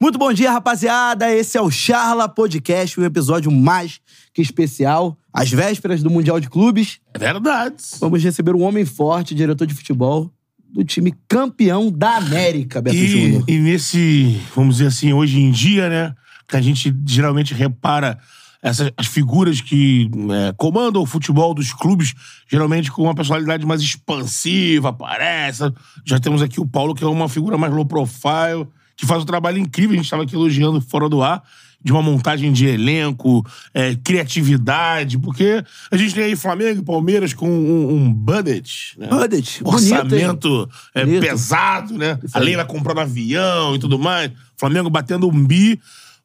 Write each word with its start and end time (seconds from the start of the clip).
Muito 0.00 0.18
bom 0.18 0.30
dia, 0.30 0.52
rapaziada. 0.52 1.34
Esse 1.34 1.56
é 1.56 1.60
o 1.60 1.70
Charla 1.70 2.28
Podcast, 2.28 3.00
um 3.00 3.04
episódio 3.04 3.50
mais 3.50 3.98
que 4.34 4.42
especial, 4.42 5.16
às 5.32 5.50
vésperas 5.50 6.02
do 6.02 6.10
Mundial 6.10 6.38
de 6.38 6.50
Clubes. 6.50 7.00
É 7.14 7.18
verdade. 7.18 7.76
Vamos 7.98 8.22
receber 8.22 8.54
um 8.54 8.62
homem 8.62 8.84
forte, 8.84 9.34
diretor 9.34 9.66
de 9.66 9.72
futebol 9.72 10.30
do 10.68 10.84
time 10.84 11.14
campeão 11.26 11.90
da 11.90 12.16
América, 12.16 12.82
Beto 12.82 12.94
E, 12.94 13.06
Júnior. 13.06 13.44
e 13.48 13.58
nesse, 13.58 14.38
vamos 14.54 14.76
dizer 14.76 14.88
assim, 14.88 15.14
hoje 15.14 15.40
em 15.40 15.50
dia, 15.50 15.88
né? 15.88 16.14
Que 16.46 16.56
a 16.56 16.60
gente 16.60 16.94
geralmente 17.06 17.54
repara 17.54 18.18
essas 18.62 18.90
as 18.98 19.06
figuras 19.06 19.62
que 19.62 20.10
é, 20.30 20.52
comandam 20.58 21.00
o 21.00 21.06
futebol 21.06 21.54
dos 21.54 21.72
clubes, 21.72 22.12
geralmente 22.46 22.92
com 22.92 23.04
uma 23.04 23.14
personalidade 23.14 23.64
mais 23.64 23.80
expansiva, 23.80 24.90
aparece. 24.90 25.62
Já 26.04 26.18
temos 26.20 26.42
aqui 26.42 26.60
o 26.60 26.66
Paulo, 26.66 26.94
que 26.94 27.02
é 27.02 27.06
uma 27.06 27.30
figura 27.30 27.56
mais 27.56 27.72
low 27.72 27.86
profile, 27.86 28.66
que 28.96 29.06
faz 29.06 29.22
um 29.22 29.26
trabalho 29.26 29.58
incrível. 29.58 29.92
A 29.92 29.96
gente 29.96 30.06
estava 30.06 30.22
aqui 30.22 30.34
elogiando 30.34 30.80
fora 30.80 31.08
do 31.08 31.22
ar. 31.22 31.42
De 31.78 31.92
uma 31.92 32.02
montagem 32.02 32.52
de 32.52 32.66
elenco, 32.66 33.46
é, 33.72 33.94
criatividade, 33.94 35.18
porque 35.18 35.62
a 35.88 35.96
gente 35.96 36.14
tem 36.14 36.24
aí 36.24 36.34
Flamengo 36.34 36.80
e 36.80 36.84
Palmeiras 36.84 37.32
com 37.32 37.48
um, 37.48 37.94
um 37.94 38.12
budget, 38.12 38.98
né? 38.98 39.06
Budget, 39.06 39.62
bonito, 39.62 39.92
orçamento 39.94 40.70
é, 40.92 41.04
Bonito. 41.04 41.20
pesado, 41.20 41.96
né? 41.96 42.18
Isso 42.24 42.36
A. 42.36 42.40
Leila 42.40 42.64
comprando 42.64 43.00
avião 43.00 43.76
e 43.76 43.78
tudo 43.78 44.00
mais. 44.00 44.32
Flamengo 44.56 44.90
batendo 44.90 45.28
um 45.28 45.46
bi. 45.46 45.78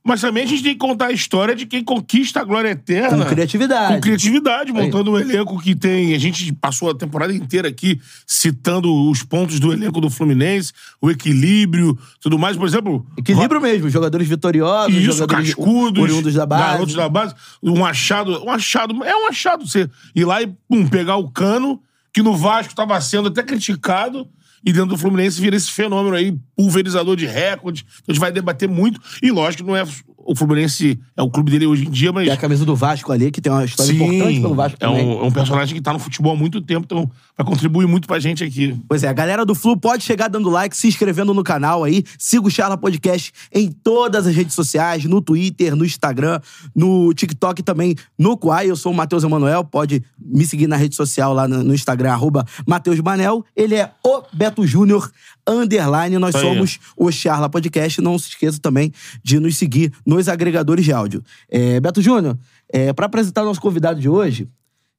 Mas 0.04 0.20
também 0.20 0.44
a 0.44 0.48
gente 0.48 0.64
tem 0.64 0.74
que 0.74 0.80
contar 0.80 1.08
a 1.08 1.12
história 1.12 1.56
de 1.56 1.68
quem 1.68 1.84
conquista 1.84 2.42
a 2.42 2.44
glória 2.44 2.70
eterna. 2.70 3.24
Com 3.24 3.30
criatividade. 3.30 3.94
Com 3.94 4.02
criatividade, 4.02 4.72
montando 4.72 5.12
um 5.12 5.20
elenco 5.20 5.62
que 5.62 5.76
tem. 5.76 6.16
A 6.16 6.20
gente 6.20 6.52
passou 6.54 6.90
a 6.90 6.96
temporada 6.96 7.32
inteira 7.32 7.68
aqui 7.68 8.02
citando 8.26 8.92
os 9.10 9.22
pontos 9.22 9.60
do 9.60 9.72
elenco 9.72 10.02
do 10.02 10.10
Fluminense, 10.10 10.74
o 11.00 11.12
equilíbrio, 11.12 11.98
tudo 12.20 12.40
mais. 12.40 12.58
Por 12.58 12.68
exemplo. 12.68 13.06
Equilíbrio 13.16 13.62
mesmo, 13.62 13.90
jogadores 13.90 14.28
vitoriosos, 14.28 14.96
Isso, 14.96 15.18
jogadores 15.18 15.54
cascudos, 15.54 16.04
oriundos 16.04 16.34
da 16.34 16.46
base. 16.48 16.64
garotos 16.64 16.96
da 16.96 17.08
base. 17.08 17.36
Um 17.62 17.86
achado, 17.86 18.44
um 18.44 18.50
achado, 18.50 19.04
é 19.04 19.16
um 19.16 19.28
achado 19.28 19.68
você 19.68 19.88
ir 20.16 20.26
lá 20.26 20.42
e 20.42 20.48
pum, 20.68 20.88
pegar 20.88 21.18
o 21.18 21.30
cano, 21.30 21.80
que 22.12 22.24
no 22.24 22.36
Vasco 22.36 22.72
estava 22.72 23.00
sendo 23.00 23.28
até 23.28 23.44
criticado, 23.44 24.28
e 24.64 24.72
dentro 24.72 24.90
do 24.90 24.98
Fluminense 24.98 25.42
vira 25.42 25.56
esse 25.56 25.72
fenômeno 25.72 26.16
aí, 26.16 26.38
pulverizador 26.56 27.16
de 27.16 27.26
recordes. 27.26 27.84
Então 27.84 28.06
a 28.10 28.14
gente 28.14 28.22
vai 28.22 28.32
debater 28.32 28.70
muito. 28.70 29.02
E 29.22 29.32
lógico 29.32 29.64
que 29.64 29.70
não 29.70 29.76
é. 29.76 29.84
O 30.26 30.36
Fluminense 30.36 31.00
é 31.16 31.22
o 31.22 31.30
clube 31.30 31.50
dele 31.50 31.66
hoje 31.66 31.88
em 31.88 31.90
dia, 31.90 32.12
mas. 32.12 32.26
Tem 32.26 32.34
a 32.34 32.38
camisa 32.38 32.66
do 32.66 32.76
Vasco 32.76 33.12
ali, 33.12 33.32
que 33.32 33.42
tem 33.42 33.52
uma 33.52 33.66
história 33.66 33.92
importante 33.92 34.42
pelo 34.42 34.54
Vasco 34.54 34.78
é 34.80 34.88
também. 34.88 35.06
um, 35.06 35.24
é 35.24 35.24
um 35.24 35.32
personagem 35.32 35.76
que 35.76 35.82
tá 35.82 35.94
no 35.94 36.00
futebol 36.00 36.34
há 36.34 36.36
muito 36.36 36.62
tempo, 36.62 36.86
então 36.86 37.10
vai 37.38 37.46
contribuir 37.46 37.88
muito 37.88 38.08
pra 38.08 38.20
gente 38.20 38.44
aqui. 38.44 38.78
Pois 38.88 39.04
é, 39.04 39.08
a 39.08 39.14
galera 39.14 39.46
do 39.46 39.56
Flu 39.56 39.78
pode 39.78 40.04
chegar 40.04 40.28
dando 40.28 40.50
like, 40.50 40.76
se 40.76 40.88
inscrevendo 40.88 41.34
no 41.34 41.44
canal 41.44 41.84
aí. 41.84 42.04
Siga 42.18 42.48
o 42.48 42.52
Charla 42.52 42.78
Podcast 42.78 43.32
em 43.54 43.72
todas 43.72 44.28
as 44.28 44.36
redes 44.36 44.54
sociais, 44.54 45.06
no 45.06 45.22
Twitter, 45.22 45.76
no 45.76 45.86
Instagram, 45.86 46.40
no 46.76 47.14
TikTok 47.14 47.64
também, 47.64 47.96
no 48.20 48.38
Quai. 48.38 48.70
Eu 48.70 48.76
sou 48.76 48.92
o 48.92 48.96
Matheus 48.96 49.24
Emanuel, 49.24 49.64
pode 49.64 50.04
me 50.20 50.46
seguir 50.46 50.68
na 50.68 50.76
rede 50.76 50.96
social 50.96 51.34
lá 51.34 51.48
no 51.48 51.72
no 51.72 51.76
Instagram, 51.76 52.12
arroba 52.12 52.46
Matheus 52.68 53.00
Manel. 53.00 53.44
Ele 53.56 53.76
é 53.76 53.92
o 54.04 54.24
Beto 54.34 54.66
Júnior, 54.66 55.10
underline. 55.60 56.18
Nós 56.18 56.36
Aí. 56.36 56.42
somos 56.42 56.80
o 56.96 57.12
Charla 57.12 57.50
Podcast. 57.50 58.02
Não 58.02 58.18
se 58.18 58.30
esqueça 58.30 58.60
também 58.60 58.92
de 59.24 59.40
nos 59.40 59.58
seguir 59.58 59.92
nos 60.06 60.28
agregadores 60.28 60.86
de 60.86 60.94
áudio. 60.94 61.24
É, 61.50 61.80
Beto 61.80 62.02
Júnior, 62.02 62.38
é, 62.72 62.94
para 62.94 63.06
apresentar 63.06 63.44
o 63.44 63.46
nosso 63.46 63.62
convidado 63.62 64.00
de 64.00 64.10
hoje, 64.10 64.48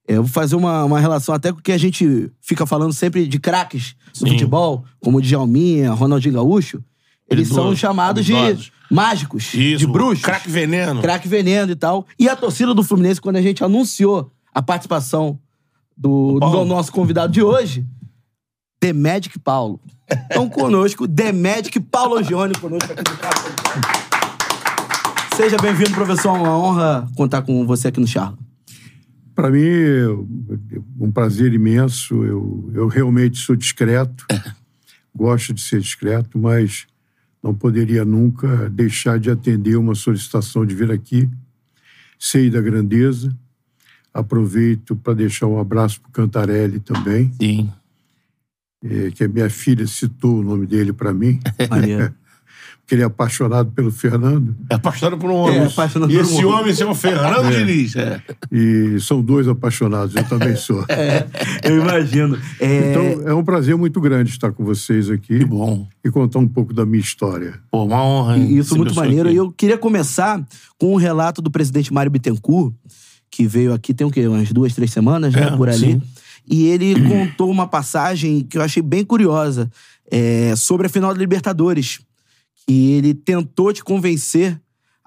é, 0.07 0.17
eu 0.17 0.23
vou 0.23 0.33
fazer 0.33 0.57
uma, 0.57 0.85
uma 0.85 1.01
relação 1.01 1.35
até 1.35 1.53
com 1.53 1.59
o 1.59 1.63
que 1.63 1.73
a 1.73 1.79
gente 1.79 2.31
fica 2.41 2.67
falando 2.67 2.93
sempre 2.93 3.27
de 3.27 3.39
craques 3.39 3.95
do 4.13 4.19
Sim. 4.21 4.31
futebol, 4.31 4.85
como 5.01 5.19
o 5.19 5.23
Djalminha, 5.23 5.93
Ronaldinho 5.93 6.35
Gaúcho. 6.35 6.83
Eles 7.31 7.49
são 7.49 7.75
chamados 7.75 8.27
de 8.27 8.35
mágicos, 8.91 9.55
Isso, 9.55 9.79
de 9.79 9.87
bruxos. 9.87 10.23
craque 10.23 10.51
veneno. 10.51 11.01
Craque 11.01 11.27
veneno 11.27 11.73
e 11.73 11.77
tal. 11.77 12.07
E 12.19 12.29
a 12.29 12.37
torcida 12.37 12.75
do 12.75 12.83
Fluminense, 12.83 13.21
quando 13.21 13.37
a 13.37 13.43
gente 13.43 13.65
anunciou 13.65 14.31
a 14.55 14.61
participação 14.61 15.39
do, 15.97 16.37
Paulo. 16.39 16.59
do 16.59 16.65
nosso 16.67 16.93
convidado 16.93 17.33
de 17.33 17.43
hoje, 17.43 17.87
The 18.83 18.93
Magic 18.93 19.39
Paulo. 19.39 19.81
Então, 20.27 20.49
conosco, 20.49 21.07
The 21.07 21.31
Magic 21.31 21.79
Paulo 21.79 22.21
Gione, 22.21 22.53
conosco 22.55 22.93
aqui 22.93 23.09
no 23.09 23.17
carro. 23.17 23.49
Seja 25.37 25.57
bem-vindo, 25.57 25.93
professor. 25.93 26.31
É 26.31 26.41
uma 26.41 26.59
honra 26.59 27.09
contar 27.15 27.43
com 27.43 27.65
você 27.65 27.87
aqui 27.89 28.01
no 28.01 28.09
Charla. 28.09 28.37
Para 29.37 29.53
mim, 29.53 29.63
um 30.99 31.13
prazer 31.13 31.55
imenso. 31.55 32.25
Eu, 32.25 32.71
eu 32.75 32.89
realmente 32.89 33.39
sou 33.39 33.55
discreto, 33.55 34.27
gosto 35.15 35.55
de 35.55 35.61
ser 35.61 35.81
discreto, 35.81 36.37
mas 36.37 36.89
não 37.41 37.55
poderia 37.55 38.05
nunca 38.05 38.69
deixar 38.69 39.17
de 39.17 39.31
atender 39.31 39.77
uma 39.77 39.95
solicitação 39.95 40.67
de 40.67 40.75
vir 40.75 40.91
aqui. 40.91 41.31
Sei 42.19 42.51
da 42.51 42.61
grandeza. 42.61 43.33
Aproveito 44.13 44.97
para 44.97 45.15
deixar 45.15 45.47
um 45.47 45.61
abraço 45.61 46.01
para 46.01 46.09
o 46.09 46.13
Cantarelli 46.13 46.81
também, 46.81 47.33
Sim. 47.41 47.71
Eh, 48.85 49.11
que 49.15 49.25
a 49.25 49.29
minha 49.29 49.49
filha 49.51 49.87
citou 49.87 50.39
o 50.39 50.43
nome 50.43 50.67
dele 50.67 50.93
para 50.93 51.13
mim, 51.13 51.41
Maneiro. 51.71 52.13
porque 52.83 52.97
ele 52.97 53.03
é 53.03 53.05
apaixonado 53.05 53.71
pelo 53.71 53.93
Fernando. 53.93 54.57
É 54.69 54.75
apaixonado 54.75 55.17
por 55.17 55.31
um 55.31 55.35
homem. 55.35 55.59
É, 55.61 55.67
apaixonado 55.67 56.11
e 56.11 56.17
por 56.17 56.21
um 56.25 56.27
esse 56.27 56.45
homem. 56.45 56.61
homem 56.61 56.73
se 56.73 56.79
chama 56.81 56.95
Fernando 56.97 57.51
Diniz. 57.57 57.95
É. 57.95 58.21
E 58.51 58.99
são 59.01 59.23
dois 59.23 59.47
apaixonados, 59.47 60.17
eu 60.17 60.25
também 60.25 60.57
sou. 60.57 60.85
Eu 61.63 61.81
imagino. 61.81 62.37
É, 62.59 62.91
Então, 62.91 63.29
é 63.29 63.35
um 63.35 63.45
prazer 63.45 63.77
muito 63.77 64.01
grande 64.01 64.31
estar 64.31 64.51
com 64.53 64.65
vocês 64.65 65.09
aqui. 65.11 65.39
Que 65.39 65.45
bom. 65.45 65.87
e 66.05 66.11
contar 66.11 66.41
um 66.41 66.49
pouco 66.49 66.75
da 66.75 66.85
minha 66.85 67.01
história. 67.01 67.55
Pô, 67.71 67.85
uma 67.85 68.03
honra. 68.05 68.37
E 68.37 68.59
Isso 68.59 68.77
muito 68.77 68.95
maneiro. 68.95 69.31
E 69.31 69.37
eu 69.37 69.53
queria 69.53 69.79
começar 69.79 70.45
com 70.77 70.93
um 70.93 70.97
relato 70.97 71.41
do 71.41 71.51
presidente 71.53 71.93
Mário 71.93 72.11
Bittencourt, 72.11 72.75
que 73.31 73.47
veio 73.47 73.73
aqui 73.73 73.95
tem 73.95 74.07
o 74.07 74.11
quê? 74.11 74.27
Umas 74.27 74.53
duas, 74.53 74.75
três 74.75 74.91
semanas, 74.91 75.33
né? 75.33 75.45
É, 75.45 75.57
Por 75.57 75.69
ali. 75.69 75.79
sim. 75.93 76.03
E 76.47 76.67
ele 76.67 76.95
contou 77.09 77.51
uma 77.51 77.67
passagem 77.67 78.43
que 78.43 78.59
eu 78.59 78.63
achei 78.63 78.83
bem 78.83 79.05
curiosa 79.05 79.71
é, 80.11 80.55
sobre 80.57 80.87
a 80.87 80.91
final 80.91 81.13
da 81.13 81.19
Libertadores. 81.19 82.01
Que 82.67 82.93
ele 82.93 83.15
tentou 83.15 83.73
te 83.73 83.83
convencer 83.83 84.61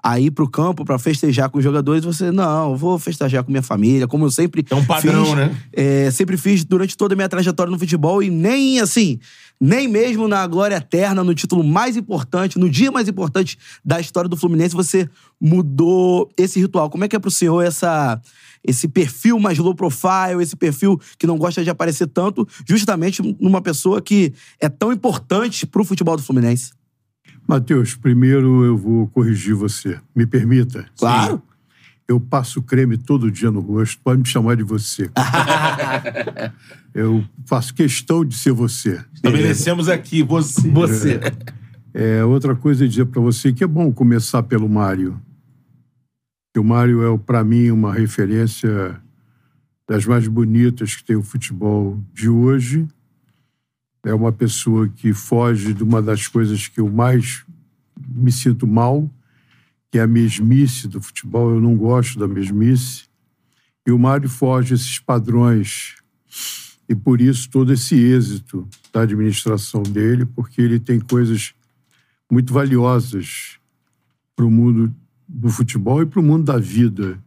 a 0.06 0.20
ir 0.20 0.30
pro 0.30 0.48
campo 0.48 0.84
pra 0.84 1.00
festejar 1.00 1.50
com 1.50 1.58
os 1.58 1.64
jogadores. 1.64 2.04
Você, 2.04 2.30
não, 2.30 2.76
vou 2.76 2.96
festejar 2.96 3.42
com 3.42 3.50
minha 3.50 3.62
família, 3.62 4.06
como 4.06 4.24
eu 4.24 4.30
sempre 4.30 4.64
É 4.70 4.74
um 4.74 4.84
padrão, 4.84 5.24
fiz, 5.24 5.34
né? 5.34 5.56
é, 5.72 6.10
sempre 6.12 6.36
fiz 6.36 6.64
durante 6.64 6.96
toda 6.96 7.14
a 7.14 7.16
minha 7.16 7.28
trajetória 7.28 7.72
no 7.72 7.78
futebol 7.78 8.22
e 8.22 8.30
nem 8.30 8.78
assim, 8.78 9.18
nem 9.60 9.88
mesmo 9.88 10.28
na 10.28 10.46
glória 10.46 10.76
eterna, 10.76 11.24
no 11.24 11.34
título 11.34 11.64
mais 11.64 11.96
importante, 11.96 12.56
no 12.56 12.70
dia 12.70 12.92
mais 12.92 13.08
importante 13.08 13.58
da 13.84 13.98
história 13.98 14.28
do 14.28 14.36
Fluminense, 14.36 14.76
você 14.76 15.08
mudou 15.40 16.30
esse 16.36 16.60
ritual. 16.60 16.88
Como 16.88 17.02
é 17.04 17.08
que 17.08 17.16
é 17.16 17.18
pro 17.18 17.30
senhor 17.30 17.62
essa, 17.62 18.20
esse 18.66 18.88
perfil 18.88 19.38
mais 19.38 19.58
low 19.58 19.74
profile, 19.74 20.42
esse 20.42 20.56
perfil 20.56 21.00
que 21.18 21.26
não 21.26 21.38
gosta 21.38 21.62
de 21.62 21.70
aparecer 21.70 22.06
tanto, 22.06 22.46
justamente 22.66 23.22
numa 23.40 23.62
pessoa 23.62 24.02
que 24.02 24.32
é 24.60 24.68
tão 24.68 24.92
importante 24.92 25.66
pro 25.66 25.84
futebol 25.84 26.16
do 26.16 26.22
Fluminense? 26.22 26.72
Matheus, 27.46 27.94
primeiro 27.94 28.64
eu 28.64 28.76
vou 28.76 29.06
corrigir 29.08 29.54
você. 29.54 30.00
Me 30.14 30.26
permita? 30.26 30.86
Claro. 30.98 31.40
Eu 32.08 32.20
passo 32.20 32.62
creme 32.62 32.96
todo 32.96 33.30
dia 33.30 33.50
no 33.50 33.60
rosto, 33.60 34.00
pode 34.02 34.20
me 34.20 34.26
chamar 34.26 34.56
de 34.56 34.62
você. 34.62 35.10
eu 36.94 37.24
faço 37.44 37.74
questão 37.74 38.24
de 38.24 38.36
ser 38.36 38.52
você. 38.52 39.00
Estabelecemos 39.12 39.88
aqui, 39.88 40.22
você. 40.22 40.68
Você. 40.70 41.20
É, 41.92 42.24
outra 42.24 42.54
coisa 42.54 42.84
é 42.84 42.88
dizer 42.88 43.06
para 43.06 43.20
você 43.20 43.52
que 43.52 43.64
é 43.64 43.66
bom 43.66 43.92
começar 43.92 44.42
pelo 44.42 44.68
Mário. 44.68 45.20
O 46.58 46.64
Mário 46.64 47.02
é, 47.02 47.18
para 47.18 47.44
mim, 47.44 47.70
uma 47.70 47.92
referência 47.92 49.00
das 49.86 50.04
mais 50.04 50.26
bonitas 50.26 50.96
que 50.96 51.04
tem 51.04 51.16
o 51.16 51.22
futebol 51.22 52.02
de 52.12 52.28
hoje. 52.28 52.86
É 54.04 54.14
uma 54.14 54.32
pessoa 54.32 54.88
que 54.88 55.12
foge 55.12 55.72
de 55.74 55.82
uma 55.82 56.00
das 56.00 56.26
coisas 56.26 56.68
que 56.68 56.80
eu 56.80 56.88
mais 56.88 57.44
me 58.08 58.30
sinto 58.32 58.66
mal, 58.66 59.10
que 59.90 59.98
é 59.98 60.02
a 60.02 60.06
mesmice 60.06 60.88
do 60.88 61.00
futebol. 61.00 61.50
Eu 61.50 61.60
não 61.60 61.76
gosto 61.76 62.18
da 62.18 62.26
mesmice. 62.26 63.04
E 63.86 63.92
o 63.92 63.98
Mário 63.98 64.28
foge 64.28 64.74
esses 64.74 64.98
padrões. 64.98 65.96
E 66.88 66.94
por 66.94 67.20
isso 67.20 67.48
todo 67.50 67.72
esse 67.72 67.96
êxito 67.96 68.68
da 68.92 69.02
administração 69.02 69.82
dele, 69.82 70.24
porque 70.24 70.60
ele 70.60 70.78
tem 70.78 71.00
coisas 71.00 71.54
muito 72.30 72.52
valiosas 72.52 73.58
para 74.34 74.44
o 74.44 74.50
mundo 74.50 74.94
do 75.28 75.48
futebol 75.48 76.02
e 76.02 76.06
para 76.06 76.20
o 76.20 76.22
mundo 76.22 76.44
da 76.44 76.58
vida. 76.58 77.22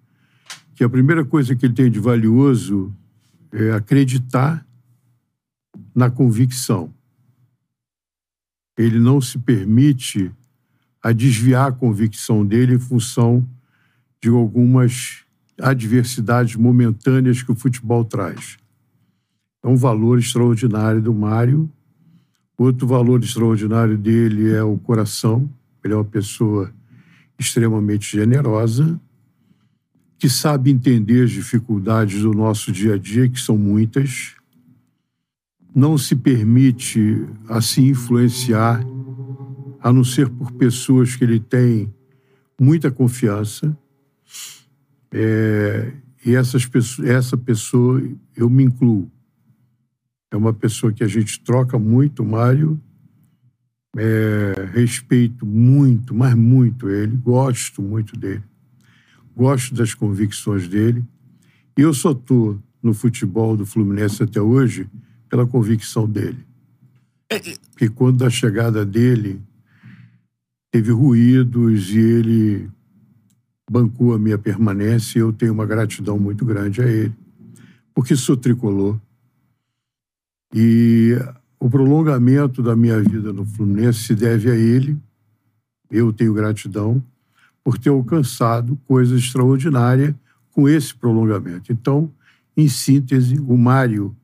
Que 0.75 0.83
a 0.83 0.89
primeira 0.89 1.25
coisa 1.25 1.55
que 1.55 1.65
ele 1.65 1.73
tem 1.73 1.91
de 1.91 1.99
valioso 1.99 2.93
é 3.51 3.71
acreditar 3.71 4.65
na 5.93 6.09
convicção. 6.09 6.93
Ele 8.77 8.99
não 8.99 9.19
se 9.19 9.37
permite 9.37 10.31
a 11.01 11.11
desviar 11.11 11.69
a 11.69 11.71
convicção 11.71 12.45
dele 12.45 12.75
em 12.75 12.79
função 12.79 13.47
de 14.21 14.29
algumas 14.29 15.23
adversidades 15.59 16.55
momentâneas 16.55 17.43
que 17.43 17.51
o 17.51 17.55
futebol 17.55 18.05
traz. 18.05 18.57
É 19.63 19.67
um 19.67 19.75
valor 19.75 20.19
extraordinário 20.19 21.01
do 21.01 21.13
Mário. 21.13 21.69
Outro 22.57 22.87
valor 22.87 23.21
extraordinário 23.23 23.97
dele 23.97 24.51
é 24.51 24.63
o 24.63 24.77
coração. 24.77 25.49
Ele 25.83 25.93
é 25.93 25.97
uma 25.97 26.05
pessoa 26.05 26.73
extremamente 27.39 28.17
generosa, 28.17 28.99
que 30.17 30.29
sabe 30.29 30.69
entender 30.69 31.23
as 31.23 31.31
dificuldades 31.31 32.21
do 32.21 32.33
nosso 32.33 32.71
dia 32.71 32.95
a 32.95 32.97
dia, 32.97 33.29
que 33.29 33.39
são 33.39 33.57
muitas. 33.57 34.35
Não 35.73 35.97
se 35.97 36.15
permite 36.15 37.25
assim 37.47 37.87
influenciar, 37.87 38.83
a 39.81 39.93
não 39.93 40.03
ser 40.03 40.29
por 40.29 40.51
pessoas 40.51 41.15
que 41.15 41.23
ele 41.23 41.39
tem 41.39 41.93
muita 42.59 42.91
confiança 42.91 43.77
é, 45.11 45.93
e 46.25 46.35
essas 46.35 46.69
essa 47.05 47.37
pessoa, 47.37 48.01
eu 48.35 48.49
me 48.49 48.63
incluo. 48.63 49.09
É 50.31 50.37
uma 50.37 50.53
pessoa 50.53 50.91
que 50.93 51.03
a 51.03 51.07
gente 51.07 51.39
troca 51.39 51.79
muito, 51.79 52.23
Mário. 52.23 52.79
É, 53.97 54.69
respeito 54.71 55.45
muito, 55.45 56.13
mas 56.13 56.35
muito 56.35 56.89
ele, 56.89 57.17
gosto 57.17 57.81
muito 57.81 58.15
dele, 58.15 58.43
gosto 59.35 59.73
das 59.73 59.93
convicções 59.93 60.67
dele. 60.67 61.03
E 61.77 61.81
eu 61.81 61.93
só 61.93 62.11
estou 62.11 62.61
no 62.83 62.93
futebol 62.93 63.57
do 63.57 63.65
Fluminense 63.65 64.21
até 64.21 64.39
hoje 64.39 64.87
pela 65.27 65.47
convicção 65.47 66.07
dele. 66.07 66.45
Porque 67.71 67.89
quando 67.89 68.17
da 68.17 68.29
chegada 68.29 68.85
dele, 68.85 69.41
teve 70.71 70.91
ruídos 70.91 71.89
e 71.89 71.97
ele 71.97 72.69
bancou 73.69 74.13
a 74.13 74.19
minha 74.19 74.37
permanência 74.37 75.19
e 75.19 75.21
eu 75.21 75.31
tenho 75.31 75.53
uma 75.53 75.65
gratidão 75.65 76.17
muito 76.17 76.43
grande 76.43 76.81
a 76.81 76.87
ele, 76.87 77.13
porque 77.93 78.15
sou 78.15 78.35
tricolor. 78.35 78.99
E 80.53 81.15
o 81.59 81.69
prolongamento 81.69 82.63
da 82.63 82.75
minha 82.75 83.01
vida 83.01 83.33
no 83.33 83.45
Fluminense 83.45 83.99
se 83.99 84.15
deve 84.15 84.49
a 84.49 84.55
ele. 84.55 84.97
Eu 85.91 86.13
tenho 86.13 86.33
gratidão 86.33 87.03
por 87.63 87.77
ter 87.77 87.89
alcançado 87.89 88.77
coisas 88.87 89.19
extraordinárias 89.19 90.15
com 90.51 90.69
esse 90.69 90.95
prolongamento. 90.95 91.71
Então, 91.71 92.11
em 92.55 92.67
síntese, 92.67 93.39
o 93.39 93.57
Mário 93.57 94.15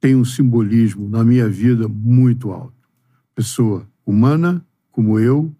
tem 0.00 0.14
um 0.14 0.24
simbolismo 0.24 1.08
na 1.08 1.24
minha 1.24 1.48
vida 1.48 1.88
muito 1.88 2.50
alto. 2.50 2.74
Pessoa 3.34 3.86
humana 4.04 4.64
como 4.90 5.18
eu, 5.18 5.50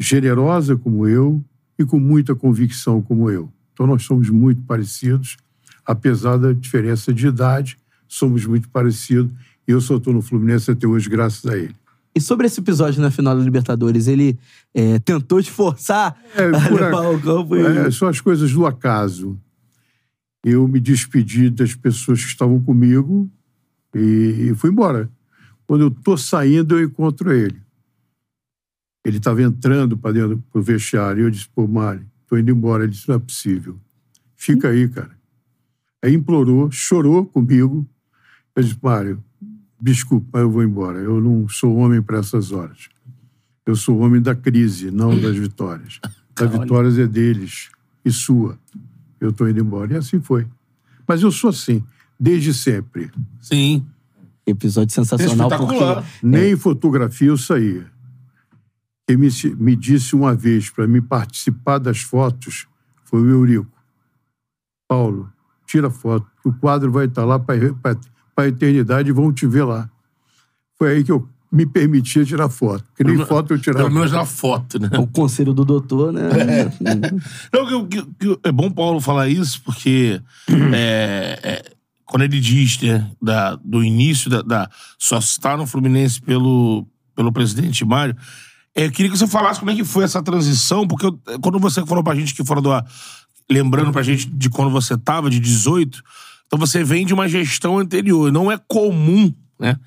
generosa 0.00 0.76
como 0.76 1.06
eu, 1.06 1.44
e 1.78 1.84
com 1.84 1.98
muita 1.98 2.34
convicção 2.34 3.02
como 3.02 3.30
eu. 3.30 3.52
Então 3.72 3.86
nós 3.86 4.04
somos 4.04 4.30
muito 4.30 4.62
parecidos, 4.62 5.36
apesar 5.84 6.36
da 6.36 6.52
diferença 6.52 7.12
de 7.12 7.26
idade, 7.26 7.76
somos 8.06 8.46
muito 8.46 8.68
parecidos. 8.68 9.30
E 9.66 9.72
eu 9.72 9.80
só 9.80 9.96
estou 9.96 10.12
no 10.12 10.22
Fluminense 10.22 10.70
até 10.70 10.86
hoje 10.86 11.08
graças 11.08 11.44
a 11.46 11.56
ele. 11.56 11.74
E 12.14 12.20
sobre 12.20 12.46
esse 12.46 12.60
episódio 12.60 13.00
na 13.00 13.10
final 13.10 13.36
da 13.36 13.42
Libertadores, 13.42 14.06
ele 14.06 14.38
é, 14.74 14.98
tentou 14.98 15.42
te 15.42 15.50
forçar 15.50 16.20
é, 16.36 16.44
a 16.44 16.68
levar 16.68 17.08
o 17.08 17.20
campo? 17.20 17.56
E... 17.56 17.62
É, 17.64 17.90
são 17.90 18.06
as 18.06 18.20
coisas 18.20 18.52
do 18.52 18.66
acaso. 18.66 19.38
Eu 20.44 20.68
me 20.68 20.78
despedi 20.78 21.48
das 21.48 21.74
pessoas 21.74 22.22
que 22.22 22.28
estavam 22.28 22.60
comigo 22.60 23.30
e, 23.94 24.50
e 24.50 24.54
fui 24.54 24.70
embora. 24.70 25.08
Quando 25.66 25.82
eu 25.82 25.88
estou 25.88 26.18
saindo, 26.18 26.78
eu 26.78 26.84
encontro 26.84 27.32
ele. 27.32 27.62
Ele 29.04 29.16
estava 29.16 29.42
entrando 29.42 29.96
para 29.96 30.12
dentro 30.12 30.42
do 30.52 30.62
vestiário. 30.62 31.22
E 31.22 31.24
eu 31.24 31.30
disse, 31.30 31.48
pô, 31.48 31.66
Mário, 31.66 32.04
tô 32.26 32.36
indo 32.36 32.50
embora. 32.50 32.82
Ele 32.84 32.92
disse, 32.92 33.08
não 33.08 33.16
é 33.16 33.18
possível. 33.18 33.78
Fica 34.36 34.68
aí, 34.68 34.86
cara. 34.88 35.16
Aí 36.02 36.12
implorou, 36.12 36.70
chorou 36.70 37.24
comigo. 37.24 37.86
Eu 38.54 38.62
disse, 38.62 38.76
Mário, 38.82 39.22
desculpa, 39.82 40.28
mas 40.34 40.42
eu 40.42 40.50
vou 40.50 40.62
embora. 40.62 40.98
Eu 40.98 41.20
não 41.20 41.48
sou 41.48 41.74
homem 41.76 42.00
para 42.00 42.18
essas 42.18 42.52
horas. 42.52 42.88
Eu 43.66 43.74
sou 43.74 43.98
homem 43.98 44.22
da 44.22 44.34
crise, 44.34 44.90
não 44.90 45.18
das 45.18 45.36
vitórias. 45.36 46.00
As 46.40 46.50
vitórias 46.50 46.98
é 46.98 47.06
deles 47.06 47.70
e 48.04 48.10
sua. 48.10 48.58
Eu 49.20 49.30
estou 49.30 49.48
indo 49.48 49.60
embora. 49.60 49.92
E 49.92 49.96
assim 49.96 50.20
foi. 50.20 50.46
Mas 51.06 51.22
eu 51.22 51.30
sou 51.30 51.50
assim, 51.50 51.84
desde 52.18 52.54
sempre. 52.54 53.10
Sim. 53.40 53.84
Episódio 54.46 54.94
sensacional 54.94 55.48
porque... 55.48 55.78
Nem 56.22 56.56
fotografia 56.56 57.28
eu 57.28 57.36
saía. 57.36 57.86
Quem 59.06 59.16
me, 59.16 59.28
me 59.58 59.76
disse 59.76 60.16
uma 60.16 60.34
vez 60.34 60.70
para 60.70 60.86
me 60.86 61.00
participar 61.00 61.78
das 61.78 62.00
fotos 62.00 62.66
foi 63.04 63.20
o 63.20 63.28
Eurico. 63.28 63.70
Paulo, 64.88 65.30
tira 65.66 65.90
foto. 65.90 66.26
O 66.44 66.52
quadro 66.52 66.90
vai 66.90 67.06
estar 67.06 67.24
lá 67.24 67.38
para 67.38 67.56
a 68.42 68.48
eternidade 68.48 69.08
e 69.08 69.12
vão 69.12 69.32
te 69.32 69.46
ver 69.46 69.64
lá. 69.64 69.88
Foi 70.78 70.92
aí 70.92 71.04
que 71.04 71.12
eu 71.12 71.28
me 71.52 71.66
permitia 71.66 72.24
tirar 72.24 72.48
foto. 72.48 72.82
Que 72.96 73.04
nem 73.04 73.18
foto 73.26 73.52
eu 73.52 73.58
tirava. 73.58 73.84
Pelo 73.84 73.94
menos 73.94 74.10
na 74.10 74.24
foto, 74.24 74.78
né? 74.78 74.88
O 74.98 75.06
conselho 75.06 75.52
do 75.52 75.64
doutor, 75.64 76.12
né? 76.12 76.22
É. 76.82 77.10
Não, 77.52 77.86
que, 77.86 78.02
que, 78.02 78.38
é 78.42 78.50
bom 78.50 78.70
Paulo 78.70 79.00
falar 79.00 79.28
isso, 79.28 79.60
porque 79.62 80.20
é, 80.72 81.38
é, 81.42 81.72
quando 82.06 82.22
ele 82.22 82.40
diz 82.40 82.80
né, 82.80 83.10
da, 83.20 83.56
do 83.56 83.84
início 83.84 84.30
da, 84.30 84.42
da, 84.42 84.70
só 84.98 85.18
estar 85.18 85.56
no 85.56 85.66
Fluminense 85.66 86.20
pelo, 86.20 86.86
pelo 87.14 87.32
presidente 87.32 87.84
Mário, 87.84 88.16
é, 88.74 88.86
eu 88.86 88.90
queria 88.90 89.10
que 89.10 89.18
você 89.18 89.26
falasse 89.26 89.60
como 89.60 89.70
é 89.70 89.74
que 89.74 89.84
foi 89.84 90.04
essa 90.04 90.22
transição, 90.22 90.86
porque 90.86 91.06
eu, 91.06 91.18
quando 91.40 91.58
você 91.58 91.84
falou 91.84 92.02
pra 92.02 92.14
gente 92.14 92.34
que 92.34 92.44
fora 92.44 92.60
do 92.60 92.72
ar, 92.72 92.84
lembrando 93.50 93.92
pra 93.92 94.02
gente 94.02 94.26
de 94.28 94.48
quando 94.48 94.70
você 94.70 94.96
tava, 94.96 95.28
de 95.28 95.38
18, 95.38 96.02
então 96.52 96.58
você 96.58 96.84
vem 96.84 97.06
de 97.06 97.14
uma 97.14 97.26
gestão 97.26 97.78
anterior. 97.78 98.30
Não 98.30 98.52
é 98.52 98.58
comum, 98.68 99.32
né? 99.58 99.78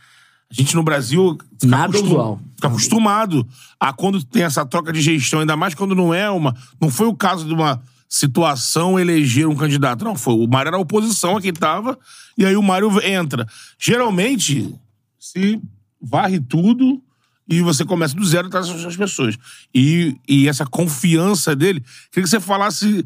A 0.50 0.53
gente 0.53 0.75
no 0.75 0.81
Brasil 0.81 1.38
fica, 1.60 1.67
Nada 1.67 1.86
acostum, 1.86 2.07
usual. 2.07 2.39
fica 2.55 2.67
acostumado 2.67 3.48
a 3.79 3.93
quando 3.93 4.24
tem 4.24 4.41
essa 4.41 4.65
troca 4.65 4.91
de 4.91 5.00
gestão, 5.00 5.41
ainda 5.41 5.55
mais 5.55 5.75
quando 5.75 5.93
não 5.93 6.12
é 6.12 6.27
uma. 6.27 6.55
Não 6.81 6.89
foi 6.89 7.05
o 7.05 7.15
caso 7.15 7.45
de 7.45 7.53
uma 7.53 7.79
situação 8.10 9.00
eleger 9.00 9.48
um 9.48 9.55
candidato. 9.55 10.03
Não, 10.03 10.15
foi. 10.15 10.34
O 10.34 10.48
Mário 10.48 10.69
era 10.69 10.77
a 10.77 10.79
oposição 10.79 11.38
a 11.38 11.41
quem 11.41 11.53
tava, 11.53 12.00
e 12.36 12.43
aí 12.43 12.55
o 12.55 12.63
Mário 12.63 12.89
entra. 13.03 13.48
Geralmente, 13.77 14.74
se 15.19 15.62
varre 16.01 16.39
tudo 16.39 17.00
e 17.48 17.62
você 17.62 17.86
começa 17.86 18.15
do 18.15 18.25
zero 18.25 18.48
atrás 18.48 18.67
das 18.67 18.98
pessoas. 18.98 19.38
E, 19.72 20.17
e 20.27 20.48
essa 20.48 20.65
confiança 20.65 21.55
dele, 21.55 21.79
queria 22.10 22.24
que 22.24 22.29
você 22.29 22.39
falasse. 22.39 23.05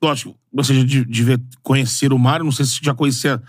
Lógico, 0.00 0.38
você 0.52 0.74
já 0.74 0.84
devia 1.04 1.40
conhecer 1.62 2.12
o 2.12 2.18
Mário, 2.18 2.44
não 2.44 2.52
sei 2.52 2.64
se 2.64 2.78
já 2.82 2.94
conhecia 2.94 3.42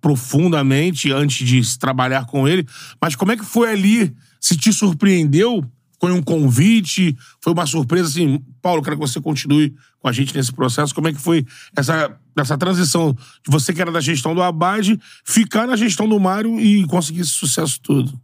profundamente 0.00 1.12
antes 1.12 1.46
de 1.46 1.78
trabalhar 1.78 2.26
com 2.26 2.46
ele, 2.46 2.66
mas 3.00 3.14
como 3.14 3.32
é 3.32 3.36
que 3.36 3.44
foi 3.44 3.70
ali? 3.70 4.14
Se 4.40 4.56
te 4.56 4.72
surpreendeu? 4.72 5.64
Foi 6.00 6.12
um 6.12 6.22
convite? 6.22 7.16
Foi 7.42 7.52
uma 7.52 7.66
surpresa 7.66 8.08
assim? 8.08 8.40
Paulo, 8.62 8.82
quero 8.82 8.96
que 8.96 9.06
você 9.06 9.20
continue 9.20 9.74
com 9.98 10.08
a 10.08 10.12
gente 10.12 10.34
nesse 10.34 10.52
processo. 10.52 10.94
Como 10.94 11.08
é 11.08 11.12
que 11.12 11.20
foi 11.20 11.44
essa, 11.76 12.16
essa 12.36 12.56
transição 12.56 13.12
de 13.12 13.50
você 13.50 13.72
que 13.72 13.80
era 13.80 13.90
da 13.90 14.00
gestão 14.00 14.34
do 14.34 14.42
Abade 14.42 14.98
ficar 15.24 15.66
na 15.66 15.74
gestão 15.74 16.08
do 16.08 16.20
Mário 16.20 16.60
e 16.60 16.86
conseguir 16.86 17.22
esse 17.22 17.32
sucesso 17.32 17.80
todo? 17.80 18.20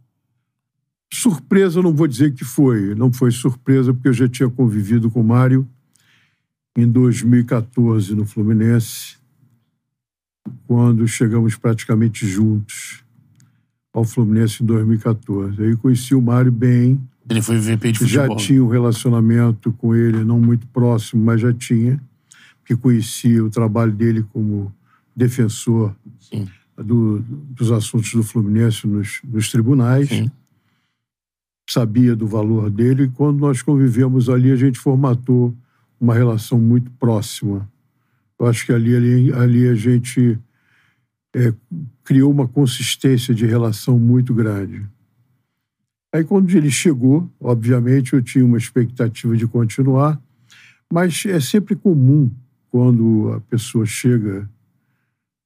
Surpresa, 1.13 1.79
eu 1.79 1.83
não 1.83 1.93
vou 1.93 2.07
dizer 2.07 2.33
que 2.33 2.45
foi. 2.45 2.95
Não 2.95 3.11
foi 3.11 3.31
surpresa, 3.31 3.93
porque 3.93 4.07
eu 4.07 4.13
já 4.13 4.27
tinha 4.27 4.49
convivido 4.49 5.11
com 5.11 5.19
o 5.19 5.23
Mário 5.23 5.67
em 6.77 6.87
2014 6.87 8.13
no 8.15 8.25
Fluminense, 8.25 9.17
quando 10.67 11.07
chegamos 11.07 11.55
praticamente 11.55 12.27
juntos 12.27 13.03
ao 13.93 14.03
Fluminense 14.03 14.61
em 14.61 14.65
2014. 14.65 15.61
Aí 15.63 15.75
conheci 15.77 16.13
o 16.13 16.21
Mário 16.21 16.51
bem, 16.51 16.99
Ele 17.29 17.41
foi 17.41 17.57
VP 17.57 17.91
de 17.93 18.05
já 18.05 18.21
futebol. 18.23 18.37
tinha 18.37 18.63
um 18.63 18.67
relacionamento 18.67 19.71
com 19.73 19.95
ele, 19.95 20.23
não 20.23 20.39
muito 20.39 20.67
próximo, 20.67 21.23
mas 21.23 21.41
já 21.41 21.53
tinha, 21.53 21.99
que 22.65 22.75
conhecia 22.75 23.43
o 23.43 23.49
trabalho 23.49 23.91
dele 23.93 24.23
como 24.33 24.71
defensor 25.15 25.95
do- 26.77 27.19
dos 27.21 27.71
assuntos 27.71 28.11
do 28.13 28.21
Fluminense 28.23 28.85
nos, 28.85 29.21
nos 29.23 29.49
tribunais. 29.49 30.09
Sim. 30.09 30.29
Sabia 31.69 32.15
do 32.15 32.27
valor 32.27 32.69
dele 32.69 33.03
e 33.05 33.09
quando 33.09 33.39
nós 33.39 33.61
convivemos 33.61 34.29
ali, 34.29 34.51
a 34.51 34.55
gente 34.55 34.77
formatou 34.77 35.55
uma 35.99 36.13
relação 36.13 36.59
muito 36.59 36.91
próxima. 36.91 37.69
Eu 38.39 38.47
acho 38.47 38.65
que 38.65 38.73
ali, 38.73 38.95
ali, 38.95 39.33
ali 39.33 39.67
a 39.67 39.75
gente 39.75 40.37
é, 41.35 41.53
criou 42.03 42.31
uma 42.31 42.47
consistência 42.47 43.33
de 43.33 43.45
relação 43.45 43.97
muito 43.99 44.33
grande. 44.33 44.85
Aí, 46.13 46.23
quando 46.23 46.49
ele 46.49 46.71
chegou, 46.71 47.29
obviamente, 47.39 48.13
eu 48.13 48.21
tinha 48.21 48.45
uma 48.45 48.57
expectativa 48.57 49.35
de 49.35 49.45
continuar, 49.45 50.21
mas 50.91 51.25
é 51.25 51.39
sempre 51.39 51.75
comum 51.75 52.31
quando 52.69 53.33
a 53.33 53.41
pessoa 53.41 53.85
chega, 53.85 54.49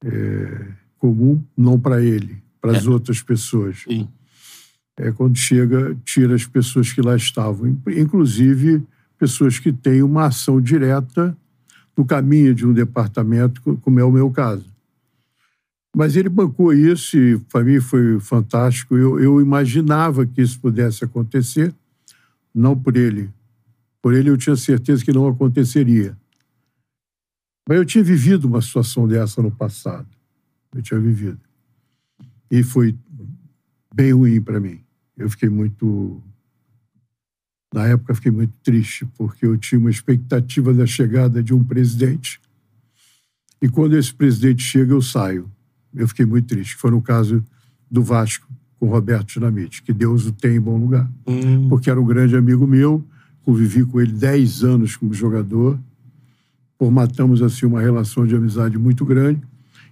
é, 0.04 0.68
comum 0.98 1.44
não 1.58 1.80
para 1.80 2.04
ele, 2.04 2.38
para 2.62 2.78
as 2.78 2.86
outras 2.86 3.22
pessoas. 3.22 3.84
Sim. 3.84 4.08
É 4.98 5.12
quando 5.12 5.38
chega, 5.38 5.96
tira 6.04 6.36
as 6.36 6.46
pessoas 6.46 6.92
que 6.92 7.02
lá 7.02 7.16
estavam, 7.16 7.76
inclusive 7.88 8.84
pessoas 9.20 9.60
que 9.60 9.72
têm 9.72 10.02
uma 10.02 10.26
ação 10.26 10.60
direta 10.60 11.38
no 11.96 12.06
caminho 12.06 12.56
de 12.56 12.66
um 12.66 12.74
departamento, 12.74 13.62
como 13.82 14.00
é 14.00 14.04
o 14.04 14.12
meu 14.12 14.32
caso. 14.32 14.66
Mas 15.96 16.16
ele 16.16 16.30
bancou 16.30 16.72
isso 16.72 17.18
e 17.18 17.38
para 17.38 17.64
mim 17.64 17.82
foi 17.82 18.20
fantástico. 18.20 18.96
Eu, 18.96 19.20
eu 19.20 19.42
imaginava 19.42 20.26
que 20.26 20.42
isso 20.42 20.60
pudesse 20.60 21.04
acontecer, 21.04 21.76
não 22.56 22.78
por 22.78 22.96
ele. 22.96 23.30
Por 24.02 24.14
ele 24.14 24.30
eu 24.30 24.38
tinha 24.38 24.56
certeza 24.56 25.04
que 25.04 25.12
não 25.12 25.28
aconteceria. 25.28 26.18
Mas 27.68 27.78
eu 27.78 27.86
tinha 27.86 28.04
vivido 28.04 28.46
uma 28.46 28.62
situação 28.62 29.08
dessa 29.08 29.42
no 29.42 29.52
passado. 29.52 30.08
Eu 30.74 30.82
tinha 30.82 31.00
vivido. 31.00 31.40
E 32.50 32.64
foi 32.64 32.96
bem 33.94 34.14
ruim 34.14 34.42
para 34.42 34.60
mim. 34.60 34.80
Eu 35.18 35.30
fiquei 35.30 35.50
muito. 35.50 36.24
Na 37.74 37.86
época, 37.88 38.16
fiquei 38.16 38.32
muito 38.32 38.54
triste, 38.64 39.06
porque 39.18 39.46
eu 39.46 39.58
tinha 39.58 39.80
uma 39.80 39.92
expectativa 39.92 40.74
da 40.74 40.86
chegada 40.86 41.44
de 41.44 41.54
um 41.54 41.64
presidente. 41.64 42.40
E 43.62 43.70
quando 43.70 43.96
esse 43.96 44.14
presidente 44.14 44.64
chega, 44.64 44.94
eu 44.94 45.02
saio 45.02 45.50
eu 45.96 46.08
fiquei 46.08 46.26
muito 46.26 46.48
triste. 46.48 46.76
Foi 46.76 46.92
no 46.92 47.02
caso 47.02 47.44
do 47.90 48.04
Vasco 48.04 48.48
com 48.80 48.88
Roberto 48.88 49.34
Dinamite, 49.34 49.84
que 49.84 49.92
Deus 49.92 50.26
o 50.26 50.32
tem 50.32 50.56
em 50.56 50.62
bom 50.62 50.78
lugar. 50.78 51.10
Hum. 51.28 51.68
Porque 51.68 51.90
era 51.90 52.00
um 52.00 52.06
grande 52.06 52.36
amigo 52.36 52.66
meu, 52.66 53.04
convivi 53.44 53.84
com 53.84 54.00
ele 54.00 54.14
10 54.14 54.64
anos 54.64 54.96
como 54.96 55.14
jogador, 55.14 55.78
formatamos 56.78 57.42
assim 57.42 57.66
uma 57.66 57.82
relação 57.82 58.26
de 58.26 58.36
amizade 58.36 58.78
muito 58.78 59.04
grande. 59.04 59.42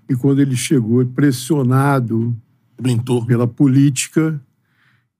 E 0.07 0.15
quando 0.15 0.39
ele 0.39 0.55
chegou, 0.55 1.05
pressionado 1.05 2.35
Blintou. 2.81 3.25
pela 3.25 3.45
política, 3.45 4.39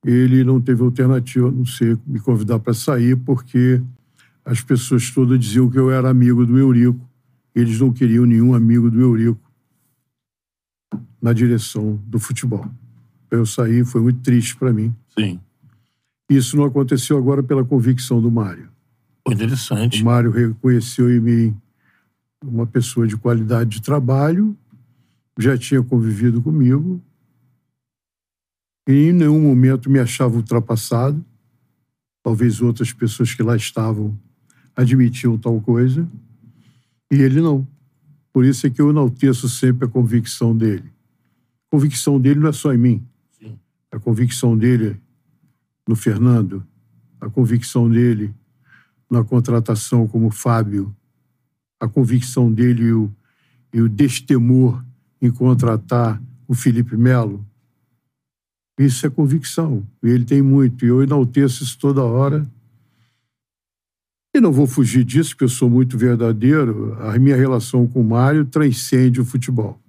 ele 0.06 0.44
não 0.44 0.62
teve 0.62 0.82
alternativa 0.84 1.48
a 1.48 1.51
não 1.51 1.66
ser 1.66 1.98
me 2.06 2.20
convidar 2.20 2.60
para 2.60 2.74
sair, 2.74 3.16
porque 3.16 3.82
as 4.46 4.62
pessoas 4.62 5.12
todas 5.12 5.39
diziam 5.39 5.70
que 5.70 5.77
eu 5.77 5.92
era 5.92 6.10
amigo 6.10 6.46
do 6.46 6.58
Eurico. 6.58 7.00
Eles 7.54 7.80
não 7.80 7.92
queriam 7.92 8.25
nenhum 8.25 8.54
amigo 8.54 8.89
do 8.89 9.01
Eurico 9.01 9.51
na 11.22 11.34
direção 11.34 12.01
do 12.06 12.20
futebol. 12.20 12.70
Eu 13.30 13.46
saí, 13.46 13.84
foi 13.84 14.01
muito 14.01 14.22
triste 14.22 14.56
para 14.56 14.72
mim. 14.72 14.96
Sim. 15.18 15.39
Isso 16.30 16.56
não 16.56 16.66
aconteceu 16.66 17.18
agora 17.18 17.42
pela 17.42 17.66
convicção 17.66 18.22
do 18.22 18.32
Mário. 18.32 18.70
Pô, 19.24 19.32
interessante. 19.32 20.01
O 20.01 20.06
Mário 20.06 20.32
reconheceu 20.32 21.10
em 21.13 21.20
mim 21.20 21.58
uma 22.42 22.66
pessoa 22.66 23.08
de 23.08 23.18
qualidade 23.18 23.72
de 23.72 23.82
trabalho, 23.82 24.56
já 25.38 25.58
tinha 25.58 25.82
convivido 25.82 26.42
comigo, 26.42 27.01
em 28.94 29.13
nenhum 29.13 29.41
momento 29.41 29.89
me 29.89 30.00
achava 30.00 30.36
ultrapassado. 30.36 31.24
Talvez 32.24 32.62
outras 32.62 32.91
pessoas 32.91 33.34
que 33.34 33.44
lá 33.44 33.56
estavam 33.56 34.17
admitiam 34.77 35.38
tal 35.39 35.60
coisa, 35.60 36.08
e 37.12 37.15
ele 37.15 37.41
não. 37.41 37.67
Por 38.32 38.46
isso 38.46 38.67
é 38.67 38.70
que 38.70 38.79
eu 38.79 38.91
enalteço 38.91 39.50
sempre 39.50 39.88
a 39.88 39.89
convicção 39.89 40.56
dele. 40.56 40.94
A 41.67 41.72
convicção 41.72 42.22
dele 42.22 42.39
não 42.39 42.50
é 42.50 42.51
só 42.51 42.72
em 42.72 42.77
mim. 42.77 43.08
Sim. 43.32 43.58
A 43.91 43.98
convicção 43.98 44.56
dele 44.56 45.01
no 45.88 45.96
Fernando, 45.96 46.63
a 47.20 47.27
convicção 47.27 47.89
dele 47.89 48.32
na 49.10 49.24
contratação 49.24 50.08
como 50.08 50.29
Fábio, 50.29 50.96
a 51.79 51.88
convicção 51.88 52.51
dele 52.51 52.84
e 52.84 52.94
o, 52.94 53.12
e 53.74 53.82
o 53.82 53.89
destemor 53.89 54.84
em 55.20 55.32
contratar 55.32 56.22
o 56.48 56.53
Felipe 56.53 56.96
Melo. 56.96 57.44
Isso 58.77 59.05
é 59.05 59.10
convicção. 59.10 59.84
E 60.03 60.10
ele 60.10 60.24
tem 60.25 60.41
muito. 60.41 60.86
E 60.86 60.88
eu 60.89 61.01
enalteço 61.01 61.63
isso 61.63 61.77
toda 61.79 62.03
hora. 62.03 62.46
E 64.36 64.39
não 64.39 64.51
vou 64.51 64.67
fugir 64.67 65.03
disso, 65.03 65.31
porque 65.31 65.46
eu 65.46 65.50
sou 65.50 65.69
muito 65.69 65.98
verdadeiro. 65.98 66.96
A 67.01 67.17
minha 67.17 67.36
relação 67.36 67.88
com 67.88 68.01
o 68.01 68.03
Mário 68.03 68.46
transcende 68.46 69.19
o 69.19 69.25
futebol. 69.25 69.79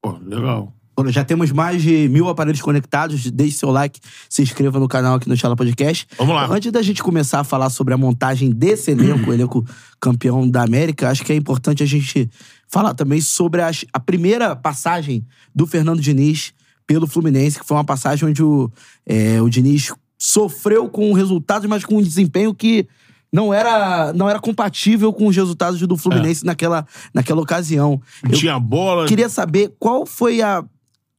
Pô, 0.00 0.16
legal. 0.24 0.72
Bom, 0.96 1.08
Já 1.10 1.24
temos 1.24 1.50
mais 1.50 1.82
de 1.82 2.08
mil 2.08 2.28
aparelhos 2.28 2.60
conectados. 2.62 3.28
Deixe 3.30 3.58
seu 3.58 3.70
like, 3.70 3.98
se 4.30 4.40
inscreva 4.40 4.78
no 4.78 4.86
canal 4.86 5.16
aqui 5.16 5.28
no 5.28 5.36
Chala 5.36 5.56
Podcast. 5.56 6.06
Vamos 6.16 6.34
lá. 6.34 6.46
Antes 6.48 6.70
da 6.70 6.80
gente 6.80 7.02
começar 7.02 7.40
a 7.40 7.44
falar 7.44 7.68
sobre 7.70 7.92
a 7.92 7.98
montagem 7.98 8.50
desse 8.50 8.92
elenco, 8.92 9.30
o 9.30 9.34
elenco 9.34 9.66
campeão 10.00 10.48
da 10.48 10.62
América, 10.62 11.10
acho 11.10 11.24
que 11.24 11.32
é 11.32 11.36
importante 11.36 11.82
a 11.82 11.86
gente 11.86 12.30
falar 12.68 12.94
também 12.94 13.20
sobre 13.20 13.62
as- 13.62 13.84
a 13.92 13.98
primeira 13.98 14.54
passagem 14.54 15.26
do 15.54 15.66
Fernando 15.66 16.00
Diniz 16.00 16.54
pelo 16.86 17.06
Fluminense, 17.06 17.58
que 17.58 17.66
foi 17.66 17.76
uma 17.76 17.84
passagem 17.84 18.28
onde 18.28 18.42
o, 18.42 18.70
é, 19.04 19.40
o 19.42 19.48
Diniz 19.48 19.92
sofreu 20.18 20.88
com 20.88 21.12
resultados, 21.12 21.68
mas 21.68 21.84
com 21.84 21.98
um 21.98 22.02
desempenho 22.02 22.54
que 22.54 22.86
não 23.32 23.52
era, 23.52 24.12
não 24.12 24.28
era 24.30 24.38
compatível 24.38 25.12
com 25.12 25.26
os 25.26 25.36
resultados 25.36 25.80
do 25.80 25.96
Fluminense 25.96 26.44
naquela, 26.44 26.86
naquela 27.12 27.40
ocasião. 27.40 28.00
Eu 28.22 28.30
Tinha 28.30 28.58
bola. 28.58 29.06
queria 29.06 29.28
saber 29.28 29.74
qual 29.78 30.06
foi 30.06 30.40
a, 30.40 30.64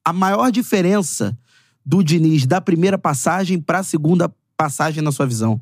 a 0.03 0.13
maior 0.13 0.51
diferença 0.51 1.37
do 1.85 2.03
Diniz 2.03 2.45
da 2.45 2.59
primeira 2.59 2.97
passagem 2.97 3.59
para 3.59 3.79
a 3.79 3.83
segunda 3.83 4.33
passagem 4.55 5.03
na 5.03 5.11
sua 5.11 5.27
visão. 5.27 5.61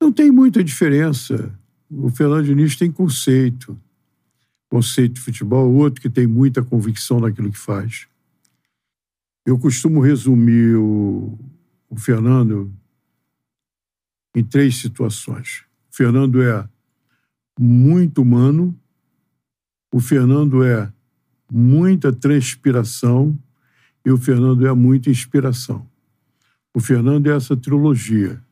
Não 0.00 0.12
tem 0.12 0.30
muita 0.30 0.62
diferença. 0.64 1.52
O 1.90 2.10
Fernando 2.10 2.44
Diniz 2.44 2.76
tem 2.76 2.90
conceito. 2.90 3.78
Conceito 4.68 5.14
de 5.14 5.20
futebol, 5.20 5.72
outro 5.74 6.00
que 6.00 6.10
tem 6.10 6.26
muita 6.26 6.62
convicção 6.62 7.20
naquilo 7.20 7.52
que 7.52 7.58
faz. 7.58 8.08
Eu 9.46 9.56
costumo 9.56 10.00
resumir 10.00 10.74
o, 10.74 11.38
o 11.88 11.96
Fernando 11.96 12.74
em 14.34 14.42
três 14.42 14.74
situações. 14.76 15.64
O 15.88 15.94
Fernando 15.96 16.42
é 16.42 16.68
muito 17.56 18.22
humano, 18.22 18.76
o 19.94 20.00
Fernando 20.00 20.64
é 20.64 20.92
muita 21.48 22.12
transpiração 22.12 23.38
e 24.04 24.10
o 24.10 24.18
Fernando 24.18 24.66
é 24.66 24.72
muita 24.74 25.10
inspiração. 25.10 25.88
O 26.74 26.80
Fernando 26.80 27.28
é 27.28 27.36
essa 27.36 27.56
trilogia. 27.56 28.42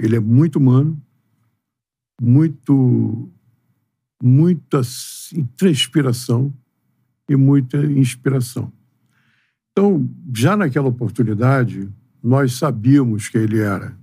Ele 0.00 0.16
é 0.16 0.20
muito 0.20 0.56
humano, 0.56 0.98
muito, 2.18 3.30
muita 4.22 4.80
transpiração 5.58 6.52
e 7.28 7.36
muita 7.36 7.84
inspiração. 7.84 8.72
Então, 9.76 10.08
já 10.32 10.56
naquela 10.56 10.86
oportunidade, 10.86 11.92
nós 12.22 12.54
sabíamos 12.54 13.28
que 13.28 13.36
ele 13.36 13.58
era. 13.58 13.98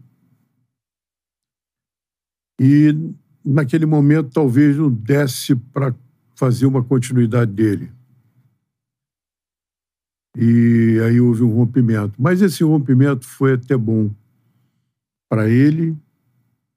E 2.60 2.94
naquele 3.44 3.86
momento 3.86 4.32
talvez 4.32 4.76
não 4.76 4.92
desse 4.92 5.56
para 5.56 5.96
fazer 6.36 6.66
uma 6.66 6.84
continuidade 6.84 7.54
dele. 7.54 7.90
E 10.38 11.00
aí 11.06 11.22
houve 11.22 11.42
um 11.44 11.54
rompimento. 11.54 12.22
Mas 12.22 12.42
esse 12.42 12.64
rompimento 12.66 13.26
foi 13.26 13.54
até 13.54 13.78
bom 13.78 14.14
para 15.30 15.50
ele 15.50 15.98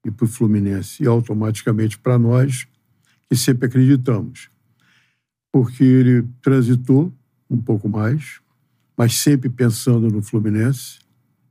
e 0.05 0.11
para 0.11 0.23
o 0.23 0.27
Fluminense, 0.27 1.03
e 1.03 1.07
automaticamente 1.07 1.99
para 1.99 2.17
nós, 2.17 2.65
que 3.29 3.35
sempre 3.35 3.67
acreditamos. 3.67 4.49
Porque 5.51 5.83
ele 5.83 6.27
transitou 6.41 7.11
um 7.49 7.61
pouco 7.61 7.89
mais, 7.89 8.39
mas 8.97 9.15
sempre 9.15 9.49
pensando 9.49 10.09
no 10.09 10.21
Fluminense, 10.21 10.99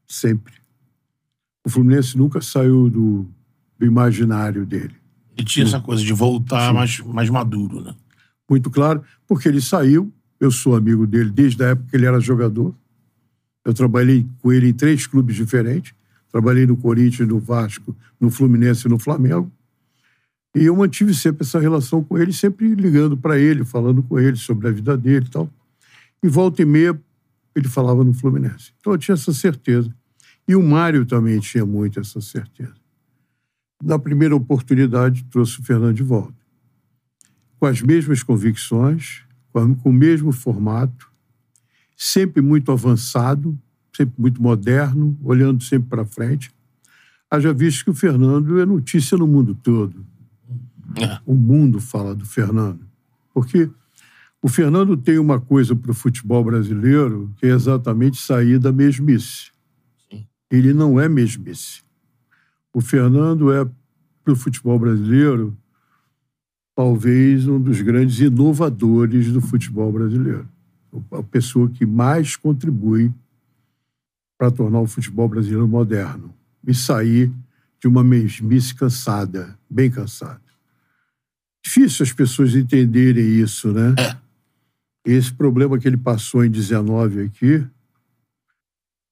sempre. 0.07 0.55
O 1.65 1.71
Fluminense 1.71 2.17
nunca 2.17 2.41
saiu 2.41 2.89
do, 2.91 3.27
do 3.79 3.87
imaginário 3.87 4.65
dele. 4.67 4.95
Ele 5.37 5.47
tinha 5.47 5.67
essa 5.67 5.81
coisa 5.81 6.03
de 6.03 6.13
voltar 6.13 6.73
mais, 6.73 7.01
mais 7.01 7.29
maduro, 7.29 7.81
né? 7.81 7.95
Muito 8.49 8.71
claro, 8.71 9.03
porque 9.27 9.49
ele 9.49 9.61
saiu, 9.61 10.13
eu 10.39 10.51
sou 10.51 10.77
amigo 10.77 11.07
dele 11.07 11.31
desde 11.31 11.63
a 11.65 11.69
época 11.69 11.89
que 11.91 11.97
ele 11.97 12.07
era 12.07 12.21
jogador. 12.21 12.75
Eu 13.65 13.73
trabalhei 13.73 14.27
com 14.41 14.53
ele 14.53 14.69
em 14.69 14.75
três 14.75 15.07
clubes 15.07 15.35
diferentes. 15.35 15.95
Trabalhei 16.31 16.67
no 16.67 16.77
Corinthians, 16.77 17.29
no 17.29 17.39
Vasco, 17.39 17.97
no 18.21 18.31
Fluminense 18.31 18.87
e 18.87 18.91
no 18.91 18.99
Flamengo. 18.99 19.51
E 20.55 20.65
eu 20.65 20.77
mantive 20.77 21.15
sempre 21.15 21.45
essa 21.45 21.59
relação 21.59 22.05
com 22.05 22.19
ele, 22.19 22.33
sempre 22.33 22.75
ligando 22.75 23.17
para 23.17 23.39
ele, 23.39 23.65
falando 23.65 24.03
com 24.03 24.21
ele 24.21 24.37
sobre 24.37 24.69
a 24.69 24.71
vida 24.71 24.97
dele 24.97 25.27
e 25.27 25.31
tal. 25.31 25.51
E 26.23 26.29
volta 26.29 26.63
e 26.63 26.65
meia, 26.65 26.99
ele 27.55 27.69
falava 27.69 28.03
no 28.03 28.13
Fluminense. 28.13 28.73
Então 28.81 28.93
eu 28.93 28.99
tinha 28.99 29.15
essa 29.15 29.33
certeza. 29.33 29.95
E 30.47 30.55
o 30.55 30.63
Mário 30.63 31.07
também 31.07 31.39
tinha 31.41 31.65
muito 31.65 32.01
essa 32.01 32.21
certeza. 32.21 32.75
Na 33.83 33.99
primeira 33.99 34.35
oportunidade, 34.35 35.25
trouxe 35.25 35.61
o 35.61 35.63
Fernando 35.63 35.95
de 35.95 36.03
volta. 36.03 36.35
Com 37.59 37.67
as 37.67 37.81
mesmas 37.81 38.23
convicções, 38.23 39.23
com 39.53 39.91
o 39.91 39.93
mesmo 39.93 40.33
formato, 40.33 41.11
sempre 41.97 42.43
muito 42.43 42.73
avançado, 42.73 43.59
sempre 43.95 44.15
muito 44.19 44.43
moderno, 44.43 45.17
olhando 45.23 45.63
sempre 45.63 45.89
para 45.89 46.05
frente. 46.05 46.53
Haja 47.31 47.53
visto 47.53 47.85
que 47.85 47.91
o 47.91 47.95
Fernando 47.95 48.59
é 48.61 48.67
notícia 48.67 49.17
no 49.17 49.27
mundo 49.27 49.55
todo. 49.55 50.05
É. 51.01 51.21
O 51.25 51.35
mundo 51.35 51.81
fala 51.81 52.15
do 52.15 52.27
Fernando. 52.27 52.87
Porque 53.33 53.71
o 54.45 54.49
Fernando 54.51 54.95
tem 54.95 55.19
uma 55.19 55.41
coisa 55.41 55.75
para 55.75 55.91
o 55.91 55.95
futebol 55.95 56.45
brasileiro 56.45 57.33
que 57.39 57.47
é 57.47 57.49
exatamente 57.49 58.21
sair 58.21 58.59
da 58.59 58.71
mesmice. 58.71 59.51
Ele 60.51 60.75
não 60.75 61.01
é 61.01 61.09
mesmice. 61.09 61.81
O 62.71 62.83
Fernando 62.83 63.51
é, 63.51 63.65
para 64.23 64.35
o 64.35 64.37
futebol 64.37 64.79
brasileiro, 64.79 65.57
talvez 66.77 67.49
um 67.49 67.59
dos 67.59 67.81
grandes 67.81 68.21
inovadores 68.21 69.33
do 69.33 69.41
futebol 69.41 69.91
brasileiro. 69.91 70.47
A 71.11 71.23
pessoa 71.23 71.71
que 71.71 71.87
mais 71.87 72.37
contribui 72.37 73.11
para 74.37 74.51
tornar 74.51 74.81
o 74.81 74.87
futebol 74.87 75.27
brasileiro 75.27 75.67
moderno 75.67 76.35
e 76.67 76.75
sair 76.75 77.33
de 77.81 77.89
uma 77.89 78.05
mesmice 78.05 78.75
cansada, 78.75 79.59
bem 79.71 79.91
cansada. 79.91 80.43
Difícil 81.65 82.03
as 82.03 82.13
pessoas 82.13 82.55
entenderem 82.55 83.41
isso, 83.41 83.73
né? 83.73 83.95
Esse 85.05 85.33
problema 85.33 85.79
que 85.79 85.87
ele 85.87 85.97
passou 85.97 86.45
em 86.45 86.51
19 86.51 87.23
aqui, 87.23 87.67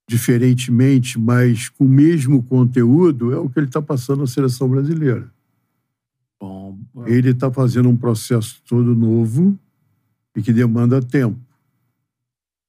diferentemente, 0.08 1.18
mas 1.18 1.68
com 1.68 1.84
o 1.84 1.88
mesmo 1.88 2.42
conteúdo, 2.42 3.32
é 3.32 3.38
o 3.38 3.48
que 3.48 3.58
ele 3.58 3.66
está 3.66 3.82
passando 3.82 4.20
na 4.20 4.26
seleção 4.26 4.68
brasileira. 4.68 5.30
Bom, 6.40 6.76
Ele 7.06 7.30
está 7.30 7.52
fazendo 7.52 7.88
um 7.88 7.96
processo 7.96 8.60
todo 8.66 8.96
novo 8.96 9.56
e 10.34 10.42
que 10.42 10.52
demanda 10.52 11.00
tempo. 11.00 11.38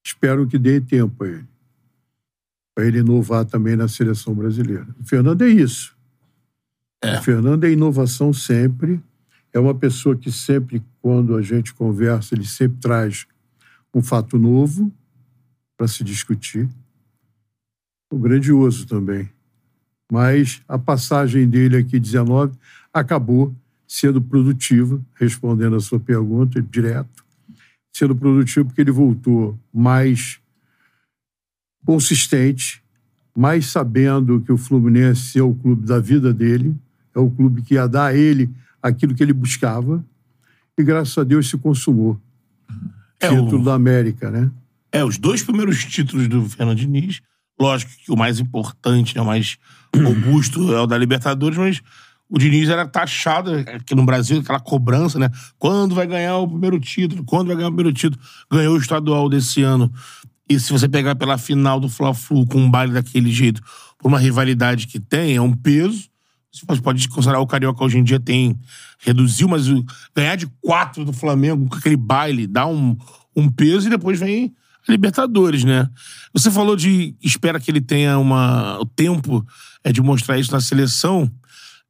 Espero 0.05 0.45
que 0.45 0.59
dê 0.59 0.79
tempo 0.79 1.23
a 1.23 1.27
ele. 1.27 1.47
Para 2.75 2.85
ele 2.85 2.99
inovar 2.99 3.45
também 3.45 3.75
na 3.75 3.87
seleção 3.87 4.35
brasileira. 4.35 4.87
O 4.99 5.03
Fernando 5.03 5.41
é 5.41 5.49
isso. 5.49 5.97
É. 7.01 7.17
O 7.17 7.23
Fernando 7.23 7.63
é 7.63 7.71
inovação 7.71 8.31
sempre. 8.31 9.01
É 9.53 9.59
uma 9.59 9.75
pessoa 9.75 10.17
que 10.17 10.31
sempre, 10.31 10.83
quando 10.99 11.35
a 11.35 11.41
gente 11.41 11.73
conversa, 11.75 12.33
ele 12.33 12.45
sempre 12.45 12.79
traz 12.79 13.27
um 13.93 14.01
fato 14.01 14.39
novo 14.39 14.91
para 15.77 15.87
se 15.87 16.03
discutir. 16.03 16.67
O 18.11 18.17
grandioso 18.17 18.87
também. 18.87 19.29
Mas 20.11 20.61
a 20.67 20.79
passagem 20.79 21.47
dele 21.47 21.77
aqui, 21.77 21.99
19, 21.99 22.57
acabou 22.91 23.55
sendo 23.87 24.19
produtiva, 24.19 24.99
respondendo 25.13 25.75
a 25.75 25.79
sua 25.79 25.99
pergunta 25.99 26.59
direto, 26.59 27.23
sendo 27.91 28.15
produtivo 28.15 28.65
porque 28.65 28.81
ele 28.81 28.91
voltou 28.91 29.57
mais 29.71 30.39
consistente, 31.85 32.83
mais 33.35 33.67
sabendo 33.67 34.41
que 34.41 34.51
o 34.51 34.57
Fluminense 34.57 35.37
é 35.37 35.43
o 35.43 35.53
clube 35.53 35.85
da 35.85 35.99
vida 35.99 36.33
dele, 36.33 36.75
é 37.13 37.19
o 37.19 37.29
clube 37.29 37.61
que 37.61 37.75
ia 37.75 37.87
dar 37.87 38.07
a 38.07 38.15
ele 38.15 38.49
aquilo 38.83 39.15
que 39.15 39.23
ele 39.23 39.33
buscava, 39.33 40.03
e 40.77 40.83
graças 40.83 41.17
a 41.17 41.23
Deus 41.23 41.49
se 41.49 41.57
consumou. 41.57 42.19
É, 43.19 43.29
Título 43.29 43.61
o- 43.61 43.63
da 43.63 43.73
América, 43.73 44.29
né? 44.29 44.51
É, 44.91 45.03
os 45.03 45.17
dois 45.17 45.41
primeiros 45.41 45.83
títulos 45.85 46.27
do 46.27 46.47
Fernando 46.47 46.77
Diniz, 46.77 47.21
lógico 47.59 47.91
que 48.05 48.11
o 48.11 48.17
mais 48.17 48.39
importante, 48.39 49.15
né, 49.15 49.21
o 49.21 49.25
mais 49.25 49.57
robusto 49.95 50.73
é 50.73 50.79
o 50.81 50.85
da 50.85 50.97
Libertadores, 50.97 51.57
mas 51.57 51.81
o 52.29 52.37
Diniz 52.37 52.69
era 52.69 52.85
taxado 52.87 53.51
aqui 53.53 53.95
no 53.95 54.05
Brasil, 54.05 54.39
aquela 54.39 54.59
cobrança, 54.59 55.17
né? 55.19 55.29
Quando 55.57 55.95
vai 55.95 56.05
ganhar 56.05 56.37
o 56.37 56.47
primeiro 56.47 56.79
título? 56.79 57.23
Quando 57.23 57.47
vai 57.47 57.55
ganhar 57.55 57.69
o 57.69 57.71
primeiro 57.71 57.93
título? 57.95 58.21
Ganhou 58.51 58.75
o 58.75 58.79
estadual 58.79 59.29
desse 59.29 59.61
ano. 59.63 59.91
E 60.49 60.59
se 60.59 60.71
você 60.71 60.89
pegar 60.89 61.15
pela 61.15 61.37
final 61.37 61.79
do 61.79 61.87
Fla-Flu 61.87 62.45
com 62.47 62.59
um 62.59 62.69
baile 62.69 62.93
daquele 62.93 63.31
jeito, 63.31 63.61
por 63.97 64.07
uma 64.09 64.19
rivalidade 64.19 64.87
que 64.87 64.99
tem, 64.99 65.35
é 65.35 65.41
um 65.41 65.53
peso. 65.53 66.09
Você 66.53 66.81
pode 66.81 67.09
considerar 67.09 67.39
o 67.39 67.47
Carioca 67.47 67.83
hoje 67.83 67.97
em 67.97 68.03
dia 68.03 68.19
tem 68.19 68.59
reduziu, 68.99 69.47
mas 69.47 69.63
ganhar 70.15 70.35
de 70.35 70.47
quatro 70.61 71.03
do 71.03 71.11
Flamengo 71.11 71.67
com 71.67 71.75
aquele 71.75 71.97
baile 71.97 72.45
dá 72.45 72.67
um, 72.67 72.95
um 73.35 73.49
peso 73.49 73.87
e 73.87 73.89
depois 73.89 74.19
vem 74.19 74.53
a 74.87 74.91
Libertadores, 74.91 75.63
né? 75.63 75.89
Você 76.31 76.51
falou 76.51 76.75
de 76.75 77.15
espera 77.21 77.59
que 77.59 77.71
ele 77.71 77.81
tenha 77.81 78.19
uma, 78.19 78.77
o 78.79 78.85
tempo 78.85 79.45
é, 79.83 79.91
de 79.91 80.01
mostrar 80.01 80.37
isso 80.37 80.51
na 80.51 80.61
seleção. 80.61 81.29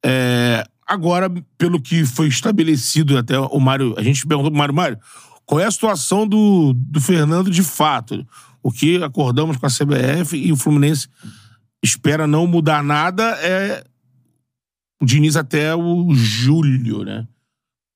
É, 0.06 0.64
agora, 0.88 1.30
pelo 1.58 1.82
que 1.82 2.06
foi 2.06 2.28
estabelecido 2.28 3.18
até 3.18 3.38
o 3.38 3.60
Mário, 3.60 3.96
a 3.98 4.04
gente 4.04 4.26
perguntou 4.26 4.52
pro 4.52 4.58
Mário, 4.58 4.74
Mário, 4.74 5.00
qual 5.46 5.60
é 5.60 5.66
a 5.66 5.72
situação 5.72 6.28
do, 6.28 6.74
do 6.74 7.02
Fernando 7.02 7.50
de 7.52 7.64
fato? 7.64 8.26
O 8.62 8.72
que 8.72 9.04
acordamos 9.04 9.58
com 9.58 9.66
a 9.66 9.70
CBF 9.70 10.38
e 10.38 10.52
o 10.52 10.58
Fluminense 10.58 11.10
espera 11.84 12.26
não 12.26 12.48
mudar 12.48 12.82
nada 12.82 13.24
é 13.42 13.84
o 15.04 15.06
Diniz 15.06 15.36
até 15.36 15.76
o 15.76 16.14
julho, 16.16 17.04
né? 17.04 17.28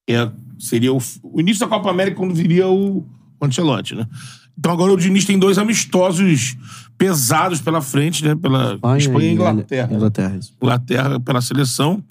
É, 0.10 0.30
seria 0.60 0.94
o, 0.94 0.98
o 1.24 1.40
início 1.40 1.60
da 1.62 1.68
Copa 1.68 1.90
América 1.90 2.18
quando 2.18 2.34
viria 2.36 2.68
o, 2.68 3.00
o 3.40 3.46
Ancelotti, 3.46 3.96
né? 3.96 4.08
Então 4.58 4.72
agora 4.72 4.92
o 4.92 4.98
Diniz 4.98 5.24
tem 5.26 5.38
dois 5.38 5.58
amistosos 5.58 6.58
pesados 6.98 7.62
pela 7.62 7.82
frente, 7.82 8.24
né? 8.26 8.36
Pela 8.36 8.80
Espanha, 8.98 9.30
e 9.30 9.34
Inglaterra. 9.34 9.94
Inglaterra, 9.94 10.36
isso. 10.38 10.54
Inglaterra 10.62 11.20
pela 11.20 11.42
seleção. 11.42 12.04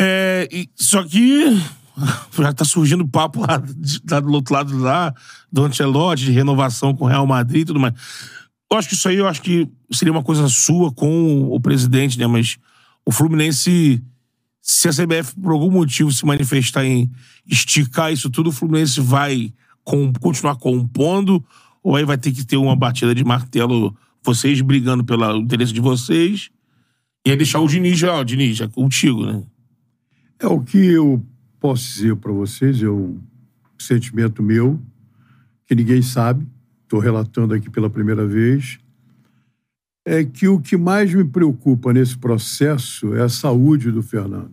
É, 0.00 0.48
e- 0.52 0.68
só 0.76 1.02
que 1.02 1.44
já 2.38 2.52
tá 2.52 2.64
surgindo 2.64 3.06
papo 3.08 3.40
lá, 3.40 3.56
de- 3.56 4.00
lá 4.10 4.20
do 4.20 4.32
outro 4.32 4.54
lado 4.54 4.78
lá, 4.78 5.14
do 5.50 5.64
Ancelotti, 5.64 6.24
de 6.26 6.32
renovação 6.32 6.94
com 6.94 7.04
o 7.04 7.08
Real 7.08 7.26
Madrid 7.26 7.62
e 7.62 7.66
tudo 7.66 7.80
mais. 7.80 7.94
Eu 8.70 8.78
acho 8.78 8.88
que 8.88 8.94
isso 8.94 9.08
aí 9.08 9.16
eu 9.16 9.28
acho 9.28 9.42
que 9.42 9.68
seria 9.92 10.12
uma 10.12 10.22
coisa 10.22 10.48
sua 10.48 10.92
com 10.92 11.48
o 11.50 11.60
presidente, 11.60 12.18
né? 12.18 12.26
Mas 12.26 12.58
o 13.04 13.12
Fluminense, 13.12 14.02
se 14.60 14.88
a 14.88 14.92
CBF 14.92 15.34
por 15.40 15.52
algum 15.52 15.70
motivo 15.70 16.12
se 16.12 16.24
manifestar 16.24 16.84
em 16.84 17.10
esticar 17.46 18.12
isso 18.12 18.30
tudo, 18.30 18.50
o 18.50 18.52
Fluminense 18.52 19.00
vai 19.00 19.52
com- 19.84 20.12
continuar 20.14 20.56
compondo 20.56 21.44
ou 21.82 21.96
aí 21.96 22.04
vai 22.04 22.16
ter 22.16 22.32
que 22.32 22.44
ter 22.44 22.56
uma 22.56 22.76
batida 22.76 23.14
de 23.14 23.24
martelo, 23.24 23.96
vocês 24.22 24.60
brigando 24.60 25.02
pelo 25.04 25.36
interesse 25.38 25.72
de 25.72 25.80
vocês 25.80 26.50
e 27.26 27.30
aí 27.30 27.36
deixar 27.36 27.60
o 27.60 27.68
Diniz, 27.68 28.02
ó, 28.02 28.22
Diniz, 28.22 28.60
é 28.60 28.68
contigo, 28.68 29.24
né? 29.26 29.42
É 30.38 30.46
o 30.46 30.60
que 30.60 30.78
eu 30.78 31.24
posso 31.60 31.84
dizer 31.94 32.16
para 32.16 32.32
vocês, 32.32 32.82
é 32.82 32.88
um 32.88 33.20
sentimento 33.78 34.42
meu, 34.42 34.80
que 35.66 35.74
ninguém 35.74 36.02
sabe, 36.02 36.46
estou 36.82 36.98
relatando 36.98 37.54
aqui 37.54 37.70
pela 37.70 37.88
primeira 37.88 38.26
vez, 38.26 38.78
é 40.04 40.24
que 40.24 40.48
o 40.48 40.60
que 40.60 40.76
mais 40.76 41.12
me 41.14 41.24
preocupa 41.24 41.92
nesse 41.92 42.16
processo 42.16 43.14
é 43.14 43.22
a 43.22 43.28
saúde 43.28 43.90
do 43.90 44.02
Fernando. 44.02 44.52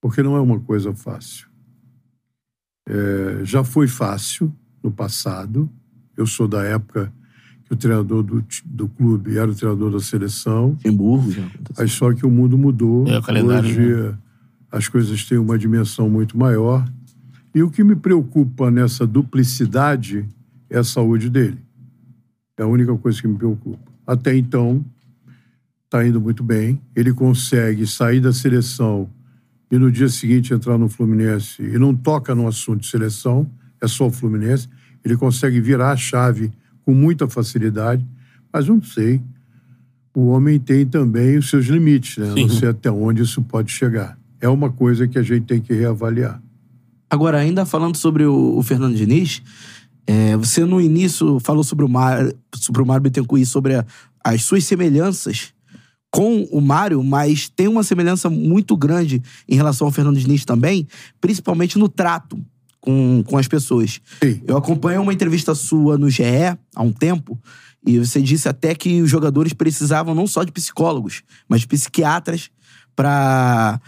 Porque 0.00 0.22
não 0.22 0.36
é 0.36 0.40
uma 0.40 0.58
coisa 0.58 0.92
fácil. 0.92 1.46
É, 2.88 3.44
já 3.44 3.62
foi 3.62 3.86
fácil 3.86 4.52
no 4.82 4.90
passado, 4.90 5.70
eu 6.16 6.26
sou 6.26 6.48
da 6.48 6.64
época 6.64 7.12
que 7.64 7.72
o 7.72 7.76
treinador 7.76 8.24
do, 8.24 8.44
do 8.64 8.88
clube 8.88 9.38
era 9.38 9.48
o 9.48 9.54
treinador 9.54 9.92
da 9.92 10.00
seleção, 10.00 10.70
Luxemburgo 10.70 11.30
já 11.30 11.42
mas 11.78 11.92
só 11.92 12.12
que 12.12 12.26
o 12.26 12.30
mundo 12.30 12.58
mudou. 12.58 13.06
É, 13.06 13.18
o 13.18 13.22
calendário, 13.22 13.70
Hoje 13.70 14.18
as 14.72 14.88
coisas 14.88 15.24
têm 15.24 15.36
uma 15.36 15.58
dimensão 15.58 16.08
muito 16.08 16.36
maior. 16.36 16.84
E 17.54 17.62
o 17.62 17.70
que 17.70 17.84
me 17.84 17.94
preocupa 17.94 18.70
nessa 18.70 19.06
duplicidade 19.06 20.26
é 20.70 20.78
a 20.78 20.84
saúde 20.84 21.28
dele. 21.28 21.58
É 22.56 22.62
a 22.62 22.66
única 22.66 22.96
coisa 22.96 23.20
que 23.20 23.28
me 23.28 23.36
preocupa. 23.36 23.91
Até 24.06 24.36
então, 24.36 24.84
está 25.84 26.06
indo 26.06 26.20
muito 26.20 26.42
bem. 26.42 26.80
Ele 26.94 27.12
consegue 27.12 27.86
sair 27.86 28.20
da 28.20 28.32
seleção 28.32 29.08
e 29.70 29.78
no 29.78 29.90
dia 29.90 30.08
seguinte 30.08 30.52
entrar 30.52 30.76
no 30.76 30.88
Fluminense 30.88 31.62
e 31.62 31.78
não 31.78 31.94
toca 31.94 32.34
no 32.34 32.46
assunto 32.46 32.80
de 32.80 32.86
seleção, 32.86 33.50
é 33.80 33.88
só 33.88 34.06
o 34.06 34.10
Fluminense. 34.10 34.68
Ele 35.04 35.16
consegue 35.16 35.60
virar 35.60 35.92
a 35.92 35.96
chave 35.96 36.52
com 36.84 36.92
muita 36.92 37.28
facilidade, 37.28 38.06
mas 38.52 38.68
não 38.68 38.82
sei 38.82 39.22
o 40.14 40.28
homem 40.28 40.58
tem 40.58 40.86
também 40.86 41.38
os 41.38 41.48
seus 41.48 41.66
limites, 41.66 42.18
né? 42.18 42.32
Sim. 42.34 42.42
Não 42.42 42.48
sei 42.50 42.68
até 42.68 42.90
onde 42.90 43.22
isso 43.22 43.40
pode 43.42 43.72
chegar. 43.72 44.18
É 44.40 44.48
uma 44.48 44.70
coisa 44.70 45.08
que 45.08 45.18
a 45.18 45.22
gente 45.22 45.46
tem 45.46 45.60
que 45.60 45.72
reavaliar. 45.72 46.42
Agora, 47.08 47.38
ainda 47.38 47.64
falando 47.64 47.96
sobre 47.96 48.24
o, 48.24 48.56
o 48.56 48.62
Fernando 48.62 48.94
Diniz, 48.94 49.42
É, 50.06 50.36
você 50.36 50.64
no 50.64 50.80
início 50.80 51.38
falou 51.40 51.62
sobre 51.62 51.84
o 51.84 51.88
Mário, 51.88 52.34
sobre 52.54 52.82
o 52.82 52.86
Mário 52.86 53.02
Bittencourt 53.02 53.42
e 53.42 53.46
sobre 53.46 53.76
a- 53.76 53.86
as 54.24 54.42
suas 54.42 54.64
semelhanças 54.64 55.52
com 56.10 56.42
o 56.52 56.60
Mário, 56.60 57.02
mas 57.02 57.48
tem 57.48 57.68
uma 57.68 57.82
semelhança 57.82 58.28
muito 58.28 58.76
grande 58.76 59.22
em 59.48 59.54
relação 59.56 59.86
ao 59.86 59.92
Fernando 59.92 60.18
Diniz 60.18 60.44
também, 60.44 60.86
principalmente 61.20 61.78
no 61.78 61.88
trato 61.88 62.38
com, 62.80 63.22
com 63.26 63.38
as 63.38 63.48
pessoas. 63.48 64.00
Sim. 64.22 64.42
Eu 64.46 64.56
acompanho 64.56 65.00
uma 65.02 65.12
entrevista 65.14 65.54
sua 65.54 65.96
no 65.96 66.10
GE 66.10 66.22
há 66.74 66.82
um 66.82 66.92
tempo, 66.92 67.38
e 67.86 67.98
você 67.98 68.20
disse 68.20 68.48
até 68.48 68.74
que 68.74 69.00
os 69.00 69.08
jogadores 69.10 69.52
precisavam 69.54 70.14
não 70.14 70.26
só 70.26 70.44
de 70.44 70.52
psicólogos, 70.52 71.22
mas 71.48 71.62
de 71.62 71.66
psiquiatras 71.68 72.50
para 72.94 73.80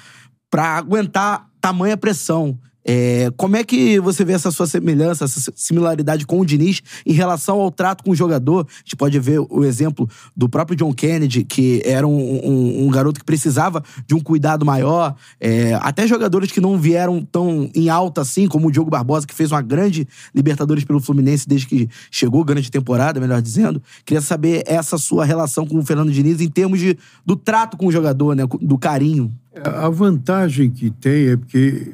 para 0.50 0.76
aguentar 0.78 1.48
tamanha 1.60 1.96
pressão. 1.96 2.56
É, 2.84 3.30
como 3.36 3.56
é 3.56 3.64
que 3.64 3.98
você 4.00 4.24
vê 4.24 4.34
essa 4.34 4.50
sua 4.50 4.66
semelhança, 4.66 5.24
essa 5.24 5.52
similaridade 5.56 6.26
com 6.26 6.38
o 6.40 6.44
Diniz 6.44 6.82
em 7.06 7.12
relação 7.12 7.60
ao 7.60 7.70
trato 7.70 8.04
com 8.04 8.10
o 8.10 8.14
jogador? 8.14 8.66
A 8.68 8.78
gente 8.84 8.96
pode 8.96 9.18
ver 9.18 9.38
o 9.38 9.64
exemplo 9.64 10.08
do 10.36 10.48
próprio 10.48 10.76
John 10.76 10.92
Kennedy, 10.92 11.44
que 11.44 11.80
era 11.84 12.06
um, 12.06 12.12
um- 12.46 12.86
um 12.86 12.90
garoto 12.90 13.18
que 13.20 13.24
precisava 13.24 13.82
de 14.06 14.14
um 14.14 14.20
cuidado 14.20 14.66
maior. 14.66 15.14
É, 15.40 15.74
até 15.80 16.06
jogadores 16.06 16.52
que 16.52 16.60
não 16.60 16.78
vieram 16.78 17.22
tão 17.24 17.70
em 17.74 17.88
alta 17.88 18.20
assim, 18.20 18.46
como 18.46 18.68
o 18.68 18.70
Diogo 18.70 18.90
Barbosa, 18.90 19.26
que 19.26 19.34
fez 19.34 19.50
uma 19.50 19.62
grande 19.62 20.06
Libertadores 20.34 20.84
pelo 20.84 21.00
Fluminense 21.00 21.48
desde 21.48 21.66
que 21.66 21.88
chegou, 22.10 22.44
grande 22.44 22.70
temporada, 22.70 23.18
melhor 23.20 23.40
dizendo. 23.40 23.82
Queria 24.04 24.20
saber 24.20 24.62
essa 24.66 24.98
sua 24.98 25.24
relação 25.24 25.66
com 25.66 25.78
o 25.78 25.84
Fernando 25.84 26.12
Diniz 26.12 26.40
em 26.40 26.48
termos 26.48 26.78
de, 26.78 26.98
do 27.24 27.34
trato 27.36 27.76
com 27.76 27.86
o 27.86 27.92
jogador, 27.92 28.34
né? 28.36 28.44
do 28.60 28.76
carinho. 28.76 29.32
A 29.64 29.88
vantagem 29.88 30.70
que 30.70 30.90
tem 30.90 31.28
é 31.28 31.36
porque 31.36 31.92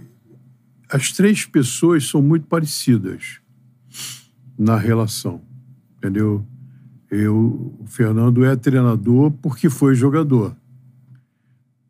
as 0.90 1.12
três 1.12 1.44
pessoas 1.44 2.09
são 2.09 2.20
muito 2.20 2.46
parecidas 2.46 3.40
na 4.59 4.76
relação, 4.76 5.40
entendeu? 5.96 6.44
Eu, 7.11 7.76
o 7.81 7.87
Fernando 7.87 8.44
é 8.44 8.55
treinador 8.55 9.31
porque 9.31 9.68
foi 9.68 9.94
jogador. 9.94 10.55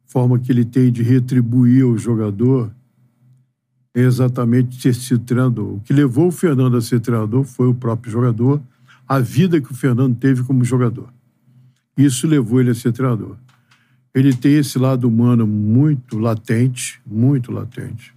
Forma 0.06 0.38
que 0.38 0.50
ele 0.50 0.64
tem 0.64 0.90
de 0.90 1.02
retribuir 1.02 1.84
o 1.84 1.98
jogador 1.98 2.72
é 3.94 4.00
exatamente 4.00 4.80
ter 4.80 4.94
sido 4.94 5.24
treinador. 5.24 5.74
O 5.74 5.80
que 5.80 5.92
levou 5.92 6.28
o 6.28 6.32
Fernando 6.32 6.76
a 6.76 6.80
ser 6.80 7.00
treinador 7.00 7.44
foi 7.44 7.68
o 7.68 7.74
próprio 7.74 8.12
jogador, 8.12 8.62
a 9.06 9.18
vida 9.18 9.60
que 9.60 9.72
o 9.72 9.74
Fernando 9.74 10.16
teve 10.16 10.42
como 10.42 10.64
jogador. 10.64 11.12
Isso 11.96 12.26
levou 12.26 12.60
ele 12.60 12.70
a 12.70 12.74
ser 12.74 12.92
treinador 12.92 13.36
ele 14.14 14.34
tem 14.34 14.56
esse 14.56 14.78
lado 14.78 15.06
humano 15.06 15.46
muito 15.46 16.18
latente, 16.18 17.00
muito 17.06 17.52
latente. 17.52 18.14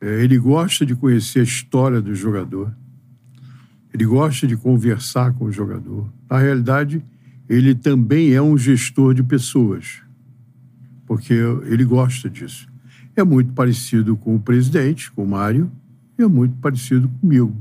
É, 0.00 0.22
ele 0.22 0.38
gosta 0.38 0.84
de 0.84 0.94
conhecer 0.94 1.40
a 1.40 1.44
história 1.44 2.00
do 2.00 2.14
jogador. 2.14 2.72
Ele 3.92 4.04
gosta 4.04 4.46
de 4.46 4.56
conversar 4.56 5.32
com 5.32 5.46
o 5.46 5.52
jogador. 5.52 6.12
Na 6.28 6.38
realidade, 6.38 7.02
ele 7.48 7.74
também 7.74 8.32
é 8.34 8.42
um 8.42 8.58
gestor 8.58 9.14
de 9.14 9.22
pessoas, 9.22 10.02
porque 11.06 11.34
ele 11.64 11.84
gosta 11.84 12.28
disso. 12.28 12.68
É 13.14 13.24
muito 13.24 13.52
parecido 13.54 14.16
com 14.16 14.36
o 14.36 14.40
presidente, 14.40 15.10
com 15.10 15.24
o 15.24 15.28
Mário, 15.28 15.70
e 16.18 16.22
é 16.22 16.26
muito 16.26 16.56
parecido 16.56 17.08
comigo. 17.20 17.56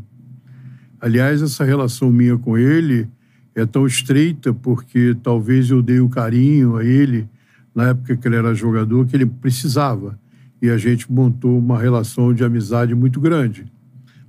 Aliás, 1.00 1.42
essa 1.42 1.64
relação 1.64 2.12
minha 2.12 2.38
com 2.38 2.58
ele 2.58 3.08
é 3.54 3.66
tão 3.66 3.88
estreita 3.88 4.54
porque 4.54 5.16
talvez 5.24 5.70
eu 5.70 5.82
dei 5.82 6.00
o 6.00 6.10
carinho 6.10 6.76
a 6.76 6.84
ele 6.84 7.30
na 7.74 7.90
época 7.90 8.18
que 8.18 8.28
ele 8.28 8.36
era 8.36 8.54
jogador 8.54 9.06
que 9.06 9.16
ele 9.16 9.26
precisava 9.26 10.20
e 10.66 10.70
a 10.70 10.78
gente 10.78 11.12
montou 11.12 11.58
uma 11.58 11.80
relação 11.80 12.34
de 12.34 12.44
amizade 12.44 12.94
muito 12.94 13.20
grande 13.20 13.66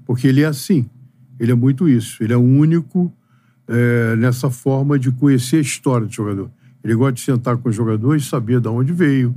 porque 0.05 0.27
ele 0.27 0.42
é 0.42 0.46
assim 0.46 0.88
ele 1.38 1.53
é 1.53 1.55
muito 1.55 1.88
isso 1.88 2.22
ele 2.22 2.33
é 2.33 2.37
único 2.37 3.12
é, 3.68 4.16
nessa 4.16 4.51
forma 4.51 4.99
de 4.99 5.11
conhecer 5.11 5.57
a 5.57 5.61
história 5.61 6.07
do 6.07 6.12
jogador 6.12 6.51
ele 6.83 6.94
gosta 6.94 7.14
de 7.14 7.20
sentar 7.20 7.57
com 7.57 7.68
o 7.68 7.72
jogador 7.72 8.14
e 8.14 8.20
saber 8.20 8.61
de 8.61 8.68
onde 8.68 8.92
veio 8.92 9.35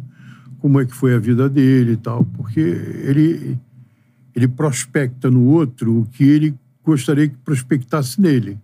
como 0.60 0.80
é 0.80 0.86
que 0.86 0.94
foi 0.94 1.16
a 1.16 1.20
vida 1.20 1.50
dele 1.50 1.94
e 1.94 1.98
tal 1.98 2.24
porque 2.24 2.60
ele 2.60 3.58
ele 4.36 4.48
prospecta 4.48 5.30
no 5.30 5.46
outro 5.46 6.02
o 6.02 6.06
que 6.06 6.24
ele 6.24 6.56
gostaria 6.84 7.28
que 7.28 7.36
prospectasse 7.38 8.22
nele 8.22 8.58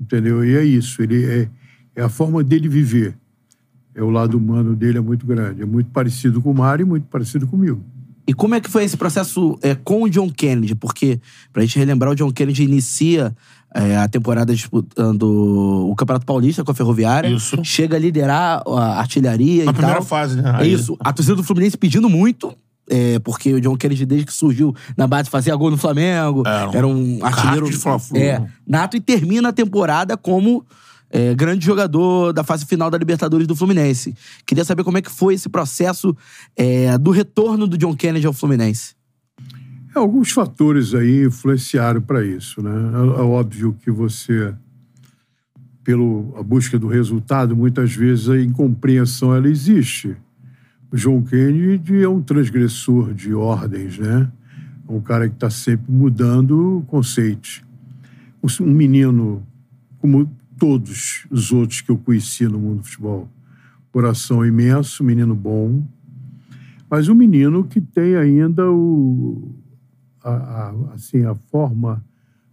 entendeu? 0.00 0.44
E 0.44 0.56
é 0.56 0.64
isso, 0.64 1.02
ele 1.02 1.24
é, 1.24 1.48
é 1.94 2.02
a 2.02 2.08
forma 2.08 2.42
dele 2.42 2.68
viver. 2.68 3.14
É 4.00 4.02
o 4.02 4.08
lado 4.10 4.38
humano 4.38 4.74
dele 4.74 4.96
é 4.96 5.00
muito 5.00 5.26
grande, 5.26 5.60
é 5.60 5.66
muito 5.66 5.90
parecido 5.90 6.40
com 6.40 6.50
o 6.50 6.54
Mário 6.54 6.84
e 6.84 6.88
muito 6.88 7.04
parecido 7.08 7.46
comigo. 7.46 7.82
E 8.26 8.32
como 8.32 8.54
é 8.54 8.60
que 8.60 8.70
foi 8.70 8.84
esse 8.84 8.96
processo 8.96 9.58
é, 9.60 9.74
com 9.74 10.04
o 10.04 10.08
John 10.08 10.30
Kennedy? 10.30 10.74
Porque, 10.74 11.20
pra 11.52 11.62
gente 11.62 11.78
relembrar, 11.78 12.12
o 12.12 12.14
John 12.14 12.30
Kennedy 12.32 12.62
inicia 12.62 13.34
é, 13.74 13.96
a 13.98 14.08
temporada 14.08 14.54
disputando 14.54 15.24
o 15.24 15.94
Campeonato 15.96 16.24
Paulista 16.24 16.64
com 16.64 16.70
a 16.70 16.74
Ferroviária. 16.74 17.28
Isso. 17.28 17.58
Chega 17.64 17.96
a 17.96 18.00
liderar 18.00 18.62
a 18.66 19.00
artilharia 19.00 19.64
Na 19.64 19.72
e 19.72 19.74
primeira 19.74 19.98
tal. 19.98 20.06
fase, 20.06 20.40
né? 20.40 20.56
É 20.60 20.66
isso. 20.66 20.96
A 21.00 21.12
torcida 21.12 21.36
do 21.36 21.42
Fluminense 21.42 21.76
pedindo 21.76 22.08
muito. 22.08 22.54
é, 22.88 23.18
porque 23.18 23.52
o 23.54 23.60
John 23.60 23.76
Kennedy, 23.76 24.06
desde 24.06 24.26
que 24.26 24.32
surgiu 24.32 24.74
na 24.96 25.06
base, 25.06 25.28
fazia 25.28 25.54
gol 25.56 25.70
no 25.70 25.76
Flamengo. 25.76 26.42
Era 26.46 26.68
um 26.68 26.74
Era 26.74 26.86
um 26.86 27.18
artilheiro. 27.22 27.66
de 27.70 27.76
Fla-Flu. 27.76 28.16
É, 28.16 28.44
nato 28.66 28.96
e 28.96 29.00
termina 29.00 29.48
a 29.50 29.52
temporada 29.52 30.16
como 30.16 30.64
é, 31.10 31.34
grande 31.34 31.66
jogador 31.66 32.32
da 32.32 32.44
fase 32.44 32.64
final 32.64 32.88
da 32.90 32.96
Libertadores 32.96 33.46
do 33.46 33.56
Fluminense. 33.56 34.14
Queria 34.46 34.64
saber 34.64 34.84
como 34.84 34.98
é 34.98 35.02
que 35.02 35.10
foi 35.10 35.34
esse 35.34 35.48
processo 35.48 36.16
é, 36.56 36.96
do 36.96 37.10
retorno 37.10 37.66
do 37.66 37.76
John 37.76 37.96
Kennedy 37.96 38.26
ao 38.26 38.32
Fluminense. 38.32 38.94
É, 39.94 39.98
Alguns 39.98 40.30
fatores 40.30 40.94
aí 40.94 41.24
influenciaram 41.24 42.00
para 42.00 42.24
isso, 42.24 42.62
né? 42.62 42.70
É, 42.70 43.20
é 43.20 43.22
óbvio 43.22 43.76
que 43.82 43.90
você, 43.90 44.54
pelo 45.82 46.32
a 46.38 46.42
busca 46.42 46.78
do 46.78 46.86
resultado, 46.86 47.56
muitas 47.56 47.92
vezes 47.92 48.28
a 48.28 48.40
incompreensão 48.40 49.34
ela 49.34 49.48
existe. 49.48 50.16
O 50.92 50.96
John 50.96 51.22
Kennedy 51.22 52.02
é 52.02 52.08
um 52.08 52.22
transgressor 52.22 53.12
de 53.14 53.34
ordens, 53.34 53.98
né? 53.98 54.30
É 54.88 54.92
um 54.92 55.00
cara 55.00 55.28
que 55.28 55.34
está 55.34 55.50
sempre 55.50 55.90
mudando 55.90 56.84
conceitos. 56.88 57.62
Um 58.60 58.72
menino, 58.72 59.46
como 59.98 60.28
todos 60.60 61.26
os 61.30 61.50
outros 61.50 61.80
que 61.80 61.90
eu 61.90 61.96
conheci 61.98 62.46
no 62.46 62.58
mundo 62.58 62.78
do 62.80 62.84
futebol, 62.84 63.28
coração 63.90 64.44
imenso, 64.46 65.02
menino 65.02 65.34
bom, 65.34 65.82
mas 66.88 67.08
um 67.08 67.14
menino 67.14 67.64
que 67.64 67.80
tem 67.80 68.14
ainda 68.14 68.70
o, 68.70 69.54
a, 70.22 70.30
a- 70.30 70.74
assim, 70.94 71.24
a 71.24 71.34
forma 71.34 72.04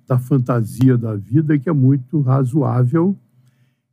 da 0.07 0.17
fantasia 0.17 0.97
da 0.97 1.15
vida 1.15 1.59
que 1.59 1.67
é 1.69 1.73
muito 1.73 2.21
razoável 2.21 3.15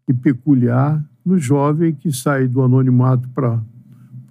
e 0.08 0.12
peculiar 0.14 1.04
no 1.26 1.36
jovem 1.36 1.92
que 1.92 2.12
sai 2.12 2.46
do 2.46 2.62
anonimato 2.62 3.28
para 3.30 3.60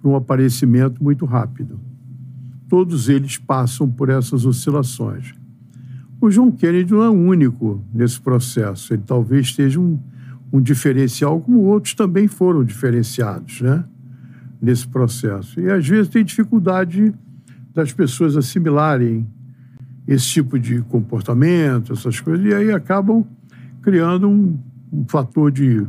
um 0.02 0.16
aparecimento 0.16 1.02
muito 1.04 1.26
rápido. 1.26 1.78
Todos 2.68 3.08
eles 3.10 3.36
passam 3.36 3.90
por 3.90 4.08
essas 4.08 4.46
oscilações. 4.46 5.34
O 6.24 6.30
John 6.30 6.50
Kennedy 6.50 6.90
não 6.90 7.02
é 7.02 7.10
único 7.10 7.84
nesse 7.92 8.18
processo. 8.18 8.94
Ele 8.94 9.02
talvez 9.06 9.48
esteja 9.48 9.78
um, 9.78 9.98
um 10.50 10.58
diferencial, 10.58 11.38
como 11.38 11.58
outros 11.64 11.92
também 11.92 12.26
foram 12.26 12.64
diferenciados, 12.64 13.60
né? 13.60 13.84
Nesse 14.58 14.88
processo. 14.88 15.60
E 15.60 15.70
às 15.70 15.86
vezes 15.86 16.08
tem 16.08 16.24
dificuldade 16.24 17.12
das 17.74 17.92
pessoas 17.92 18.38
assimilarem 18.38 19.26
esse 20.08 20.26
tipo 20.28 20.58
de 20.58 20.80
comportamento, 20.84 21.92
essas 21.92 22.18
coisas, 22.20 22.46
e 22.46 22.54
aí 22.54 22.72
acabam 22.72 23.26
criando 23.82 24.26
um, 24.26 24.58
um 24.90 25.04
fator 25.06 25.52
de, 25.52 25.86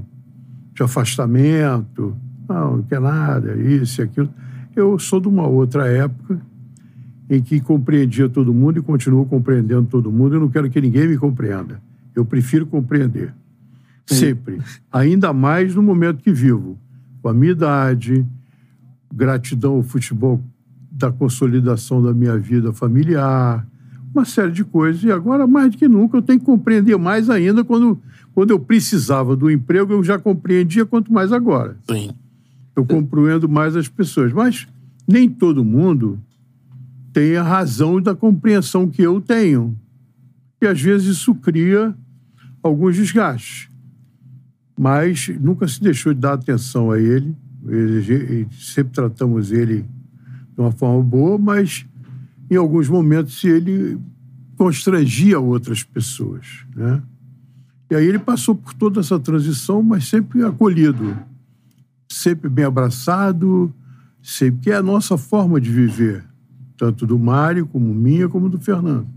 de 0.74 0.84
afastamento. 0.84 2.13
Não, 2.50 2.76
não 2.76 2.84
quer 2.84 3.00
nada, 3.00 3.56
isso 3.56 4.02
e 4.02 4.04
aquilo. 4.04 4.30
Eu 4.76 5.00
sou 5.00 5.21
de 5.21 5.30
uma 5.30 5.48
outra 5.48 5.88
época 5.88 6.41
em 7.29 7.41
que 7.41 7.59
compreendia 7.59 8.29
todo 8.29 8.53
mundo 8.53 8.79
e 8.79 8.81
continuo 8.81 9.25
compreendendo 9.25 9.88
todo 9.88 10.11
mundo. 10.11 10.35
Eu 10.35 10.41
não 10.41 10.49
quero 10.49 10.69
que 10.69 10.79
ninguém 10.79 11.07
me 11.07 11.17
compreenda. 11.17 11.81
Eu 12.15 12.23
prefiro 12.23 12.65
compreender. 12.65 13.33
Sempre. 14.05 14.61
Ainda 14.91 15.33
mais 15.33 15.73
no 15.73 15.81
momento 15.81 16.21
que 16.21 16.31
vivo. 16.31 16.77
Com 17.21 17.29
a 17.29 17.33
minha 17.33 17.53
idade, 17.53 18.25
gratidão 19.11 19.73
ao 19.73 19.83
futebol 19.83 20.41
da 20.91 21.11
consolidação 21.11 22.01
da 22.01 22.13
minha 22.13 22.38
vida 22.38 22.71
familiar, 22.71 23.67
uma 24.13 24.23
série 24.23 24.51
de 24.51 24.63
coisas. 24.63 25.03
E 25.03 25.11
agora, 25.11 25.47
mais 25.47 25.71
do 25.71 25.77
que 25.77 25.88
nunca, 25.88 26.17
eu 26.17 26.21
tenho 26.21 26.39
que 26.39 26.45
compreender 26.45 26.97
mais 26.97 27.29
ainda 27.29 27.63
quando, 27.63 27.99
quando 28.33 28.51
eu 28.51 28.59
precisava 28.59 29.35
do 29.35 29.49
emprego, 29.49 29.91
eu 29.91 30.03
já 30.03 30.19
compreendia, 30.19 30.85
quanto 30.85 31.11
mais 31.11 31.31
agora. 31.31 31.75
Sim. 31.89 32.11
Eu 32.75 32.85
compreendo 32.85 33.49
mais 33.49 33.75
as 33.75 33.89
pessoas. 33.89 34.31
Mas 34.31 34.67
nem 35.07 35.29
todo 35.29 35.65
mundo 35.65 36.19
tem 37.15 37.38
a 37.38 37.43
razão 37.43 38.01
da 38.01 38.13
compreensão 38.13 38.89
que 38.89 39.01
eu 39.01 39.21
tenho. 39.21 39.73
E 40.62 40.67
às 40.67 40.82
vezes 40.82 41.17
isso 41.17 41.34
cria 41.34 41.95
alguns 42.62 42.97
desgastes. 42.97 43.69
Mas 44.78 45.30
nunca 45.39 45.65
se 45.65 45.82
deixou 45.82 46.13
de 46.13 46.19
dar 46.19 46.34
atenção 46.34 46.91
a 46.91 46.99
ele. 46.99 47.34
Sempre 48.51 48.91
tratamos 48.91 49.54
ele 49.54 49.84
de 49.84 50.60
uma 50.60 50.73
forma 50.73 51.01
boa, 51.01 51.38
mas 51.38 51.86
em 52.51 52.58
alguns 52.58 52.89
momentos, 52.89 53.41
ele 53.45 53.97
constrangia 54.58 55.39
outras 55.39 55.84
pessoas, 55.84 56.65
né? 56.75 57.01
E 57.89 57.95
aí 57.95 58.06
ele 58.06 58.19
passou 58.19 58.56
por 58.56 58.73
toda 58.73 58.99
essa 58.99 59.17
transição, 59.17 59.82
mas 59.82 60.10
sempre 60.10 60.43
acolhido, 60.43 61.17
sempre 62.12 62.49
bem 62.49 62.65
abraçado, 62.65 63.73
sempre 64.21 64.62
que 64.63 64.71
é 64.71 64.75
a 64.75 64.84
nossa 64.84 65.17
forma 65.17 65.62
de 65.62 65.71
viver, 65.71 66.25
tanto 66.77 67.05
do 67.05 67.17
Mário 67.17 67.65
como 67.67 67.93
minha, 67.93 68.27
como 68.29 68.49
do 68.49 68.59
Fernando. 68.59 69.07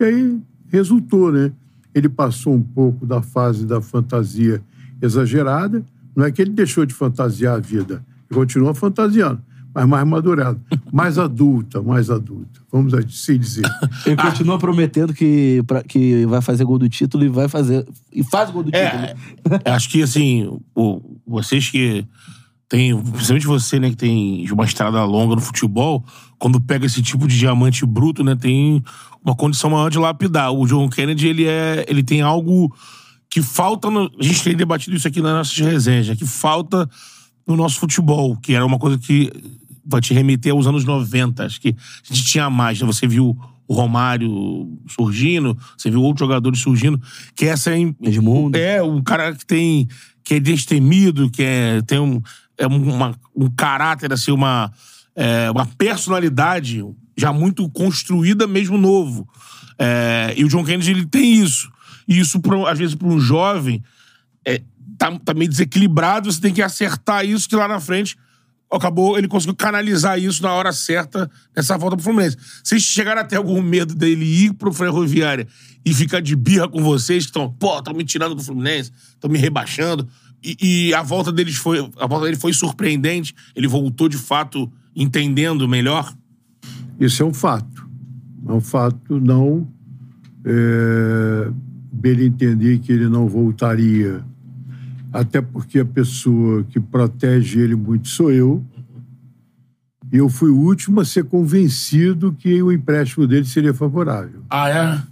E 0.00 0.04
aí 0.04 0.38
resultou, 0.68 1.30
né? 1.32 1.52
Ele 1.94 2.08
passou 2.08 2.54
um 2.54 2.62
pouco 2.62 3.06
da 3.06 3.22
fase 3.22 3.64
da 3.64 3.80
fantasia 3.80 4.60
exagerada. 5.00 5.84
Não 6.16 6.24
é 6.24 6.30
que 6.32 6.40
ele 6.42 6.50
deixou 6.50 6.84
de 6.86 6.94
fantasiar 6.94 7.56
a 7.56 7.60
vida, 7.60 8.04
ele 8.30 8.38
continua 8.38 8.74
fantasiando, 8.74 9.40
mas 9.74 9.86
mais 9.86 10.06
madurado, 10.06 10.60
mais 10.92 11.18
adulta, 11.18 11.82
mais 11.82 12.10
adulta. 12.10 12.60
Vamos 12.70 12.94
assim 12.94 13.38
dizer. 13.38 13.64
Ele 14.06 14.16
continua 14.16 14.58
prometendo 14.58 15.12
que, 15.14 15.62
pra- 15.66 15.82
que 15.84 16.26
vai 16.26 16.40
fazer 16.40 16.64
gol 16.64 16.78
do 16.78 16.88
título 16.88 17.24
e 17.24 17.28
vai 17.28 17.48
fazer. 17.48 17.86
E 18.12 18.22
faz 18.24 18.50
gol 18.50 18.64
do 18.64 18.70
título. 18.72 18.82
É, 19.02 19.14
é, 19.64 19.70
acho 19.72 19.88
que 19.90 20.02
assim, 20.02 20.58
o- 20.74 21.00
vocês 21.26 21.68
que 21.70 22.04
têm, 22.74 23.00
principalmente 23.00 23.46
você, 23.46 23.78
né, 23.78 23.90
que 23.90 23.96
tem 23.96 24.50
uma 24.50 24.64
estrada 24.64 25.04
longa 25.04 25.36
no 25.36 25.40
futebol, 25.40 26.04
quando 26.38 26.60
pega 26.60 26.84
esse 26.84 27.00
tipo 27.00 27.28
de 27.28 27.38
diamante 27.38 27.86
bruto, 27.86 28.24
né, 28.24 28.34
tem 28.34 28.82
uma 29.24 29.34
condição 29.34 29.70
maior 29.70 29.90
de 29.90 29.98
lapidar. 29.98 30.52
O 30.52 30.66
John 30.66 30.88
Kennedy, 30.88 31.28
ele 31.28 31.44
é, 31.46 31.86
ele 31.88 32.02
tem 32.02 32.20
algo 32.20 32.74
que 33.30 33.40
falta, 33.40 33.88
no- 33.90 34.10
a 34.18 34.22
gente 34.22 34.42
tem 34.42 34.56
debatido 34.56 34.96
isso 34.96 35.06
aqui 35.06 35.20
nas 35.20 35.32
nossas 35.32 35.56
resenhas, 35.56 36.08
né, 36.08 36.16
que 36.16 36.26
falta 36.26 36.88
no 37.46 37.56
nosso 37.56 37.78
futebol, 37.78 38.36
que 38.36 38.54
era 38.54 38.66
uma 38.66 38.78
coisa 38.78 38.98
que 38.98 39.30
vai 39.86 40.00
te 40.00 40.12
remeter 40.12 40.52
aos 40.52 40.66
anos 40.66 40.84
90. 40.84 41.44
Acho 41.44 41.60
que 41.60 41.68
a 41.68 42.14
gente 42.14 42.26
tinha 42.26 42.48
mais, 42.48 42.80
né? 42.80 42.86
Você 42.86 43.06
viu 43.06 43.36
o 43.68 43.74
Romário 43.74 44.78
surgindo, 44.88 45.56
você 45.76 45.90
viu 45.90 46.00
outros 46.02 46.26
jogadores 46.26 46.58
surgindo, 46.58 46.98
que 47.36 47.44
essa 47.44 47.70
é... 47.70 47.80
Edmundo. 48.02 48.56
É, 48.56 48.82
um 48.82 49.02
cara 49.02 49.34
que 49.34 49.44
tem... 49.44 49.86
que 50.24 50.34
é 50.34 50.40
destemido, 50.40 51.30
que 51.30 51.42
é, 51.42 51.82
tem 51.82 51.98
um, 52.00 52.22
é 52.58 52.66
uma- 52.66 53.14
um 53.34 53.50
caráter, 53.50 54.12
assim, 54.12 54.30
uma, 54.32 54.72
é, 55.14 55.50
uma 55.50 55.66
personalidade 55.66 56.84
já 57.16 57.32
muito 57.32 57.68
construída, 57.70 58.46
mesmo 58.46 58.76
novo. 58.76 59.28
É, 59.78 60.34
e 60.36 60.44
o 60.44 60.48
John 60.48 60.64
Kennedy, 60.64 60.90
ele 60.90 61.06
tem 61.06 61.34
isso. 61.34 61.70
E 62.06 62.18
isso, 62.18 62.40
às 62.68 62.78
vezes, 62.78 62.94
para 62.94 63.08
um 63.08 63.18
jovem, 63.18 63.82
é, 64.44 64.60
tá, 64.98 65.10
tá 65.18 65.34
meio 65.34 65.50
desequilibrado, 65.50 66.30
você 66.30 66.40
tem 66.40 66.52
que 66.52 66.62
acertar 66.62 67.24
isso 67.24 67.48
que 67.48 67.56
lá 67.56 67.66
na 67.66 67.80
frente 67.80 68.16
acabou, 68.70 69.16
ele 69.16 69.28
conseguiu 69.28 69.54
canalizar 69.54 70.18
isso 70.18 70.42
na 70.42 70.52
hora 70.52 70.72
certa 70.72 71.30
nessa 71.56 71.78
volta 71.78 71.96
pro 71.96 72.04
Fluminense. 72.04 72.36
Vocês 72.62 72.82
chegaram 72.82 73.20
até 73.20 73.36
algum 73.36 73.62
medo 73.62 73.94
dele 73.94 74.24
ir 74.24 74.52
pro 74.54 74.72
Ferroviária 74.72 75.46
e 75.84 75.94
ficar 75.94 76.20
de 76.20 76.34
birra 76.34 76.68
com 76.68 76.82
vocês, 76.82 77.24
que 77.24 77.30
estão, 77.30 77.48
pô, 77.50 77.78
estão 77.78 77.94
me 77.94 78.04
tirando 78.04 78.34
do 78.34 78.42
Fluminense, 78.42 78.90
estão 79.14 79.30
me 79.30 79.38
rebaixando. 79.38 80.08
E, 80.44 80.88
e 80.88 80.94
a 80.94 81.02
volta 81.02 81.32
deles 81.32 81.56
foi, 81.56 81.78
a 81.98 82.06
volta 82.06 82.26
dele 82.26 82.36
foi 82.36 82.52
surpreendente. 82.52 83.34
Ele 83.56 83.66
voltou 83.66 84.08
de 84.08 84.18
fato 84.18 84.70
entendendo 84.94 85.66
melhor. 85.66 86.14
Isso 87.00 87.22
é 87.22 87.26
um 87.26 87.32
fato. 87.32 87.88
É 88.46 88.52
um 88.52 88.60
fato 88.60 89.18
não 89.18 89.66
é, 90.44 91.50
dele 91.90 92.26
entender 92.26 92.78
que 92.80 92.92
ele 92.92 93.08
não 93.08 93.26
voltaria. 93.26 94.22
Até 95.10 95.40
porque 95.40 95.78
a 95.78 95.84
pessoa 95.84 96.64
que 96.64 96.78
protege 96.78 97.60
ele 97.60 97.74
muito 97.74 98.08
sou 98.08 98.30
eu. 98.30 98.62
E 100.12 100.18
eu 100.18 100.28
fui 100.28 100.50
o 100.50 100.56
último 100.56 101.00
a 101.00 101.04
ser 101.04 101.24
convencido 101.24 102.32
que 102.32 102.62
o 102.62 102.70
empréstimo 102.70 103.26
dele 103.26 103.46
seria 103.46 103.72
favorável. 103.72 104.42
Ah, 104.50 104.68
é? 104.68 105.02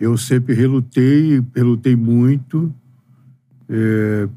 Eu 0.00 0.16
sempre 0.16 0.54
relutei, 0.54 1.42
relutei 1.54 1.96
muito. 1.96 2.74
É, 3.68 4.28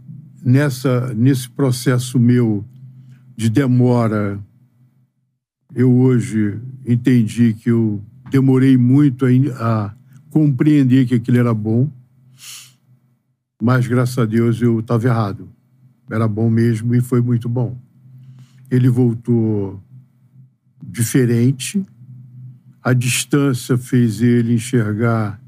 nessa, 0.43 1.13
nesse 1.13 1.49
processo 1.49 2.19
meu 2.19 2.65
de 3.35 3.49
demora, 3.49 4.39
eu 5.73 5.91
hoje 5.91 6.59
entendi 6.85 7.53
que 7.53 7.69
eu 7.69 8.03
demorei 8.29 8.77
muito 8.77 9.25
a, 9.25 9.29
a 9.59 9.95
compreender 10.29 11.05
que 11.05 11.15
aquilo 11.15 11.37
era 11.37 11.53
bom, 11.53 11.89
mas 13.61 13.87
graças 13.87 14.17
a 14.17 14.25
Deus 14.25 14.61
eu 14.61 14.79
estava 14.79 15.07
errado. 15.07 15.49
Era 16.09 16.27
bom 16.27 16.49
mesmo 16.49 16.93
e 16.93 17.01
foi 17.01 17.21
muito 17.21 17.47
bom. 17.47 17.77
Ele 18.69 18.89
voltou 18.89 19.81
diferente, 20.83 21.85
a 22.83 22.93
distância 22.93 23.77
fez 23.77 24.21
ele 24.21 24.55
enxergar 24.55 25.40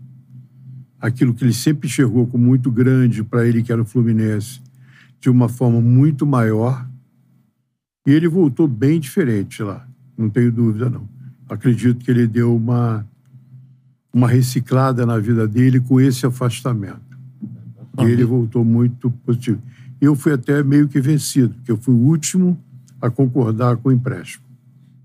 aquilo 1.03 1.33
que 1.33 1.43
ele 1.43 1.53
sempre 1.53 1.89
enxergou 1.89 2.25
como 2.25 2.45
muito 2.45 2.71
grande 2.71 3.21
para 3.25 3.45
ele, 3.45 3.61
que 3.61 3.73
era 3.73 3.81
o 3.81 3.85
Fluminense, 3.85 4.61
de 5.19 5.29
uma 5.29 5.49
forma 5.49 5.81
muito 5.81 6.25
maior. 6.25 6.87
E 8.07 8.11
ele 8.11 8.29
voltou 8.29 8.69
bem 8.69 9.01
diferente 9.01 9.61
lá, 9.61 9.85
não 10.17 10.29
tenho 10.29 10.49
dúvida, 10.49 10.89
não. 10.89 11.07
Acredito 11.49 12.05
que 12.05 12.09
ele 12.09 12.25
deu 12.25 12.55
uma, 12.55 13.05
uma 14.13 14.29
reciclada 14.29 15.05
na 15.05 15.19
vida 15.19 15.45
dele 15.45 15.81
com 15.81 15.99
esse 15.99 16.25
afastamento. 16.25 17.01
E 17.99 18.05
ele 18.05 18.23
voltou 18.23 18.63
muito 18.63 19.11
positivo. 19.25 19.61
Eu 19.99 20.15
fui 20.15 20.31
até 20.31 20.63
meio 20.63 20.87
que 20.87 21.01
vencido, 21.01 21.53
porque 21.55 21.71
eu 21.71 21.77
fui 21.77 21.93
o 21.93 21.97
último 21.97 22.57
a 23.01 23.09
concordar 23.09 23.75
com 23.75 23.89
o 23.89 23.91
empréstimo. 23.91 24.43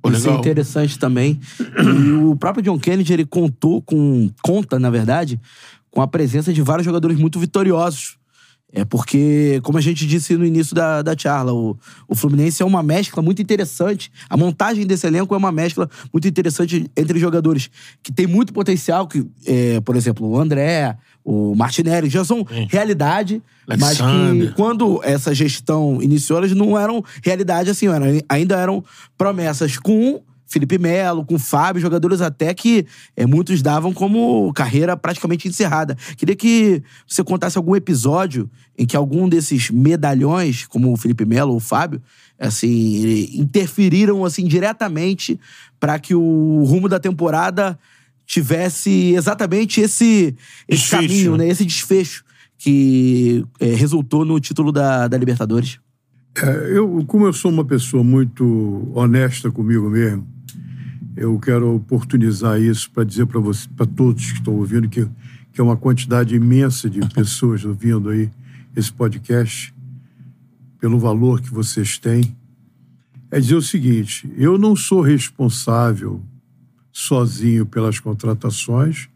Pô, 0.00 0.10
Isso 0.10 0.30
é 0.30 0.34
interessante 0.34 0.96
também. 0.96 1.40
E 1.60 2.12
o 2.12 2.36
próprio 2.36 2.62
John 2.62 2.78
Kennedy, 2.78 3.12
ele 3.12 3.26
contou 3.26 3.82
com. 3.82 4.30
conta, 4.42 4.78
na 4.78 4.90
verdade, 4.90 5.40
com 5.90 6.02
a 6.02 6.06
presença 6.06 6.52
de 6.52 6.62
vários 6.62 6.84
jogadores 6.84 7.18
muito 7.18 7.38
vitoriosos. 7.38 8.18
É 8.70 8.84
porque, 8.84 9.60
como 9.62 9.78
a 9.78 9.80
gente 9.80 10.06
disse 10.06 10.36
no 10.36 10.44
início 10.44 10.74
da, 10.74 11.00
da 11.00 11.16
charla, 11.16 11.54
o, 11.54 11.74
o 12.06 12.14
Fluminense 12.14 12.62
é 12.62 12.66
uma 12.66 12.82
mescla 12.82 13.22
muito 13.22 13.40
interessante. 13.40 14.12
A 14.28 14.36
montagem 14.36 14.86
desse 14.86 15.06
elenco 15.06 15.34
é 15.34 15.38
uma 15.38 15.50
mescla 15.50 15.88
muito 16.12 16.28
interessante 16.28 16.90
entre 16.94 17.18
jogadores 17.18 17.70
que 18.02 18.12
tem 18.12 18.26
muito 18.26 18.52
potencial, 18.52 19.08
que, 19.08 19.26
é, 19.46 19.80
por 19.80 19.96
exemplo, 19.96 20.28
o 20.28 20.38
André, 20.38 20.98
o 21.24 21.54
Martinelli, 21.54 22.10
já 22.10 22.22
são 22.26 22.46
realidade, 22.68 23.42
mas 23.66 23.96
que 23.96 24.02
Alexander. 24.02 24.54
quando 24.54 25.00
essa 25.02 25.34
gestão 25.34 26.02
iniciou, 26.02 26.38
elas 26.38 26.52
não 26.52 26.78
eram 26.78 27.02
realidade 27.24 27.70
assim, 27.70 27.88
eram, 27.88 28.06
ainda 28.28 28.58
eram 28.58 28.84
promessas 29.16 29.78
com 29.78 30.22
Felipe 30.48 30.78
Melo, 30.78 31.24
com 31.24 31.38
Fábio, 31.38 31.80
jogadores 31.80 32.20
até 32.20 32.54
que 32.54 32.86
eh, 33.14 33.26
muitos 33.26 33.60
davam 33.60 33.92
como 33.92 34.50
carreira 34.54 34.96
praticamente 34.96 35.46
encerrada. 35.46 35.96
Queria 36.16 36.34
que 36.34 36.82
você 37.06 37.22
contasse 37.22 37.58
algum 37.58 37.76
episódio 37.76 38.50
em 38.76 38.86
que 38.86 38.96
algum 38.96 39.28
desses 39.28 39.70
medalhões, 39.70 40.66
como 40.66 40.92
o 40.92 40.96
Felipe 40.96 41.26
Melo 41.26 41.50
ou 41.50 41.58
o 41.58 41.60
Fábio, 41.60 42.02
assim, 42.38 43.28
interferiram 43.34 44.24
assim 44.24 44.46
diretamente 44.46 45.38
para 45.78 45.98
que 45.98 46.14
o 46.14 46.64
rumo 46.64 46.88
da 46.88 46.98
temporada 46.98 47.78
tivesse 48.26 49.14
exatamente 49.14 49.80
esse, 49.80 50.34
esse 50.66 50.82
Desfecho. 50.82 51.02
caminho, 51.02 51.36
né? 51.36 51.48
esse 51.48 51.64
desfecho 51.64 52.24
que 52.56 53.44
eh, 53.60 53.74
resultou 53.74 54.24
no 54.24 54.40
título 54.40 54.72
da, 54.72 55.08
da 55.08 55.16
Libertadores. 55.16 55.78
É, 56.36 56.76
eu, 56.76 57.04
como 57.06 57.26
eu 57.26 57.32
sou 57.32 57.50
uma 57.50 57.64
pessoa 57.64 58.04
muito 58.04 58.90
honesta 58.94 59.50
comigo 59.50 59.88
mesmo, 59.88 60.26
eu 61.18 61.36
quero 61.40 61.74
oportunizar 61.74 62.60
isso 62.60 62.88
para 62.92 63.02
dizer 63.02 63.26
para 63.26 63.40
você, 63.40 63.68
para 63.76 63.86
todos 63.86 64.30
que 64.30 64.38
estão 64.38 64.54
ouvindo, 64.54 64.88
que, 64.88 65.04
que 65.52 65.60
é 65.60 65.64
uma 65.64 65.76
quantidade 65.76 66.34
imensa 66.34 66.88
de 66.88 67.00
pessoas 67.12 67.64
ouvindo 67.64 68.10
aí 68.10 68.30
esse 68.76 68.92
podcast, 68.92 69.74
pelo 70.78 70.96
valor 70.98 71.40
que 71.40 71.52
vocês 71.52 71.98
têm, 71.98 72.36
é 73.32 73.40
dizer 73.40 73.56
o 73.56 73.62
seguinte: 73.62 74.32
eu 74.36 74.56
não 74.56 74.76
sou 74.76 75.00
responsável 75.00 76.22
sozinho 76.92 77.66
pelas 77.66 77.98
contratações, 77.98 79.08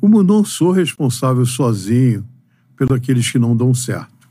como 0.00 0.24
não 0.24 0.44
sou 0.44 0.72
responsável 0.72 1.46
sozinho 1.46 2.26
pelos 2.76 2.96
aqueles 2.96 3.30
que 3.30 3.38
não 3.38 3.56
dão 3.56 3.72
certo. 3.72 4.28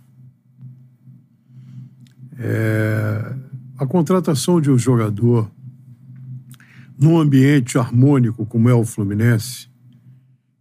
É, 2.38 3.34
a 3.78 3.86
contratação 3.86 4.60
de 4.60 4.70
um 4.70 4.78
jogador 4.78 5.50
num 7.04 7.20
ambiente 7.20 7.78
harmônico 7.78 8.46
como 8.46 8.70
é 8.70 8.74
o 8.74 8.86
Fluminense, 8.86 9.70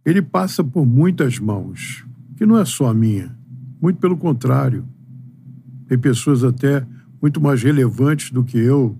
ele 0.05 0.21
passa 0.21 0.61
por 0.61 0.85
muitas 0.85 1.39
mãos, 1.39 2.05
que 2.35 2.45
não 2.45 2.57
é 2.57 2.65
só 2.65 2.89
a 2.89 2.93
minha, 2.93 3.33
muito 3.81 3.97
pelo 3.97 4.17
contrário. 4.17 4.85
Tem 5.87 5.97
pessoas 5.97 6.43
até 6.43 6.85
muito 7.21 7.39
mais 7.39 7.63
relevantes 7.63 8.29
do 8.29 8.43
que 8.43 8.57
eu 8.57 8.97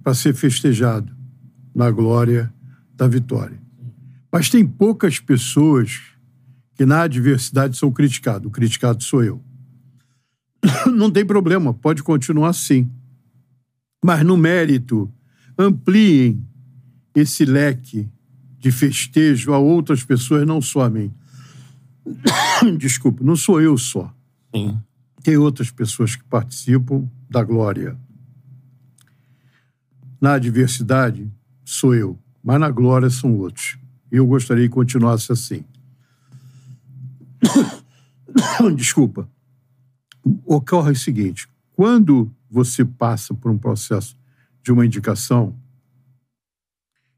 para 0.00 0.14
ser 0.14 0.34
festejado 0.34 1.12
na 1.74 1.90
glória 1.90 2.54
da 2.94 3.08
vitória. 3.08 3.60
Mas 4.30 4.48
tem 4.48 4.64
poucas 4.64 5.18
pessoas 5.18 6.00
que 6.74 6.86
na 6.86 7.02
adversidade 7.02 7.76
são 7.76 7.90
criticadas. 7.90 8.46
O 8.46 8.50
criticado 8.50 9.02
sou 9.02 9.24
eu. 9.24 9.42
Não 10.94 11.10
tem 11.10 11.26
problema, 11.26 11.74
pode 11.74 12.04
continuar 12.04 12.50
assim. 12.50 12.88
Mas 14.04 14.24
no 14.24 14.36
mérito, 14.36 15.12
ampliem 15.58 16.42
esse 17.14 17.44
leque 17.44 18.08
de 18.58 18.70
festejo 18.70 19.52
a 19.52 19.58
outras 19.58 20.04
pessoas, 20.04 20.46
não 20.46 20.60
só 20.60 20.82
a 20.82 20.90
mim. 20.90 21.12
Desculpa, 22.78 23.24
não 23.24 23.36
sou 23.36 23.60
eu 23.60 23.76
só. 23.76 24.14
Sim. 24.54 24.80
Tem 25.22 25.36
outras 25.36 25.70
pessoas 25.70 26.14
que 26.14 26.24
participam 26.24 27.08
da 27.28 27.42
glória. 27.42 27.98
Na 30.20 30.34
adversidade, 30.34 31.30
sou 31.64 31.94
eu, 31.94 32.18
mas 32.42 32.58
na 32.58 32.70
glória 32.70 33.10
são 33.10 33.36
outros. 33.36 33.78
E 34.10 34.16
eu 34.16 34.26
gostaria 34.26 34.68
que 34.68 34.74
continuasse 34.74 35.30
assim. 35.32 35.64
Desculpa. 38.74 39.28
Ocorre 40.44 40.92
o 40.92 40.96
seguinte: 40.96 41.48
quando 41.72 42.32
você 42.50 42.84
passa 42.84 43.34
por 43.34 43.50
um 43.50 43.58
processo 43.58 44.16
de 44.62 44.72
uma 44.72 44.84
indicação, 44.84 45.54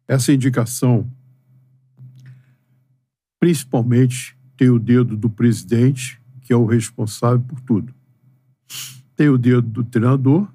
essa 0.07 0.33
indicação 0.33 1.11
principalmente 3.39 4.37
tem 4.57 4.69
o 4.69 4.79
dedo 4.79 5.17
do 5.17 5.31
presidente, 5.31 6.21
que 6.43 6.53
é 6.53 6.57
o 6.57 6.67
responsável 6.67 7.41
por 7.41 7.61
tudo. 7.61 7.95
Tem 9.17 9.29
o 9.29 9.39
dedo 9.39 9.63
do 9.63 9.85
treinador, 9.85 10.47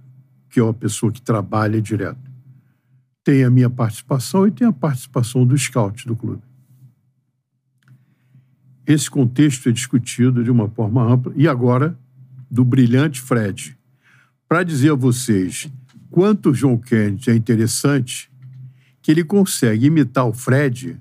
que 0.50 0.60
é 0.60 0.70
a 0.70 0.74
pessoa 0.74 1.12
que 1.12 1.22
trabalha 1.22 1.82
direto. 1.82 2.32
Tem 3.24 3.44
a 3.44 3.50
minha 3.50 3.70
participação 3.70 4.46
e 4.46 4.52
tem 4.52 4.68
a 4.68 4.74
participação 4.74 5.46
do 5.46 5.58
scout 5.58 6.06
do 6.06 6.16
clube. 6.16 6.44
Esse 8.86 9.10
contexto 9.10 9.68
é 9.68 9.72
discutido 9.72 10.44
de 10.44 10.52
uma 10.52 10.70
forma 10.70 11.02
ampla. 11.02 11.34
E 11.36 11.48
agora, 11.48 11.98
do 12.52 12.64
brilhante 12.64 13.20
Fred. 13.20 13.76
Para 14.48 14.64
dizer 14.64 14.92
a 14.92 14.96
vocês 14.96 15.68
quanto 16.16 16.52
o 16.52 16.54
João 16.54 16.78
Kennedy 16.78 17.30
é 17.30 17.36
interessante, 17.36 18.32
que 19.02 19.12
ele 19.12 19.22
consegue 19.22 19.88
imitar 19.88 20.26
o 20.26 20.32
Fred 20.32 20.96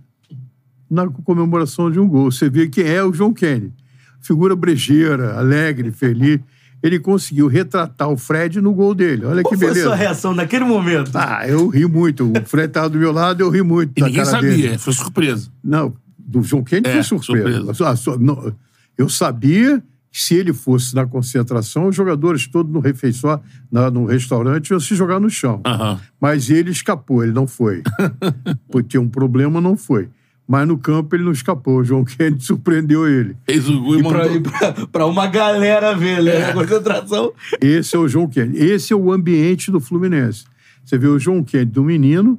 na 0.91 1.07
comemoração 1.09 1.89
de 1.89 2.01
um 2.01 2.09
gol. 2.09 2.33
Você 2.33 2.51
vê 2.51 2.67
que 2.67 2.83
é 2.83 3.01
o 3.05 3.13
João 3.13 3.33
Kennedy. 3.33 3.73
Figura 4.21 4.57
brejeira, 4.57 5.39
alegre, 5.39 5.93
feliz. 5.93 6.41
Ele 6.83 6.99
conseguiu 6.99 7.47
retratar 7.47 8.09
o 8.11 8.17
Fred 8.17 8.61
no 8.61 8.75
gol 8.75 8.93
dele. 8.93 9.25
Olha 9.25 9.43
Qual 9.43 9.53
que 9.53 9.59
foi 9.59 9.69
a 9.69 9.71
beleza. 9.71 9.87
sua 9.87 9.95
reação 9.97 10.35
naquele 10.35 10.65
momento? 10.65 11.13
Ah, 11.15 11.47
eu 11.47 11.69
ri 11.69 11.87
muito. 11.87 12.33
O 12.33 12.45
Fred 12.45 12.67
estava 12.67 12.89
do 12.91 12.99
meu 12.99 13.13
lado, 13.13 13.41
eu 13.41 13.49
ri 13.51 13.63
muito. 13.63 13.93
E 13.97 14.01
da 14.01 14.07
ninguém 14.09 14.25
cara 14.25 14.37
sabia, 14.37 14.51
dele. 14.57 14.79
foi 14.79 14.93
surpresa. 14.93 15.49
Não, 15.63 15.95
do 16.19 16.43
João 16.43 16.65
Kennedy 16.65 16.89
É, 16.89 16.93
foi 17.05 17.19
surpresa. 17.21 17.73
surpresa. 17.73 18.57
Eu 18.99 19.09
sabia 19.09 19.81
se 20.17 20.35
ele 20.37 20.53
fosse 20.53 20.95
na 20.95 21.05
concentração, 21.07 21.89
os 21.89 21.97
jogadores 21.97 22.47
todos 22.47 22.73
no 22.73 22.79
refeitório, 22.81 23.43
na- 23.71 23.91
no 23.91 24.05
restaurante, 24.07 24.71
iam 24.71 24.79
se 24.79 24.95
jogar 24.95 25.19
no 25.19 25.29
chão. 25.29 25.61
Aham. 25.67 26.01
Mas 26.21 26.51
ele 26.51 26.71
escapou, 26.71 27.25
ele 27.25 27.33
não 27.33 27.47
foi. 27.49 27.83
Porque 28.71 28.91
tinha 28.91 29.01
um 29.01 29.09
problema, 29.09 29.61
não 29.61 29.77
foi. 29.77 30.09
Mas 30.47 30.69
no 30.69 30.77
campo 30.79 31.17
ele 31.17 31.25
não 31.25 31.33
escapou. 31.33 31.79
O 31.79 31.85
João 31.85 32.05
Kennedy 32.07 32.45
surpreendeu 32.45 33.09
ele. 33.09 33.35
Fez 33.45 33.69
o 33.69 33.81
gol 33.81 33.99
e, 33.99 34.03
pra, 34.03 34.29
mandou. 34.29 34.41
pra- 34.53 34.73
pra 34.87 35.07
uma 35.07 35.27
galera 35.27 35.95
ver, 35.97 36.23
né? 36.23 36.51
A 36.51 36.53
concentração. 36.53 37.33
Esse 37.61 37.97
é 37.97 37.99
o 37.99 38.07
João 38.07 38.29
Kennedy. 38.29 38.59
Esse 38.59 38.93
é 38.93 38.97
o 38.97 39.11
ambiente 39.11 39.71
do 39.73 39.81
Fluminense. 39.81 40.45
Você 40.85 40.97
vê 40.99 41.09
o 41.09 41.19
João 41.19 41.43
Kennedy 41.43 41.73
do 41.73 41.83
menino 41.83 42.39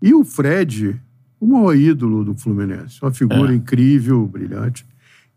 e 0.00 0.14
o 0.14 0.24
Fred, 0.24 0.98
o 1.40 1.46
maior 1.46 1.74
ídolo 1.76 2.24
do 2.24 2.34
Fluminense. 2.34 2.98
Uma 3.02 3.12
figura 3.12 3.52
incrível, 3.54 4.26
brilhante. 4.26 4.86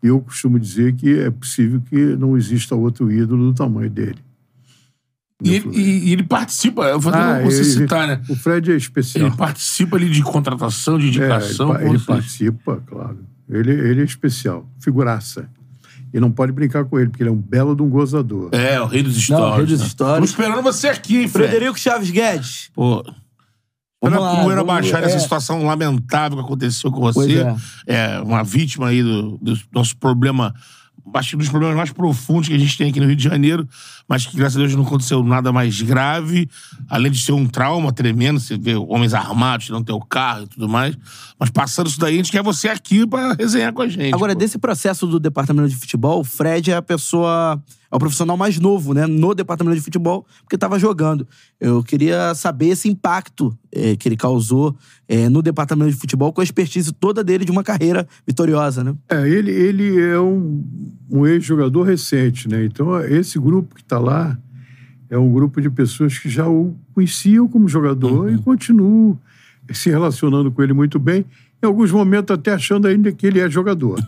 E 0.04 0.08
eu 0.08 0.20
costumo 0.20 0.60
dizer 0.60 0.94
que 0.94 1.18
é 1.18 1.30
possível 1.30 1.80
que 1.88 1.96
não 1.96 2.36
exista 2.36 2.74
outro 2.74 3.10
ídolo 3.10 3.46
do 3.50 3.54
tamanho 3.54 3.88
dele. 3.88 4.18
E, 5.42 5.54
ele- 5.54 5.68
e- 5.72 6.12
ele 6.12 6.22
participa, 6.22 6.82
eu 6.84 7.00
vou 7.00 7.12
Ah, 7.12 7.40
você 7.40 7.56
ele- 7.58 7.64
citar, 7.64 8.06
né? 8.06 8.20
O 8.28 8.36
Fred 8.36 8.70
é 8.70 8.76
especial. 8.76 9.26
Ele 9.26 9.36
participa 9.36 9.96
ali 9.96 10.10
de 10.10 10.22
contratação, 10.22 10.98
de 10.98 11.06
É, 11.06 11.08
ele, 11.08 11.16
indicação. 11.18 11.68
com 11.68 11.78
ele 11.80 11.88
vocês. 11.88 12.02
participa, 12.04 12.82
claro. 12.86 13.18
Ele, 13.48 13.72
ele 13.72 14.00
é 14.02 14.04
especial, 14.04 14.68
figuraça. 14.78 15.48
E 16.12 16.20
não 16.20 16.30
pode 16.30 16.52
brincar 16.52 16.84
com 16.84 16.98
ele, 17.00 17.08
porque 17.10 17.22
ele 17.22 17.30
é 17.30 17.32
um 17.32 17.36
belo 17.40 17.74
de 17.74 17.82
um 17.82 17.88
gozador. 17.88 18.50
É, 18.52 18.80
o 18.80 18.86
rei 18.86 19.02
dos 19.02 19.14
Não, 19.16 19.22
stories. 19.22 19.52
o 19.52 19.56
rei 19.56 19.66
dos 19.66 19.80
né? 19.80 19.86
stories. 19.88 20.30
Estamos 20.30 20.30
esperando 20.30 20.62
você 20.62 20.88
aqui, 20.88 21.16
hein, 21.16 21.28
Fred? 21.28 21.48
Frederico 21.48 21.78
Chaves 21.78 22.10
Guedes. 22.10 22.70
Pô. 22.74 23.02
Vamos 24.10 24.18
Como 24.18 24.48
lá, 24.48 24.54
vamos- 24.54 24.66
baixar 24.66 25.02
essa 25.02 25.16
é. 25.16 25.18
situação 25.18 25.64
lamentável 25.64 26.38
que 26.38 26.44
aconteceu 26.44 26.90
com 26.90 27.00
você. 27.00 27.42
é. 27.86 28.14
É. 28.16 28.20
uma 28.20 28.42
vítima 28.44 28.88
aí 28.88 29.02
do, 29.02 29.38
do 29.40 29.58
nosso 29.72 29.96
problema, 29.96 30.54
acho 31.14 31.30
que 31.30 31.36
dos 31.36 31.48
problemas 31.48 31.76
mais 31.76 31.90
profundos 31.92 32.48
que 32.48 32.54
a 32.54 32.58
gente 32.58 32.76
tem 32.78 32.88
aqui 32.90 32.98
no 33.00 33.06
Rio 33.06 33.16
de 33.16 33.22
Janeiro, 33.24 33.68
mas 34.08 34.26
que 34.26 34.36
graças 34.36 34.56
a 34.56 34.60
Deus 34.60 34.74
não 34.74 34.84
aconteceu 34.84 35.22
nada 35.22 35.52
mais 35.52 35.80
grave, 35.82 36.48
além 36.88 37.10
de 37.12 37.18
ser 37.20 37.32
um 37.32 37.46
trauma 37.46 37.92
tremendo, 37.92 38.40
você 38.40 38.56
vê 38.56 38.74
homens 38.74 39.12
armados, 39.14 39.68
não 39.70 39.82
ter 39.82 39.92
o 39.92 40.00
carro 40.00 40.44
e 40.44 40.46
tudo 40.48 40.68
mais. 40.68 40.96
Mas 41.38 41.50
passando 41.50 41.88
isso 41.88 41.98
daí, 42.00 42.14
a 42.14 42.16
gente 42.16 42.32
quer 42.32 42.42
você 42.42 42.68
aqui 42.68 43.06
pra 43.06 43.34
resenhar 43.34 43.72
com 43.72 43.82
a 43.82 43.88
gente. 43.88 44.14
Agora, 44.14 44.32
pô. 44.32 44.38
desse 44.38 44.58
processo 44.58 45.06
do 45.06 45.20
departamento 45.20 45.68
de 45.68 45.76
futebol, 45.76 46.20
o 46.20 46.24
Fred 46.24 46.70
é 46.70 46.76
a 46.76 46.82
pessoa. 46.82 47.62
É 47.94 47.96
o 47.96 48.00
profissional 48.00 48.36
mais 48.36 48.58
novo, 48.58 48.92
né? 48.92 49.06
No 49.06 49.36
departamento 49.36 49.76
de 49.76 49.80
futebol, 49.80 50.26
porque 50.40 50.56
estava 50.56 50.80
jogando. 50.80 51.28
Eu 51.60 51.80
queria 51.80 52.34
saber 52.34 52.70
esse 52.70 52.88
impacto 52.88 53.56
eh, 53.70 53.94
que 53.94 54.08
ele 54.08 54.16
causou 54.16 54.76
eh, 55.08 55.28
no 55.28 55.40
departamento 55.40 55.92
de 55.92 55.96
futebol 55.96 56.32
com 56.32 56.40
a 56.40 56.44
expertise 56.44 56.92
toda 56.92 57.22
dele 57.22 57.44
de 57.44 57.52
uma 57.52 57.62
carreira 57.62 58.04
vitoriosa, 58.26 58.82
né? 58.82 58.96
É, 59.08 59.28
ele, 59.28 59.52
ele 59.52 60.00
é 60.00 60.18
um, 60.18 60.64
um 61.08 61.24
ex-jogador 61.24 61.84
recente, 61.84 62.48
né? 62.48 62.64
Então, 62.64 63.00
esse 63.00 63.38
grupo 63.38 63.76
que 63.76 63.82
está 63.82 64.00
lá 64.00 64.36
é 65.08 65.16
um 65.16 65.32
grupo 65.32 65.60
de 65.60 65.70
pessoas 65.70 66.18
que 66.18 66.28
já 66.28 66.48
o 66.48 66.74
conheciam 66.92 67.46
como 67.46 67.68
jogador 67.68 68.28
e 68.28 68.38
continuam 68.38 69.16
se 69.72 69.88
relacionando 69.88 70.50
com 70.50 70.60
ele 70.64 70.72
muito 70.72 70.98
bem. 70.98 71.24
Em 71.64 71.66
alguns 71.66 71.90
momentos, 71.90 72.34
até 72.34 72.52
achando 72.52 72.86
ainda 72.86 73.10
que 73.10 73.26
ele 73.26 73.40
é 73.40 73.48
jogador. 73.48 73.98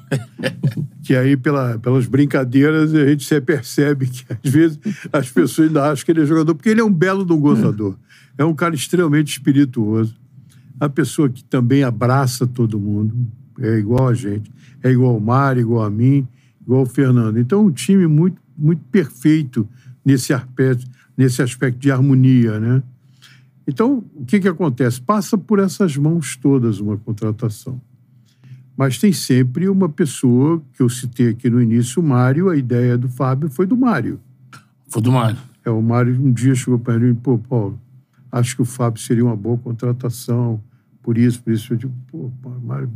que 1.03 1.17
aí, 1.17 1.39
pela, 1.39 1.79
pelas 1.79 2.05
brincadeiras, 2.05 2.95
a 2.95 3.07
gente 3.07 3.25
se 3.25 3.41
percebe 3.41 4.07
que, 4.07 4.27
às 4.29 4.53
vezes, 4.53 4.79
as 5.11 5.31
pessoas 5.31 5.69
ainda 5.69 5.91
acham 5.91 6.05
que 6.05 6.13
ele 6.13 6.21
é 6.21 6.27
jogador, 6.27 6.55
porque 6.55 6.69
ele 6.69 6.83
é 6.83 6.85
um 6.85 6.93
belo 6.93 7.25
de 7.25 7.33
um 7.33 7.41
gozador. 7.41 7.97
É 8.37 8.45
um 8.45 8.55
cara 8.55 8.75
extremamente 8.75 9.33
espirituoso. 9.33 10.15
A 10.79 10.87
pessoa 10.87 11.31
que 11.31 11.43
também 11.43 11.83
abraça 11.83 12.47
todo 12.47 12.79
mundo, 12.79 13.17
é 13.59 13.79
igual 13.79 14.09
a 14.09 14.15
gente, 14.15 14.53
é 14.83 14.91
igual 14.91 15.15
ao 15.15 15.21
Mário, 15.21 15.63
igual 15.63 15.83
a 15.83 15.89
mim, 15.89 16.29
igual 16.61 16.81
ao 16.81 16.87
Fernando. 16.87 17.39
Então, 17.39 17.65
um 17.65 17.71
time 17.71 18.07
muito, 18.07 18.37
muito 18.55 18.83
perfeito 18.93 19.67
nesse 20.05 20.35
aspecto, 20.35 20.87
nesse 21.17 21.41
aspecto 21.41 21.79
de 21.79 21.91
harmonia, 21.91 22.61
né? 22.61 22.83
Então, 23.67 24.05
o 24.15 24.25
que, 24.25 24.39
que 24.39 24.49
acontece? 24.49 25.01
Passa 25.01 25.37
por 25.37 25.59
essas 25.59 25.97
mãos 25.97 26.37
todas 26.37 26.79
uma 26.79 26.97
contratação. 26.97 27.81
Mas 28.77 28.99
tem 28.99 29.13
sempre 29.13 29.69
uma 29.69 29.89
pessoa, 29.89 30.63
que 30.75 30.83
eu 30.83 30.89
citei 30.89 31.31
aqui 31.31 31.49
no 31.49 31.61
início, 31.61 32.01
o 32.01 32.05
Mário, 32.05 32.51
a 32.51 32.57
ideia 32.57 32.97
do 32.99 33.09
Fábio 33.09 33.49
foi 33.49 33.67
do 33.67 33.77
Mário. 33.77 34.21
Foi 34.87 35.01
do 35.01 35.11
Mário. 35.11 35.39
É, 35.65 35.71
o 35.71 35.81
Mário 35.83 36.15
um 36.15 36.31
dia 36.31 36.55
chegou 36.55 36.79
para 36.79 36.95
ele 36.95 37.11
e 37.11 37.15
pô, 37.15 37.39
Paulo, 37.39 37.81
acho 38.31 38.55
que 38.55 38.63
o 38.63 38.67
Fábio 38.67 39.01
seria 39.01 39.25
uma 39.25 39.35
boa 39.35 39.57
contratação, 39.57 40.63
por 41.03 41.17
isso, 41.17 41.43
por 41.43 41.53
isso. 41.53 41.73
Eu 41.73 41.77
digo, 41.77 41.95
pô, 42.09 42.31
Mário, 42.63 42.91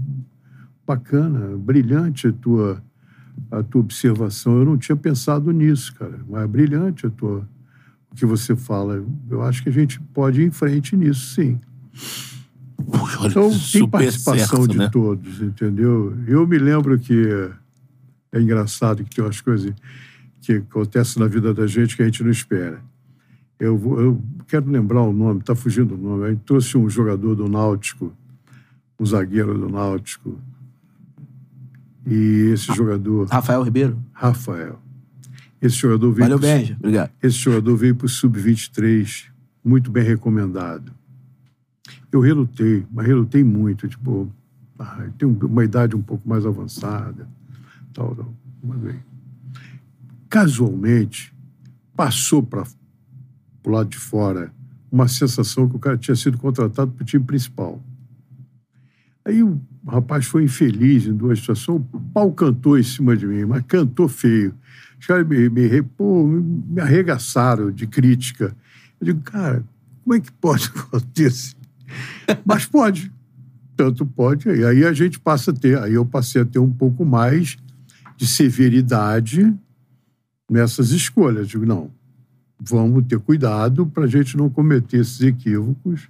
bacana, 0.86 1.56
brilhante 1.56 2.28
a 2.28 2.32
tua, 2.32 2.82
a 3.50 3.62
tua 3.62 3.80
observação. 3.80 4.58
Eu 4.58 4.66
não 4.66 4.76
tinha 4.76 4.96
pensado 4.96 5.50
nisso, 5.50 5.94
cara, 5.94 6.20
mas 6.28 6.42
é 6.42 6.46
brilhante 6.46 7.06
a 7.06 7.10
tua, 7.10 7.48
que 8.14 8.26
você 8.26 8.56
fala. 8.56 9.04
Eu 9.28 9.42
acho 9.42 9.62
que 9.62 9.68
a 9.68 9.72
gente 9.72 10.00
pode 10.12 10.42
ir 10.42 10.46
em 10.46 10.50
frente 10.50 10.96
nisso, 10.96 11.34
sim. 11.34 11.60
Puxa, 12.90 13.26
Então, 13.26 13.50
tem 13.72 13.88
participação 13.88 14.58
certo, 14.58 14.68
de 14.68 14.78
né? 14.78 14.88
todos, 14.88 15.40
entendeu? 15.40 16.16
Eu 16.26 16.46
me 16.46 16.58
lembro 16.58 16.98
que 16.98 17.50
é 18.32 18.40
engraçado 18.40 19.04
que 19.04 19.14
tem 19.14 19.24
umas 19.24 19.40
coisas 19.40 19.72
que 20.40 20.54
acontecem 20.54 21.22
na 21.22 21.28
vida 21.28 21.52
da 21.52 21.66
gente 21.66 21.96
que 21.96 22.02
a 22.02 22.06
gente 22.06 22.22
não 22.24 22.30
espera. 22.30 22.80
Eu, 23.58 23.78
eu 24.00 24.22
quero 24.48 24.70
lembrar 24.70 25.02
o 25.02 25.12
nome, 25.12 25.40
está 25.40 25.54
fugindo 25.54 25.94
o 25.94 25.98
nome. 25.98 26.36
Trouxe 26.46 26.78
um 26.78 26.88
jogador 26.88 27.34
do 27.34 27.46
Náutico, 27.48 28.12
um 28.98 29.04
zagueiro 29.04 29.56
do 29.58 29.68
Náutico. 29.68 30.38
E 32.06 32.50
esse 32.54 32.74
jogador, 32.74 33.28
Rafael 33.28 33.62
Ribeiro. 33.62 33.98
Rafael, 34.12 34.80
esse 35.60 35.76
jogador 35.76 36.12
veio 36.12 36.24
Valeu, 36.28 36.38
pro- 36.38 36.48
Benja. 36.48 36.76
Obrigado. 36.78 37.10
esse 37.22 37.36
jogador 37.38 37.76
veio 37.76 37.94
para 37.96 38.06
o 38.06 38.08
Sub-23, 38.08 39.26
muito 39.64 39.90
bem 39.90 40.04
recomendado. 40.04 40.92
Eu 42.12 42.20
relutei, 42.20 42.84
mas 42.90 43.06
relutei 43.06 43.44
muito. 43.44 43.86
Tipo, 43.88 44.30
ah, 44.78 45.06
tem 45.18 45.28
um- 45.28 45.38
uma 45.46 45.64
idade 45.64 45.94
um 45.94 46.02
pouco 46.02 46.28
mais 46.28 46.44
avançada. 46.46 47.28
Tal, 47.92 48.14
tal. 48.16 48.34
Mas 48.62 48.78
bem. 48.78 48.96
Casualmente, 50.28 51.32
passou 51.96 52.42
para 52.42 52.64
o 53.64 53.70
lado 53.70 53.88
de 53.90 53.98
fora 53.98 54.52
uma 54.90 55.08
sensação 55.08 55.68
que 55.68 55.76
o 55.76 55.78
cara 55.78 55.96
tinha 55.98 56.16
sido 56.16 56.38
contratado 56.38 56.90
para 56.92 57.02
o 57.02 57.06
time 57.06 57.24
principal. 57.24 57.82
Aí 59.24 59.42
o 59.42 59.60
rapaz 59.86 60.26
foi 60.26 60.44
infeliz 60.44 61.06
em 61.06 61.14
duas 61.14 61.38
situações. 61.38 61.82
O 61.92 62.00
pau 62.00 62.32
cantou 62.32 62.78
em 62.78 62.82
cima 62.82 63.16
de 63.16 63.26
mim, 63.26 63.44
mas 63.44 63.62
cantou 63.66 64.08
feio. 64.08 64.54
Os 65.00 65.06
caras 65.06 65.26
me, 65.26 65.48
me, 65.48 65.68
me 65.98 66.80
arregaçaram 66.80 67.70
de 67.70 67.86
crítica. 67.86 68.54
Eu 69.00 69.06
digo, 69.06 69.20
cara, 69.22 69.64
como 70.04 70.14
é 70.14 70.20
que 70.20 70.30
pode 70.32 70.70
acontecer? 70.76 71.56
Mas 72.44 72.66
pode. 72.66 73.10
tanto 73.76 74.04
pode. 74.04 74.48
E 74.48 74.64
aí 74.64 74.84
a 74.84 74.92
gente 74.92 75.18
passa 75.18 75.50
a 75.50 75.54
ter, 75.54 75.78
aí 75.78 75.94
eu 75.94 76.04
passei 76.04 76.42
a 76.42 76.44
ter 76.44 76.58
um 76.58 76.70
pouco 76.70 77.04
mais 77.04 77.56
de 78.16 78.26
severidade 78.26 79.52
nessas 80.50 80.90
escolhas. 80.90 81.48
Digo, 81.48 81.64
não, 81.64 81.90
vamos 82.60 83.06
ter 83.06 83.18
cuidado 83.18 83.86
para 83.86 84.04
a 84.04 84.08
gente 84.08 84.36
não 84.36 84.50
cometer 84.50 84.98
esses 84.98 85.20
equívocos, 85.22 86.06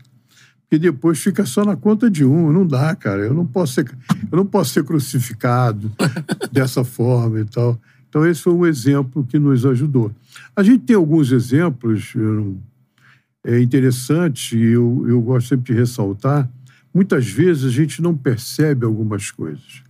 porque 0.63 0.79
depois 0.79 1.21
fica 1.21 1.47
só 1.47 1.65
na 1.65 1.77
conta 1.77 2.11
de 2.11 2.25
um. 2.25 2.53
Não 2.53 2.67
dá, 2.67 2.95
cara. 2.97 3.23
Eu 3.23 3.35
não 3.35 3.47
posso 3.47 3.75
ser, 3.75 3.91
eu 4.31 4.37
não 4.37 4.47
posso 4.47 4.73
ser 4.73 4.85
crucificado 4.85 5.91
dessa 6.51 6.83
forma 6.83 7.41
e 7.41 7.45
tal. 7.45 7.81
Então, 8.11 8.27
esse 8.27 8.43
foi 8.43 8.53
um 8.53 8.67
exemplo 8.67 9.25
que 9.25 9.39
nos 9.39 9.65
ajudou. 9.65 10.13
A 10.55 10.65
gente 10.65 10.85
tem 10.85 10.97
alguns 10.97 11.31
exemplos 11.31 12.13
é, 13.45 13.61
interessantes, 13.61 14.53
e 14.53 14.63
eu, 14.63 15.05
eu 15.09 15.23
gosto 15.23 15.49
sempre 15.49 15.73
de 15.73 15.79
ressaltar. 15.79 16.51
Muitas 16.93 17.29
vezes 17.29 17.65
a 17.65 17.71
gente 17.71 18.03
não 18.03 18.17
percebe 18.17 18.85
algumas 18.85 19.31
coisas. 19.31 19.85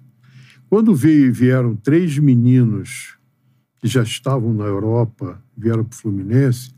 Quando 0.68 0.94
veio, 0.94 1.32
vieram 1.32 1.74
três 1.74 2.18
meninos 2.18 3.16
que 3.80 3.88
já 3.88 4.02
estavam 4.02 4.52
na 4.52 4.64
Europa, 4.64 5.42
vieram 5.56 5.82
para 5.82 5.96
o 5.96 5.98
Fluminense, 5.98 6.74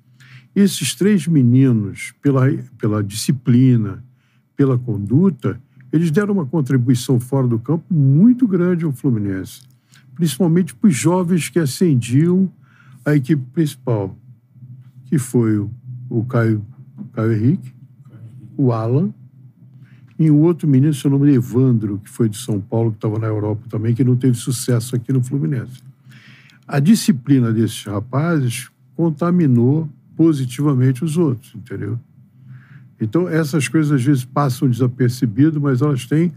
esses 0.55 0.95
três 0.95 1.27
meninos, 1.27 2.15
pela, 2.23 2.47
pela 2.79 3.03
disciplina, 3.03 4.03
pela 4.57 4.79
conduta, 4.79 5.61
eles 5.93 6.11
deram 6.11 6.35
uma 6.35 6.47
contribuição 6.47 7.19
fora 7.19 7.49
do 7.49 7.59
campo 7.59 7.93
muito 7.93 8.47
grande 8.47 8.85
ao 8.85 8.93
Fluminense, 8.93 9.63
principalmente 10.23 10.73
para 10.73 10.87
os 10.87 10.95
jovens 10.95 11.49
que 11.49 11.59
ascendiam 11.59 12.49
a 13.05 13.13
equipe 13.13 13.43
principal, 13.53 14.17
que 15.07 15.19
foi 15.19 15.59
o, 15.59 15.69
o 16.09 16.25
Caio, 16.25 16.65
Caio 17.13 17.33
Henrique, 17.33 17.75
o 18.57 18.71
Alan, 18.71 19.13
e 20.17 20.31
um 20.31 20.39
outro 20.43 20.69
menino, 20.69 20.95
seu 20.95 21.11
nome 21.11 21.29
é 21.29 21.35
Evandro, 21.35 21.99
que 21.99 22.09
foi 22.09 22.29
de 22.29 22.37
São 22.39 22.61
Paulo, 22.61 22.93
que 22.93 22.99
estava 22.99 23.19
na 23.19 23.27
Europa 23.27 23.65
também, 23.69 23.97
que 23.97 24.05
não 24.05 24.15
teve 24.15 24.37
sucesso 24.37 24.95
aqui 24.95 25.13
no 25.13 25.25
Fluminense. 25.25 25.83
A 26.69 26.79
disciplina 26.79 27.53
desses 27.53 27.85
rapazes 27.85 28.71
contaminou 28.95 29.89
positivamente 30.17 31.03
os 31.03 31.17
outros, 31.17 31.53
entendeu? 31.53 31.99
Então, 33.01 33.29
essas 33.29 33.67
coisas 33.67 33.91
às 33.91 34.05
vezes 34.05 34.25
passam 34.25 34.71
desapercebido, 34.71 35.61
mas 35.61 35.83
elas 35.83 36.07
têm 36.07 36.33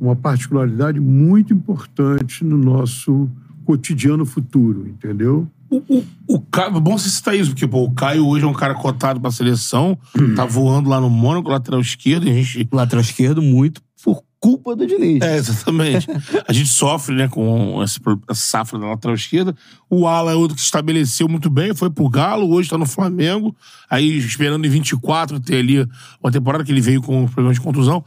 uma 0.00 0.16
particularidade 0.16 1.00
muito 1.00 1.52
importante 1.52 2.44
no 2.44 2.56
nosso 2.56 3.28
cotidiano 3.64 4.24
futuro, 4.24 4.86
entendeu? 4.86 5.46
O, 5.68 5.76
o, 5.88 6.04
o 6.28 6.40
Caio, 6.40 6.80
bom 6.80 6.96
você 6.96 7.08
citar 7.08 7.36
isso, 7.36 7.50
porque 7.50 7.66
pô, 7.66 7.82
o 7.82 7.90
Caio 7.90 8.26
hoje 8.26 8.44
é 8.44 8.48
um 8.48 8.52
cara 8.52 8.74
cotado 8.74 9.20
pra 9.20 9.30
seleção, 9.30 9.98
tá 10.36 10.44
voando 10.46 10.88
lá 10.88 11.00
no 11.00 11.10
Mônaco, 11.10 11.50
lateral 11.50 11.80
esquerdo, 11.80 12.26
e 12.26 12.30
a 12.30 12.34
gente. 12.34 12.68
Lateral 12.72 13.02
esquerdo, 13.02 13.42
muito 13.42 13.82
por 14.02 14.22
culpa 14.38 14.76
do 14.76 14.86
Diniz. 14.86 15.20
É, 15.20 15.36
exatamente. 15.36 16.06
a 16.46 16.52
gente 16.52 16.68
sofre, 16.68 17.16
né, 17.16 17.26
com 17.26 17.82
essa, 17.82 17.98
essa 18.30 18.40
safra 18.40 18.78
da 18.78 18.86
lateral 18.86 19.16
esquerda. 19.16 19.56
O 19.90 20.06
Ala 20.06 20.30
é 20.30 20.34
outro 20.36 20.54
que 20.54 20.60
se 20.60 20.66
estabeleceu 20.66 21.28
muito 21.28 21.50
bem, 21.50 21.74
foi 21.74 21.90
pro 21.90 22.08
Galo, 22.08 22.48
hoje 22.48 22.70
tá 22.70 22.78
no 22.78 22.86
Flamengo. 22.86 23.56
Aí, 23.90 24.18
esperando 24.18 24.64
em 24.64 24.70
24 24.70 25.40
ter 25.40 25.56
ali 25.56 25.88
uma 26.22 26.30
temporada 26.30 26.62
que 26.62 26.70
ele 26.70 26.80
veio 26.80 27.02
com 27.02 27.26
problemas 27.26 27.56
de 27.56 27.60
contusão. 27.60 28.04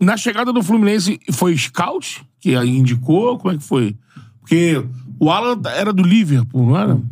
Na 0.00 0.16
chegada 0.16 0.50
do 0.50 0.62
Fluminense, 0.62 1.20
foi 1.30 1.54
scout 1.56 2.24
que 2.40 2.56
indicou? 2.56 3.36
Como 3.38 3.54
é 3.54 3.58
que 3.58 3.62
foi? 3.62 3.94
Porque 4.40 4.82
o 5.18 5.30
Alan 5.30 5.60
era 5.66 5.92
do 5.92 6.02
Liverpool, 6.02 6.66
não 6.66 6.78
era? 6.78 7.02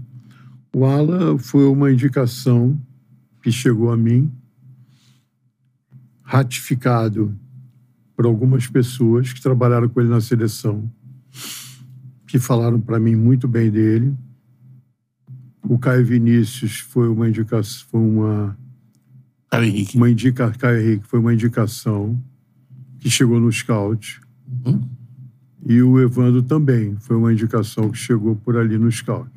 O 0.74 0.86
Alan 0.86 1.36
foi 1.36 1.66
uma 1.66 1.93
indicação 1.93 2.80
que 3.43 3.53
chegou 3.53 3.93
a 3.93 3.97
mim, 3.97 4.32
ratificado 6.22 7.39
por 8.16 8.24
algumas 8.24 8.66
pessoas 8.66 9.32
que 9.34 9.41
trabalharam 9.41 9.89
com 9.89 10.01
ele 10.01 10.09
na 10.09 10.20
seleção, 10.20 10.91
que 12.26 12.39
falaram 12.39 12.80
para 12.80 12.99
mim 12.99 13.14
muito 13.14 13.47
bem 13.47 13.70
dele. 13.70 14.16
O 15.62 15.78
Caio 15.78 16.05
Vinícius 16.07 16.78
foi 16.78 17.07
uma 17.09 17.28
indicação, 17.28 17.86
foi 17.91 18.01
uma 18.01 18.59
Caio 19.51 19.64
Henrique. 19.64 19.97
uma 19.97 20.11
indica, 20.11 20.51
Caio 20.53 20.80
Henrique 20.80 21.07
foi 21.07 21.20
uma 21.20 21.34
indicação 21.34 22.18
que 22.99 23.11
chegou 23.11 23.40
no 23.40 23.51
scout. 23.53 24.20
Uhum. 24.64 24.80
E 25.66 25.82
o 25.82 26.01
Evandro 26.01 26.42
também 26.42 26.96
foi 27.01 27.16
uma 27.16 27.32
indicação 27.32 27.90
que 27.90 27.99
chegou 27.99 28.36
por 28.36 28.57
ali 28.57 28.78
no 28.78 28.90
scout. 28.90 29.30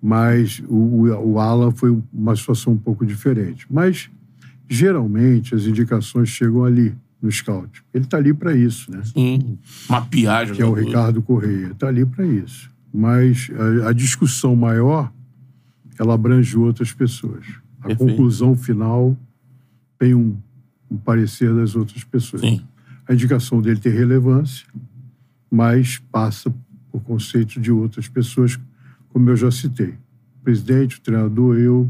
Mas 0.00 0.62
o, 0.68 1.08
o 1.08 1.38
Alan 1.38 1.72
foi 1.72 1.96
uma 2.12 2.34
situação 2.36 2.72
um 2.72 2.78
pouco 2.78 3.04
diferente. 3.04 3.66
Mas, 3.68 4.08
geralmente, 4.68 5.54
as 5.54 5.64
indicações 5.64 6.28
chegam 6.28 6.64
ali, 6.64 6.94
no 7.20 7.30
scout. 7.30 7.82
Ele 7.92 8.04
está 8.04 8.16
ali 8.16 8.32
para 8.32 8.54
isso, 8.54 8.90
né? 8.90 9.02
Sim. 9.04 9.58
Mapear 9.88 10.46
Que 10.52 10.62
é 10.62 10.64
o 10.64 10.68
jogador. 10.68 10.86
Ricardo 10.86 11.22
Correia. 11.22 11.66
Está 11.68 11.88
ali 11.88 12.06
para 12.06 12.24
isso. 12.26 12.70
Mas 12.92 13.50
a, 13.84 13.88
a 13.88 13.92
discussão 13.92 14.54
maior, 14.54 15.12
ela 15.98 16.14
abrange 16.14 16.56
outras 16.56 16.92
pessoas. 16.92 17.44
A 17.80 17.88
Perfeito. 17.88 18.10
conclusão 18.10 18.56
final 18.56 19.16
tem 19.98 20.14
um, 20.14 20.36
um 20.90 20.96
parecer 20.96 21.54
das 21.54 21.74
outras 21.74 22.04
pessoas. 22.04 22.42
Sim. 22.42 22.62
A 23.06 23.14
indicação 23.14 23.60
dele 23.60 23.80
tem 23.80 23.92
relevância, 23.92 24.66
mas 25.50 25.98
passa 26.10 26.52
por 26.90 27.00
conceito 27.02 27.60
de 27.60 27.70
outras 27.70 28.08
pessoas, 28.08 28.58
como 29.08 29.30
eu 29.30 29.36
já 29.36 29.50
citei. 29.50 29.94
O 30.40 30.44
presidente, 30.44 30.96
o 30.96 31.00
treinador, 31.00 31.58
eu 31.58 31.88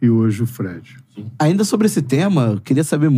e 0.00 0.08
hoje 0.08 0.42
o 0.42 0.46
Fred. 0.46 0.96
Ainda 1.38 1.64
sobre 1.64 1.86
esse 1.86 2.02
tema, 2.02 2.52
eu 2.52 2.60
queria 2.60 2.84
saber 2.84 3.10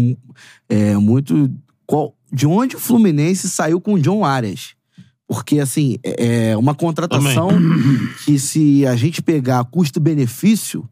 é, 0.68 0.96
muito 0.96 1.50
qual, 1.86 2.16
de 2.32 2.46
onde 2.46 2.76
o 2.76 2.80
Fluminense 2.80 3.48
saiu 3.48 3.80
com 3.80 3.94
o 3.94 4.00
John 4.00 4.24
Arias. 4.24 4.74
Porque, 5.26 5.60
assim, 5.60 5.96
é 6.02 6.50
é 6.50 6.56
uma 6.56 6.74
contratação 6.74 7.48
que, 8.24 8.38
se 8.38 8.86
a 8.86 8.94
gente 8.94 9.22
pegar 9.22 9.64
custo-benefício, 9.64 10.86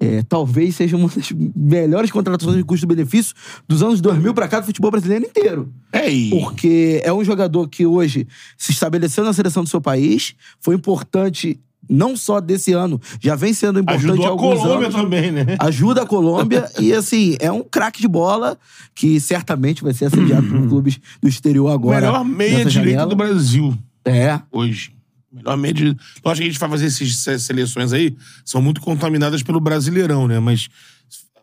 é, 0.00 0.22
talvez 0.22 0.76
seja 0.76 0.96
uma 0.96 1.08
das 1.08 1.32
melhores 1.56 2.10
contratações 2.10 2.56
de 2.56 2.64
custo-benefício 2.64 3.34
dos 3.66 3.82
anos 3.82 4.00
2000 4.00 4.32
pra 4.32 4.48
cá 4.48 4.60
do 4.60 4.66
futebol 4.66 4.90
brasileiro 4.90 5.24
inteiro. 5.24 5.72
É, 5.92 6.10
e... 6.10 6.30
Porque 6.30 7.00
é 7.04 7.12
um 7.12 7.24
jogador 7.24 7.68
que 7.68 7.84
hoje 7.84 8.26
se 8.56 8.72
estabeleceu 8.72 9.24
na 9.24 9.32
seleção 9.32 9.64
do 9.64 9.68
seu 9.68 9.80
país, 9.80 10.34
foi 10.60 10.74
importante 10.74 11.58
não 11.88 12.16
só 12.16 12.40
desse 12.40 12.72
ano, 12.72 13.00
já 13.18 13.34
vem 13.34 13.52
sendo 13.54 13.80
importante 13.80 14.10
Ajudou 14.10 14.26
a 14.26 14.36
Colômbia 14.36 14.86
anos 14.88 14.94
também, 14.94 15.32
né? 15.32 15.56
ajuda 15.58 16.02
a 16.02 16.06
Colômbia 16.06 16.68
e, 16.78 16.92
assim, 16.92 17.36
é 17.40 17.50
um 17.50 17.62
craque 17.62 18.00
de 18.00 18.08
bola 18.08 18.58
que 18.94 19.18
certamente 19.18 19.82
vai 19.82 19.94
ser 19.94 20.06
assediado 20.06 20.46
por 20.46 20.60
clubes 20.68 21.00
do 21.20 21.28
exterior 21.28 21.70
agora. 21.70 22.06
Melhor 22.06 22.24
meia 22.24 22.64
direita 22.64 23.06
do 23.06 23.16
Brasil 23.16 23.76
É. 24.04 24.38
hoje. 24.52 24.97
Melhor 25.32 25.56
meia. 25.56 25.74
Lógico 25.74 25.96
que 26.24 26.30
a 26.30 26.46
gente 26.50 26.58
vai 26.58 26.68
fazer 26.70 26.86
essas 26.86 27.42
seleções 27.42 27.92
aí, 27.92 28.16
são 28.44 28.62
muito 28.62 28.80
contaminadas 28.80 29.42
pelo 29.42 29.60
Brasileirão, 29.60 30.26
né? 30.26 30.40
Mas 30.40 30.68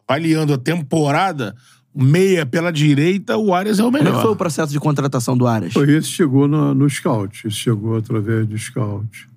avaliando 0.08 0.54
a 0.54 0.58
temporada, 0.58 1.56
meia 1.94 2.46
pela 2.46 2.72
direita, 2.72 3.38
o 3.38 3.54
Arias 3.54 3.80
é 3.80 3.84
o 3.84 3.86
Como 3.86 3.98
é 3.98 4.02
melhor. 4.02 4.16
que 4.16 4.22
foi 4.22 4.32
o 4.32 4.36
processo 4.36 4.72
de 4.72 4.80
contratação 4.80 5.38
do 5.38 5.48
Aras? 5.48 5.74
Foi 5.74 5.90
esse 5.92 6.10
chegou 6.10 6.48
no, 6.48 6.74
no 6.74 6.90
scout, 6.90 7.48
esse 7.48 7.56
chegou 7.56 7.96
através 7.96 8.46
do 8.48 8.58
scout. 8.58 9.30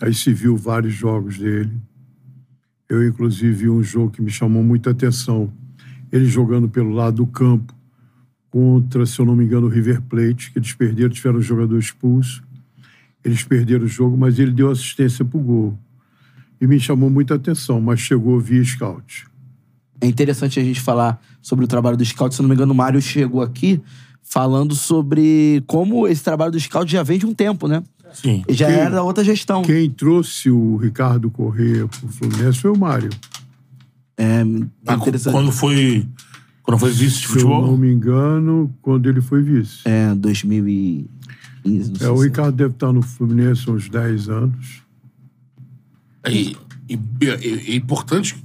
Aí 0.00 0.12
se 0.12 0.32
viu 0.32 0.56
vários 0.56 0.92
jogos 0.92 1.38
dele. 1.38 1.70
Eu, 2.88 3.06
inclusive, 3.06 3.52
vi 3.52 3.68
um 3.70 3.82
jogo 3.82 4.10
que 4.10 4.20
me 4.20 4.30
chamou 4.30 4.62
muita 4.62 4.90
atenção. 4.90 5.50
Ele 6.12 6.26
jogando 6.26 6.68
pelo 6.68 6.90
lado 6.90 7.16
do 7.16 7.26
campo 7.26 7.74
contra, 8.50 9.06
se 9.06 9.18
eu 9.18 9.24
não 9.24 9.34
me 9.34 9.44
engano, 9.44 9.66
o 9.66 9.70
River 9.70 10.02
Plate, 10.02 10.52
que 10.52 10.58
eles 10.58 10.72
perderam, 10.72 11.10
tiveram 11.10 11.38
um 11.38 11.42
jogador 11.42 11.78
expulso. 11.78 12.42
Eles 13.24 13.42
perderam 13.42 13.84
o 13.84 13.88
jogo, 13.88 14.16
mas 14.16 14.38
ele 14.38 14.50
deu 14.52 14.70
assistência 14.70 15.24
pro 15.24 15.38
gol. 15.38 15.78
E 16.60 16.66
me 16.66 16.78
chamou 16.78 17.08
muita 17.10 17.34
atenção, 17.34 17.80
mas 17.80 18.00
chegou 18.00 18.38
via 18.38 18.62
scout. 18.64 19.26
É 20.00 20.06
interessante 20.06 20.60
a 20.60 20.62
gente 20.64 20.80
falar 20.80 21.20
sobre 21.40 21.64
o 21.64 21.68
trabalho 21.68 21.96
do 21.96 22.04
scout. 22.04 22.34
Se 22.34 22.40
eu 22.40 22.44
não 22.44 22.48
me 22.50 22.54
engano, 22.54 22.72
o 22.72 22.76
Mário 22.76 23.00
chegou 23.00 23.40
aqui 23.40 23.80
falando 24.22 24.74
sobre 24.74 25.62
como 25.66 26.06
esse 26.06 26.22
trabalho 26.22 26.52
do 26.52 26.60
scout 26.60 26.90
já 26.90 27.02
vem 27.02 27.18
de 27.18 27.26
um 27.26 27.34
tempo, 27.34 27.66
né? 27.68 27.82
Sim. 28.12 28.44
Já 28.48 28.66
Quem- 28.66 28.76
era 28.76 28.90
da 28.90 29.02
outra 29.02 29.24
gestão. 29.24 29.62
Quem 29.62 29.90
trouxe 29.90 30.50
o 30.50 30.76
Ricardo 30.76 31.30
Corrêa 31.30 31.86
pro 31.88 32.08
Fluminense 32.08 32.58
foi 32.60 32.70
o 32.70 32.78
Mário. 32.78 33.10
É, 34.16 34.40
é 34.42 34.44
Ah, 34.86 34.94
interessante. 34.94 35.32
Quando 35.32 35.50
foi, 35.50 36.06
quando 36.62 36.78
foi 36.78 36.90
vice 36.92 37.20
de 37.22 37.26
Se 37.28 37.38
eu 37.40 37.48
não 37.48 37.54
futebol? 37.56 37.76
me 37.78 37.90
engano, 37.92 38.72
quando 38.80 39.08
ele 39.08 39.20
foi 39.20 39.42
vice. 39.42 39.80
É, 39.84 40.14
2015, 41.64 41.90
não 41.90 41.96
sei 41.98 42.06
É, 42.06 42.10
o 42.10 42.16
se- 42.18 42.24
Ricardo 42.24 42.54
deve 42.56 42.74
estar 42.74 42.92
no 42.92 43.02
Fluminense 43.02 43.68
há 43.68 43.72
uns 43.72 43.88
10 43.88 44.28
anos. 44.28 44.82
E, 46.28 46.56
e- 46.88 46.98
e- 47.20 47.72
é 47.72 47.76
importante 47.76 48.36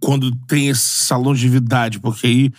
quando 0.00 0.34
tem 0.46 0.70
essa 0.70 1.16
longevidade, 1.16 2.00
porque 2.00 2.26
aí 2.26 2.50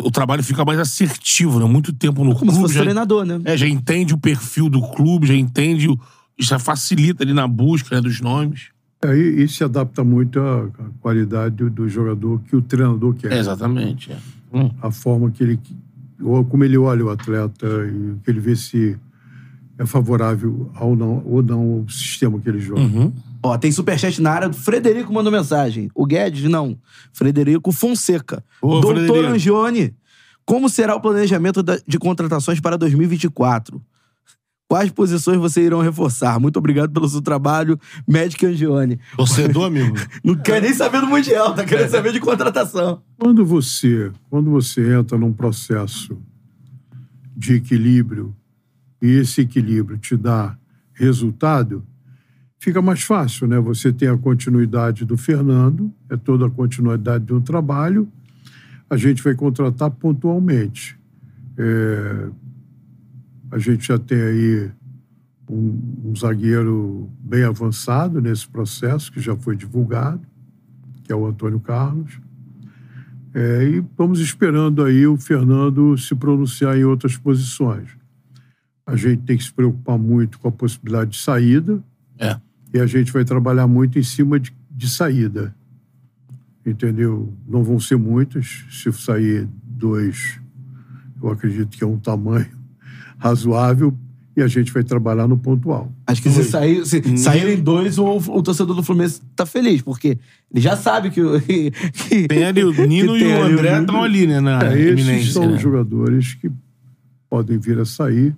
o 0.00 0.10
trabalho 0.10 0.42
fica 0.42 0.64
mais 0.64 0.78
assertivo, 0.78 1.58
né? 1.58 1.66
Muito 1.66 1.92
tempo 1.92 2.24
no 2.24 2.34
Como 2.34 2.50
se 2.50 2.56
clube. 2.56 2.60
fosse 2.62 2.74
já, 2.74 2.80
treinador, 2.82 3.24
né? 3.24 3.40
é, 3.44 3.56
já 3.56 3.66
entende 3.68 4.14
o 4.14 4.18
perfil 4.18 4.68
do 4.68 4.80
clube, 4.80 5.26
já 5.26 5.34
entende. 5.34 5.88
o- 5.88 5.98
Já 6.40 6.58
facilita 6.58 7.22
ali 7.22 7.34
na 7.34 7.46
busca 7.46 7.94
né, 7.94 8.00
dos 8.00 8.20
nomes. 8.20 8.70
Aí 9.04 9.42
isso 9.44 9.56
se 9.56 9.64
adapta 9.64 10.02
muito 10.02 10.40
à 10.40 10.64
à 10.64 10.88
qualidade 11.00 11.56
do, 11.56 11.68
do 11.70 11.88
jogador 11.88 12.40
que 12.48 12.56
o 12.56 12.62
treinador 12.62 13.14
quer. 13.14 13.32
É, 13.32 13.38
exatamente. 13.38 14.10
é. 14.10 14.16
Hum. 14.52 14.70
A 14.80 14.90
forma 14.90 15.30
que 15.30 15.42
ele. 15.42 15.60
ou 16.20 16.42
como 16.44 16.64
ele 16.64 16.78
olha 16.78 17.04
o 17.04 17.10
atleta 17.10 17.66
e 17.86 18.16
que 18.24 18.30
ele 18.30 18.40
vê 18.40 18.56
se 18.56 18.96
é 19.82 19.86
favorável 19.86 20.70
ao 20.74 20.94
não, 20.94 21.22
ou 21.26 21.42
não 21.42 21.80
ao 21.80 21.88
sistema 21.88 22.38
que 22.38 22.48
ele 22.48 22.60
joga. 22.60 22.80
Ó, 23.42 23.58
tem 23.58 23.72
superchat 23.72 24.22
na 24.22 24.30
área. 24.30 24.52
Frederico 24.52 25.12
mandou 25.12 25.32
mensagem. 25.32 25.90
O 25.94 26.06
Guedes, 26.06 26.44
não. 26.44 26.78
Frederico 27.12 27.72
Fonseca. 27.72 28.44
Ô, 28.60 28.80
Doutor 28.80 28.96
Frederico. 28.96 29.34
Angione, 29.34 29.94
como 30.46 30.68
será 30.68 30.94
o 30.94 31.00
planejamento 31.00 31.64
de 31.86 31.98
contratações 31.98 32.60
para 32.60 32.78
2024? 32.78 33.82
Quais 34.68 34.90
posições 34.90 35.38
vocês 35.38 35.66
irão 35.66 35.80
reforçar? 35.80 36.38
Muito 36.40 36.58
obrigado 36.58 36.92
pelo 36.92 37.08
seu 37.08 37.20
trabalho, 37.20 37.78
Médico 38.08 38.46
Angione. 38.46 38.98
Torcedor, 39.16 39.66
amigo. 39.66 39.96
Não 40.24 40.36
quer 40.36 40.62
nem 40.62 40.72
saber 40.72 41.00
do 41.00 41.08
Mundial, 41.08 41.54
tá 41.54 41.64
querendo 41.64 41.90
saber 41.90 42.12
de 42.12 42.20
contratação. 42.20 43.02
Quando 43.18 43.44
você, 43.44 44.10
quando 44.30 44.50
você 44.50 44.94
entra 44.94 45.18
num 45.18 45.32
processo 45.32 46.16
de 47.36 47.56
equilíbrio 47.56 48.34
e 49.02 49.10
esse 49.10 49.40
equilíbrio 49.40 49.98
te 49.98 50.16
dá 50.16 50.56
resultado, 50.94 51.84
fica 52.56 52.80
mais 52.80 53.02
fácil, 53.02 53.48
né? 53.48 53.58
Você 53.58 53.92
tem 53.92 54.08
a 54.08 54.16
continuidade 54.16 55.04
do 55.04 55.16
Fernando, 55.16 55.92
é 56.08 56.16
toda 56.16 56.46
a 56.46 56.50
continuidade 56.50 57.24
de 57.24 57.34
um 57.34 57.40
trabalho. 57.40 58.08
A 58.88 58.96
gente 58.96 59.20
vai 59.20 59.34
contratar 59.34 59.90
pontualmente. 59.90 60.96
É, 61.58 62.28
a 63.50 63.58
gente 63.58 63.88
já 63.88 63.98
tem 63.98 64.22
aí 64.22 64.70
um, 65.50 66.10
um 66.10 66.16
zagueiro 66.16 67.10
bem 67.18 67.42
avançado 67.42 68.20
nesse 68.20 68.46
processo, 68.46 69.10
que 69.10 69.20
já 69.20 69.34
foi 69.34 69.56
divulgado, 69.56 70.22
que 71.02 71.12
é 71.12 71.16
o 71.16 71.26
Antônio 71.26 71.58
Carlos. 71.58 72.20
É, 73.34 73.64
e 73.64 73.84
vamos 73.98 74.20
esperando 74.20 74.84
aí 74.84 75.06
o 75.06 75.16
Fernando 75.16 75.98
se 75.98 76.14
pronunciar 76.14 76.76
em 76.76 76.84
outras 76.84 77.16
posições. 77.16 78.01
A 78.92 78.96
gente 78.96 79.22
tem 79.22 79.36
que 79.36 79.44
se 79.44 79.52
preocupar 79.52 79.98
muito 79.98 80.38
com 80.38 80.48
a 80.48 80.52
possibilidade 80.52 81.12
de 81.12 81.18
saída 81.18 81.82
É. 82.18 82.36
e 82.74 82.78
a 82.78 82.86
gente 82.86 83.10
vai 83.12 83.24
trabalhar 83.24 83.66
muito 83.66 83.98
em 83.98 84.02
cima 84.02 84.38
de, 84.38 84.52
de 84.70 84.88
saída. 84.88 85.54
Entendeu? 86.64 87.32
Não 87.48 87.64
vão 87.64 87.80
ser 87.80 87.96
muitos. 87.96 88.64
Se 88.70 88.92
sair 88.92 89.48
dois, 89.64 90.38
eu 91.22 91.30
acredito 91.30 91.76
que 91.76 91.82
é 91.82 91.86
um 91.86 91.98
tamanho 91.98 92.46
razoável 93.18 93.96
e 94.36 94.40
a 94.42 94.46
gente 94.46 94.72
vai 94.72 94.82
trabalhar 94.84 95.26
no 95.26 95.36
pontual. 95.36 95.92
Acho 96.06 96.22
que 96.22 96.30
se, 96.30 96.44
sair, 96.44 96.86
se 96.86 97.18
saírem 97.18 97.60
dois, 97.62 97.98
o, 97.98 98.04
o 98.06 98.42
torcedor 98.42 98.74
do 98.76 98.82
Fluminense 98.82 99.20
tá 99.36 99.44
feliz, 99.44 99.82
porque 99.82 100.18
ele 100.50 100.60
já 100.60 100.76
sabe 100.76 101.10
que. 101.10 101.20
o- 101.20 101.40
que 101.40 102.28
Tem 102.28 102.44
ali 102.44 102.62
o 102.64 102.72
Nino 102.86 103.16
e 103.16 103.24
o 103.24 103.42
André 103.42 103.80
estão 103.80 104.02
ali, 104.02 104.26
né? 104.26 104.40
Na 104.40 104.60
É, 104.64 104.78
esses 104.78 105.32
são 105.32 105.46
né? 105.48 105.56
os 105.56 105.60
jogadores 105.60 106.34
que 106.34 106.50
podem 107.28 107.58
vir 107.58 107.78
a 107.78 107.84
sair. 107.84 108.34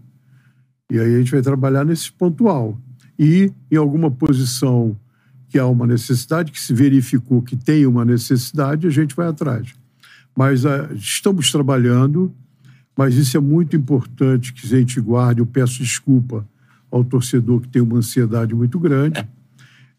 E 0.94 1.00
aí 1.00 1.14
a 1.14 1.18
gente 1.18 1.30
vai 1.32 1.42
trabalhar 1.42 1.84
nesse 1.84 2.12
pontual. 2.12 2.78
E 3.18 3.50
em 3.70 3.76
alguma 3.76 4.10
posição 4.10 4.96
que 5.48 5.58
há 5.58 5.66
uma 5.66 5.86
necessidade, 5.86 6.50
que 6.50 6.60
se 6.60 6.72
verificou 6.72 7.42
que 7.42 7.56
tem 7.56 7.86
uma 7.86 8.04
necessidade, 8.04 8.86
a 8.86 8.90
gente 8.90 9.14
vai 9.14 9.28
atrás. 9.28 9.72
Mas 10.36 10.66
ah, 10.66 10.88
estamos 10.94 11.50
trabalhando, 11.52 12.32
mas 12.96 13.14
isso 13.14 13.36
é 13.36 13.40
muito 13.40 13.76
importante 13.76 14.52
que 14.52 14.66
a 14.66 14.68
gente 14.78 15.00
guarde. 15.00 15.40
Eu 15.40 15.46
peço 15.46 15.82
desculpa 15.82 16.46
ao 16.90 17.04
torcedor 17.04 17.60
que 17.60 17.68
tem 17.68 17.82
uma 17.82 17.98
ansiedade 17.98 18.54
muito 18.54 18.78
grande. 18.78 19.24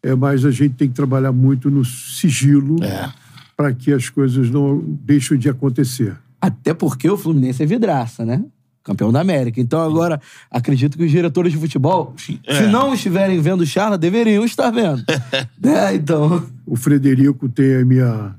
É, 0.04 0.14
mas 0.14 0.46
a 0.46 0.52
gente 0.52 0.76
tem 0.76 0.88
que 0.88 0.94
trabalhar 0.94 1.32
muito 1.32 1.70
no 1.70 1.84
sigilo 1.84 2.76
É. 2.84 3.12
para 3.58 3.74
que 3.74 3.92
as 3.92 4.10
coisas 4.10 4.50
não 4.52 4.80
deixem 5.04 5.38
de 5.38 5.50
acontecer. 5.50 6.16
Até 6.40 6.74
porque 6.74 7.10
o 7.10 7.18
Fluminense 7.18 7.64
é 7.64 7.66
vidraça, 7.66 8.24
né? 8.24 8.44
Campeão 8.86 9.12
da 9.12 9.20
América. 9.20 9.60
Então 9.60 9.82
agora, 9.82 10.22
acredito 10.50 10.96
que 10.96 11.04
os 11.04 11.12
diretores 11.12 11.52
de 11.52 11.58
futebol, 11.58 12.14
É. 12.48 12.56
se 12.62 12.68
não 12.68 12.94
estiverem 12.94 13.42
vendo 13.42 13.62
o 13.62 13.66
Charla, 13.66 13.98
deveriam 13.98 14.46
estar 14.46 14.70
vendo. 14.70 15.04
né? 15.60 15.96
Então. 15.96 16.46
o 16.66 16.76
Frederico 16.76 17.50
tem 17.50 17.78
a 17.78 17.84
minha, 17.84 18.36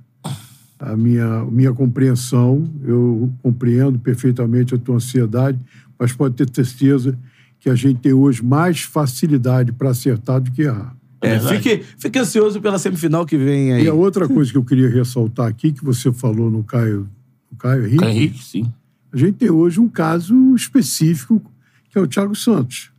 a 0.78 0.96
minha, 0.96 1.44
minha 1.46 1.72
compreensão, 1.72 2.66
eu 2.84 3.28
compreendo 3.42 3.98
perfeitamente 3.98 4.72
a 4.74 4.78
tua 4.78 4.96
ansiedade, 4.96 5.58
mas 5.98 6.12
pode 6.12 6.36
ter 6.36 6.48
certeza 6.64 7.18
que 7.58 7.68
a 7.68 7.74
gente 7.74 7.98
tem 7.98 8.12
hoje 8.12 8.44
mais 8.44 8.82
facilidade 8.82 9.72
para 9.72 9.90
acertar 9.90 10.40
do 10.40 10.52
que 10.52 10.62
errar. 10.62 10.94
É, 11.20 11.40
fique, 11.40 11.82
fique 11.98 12.18
ansioso 12.20 12.60
pela 12.60 12.78
semifinal 12.78 13.26
que 13.26 13.36
vem 13.36 13.72
aí. 13.72 13.84
E 13.84 13.88
a 13.88 13.94
outra 13.94 14.28
coisa 14.28 14.52
que 14.52 14.58
eu 14.58 14.64
queria 14.64 14.88
ressaltar 14.88 15.48
aqui, 15.48 15.72
que 15.72 15.84
você 15.84 16.12
falou 16.12 16.48
no 16.50 16.62
Caio, 16.62 17.08
no 17.50 17.58
Caio 17.58 17.86
Henrique, 17.86 18.04
Henrique, 18.04 18.44
sim. 18.44 18.72
A 19.16 19.26
gente 19.26 19.34
tem 19.36 19.50
hoje 19.50 19.80
um 19.80 19.88
caso 19.88 20.54
específico, 20.54 21.42
que 21.90 21.98
é 21.98 22.00
o 22.00 22.06
Thiago 22.06 22.34
Santos. 22.34 22.90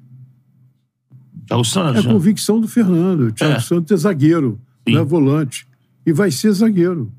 É 1.50 1.56
o 1.56 1.62
É 1.62 1.64
Santos. 1.64 2.04
a 2.06 2.08
né? 2.08 2.14
convicção 2.14 2.60
do 2.60 2.68
Fernando. 2.68 3.28
O 3.28 3.32
Thiago 3.32 3.54
É. 3.56 3.60
Santos 3.60 3.92
é 3.92 3.98
zagueiro, 3.98 4.60
Sim. 4.88 4.96
não 4.96 5.02
é 5.02 5.06
volante. 5.06 5.68
E 6.06 6.12
vai 6.12 6.32
ser 6.32 6.52
zagueiro. 6.52 7.12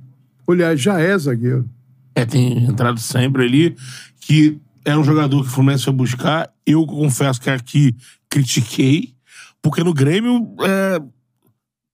Aliás, 0.46 0.80
já 0.80 0.98
é 1.00 1.16
zagueiro. 1.18 1.68
É, 2.14 2.24
tem 2.26 2.64
entrado 2.64 2.98
sempre 2.98 3.44
ali, 3.44 3.76
que 4.20 4.58
era 4.84 4.98
um 4.98 5.04
jogador 5.04 5.42
que 5.42 5.48
o 5.48 5.50
Fluminense 5.52 5.84
foi 5.84 5.92
buscar. 5.92 6.50
Eu 6.66 6.86
confesso 6.86 7.40
que 7.40 7.50
aqui 7.50 7.94
critiquei, 8.28 9.14
porque 9.62 9.84
no 9.84 9.92
Grêmio 9.94 10.54
é, 10.62 11.00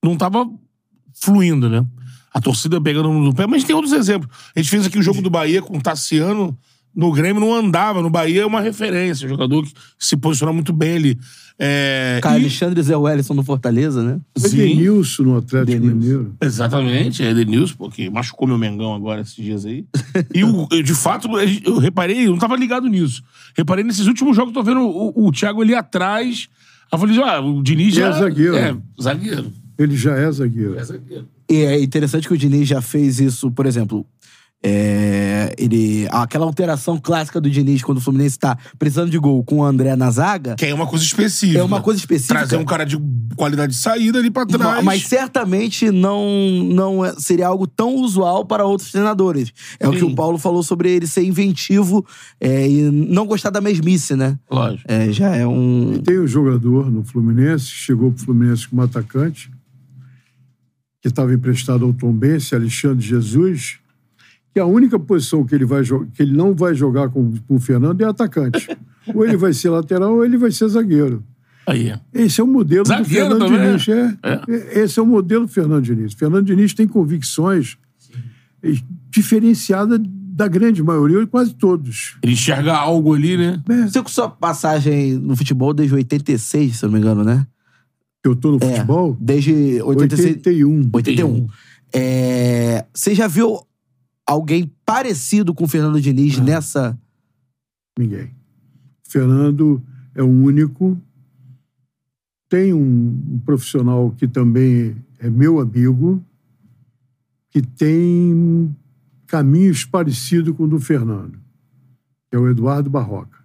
não 0.02 0.16
tava 0.16 0.48
fluindo, 1.20 1.68
né? 1.68 1.84
A 2.32 2.40
torcida 2.40 2.80
pegando 2.80 3.12
no 3.12 3.34
pé, 3.34 3.46
mas 3.46 3.64
tem 3.64 3.74
outros 3.74 3.92
exemplos. 3.92 4.30
A 4.54 4.58
gente 4.60 4.70
fez 4.70 4.86
aqui 4.86 4.98
o 4.98 5.02
jogo 5.02 5.20
do 5.22 5.30
Bahia 5.30 5.60
com 5.62 5.76
o 5.76 5.82
Tassiano. 5.82 6.56
No 6.94 7.10
Grêmio 7.12 7.40
não 7.40 7.54
andava. 7.54 8.00
No 8.02 8.10
Bahia 8.10 8.42
é 8.42 8.46
uma 8.46 8.60
referência. 8.60 9.28
jogador 9.28 9.64
que 9.64 9.72
se 9.98 10.16
posiciona 10.16 10.52
muito 10.52 10.72
bem 10.72 10.96
ali. 10.96 11.18
É, 11.58 12.18
Cara, 12.22 12.36
e- 12.36 12.40
Alexandre 12.40 12.82
Zé 12.82 12.96
Wellison 12.96 13.34
no 13.34 13.42
Fortaleza, 13.44 14.02
né? 14.02 14.20
Sim. 14.36 14.58
Edenilson 14.60 15.22
no 15.22 15.36
Atlético 15.38 15.70
Edenilson. 15.72 15.96
Mineiro. 15.96 16.34
Exatamente, 16.40 17.22
é 17.22 17.30
Edenilson, 17.30 17.74
porque 17.76 18.10
machucou 18.10 18.48
meu 18.48 18.58
Mengão 18.58 18.92
agora 18.94 19.20
esses 19.20 19.34
dias 19.36 19.64
aí. 19.64 19.84
e 20.34 20.40
eu, 20.40 20.66
de 20.82 20.94
fato, 20.94 21.28
eu 21.64 21.78
reparei, 21.78 22.26
eu 22.26 22.30
não 22.30 22.38
tava 22.38 22.56
ligado 22.56 22.88
nisso. 22.88 23.22
Reparei 23.56 23.84
nesses 23.84 24.06
últimos 24.06 24.34
jogos, 24.34 24.52
tô 24.52 24.62
vendo 24.64 24.80
o, 24.80 25.26
o 25.28 25.30
Thiago 25.32 25.62
ali 25.62 25.74
atrás. 25.74 26.48
Aí 26.90 26.96
eu 26.96 26.98
falei, 26.98 27.22
ah, 27.22 27.40
o 27.40 27.62
Diniz 27.62 27.94
E 27.94 27.98
já. 28.00 28.08
é 28.08 28.12
zagueiro. 28.12 28.56
É, 28.56 28.76
zagueiro. 29.00 29.52
Ele 29.78 29.96
já 29.96 30.14
é 30.16 30.30
zagueiro. 30.32 30.78
É 30.78 30.84
zagueiro. 30.84 31.28
E 31.50 31.56
é 31.56 31.80
interessante 31.82 32.26
que 32.26 32.34
o 32.34 32.38
Diniz 32.38 32.66
já 32.68 32.80
fez 32.80 33.20
isso, 33.20 33.50
por 33.50 33.66
exemplo. 33.66 34.04
É, 34.66 35.54
ele, 35.58 36.08
aquela 36.10 36.46
alteração 36.46 36.98
clássica 36.98 37.38
do 37.38 37.50
Diniz 37.50 37.82
quando 37.82 37.98
o 37.98 38.00
Fluminense 38.00 38.38
tá 38.38 38.56
precisando 38.78 39.10
de 39.10 39.18
gol 39.18 39.44
com 39.44 39.56
o 39.56 39.64
André 39.64 39.94
na 39.94 40.10
zaga. 40.10 40.54
Que 40.54 40.64
é 40.64 40.74
uma 40.74 40.86
coisa 40.86 41.04
específica. 41.04 41.58
É 41.58 41.62
uma 41.62 41.82
coisa 41.82 42.00
específica. 42.00 42.38
Trazer 42.38 42.56
um 42.56 42.64
cara 42.64 42.84
de 42.86 42.98
qualidade 43.36 43.72
de 43.74 43.78
saída 43.78 44.18
ali 44.18 44.30
pra 44.30 44.46
trás. 44.46 44.82
Mas 44.82 45.06
certamente 45.06 45.90
não, 45.90 46.24
não 46.64 47.04
é- 47.04 47.14
seria 47.18 47.48
algo 47.48 47.66
tão 47.66 47.96
usual 47.96 48.46
para 48.46 48.64
outros 48.64 48.90
treinadores. 48.90 49.52
É 49.78 49.86
o 49.86 49.92
que 49.92 49.98
Sim. 49.98 50.06
o 50.06 50.14
Paulo 50.14 50.38
falou 50.38 50.62
sobre 50.62 50.90
ele 50.90 51.06
ser 51.06 51.24
inventivo 51.24 52.02
é, 52.40 52.66
e 52.66 52.90
não 52.90 53.26
gostar 53.26 53.50
da 53.50 53.60
mesmice, 53.60 54.16
né? 54.16 54.38
Lógico. 54.50 54.90
É, 54.90 55.12
já 55.12 55.36
é 55.36 55.46
um. 55.46 55.92
E 55.96 55.98
tem 55.98 56.18
um 56.18 56.26
jogador 56.26 56.90
no 56.90 57.04
Fluminense, 57.04 57.66
que 57.66 57.76
chegou 57.76 58.10
pro 58.10 58.24
Fluminense 58.24 58.66
como 58.66 58.80
atacante, 58.80 59.50
que 61.02 61.08
estava 61.08 61.34
emprestado 61.34 61.84
ao 61.84 61.92
Tombense, 61.92 62.54
Alexandre 62.54 63.06
Jesus, 63.06 63.83
que 64.54 64.60
a 64.60 64.64
única 64.64 64.98
posição 65.00 65.44
que 65.44 65.52
ele, 65.52 65.64
vai 65.64 65.82
que 65.82 66.22
ele 66.22 66.32
não 66.32 66.54
vai 66.54 66.74
jogar 66.76 67.08
com, 67.08 67.34
com 67.48 67.56
o 67.56 67.60
Fernando 67.60 68.00
é 68.00 68.04
atacante. 68.04 68.68
ou 69.12 69.26
ele 69.26 69.36
vai 69.36 69.52
ser 69.52 69.68
lateral 69.68 70.14
ou 70.14 70.24
ele 70.24 70.38
vai 70.38 70.52
ser 70.52 70.68
zagueiro. 70.68 71.24
Aí. 71.66 71.92
Esse 72.12 72.40
é 72.40 72.44
o 72.44 72.46
modelo 72.46 72.86
Zagueiro 72.86 73.30
do 73.30 73.38
Fernando 73.38 73.52
também, 73.52 73.76
Diniz. 73.76 73.88
É. 74.22 74.80
Esse 74.82 75.00
é 75.00 75.02
o 75.02 75.06
modelo 75.06 75.46
do 75.46 75.50
Fernando 75.50 75.82
Diniz. 75.82 76.12
Fernando 76.14 76.46
Diniz 76.46 76.72
tem 76.72 76.86
convicções 76.86 77.76
eh, 78.62 78.74
diferenciadas 79.10 79.98
da 80.02 80.46
grande 80.46 80.82
maioria, 80.82 81.18
ou 81.18 81.26
quase 81.26 81.54
todos. 81.54 82.16
Ele 82.22 82.34
enxerga 82.34 82.74
algo 82.74 83.14
ali, 83.14 83.36
né? 83.36 83.60
Você 83.88 84.02
com 84.02 84.08
sua 84.08 84.28
passagem 84.28 85.14
no 85.14 85.34
futebol 85.34 85.72
desde 85.72 85.94
86, 85.94 86.76
se 86.76 86.84
eu 86.84 86.88
não 86.90 86.94
me 86.94 87.00
engano, 87.00 87.24
né? 87.24 87.46
Eu 88.22 88.36
tô 88.36 88.52
no 88.52 88.58
É, 88.60 88.70
futebol, 88.74 89.16
Desde 89.20 89.80
86. 89.82 90.36
81. 90.36 90.90
81. 90.92 91.46
É, 91.92 92.84
você 92.92 93.14
já 93.14 93.26
viu 93.26 93.60
alguém 94.26 94.70
parecido 94.84 95.54
com 95.54 95.64
o 95.64 95.68
Fernando 95.68 96.00
Diniz 96.00 96.38
nessa. 96.38 96.98
Ninguém. 97.98 98.30
Fernando 99.06 99.82
é 100.14 100.22
o 100.22 100.28
único. 100.28 101.00
Tem 102.48 102.72
um, 102.72 103.22
um 103.30 103.38
profissional 103.44 104.10
que 104.12 104.26
também 104.26 104.96
é 105.18 105.28
meu 105.28 105.60
amigo, 105.60 106.22
que 107.50 107.62
tem 107.62 108.74
caminhos 109.26 109.84
parecidos 109.84 110.56
com 110.56 110.64
o 110.64 110.68
do 110.68 110.78
Fernando, 110.78 111.38
que 112.30 112.36
é 112.36 112.38
o 112.38 112.48
Eduardo 112.48 112.90
Barroca. 112.90 113.38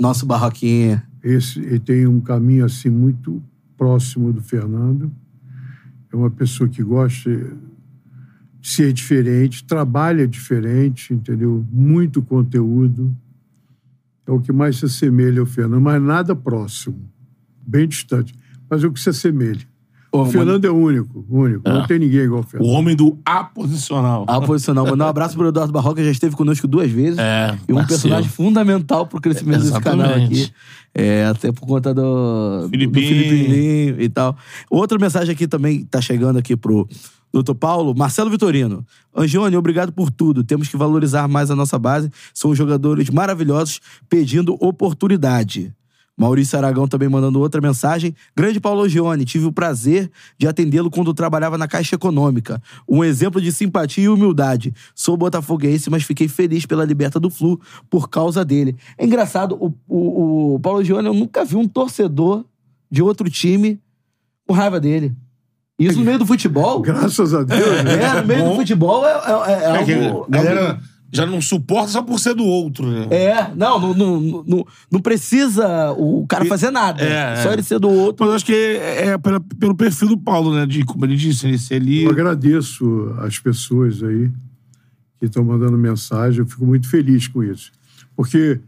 Nosso 0.00 0.26
barroquinha. 0.26 1.06
Esse, 1.22 1.60
ele 1.60 1.78
tem 1.78 2.06
um 2.06 2.20
caminho 2.20 2.64
assim 2.64 2.88
muito 2.88 3.42
próximo 3.76 4.32
do 4.32 4.42
Fernando. 4.42 5.12
É 6.12 6.16
uma 6.16 6.30
pessoa 6.30 6.68
que 6.68 6.82
gosta 6.82 7.30
ser 8.62 8.92
diferente, 8.92 9.64
trabalha 9.64 10.26
diferente, 10.26 11.14
entendeu? 11.14 11.64
Muito 11.72 12.20
conteúdo. 12.22 13.14
É 14.26 14.30
o 14.30 14.40
que 14.40 14.52
mais 14.52 14.76
se 14.76 14.84
assemelha 14.84 15.40
ao 15.40 15.46
Fernando, 15.46 15.80
mas 15.80 16.00
nada 16.00 16.34
próximo, 16.36 16.96
bem 17.66 17.88
distante. 17.88 18.34
Mas 18.68 18.84
é 18.84 18.86
o 18.86 18.92
que 18.92 19.00
se 19.00 19.10
assemelha. 19.10 19.68
Ô, 20.12 20.22
o 20.22 20.26
Fernando 20.26 20.64
é 20.64 20.70
único, 20.70 21.24
único. 21.30 21.68
Não 21.68 21.86
tem 21.86 21.98
ninguém 21.98 22.20
igual 22.22 22.40
ao 22.40 22.44
O 22.44 22.48
Fernando. 22.48 22.68
homem 22.70 22.96
do 22.96 23.16
aposicional. 23.24 24.24
A 24.28 24.40
posicional. 24.40 24.84
Mandar 24.86 25.06
um 25.06 25.08
abraço 25.08 25.36
pro 25.36 25.46
Eduardo 25.48 25.72
Barroca, 25.72 26.02
já 26.04 26.10
esteve 26.10 26.34
conosco 26.34 26.66
duas 26.66 26.90
vezes. 26.90 27.16
É, 27.18 27.56
E 27.68 27.72
um 27.72 27.76
parceiro. 27.76 27.86
personagem 27.86 28.28
fundamental 28.30 29.06
pro 29.06 29.20
crescimento 29.20 29.60
desse 29.62 29.80
canal 29.80 30.10
aqui. 30.14 30.50
É, 30.92 31.26
até 31.26 31.52
por 31.52 31.64
conta 31.66 31.94
do, 31.94 32.62
do 32.62 32.68
Filipinho. 32.70 33.06
Filipinho 33.06 34.00
e 34.02 34.08
tal. 34.08 34.36
Outra 34.68 34.98
mensagem 34.98 35.32
aqui 35.32 35.46
também 35.46 35.84
tá 35.84 36.00
chegando 36.00 36.38
aqui 36.40 36.56
pro 36.56 36.88
Doutor 37.32 37.54
Paulo. 37.54 37.94
Marcelo 37.94 38.30
Vitorino. 38.30 38.84
Angione, 39.14 39.56
obrigado 39.56 39.92
por 39.92 40.10
tudo. 40.10 40.42
Temos 40.44 40.68
que 40.68 40.76
valorizar 40.76 41.28
mais 41.28 41.50
a 41.50 41.56
nossa 41.56 41.78
base. 41.78 42.10
São 42.34 42.54
jogadores 42.54 43.10
maravilhosos 43.10 43.80
pedindo 44.08 44.56
oportunidade. 44.60 45.72
Maurício 46.20 46.58
Aragão 46.58 46.86
também 46.86 47.08
mandando 47.08 47.40
outra 47.40 47.62
mensagem. 47.62 48.14
Grande 48.36 48.60
Paulo 48.60 48.86
Gione, 48.86 49.24
tive 49.24 49.46
o 49.46 49.52
prazer 49.52 50.10
de 50.36 50.46
atendê-lo 50.46 50.90
quando 50.90 51.14
trabalhava 51.14 51.56
na 51.56 51.66
Caixa 51.66 51.94
Econômica. 51.94 52.60
Um 52.86 53.02
exemplo 53.02 53.40
de 53.40 53.50
simpatia 53.50 54.04
e 54.04 54.08
humildade. 54.08 54.74
Sou 54.94 55.16
botafoguense, 55.16 55.88
mas 55.88 56.02
fiquei 56.02 56.28
feliz 56.28 56.66
pela 56.66 56.84
liberta 56.84 57.18
do 57.18 57.30
Flu 57.30 57.58
por 57.88 58.10
causa 58.10 58.44
dele. 58.44 58.76
É 58.98 59.06
engraçado, 59.06 59.56
o, 59.58 59.72
o, 59.88 60.54
o 60.56 60.60
Paulo 60.60 60.84
Gione, 60.84 61.08
eu 61.08 61.14
nunca 61.14 61.42
vi 61.42 61.56
um 61.56 61.66
torcedor 61.66 62.44
de 62.90 63.02
outro 63.02 63.30
time 63.30 63.80
com 64.46 64.52
raiva 64.52 64.78
dele. 64.78 65.16
Isso 65.84 65.98
no 65.98 66.04
meio 66.04 66.18
do 66.18 66.26
futebol. 66.26 66.80
Graças 66.80 67.32
a 67.34 67.42
Deus, 67.42 67.84
né? 67.84 68.02
É, 68.02 68.20
no 68.20 68.26
meio 68.26 68.44
do 68.44 68.50
Bom. 68.50 68.56
futebol 68.56 69.06
é, 69.06 69.12
é, 69.12 69.52
é 69.52 69.80
É 69.80 69.84
que 69.84 69.94
algo. 69.94 70.26
a 70.26 70.30
galera 70.30 70.80
já 71.12 71.26
não 71.26 71.40
suporta 71.40 71.88
só 71.88 72.02
por 72.02 72.20
ser 72.20 72.34
do 72.34 72.44
outro, 72.44 72.86
né? 72.86 73.08
É, 73.10 73.50
não, 73.56 73.80
não, 73.80 73.94
não, 73.94 74.44
não, 74.46 74.66
não 74.92 75.00
precisa 75.00 75.90
o 75.98 76.24
cara 76.28 76.44
fazer 76.44 76.70
nada. 76.70 77.02
É, 77.02 77.42
só 77.42 77.50
é. 77.50 77.52
ele 77.54 77.62
ser 77.64 77.80
do 77.80 77.88
outro. 77.88 78.24
Mas 78.24 78.28
eu 78.30 78.36
acho 78.36 78.46
que 78.46 78.52
é, 78.54 79.06
é 79.08 79.18
pela- 79.18 79.40
pelo 79.40 79.74
perfil 79.74 80.08
do 80.08 80.18
Paulo, 80.18 80.54
né? 80.54 80.66
De, 80.66 80.84
como 80.84 81.04
ele 81.04 81.16
disse, 81.16 81.46
ele 81.48 81.58
ser 81.58 81.74
ali. 81.76 82.04
Eu 82.04 82.10
agradeço 82.10 83.12
as 83.18 83.38
pessoas 83.38 84.02
aí 84.02 84.30
que 85.18 85.26
estão 85.26 85.42
mandando 85.44 85.76
mensagem. 85.76 86.40
Eu 86.40 86.46
fico 86.46 86.64
muito 86.64 86.88
feliz 86.88 87.26
com 87.26 87.42
isso. 87.42 87.72
Porque 88.14 88.60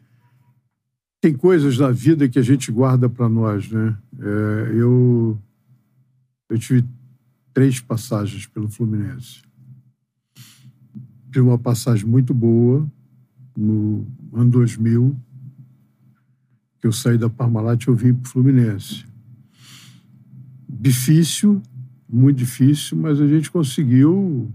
tem 1.20 1.32
coisas 1.34 1.78
na 1.78 1.90
vida 1.92 2.28
que 2.28 2.38
a 2.38 2.42
gente 2.42 2.72
guarda 2.72 3.08
para 3.08 3.28
nós, 3.28 3.70
né? 3.70 3.94
É, 4.20 4.72
eu, 4.74 5.38
eu 6.50 6.58
tive 6.58 6.84
três 7.52 7.80
passagens 7.80 8.46
pelo 8.46 8.68
Fluminense. 8.68 9.42
Tive 11.30 11.40
uma 11.40 11.58
passagem 11.58 12.06
muito 12.06 12.34
boa 12.34 12.86
no 13.56 14.06
ano 14.32 14.50
2000, 14.50 15.16
que 16.80 16.86
eu 16.86 16.92
saí 16.92 17.16
da 17.16 17.30
Parmalat 17.30 17.84
e 17.84 17.88
eu 17.88 17.94
vim 17.94 18.14
para 18.14 18.28
o 18.28 18.30
Fluminense. 18.30 19.04
Difícil, 20.68 21.62
muito 22.08 22.38
difícil, 22.38 22.98
mas 22.98 23.20
a 23.20 23.26
gente 23.26 23.50
conseguiu 23.50 24.50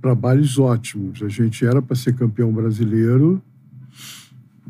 trabalhos 0.00 0.58
ótimos. 0.58 1.22
A 1.22 1.28
gente 1.28 1.64
era 1.64 1.82
para 1.82 1.96
ser 1.96 2.14
campeão 2.14 2.52
brasileiro 2.52 3.42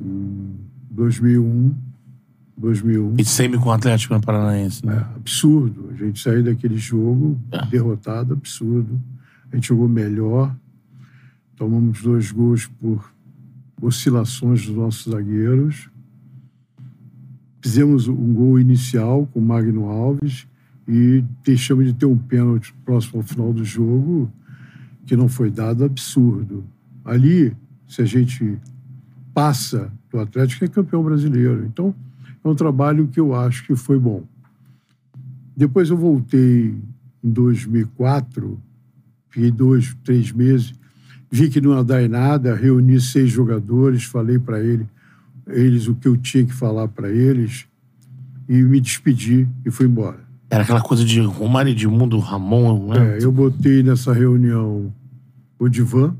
em 0.00 0.56
2001, 0.90 1.74
2001. 2.58 3.14
E 3.18 3.24
sempre 3.24 3.58
com 3.58 3.68
o 3.68 3.72
Atlético 3.72 4.14
né, 4.14 4.20
Paranaense, 4.20 4.84
né? 4.84 5.06
Absurdo. 5.16 5.90
A 5.92 5.94
gente 5.94 6.20
sair 6.20 6.42
daquele 6.42 6.76
jogo 6.76 7.38
É. 7.52 7.64
derrotado, 7.66 8.34
absurdo. 8.34 9.00
A 9.50 9.56
gente 9.56 9.68
jogou 9.68 9.88
melhor. 9.88 10.54
Tomamos 11.56 12.02
dois 12.02 12.30
gols 12.32 12.66
por 12.66 13.12
oscilações 13.80 14.66
dos 14.66 14.74
nossos 14.76 15.12
zagueiros. 15.12 15.88
Fizemos 17.60 18.08
um 18.08 18.32
gol 18.34 18.58
inicial 18.58 19.26
com 19.32 19.40
o 19.40 19.42
Magno 19.42 19.86
Alves 19.86 20.46
e 20.86 21.24
deixamos 21.44 21.86
de 21.86 21.92
ter 21.92 22.06
um 22.06 22.16
pênalti 22.16 22.72
próximo 22.84 23.18
ao 23.20 23.22
final 23.22 23.52
do 23.52 23.64
jogo 23.64 24.30
que 25.06 25.16
não 25.16 25.28
foi 25.28 25.50
dado 25.50 25.84
absurdo. 25.84 26.64
Ali, 27.04 27.56
se 27.88 28.02
a 28.02 28.04
gente 28.04 28.58
passa 29.34 29.90
do 30.10 30.20
Atlético, 30.20 30.64
é 30.64 30.68
campeão 30.68 31.02
brasileiro. 31.02 31.64
Então, 31.66 31.94
é 32.48 32.52
um 32.52 32.56
trabalho 32.56 33.08
que 33.08 33.20
eu 33.20 33.34
acho 33.34 33.66
que 33.66 33.76
foi 33.76 33.98
bom. 33.98 34.24
Depois 35.56 35.90
eu 35.90 35.96
voltei 35.96 36.74
em 37.22 37.30
2004, 37.30 38.58
fiquei 39.28 39.50
dois, 39.50 39.96
três 40.04 40.32
meses, 40.32 40.72
vi 41.30 41.48
que 41.48 41.60
não 41.60 41.76
ia 41.76 41.84
dar 41.84 42.02
em 42.02 42.08
nada, 42.08 42.54
reuni 42.54 43.00
seis 43.00 43.30
jogadores, 43.30 44.04
falei 44.04 44.38
para 44.38 44.62
ele, 44.62 44.86
eles 45.46 45.88
o 45.88 45.94
que 45.94 46.08
eu 46.08 46.16
tinha 46.16 46.44
que 46.44 46.52
falar 46.52 46.88
para 46.88 47.10
eles 47.10 47.66
e 48.48 48.62
me 48.62 48.80
despedi 48.80 49.48
e 49.64 49.70
fui 49.70 49.86
embora. 49.86 50.20
Era 50.50 50.62
aquela 50.62 50.80
coisa 50.80 51.04
de 51.04 51.20
Romário 51.20 51.72
Edmundo, 51.72 52.18
Ramon, 52.18 52.88
né? 52.88 53.18
É, 53.18 53.24
eu 53.24 53.30
botei 53.30 53.82
nessa 53.82 54.12
reunião 54.12 54.92
o 55.58 55.68
divã, 55.68 56.14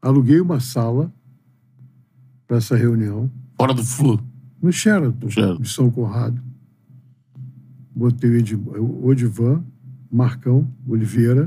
aluguei 0.00 0.40
uma 0.40 0.60
sala 0.60 1.12
para 2.46 2.56
essa 2.56 2.76
reunião, 2.76 3.30
Fora 3.60 3.74
do 3.74 3.84
Flu. 3.84 4.18
No 4.62 4.72
Sheraton, 4.72 5.28
Sheraton. 5.30 5.62
de 5.62 5.68
São 5.68 5.90
Conrado. 5.90 6.40
Botei 7.94 8.30
o 8.30 9.06
o 9.06 9.14
divã, 9.14 9.62
Marcão, 10.10 10.70
Oliveira, 10.86 11.46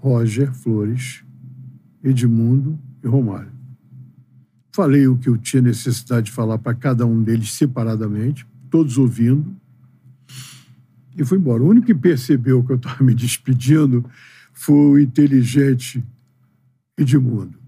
Roger 0.00 0.52
Flores, 0.52 1.24
Edmundo 2.02 2.78
e 3.02 3.08
Romário. 3.08 3.52
Falei 4.72 5.08
o 5.08 5.16
que 5.16 5.28
eu 5.28 5.36
tinha 5.36 5.62
necessidade 5.62 6.26
de 6.26 6.32
falar 6.32 6.58
para 6.58 6.74
cada 6.74 7.04
um 7.04 7.22
deles 7.22 7.52
separadamente, 7.52 8.46
todos 8.70 8.96
ouvindo, 8.96 9.56
e 11.16 11.24
fui 11.24 11.38
embora. 11.38 11.62
O 11.62 11.68
único 11.68 11.86
que 11.86 11.94
percebeu 11.94 12.62
que 12.62 12.72
eu 12.72 12.76
estava 12.76 13.02
me 13.02 13.12
despedindo 13.12 14.04
foi 14.52 14.74
o 14.76 14.98
inteligente 14.98 16.02
Edmundo. 16.96 17.58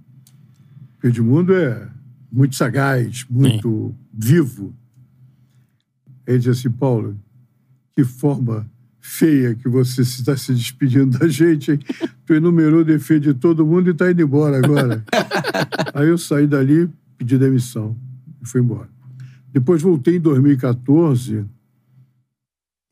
Edmundo 1.03 1.55
é 1.55 1.89
muito 2.31 2.55
sagaz, 2.55 3.27
muito 3.29 3.95
vivo. 4.13 4.73
Ele 6.27 6.39
disse 6.39 6.51
assim, 6.51 6.71
Paulo, 6.71 7.19
que 7.97 8.05
forma 8.05 8.71
feia 9.01 9.55
que 9.55 9.69
você 9.69 10.03
está 10.03 10.37
se 10.37 10.53
despedindo 10.53 11.19
da 11.19 11.27
gente, 11.27 11.73
hein? 11.73 11.79
Tu 12.27 12.35
enumerou 12.35 12.81
o 12.81 12.85
defeito 12.85 13.33
de 13.33 13.35
todo 13.35 13.67
mundo 13.67 13.89
e 13.89 13.93
está 13.93 14.11
indo 14.11 14.23
embora 14.23 14.59
agora. 14.59 15.05
Aí 15.95 16.09
eu 16.09 16.19
saí 16.19 16.47
dali, 16.47 16.89
pedi 17.19 17.37
demissão 17.37 17.97
e 18.41 18.47
fui 18.47 18.61
embora. 18.61 18.89
Depois 19.53 19.83
voltei 19.83 20.17
em 20.17 20.21
2014 20.21 21.45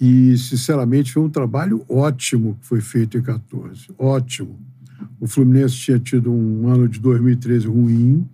e, 0.00 0.36
sinceramente, 0.36 1.12
foi 1.12 1.22
um 1.22 1.28
trabalho 1.28 1.84
ótimo 1.88 2.56
que 2.60 2.66
foi 2.66 2.80
feito 2.80 3.16
em 3.16 3.22
14. 3.22 3.88
Ótimo. 3.96 4.58
O 5.20 5.28
Fluminense 5.28 5.76
tinha 5.76 5.98
tido 5.98 6.32
um 6.32 6.68
ano 6.68 6.88
de 6.88 6.98
2013 6.98 7.66
ruim 7.68 8.28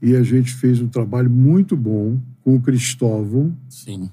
e 0.00 0.14
a 0.14 0.22
gente 0.22 0.54
fez 0.54 0.80
um 0.80 0.88
trabalho 0.88 1.30
muito 1.30 1.76
bom 1.76 2.20
com 2.42 2.54
o 2.54 2.60
Cristóvão, 2.60 3.54
Sim. 3.68 4.10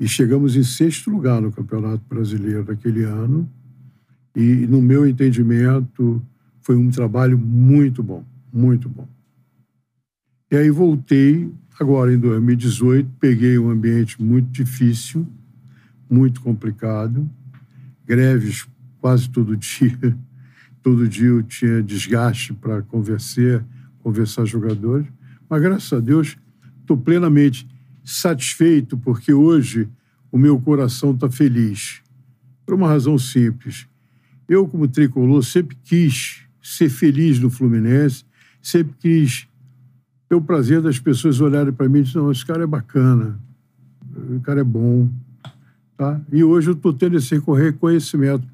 E 0.00 0.08
chegamos 0.08 0.56
em 0.56 0.64
sexto 0.64 1.10
lugar 1.10 1.42
no 1.42 1.52
Campeonato 1.52 2.02
Brasileiro 2.08 2.64
daquele 2.64 3.04
ano. 3.04 3.46
E, 4.34 4.66
no 4.66 4.80
meu 4.80 5.06
entendimento, 5.06 6.22
foi 6.62 6.74
um 6.74 6.88
trabalho 6.88 7.36
muito 7.36 8.02
bom, 8.02 8.24
muito 8.50 8.88
bom. 8.88 9.06
E 10.50 10.56
aí 10.56 10.70
voltei, 10.70 11.52
agora 11.78 12.14
em 12.14 12.18
2018, 12.18 13.10
peguei 13.20 13.58
um 13.58 13.68
ambiente 13.68 14.20
muito 14.22 14.50
difícil, 14.50 15.26
muito 16.08 16.40
complicado, 16.40 17.28
greves 18.06 18.66
quase 19.00 19.28
todo 19.28 19.54
dia. 19.54 20.16
Todo 20.82 21.06
dia 21.06 21.28
eu 21.28 21.42
tinha 21.42 21.82
desgaste 21.82 22.54
para 22.54 22.80
conversar, 22.80 23.62
conversar 24.02 24.46
jogadores. 24.46 25.06
Mas 25.46 25.60
graças 25.60 25.92
a 25.92 26.00
Deus, 26.00 26.38
estou 26.80 26.96
plenamente 26.96 27.68
satisfeito 28.04 28.96
porque 28.96 29.32
hoje 29.32 29.88
o 30.32 30.38
meu 30.38 30.58
coração 30.60 31.12
está 31.12 31.28
feliz. 31.30 32.00
Por 32.64 32.74
uma 32.74 32.88
razão 32.88 33.18
simples. 33.18 33.86
Eu, 34.48 34.66
como 34.66 34.86
tricolor, 34.88 35.42
sempre 35.44 35.76
quis 35.84 36.42
ser 36.62 36.88
feliz 36.88 37.38
no 37.38 37.50
Fluminense, 37.50 38.24
sempre 38.62 38.94
quis 38.98 39.46
ter 40.28 40.34
o 40.34 40.40
prazer 40.40 40.80
das 40.80 40.98
pessoas 40.98 41.40
olharem 41.40 41.72
para 41.72 41.88
mim 41.88 42.00
e 42.00 42.02
dizer: 42.02 42.18
não, 42.18 42.30
esse 42.30 42.44
cara 42.44 42.62
é 42.64 42.66
bacana, 42.66 43.38
o 44.36 44.40
cara 44.40 44.60
é 44.60 44.64
bom. 44.64 45.08
Tá? 45.96 46.20
E 46.32 46.42
hoje 46.42 46.68
eu 46.70 46.74
estou 46.74 46.92
tendo 46.92 47.16
esse 47.16 47.34
reconhecimento. 47.38 48.46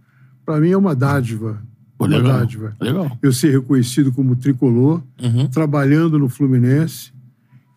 Para 0.44 0.60
mim 0.60 0.70
é 0.70 0.76
uma 0.76 0.94
dádiva. 0.94 1.62
Pô, 1.98 2.04
uma 2.04 2.16
legal, 2.16 2.38
dádiva. 2.40 2.76
legal. 2.80 3.18
Eu 3.22 3.32
ser 3.32 3.50
reconhecido 3.52 4.12
como 4.12 4.36
tricolor, 4.36 5.02
Uhum. 5.22 5.48
trabalhando 5.48 6.18
no 6.18 6.28
Fluminense 6.28 7.12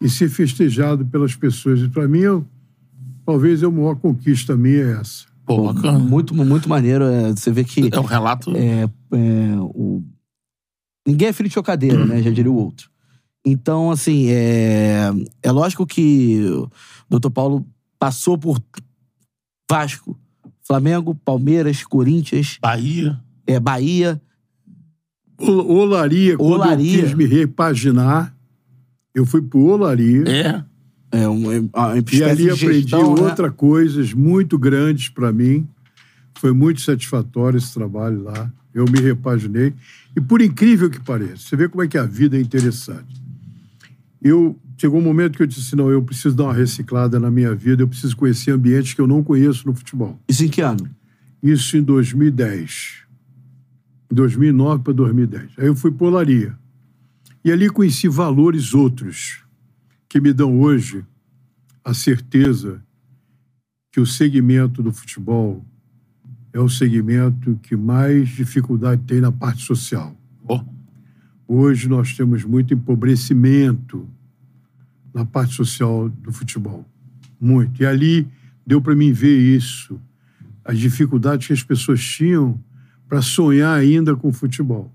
e 0.01 0.09
ser 0.09 0.29
festejado 0.29 1.05
pelas 1.05 1.35
pessoas. 1.35 1.79
E 1.81 1.89
para 1.89 2.07
mim, 2.07 2.19
eu, 2.19 2.45
talvez 3.25 3.63
a 3.63 3.69
maior 3.69 3.95
conquista 3.95 4.55
minha 4.55 4.77
é 4.83 4.91
essa. 5.01 5.25
Pô, 5.45 5.73
bacana. 5.73 5.97
Muito, 5.99 6.33
muito 6.35 6.69
maneiro. 6.69 7.03
é, 7.05 7.31
você 7.31 7.51
vê 7.51 7.63
que 7.63 7.89
É 7.91 7.99
um 7.99 8.03
relato. 8.05 8.55
é, 8.55 8.83
é, 8.83 9.55
o... 9.59 10.03
ninguém 11.07 11.27
é 11.29 11.33
filho 11.33 11.49
de 11.49 11.55
chocadeira, 11.55 12.05
né? 12.05 12.21
Já 12.21 12.29
diria 12.29 12.51
o 12.51 12.55
outro. 12.55 12.89
Então, 13.45 13.89
assim, 13.89 14.27
é, 14.29 15.09
é 15.41 15.51
lógico 15.51 15.85
que 15.87 16.39
o 17.09 17.17
Dr. 17.19 17.29
Paulo 17.31 17.65
passou 17.97 18.37
por 18.37 18.61
Vasco, 19.69 20.17
Flamengo, 20.63 21.15
Palmeiras, 21.15 21.83
Corinthians, 21.83 22.57
Bahia. 22.61 23.19
é, 23.47 23.59
Bahia. 23.59 24.21
Olaria, 25.41 26.37
quando 26.37 26.51
Olaria. 26.51 26.97
eu 26.99 27.03
quis 27.05 27.13
me 27.13 27.25
repaginar, 27.25 28.35
eu 29.13 29.25
fui 29.25 29.41
pro 29.41 29.59
Olaria. 29.59 30.23
É. 30.27 30.63
É, 31.11 31.27
uma, 31.27 31.51
uma 31.51 31.97
E 32.11 32.23
ali 32.23 32.43
de 32.43 32.49
aprendi 32.51 32.81
gestão, 32.81 33.15
né? 33.15 33.21
outras 33.21 33.51
coisas 33.55 34.13
muito 34.13 34.57
grandes 34.57 35.09
para 35.09 35.31
mim. 35.31 35.67
Foi 36.35 36.53
muito 36.53 36.81
satisfatório 36.81 37.57
esse 37.57 37.73
trabalho 37.73 38.23
lá. 38.23 38.51
Eu 38.73 38.85
me 38.85 38.99
repaginei. 38.99 39.73
E 40.15 40.21
por 40.21 40.41
incrível 40.41 40.89
que 40.89 40.99
pareça, 40.99 41.37
você 41.37 41.55
vê 41.55 41.67
como 41.67 41.83
é 41.83 41.87
que 41.87 41.97
a 41.97 42.05
vida 42.05 42.37
é 42.37 42.41
interessante. 42.41 43.19
Eu 44.21 44.57
chegou 44.77 44.99
um 44.99 45.03
momento 45.03 45.35
que 45.35 45.43
eu 45.43 45.47
disse 45.47 45.75
não, 45.75 45.89
eu 45.89 46.01
preciso 46.01 46.35
dar 46.35 46.45
uma 46.45 46.53
reciclada 46.53 47.19
na 47.19 47.29
minha 47.29 47.53
vida, 47.55 47.83
eu 47.83 47.87
preciso 47.87 48.15
conhecer 48.15 48.51
ambientes 48.51 48.93
que 48.93 49.01
eu 49.01 49.07
não 49.07 49.23
conheço 49.23 49.67
no 49.67 49.73
futebol. 49.73 50.17
Isso 50.27 50.45
em 50.45 50.47
que 50.47 50.61
ano? 50.61 50.89
Isso 51.41 51.75
em 51.75 51.81
2010. 51.81 52.99
2009 54.11 54.83
para 54.83 54.93
2010. 54.93 55.49
Aí 55.57 55.67
eu 55.67 55.75
fui 55.75 55.91
para 55.91 56.07
Olaria. 56.07 56.55
E 57.43 57.51
ali 57.51 57.69
conheci 57.69 58.07
valores 58.07 58.73
outros 58.73 59.43
que 60.07 60.19
me 60.19 60.33
dão 60.33 60.59
hoje 60.59 61.05
a 61.83 61.93
certeza 61.93 62.83
que 63.91 63.99
o 63.99 64.05
segmento 64.05 64.83
do 64.83 64.91
futebol 64.91 65.65
é 66.51 66.59
o 66.59 66.69
segmento 66.69 67.59
que 67.63 67.75
mais 67.75 68.29
dificuldade 68.29 69.01
tem 69.03 69.21
na 69.21 69.31
parte 69.31 69.63
social. 69.63 70.15
Pô, 70.45 70.63
Hoje 71.51 71.89
nós 71.89 72.15
temos 72.15 72.43
muito 72.43 72.75
empobrecimento 72.75 74.07
na 75.11 75.25
parte 75.25 75.55
social 75.55 76.07
do 76.07 76.31
futebol. 76.31 76.85
Muito. 77.41 77.81
E 77.81 77.87
ali 77.87 78.27
deu 78.63 78.79
para 78.79 78.95
mim 78.95 79.11
ver 79.11 79.35
isso, 79.35 79.99
as 80.63 80.77
dificuldades 80.77 81.47
que 81.47 81.53
as 81.53 81.63
pessoas 81.63 82.03
tinham 82.03 82.63
para 83.07 83.23
sonhar 83.23 83.75
ainda 83.75 84.15
com 84.15 84.27
o 84.27 84.31
futebol. 84.31 84.93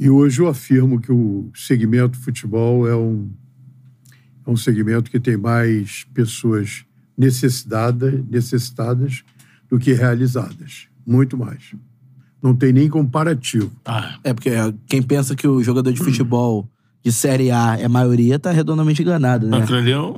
E 0.00 0.08
hoje 0.08 0.40
eu 0.40 0.48
afirmo 0.48 0.98
que 0.98 1.12
o 1.12 1.50
segmento 1.54 2.18
futebol 2.18 2.88
é 2.88 2.96
um, 2.96 3.28
é 4.46 4.50
um 4.50 4.56
segmento 4.56 5.10
que 5.10 5.20
tem 5.20 5.36
mais 5.36 6.06
pessoas 6.14 6.86
necessitadas, 7.18 8.14
necessitadas 8.30 9.22
do 9.68 9.78
que 9.78 9.92
realizadas. 9.92 10.88
Muito 11.06 11.36
mais. 11.36 11.74
Não 12.42 12.56
tem 12.56 12.72
nem 12.72 12.88
comparativo. 12.88 13.70
ah, 13.84 14.18
É, 14.24 14.32
porque 14.32 14.50
quem 14.86 15.02
pensa 15.02 15.36
que 15.36 15.46
o 15.46 15.62
jogador 15.62 15.92
de 15.92 16.02
futebol 16.02 16.66
de 17.04 17.12
Série 17.12 17.50
A 17.50 17.76
é 17.78 17.86
maioria, 17.86 18.38
tá 18.38 18.50
redondamente 18.50 19.02
enganado, 19.02 19.46
né? 19.46 19.58
aquilo 19.58 19.78
ali 19.78 19.92
é 19.92 20.00
um 20.00 20.14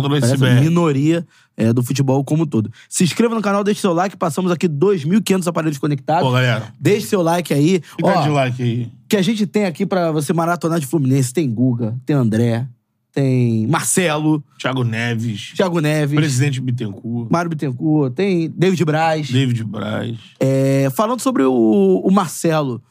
do 0.00 0.08
Parece 0.08 0.26
a 0.26 0.34
iceberg. 0.34 0.60
minoria 0.60 1.26
é, 1.56 1.72
do 1.72 1.82
futebol 1.82 2.24
como 2.24 2.44
um 2.44 2.46
todo. 2.46 2.70
Se 2.88 3.04
inscreva 3.04 3.34
no 3.34 3.42
canal, 3.42 3.62
deixe 3.62 3.80
seu 3.80 3.92
like. 3.92 4.16
Passamos 4.16 4.50
aqui 4.50 4.68
2.500 4.68 5.46
aparelhos 5.46 5.78
conectados. 5.78 6.24
Pô, 6.26 6.32
galera, 6.32 6.72
Deixe 6.80 7.06
seu 7.08 7.20
like 7.20 7.52
aí. 7.52 7.82
fica 7.96 8.08
Ó, 8.08 8.22
de 8.22 8.28
like 8.30 8.62
aí. 8.62 8.90
que 9.08 9.16
a 9.16 9.22
gente 9.22 9.46
tem 9.46 9.64
aqui 9.66 9.84
pra 9.84 10.10
você 10.12 10.32
maratonar 10.32 10.80
de 10.80 10.86
Fluminense. 10.86 11.34
Tem 11.34 11.50
Guga, 11.52 11.94
tem 12.06 12.16
André, 12.16 12.66
tem 13.12 13.66
Marcelo, 13.66 14.42
Thiago 14.58 14.82
Neves, 14.84 15.52
Thiago 15.54 15.80
Neves, 15.80 16.14
presidente 16.16 16.60
Bittencourt, 16.62 17.30
Mário 17.30 17.50
Bittencourt, 17.50 18.14
tem 18.14 18.48
David 18.56 18.82
Braz. 18.86 19.30
David 19.30 19.64
Braz. 19.64 20.16
É, 20.40 20.88
falando 20.94 21.20
sobre 21.20 21.42
o, 21.42 22.00
o 22.02 22.10
Marcelo, 22.10 22.82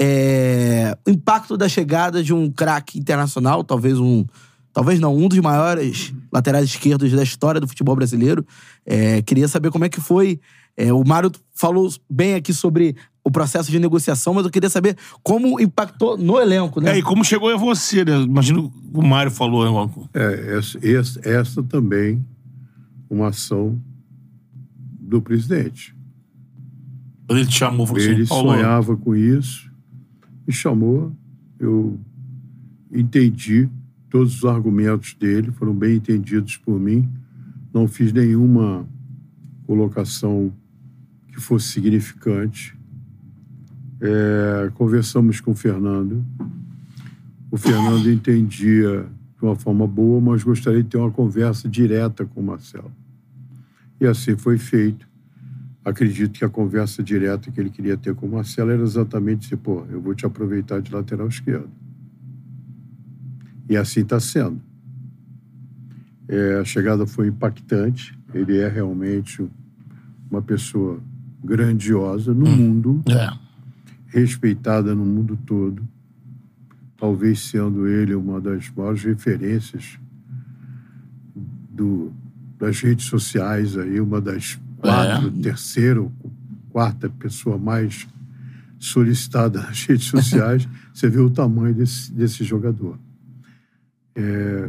é, 0.00 0.96
o 1.06 1.10
impacto 1.10 1.56
da 1.56 1.68
chegada 1.68 2.22
de 2.22 2.32
um 2.34 2.50
craque 2.50 2.98
internacional, 2.98 3.62
talvez 3.62 3.98
um. 3.98 4.24
Talvez 4.72 5.00
não, 5.00 5.16
um 5.16 5.28
dos 5.28 5.38
maiores 5.38 6.12
laterais 6.32 6.64
esquerdos 6.64 7.10
da 7.12 7.22
história 7.22 7.60
do 7.60 7.66
futebol 7.66 7.96
brasileiro. 7.96 8.46
É, 8.86 9.20
queria 9.22 9.48
saber 9.48 9.70
como 9.70 9.84
é 9.84 9.88
que 9.88 10.00
foi. 10.00 10.40
é, 10.76 10.92
o 10.92 11.04
Mário 11.04 11.30
falou 11.54 11.92
bem 12.08 12.34
aqui 12.34 12.54
sobre 12.54 12.96
o 13.22 13.30
processo 13.30 13.70
de 13.70 13.78
negociação, 13.78 14.32
mas 14.32 14.44
eu 14.44 14.50
queria 14.50 14.70
saber 14.70 14.96
como 15.22 15.60
impactou 15.60 16.16
no 16.16 16.40
elenco, 16.40 16.80
né? 16.80 16.92
É, 16.92 16.98
e 16.98 17.02
como 17.02 17.24
chegou 17.24 17.52
a 17.52 17.56
você, 17.56 18.04
né? 18.04 18.20
Imagino 18.22 18.70
que 18.70 18.98
o 18.98 19.02
Mário 19.02 19.30
falou. 19.30 19.64
né, 19.64 19.70
Marco? 19.70 20.08
É, 20.14 20.56
essa, 20.58 20.78
essa, 20.86 21.20
essa 21.28 21.62
também 21.62 22.24
uma 23.10 23.28
ação 23.28 23.78
do 25.00 25.20
presidente. 25.20 25.94
Quando 27.26 27.38
ele 27.40 27.48
te 27.48 27.58
chamou, 27.58 27.86
falou 27.86 28.00
assim, 28.00 28.10
Ele 28.10 28.26
Paulo, 28.26 28.52
sonhava 28.52 28.96
com 28.96 29.14
isso, 29.14 29.70
me 30.46 30.52
chamou, 30.52 31.12
eu 31.58 31.98
entendi 32.92 33.68
todos 34.10 34.36
os 34.36 34.44
argumentos 34.44 35.14
dele, 35.14 35.52
foram 35.52 35.72
bem 35.72 35.96
entendidos 35.96 36.56
por 36.56 36.78
mim, 36.78 37.08
não 37.72 37.86
fiz 37.86 38.12
nenhuma 38.12 38.86
colocação 39.66 40.52
que 41.28 41.40
fosse 41.40 41.68
significante. 41.68 42.76
É, 44.00 44.70
conversamos 44.74 45.40
com 45.40 45.52
o 45.52 45.54
Fernando. 45.54 46.24
O 47.50 47.56
Fernando 47.56 48.10
entendia 48.10 49.06
de 49.38 49.44
uma 49.44 49.54
forma 49.54 49.86
boa, 49.86 50.20
mas 50.20 50.42
gostaria 50.42 50.82
de 50.82 50.88
ter 50.88 50.98
uma 50.98 51.10
conversa 51.10 51.68
direta 51.68 52.26
com 52.26 52.40
o 52.40 52.44
Marcelo. 52.44 52.90
E 54.00 54.06
assim 54.06 54.36
foi 54.36 54.58
feito. 54.58 55.08
Acredito 55.84 56.38
que 56.38 56.44
a 56.44 56.48
conversa 56.48 57.02
direta 57.02 57.50
que 57.50 57.60
ele 57.60 57.70
queria 57.70 57.96
ter 57.96 58.14
com 58.14 58.26
o 58.26 58.32
Marcelo 58.32 58.70
era 58.70 58.82
exatamente 58.82 59.42
dizer, 59.42 59.56
pô, 59.56 59.84
eu 59.90 60.00
vou 60.00 60.14
te 60.14 60.26
aproveitar 60.26 60.80
de 60.82 60.92
lateral 60.92 61.28
esquerdo. 61.28 61.70
E 63.70 63.76
assim 63.76 64.00
está 64.00 64.18
sendo. 64.18 64.60
É, 66.28 66.58
a 66.60 66.64
chegada 66.64 67.06
foi 67.06 67.28
impactante. 67.28 68.18
Ele 68.34 68.58
é 68.58 68.68
realmente 68.68 69.48
uma 70.28 70.42
pessoa 70.42 71.00
grandiosa 71.42 72.34
no 72.34 72.46
mundo, 72.50 73.00
É. 73.08 73.30
respeitada 74.08 74.92
no 74.94 75.04
mundo 75.04 75.38
todo. 75.46 75.86
Talvez 76.98 77.38
sendo 77.48 77.86
ele 77.86 78.12
uma 78.14 78.40
das 78.40 78.68
maiores 78.76 79.04
referências 79.04 79.98
do, 81.70 82.12
das 82.58 82.80
redes 82.80 83.06
sociais 83.06 83.76
aí, 83.78 84.00
uma 84.00 84.20
das 84.20 84.58
quatro, 84.78 85.28
É. 85.28 85.42
terceira 85.42 86.00
ou 86.02 86.12
quarta 86.70 87.08
pessoa 87.08 87.56
mais 87.56 88.06
solicitada 88.80 89.62
nas 89.62 89.84
redes 89.84 90.06
sociais. 90.06 90.68
Você 90.92 91.08
vê 91.08 91.20
o 91.20 91.30
tamanho 91.30 91.72
desse, 91.74 92.12
desse 92.12 92.42
jogador. 92.44 92.98
É, 94.14 94.68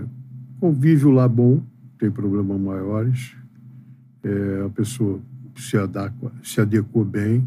convívio 0.59 1.09
lá 1.11 1.27
bom, 1.27 1.61
tem 1.97 2.09
problemas 2.11 2.59
maiores. 2.59 3.33
É, 4.23 4.63
a 4.65 4.69
pessoa 4.69 5.19
se, 5.55 5.77
adequa, 5.77 6.31
se 6.43 6.61
adequou 6.61 7.03
bem. 7.03 7.45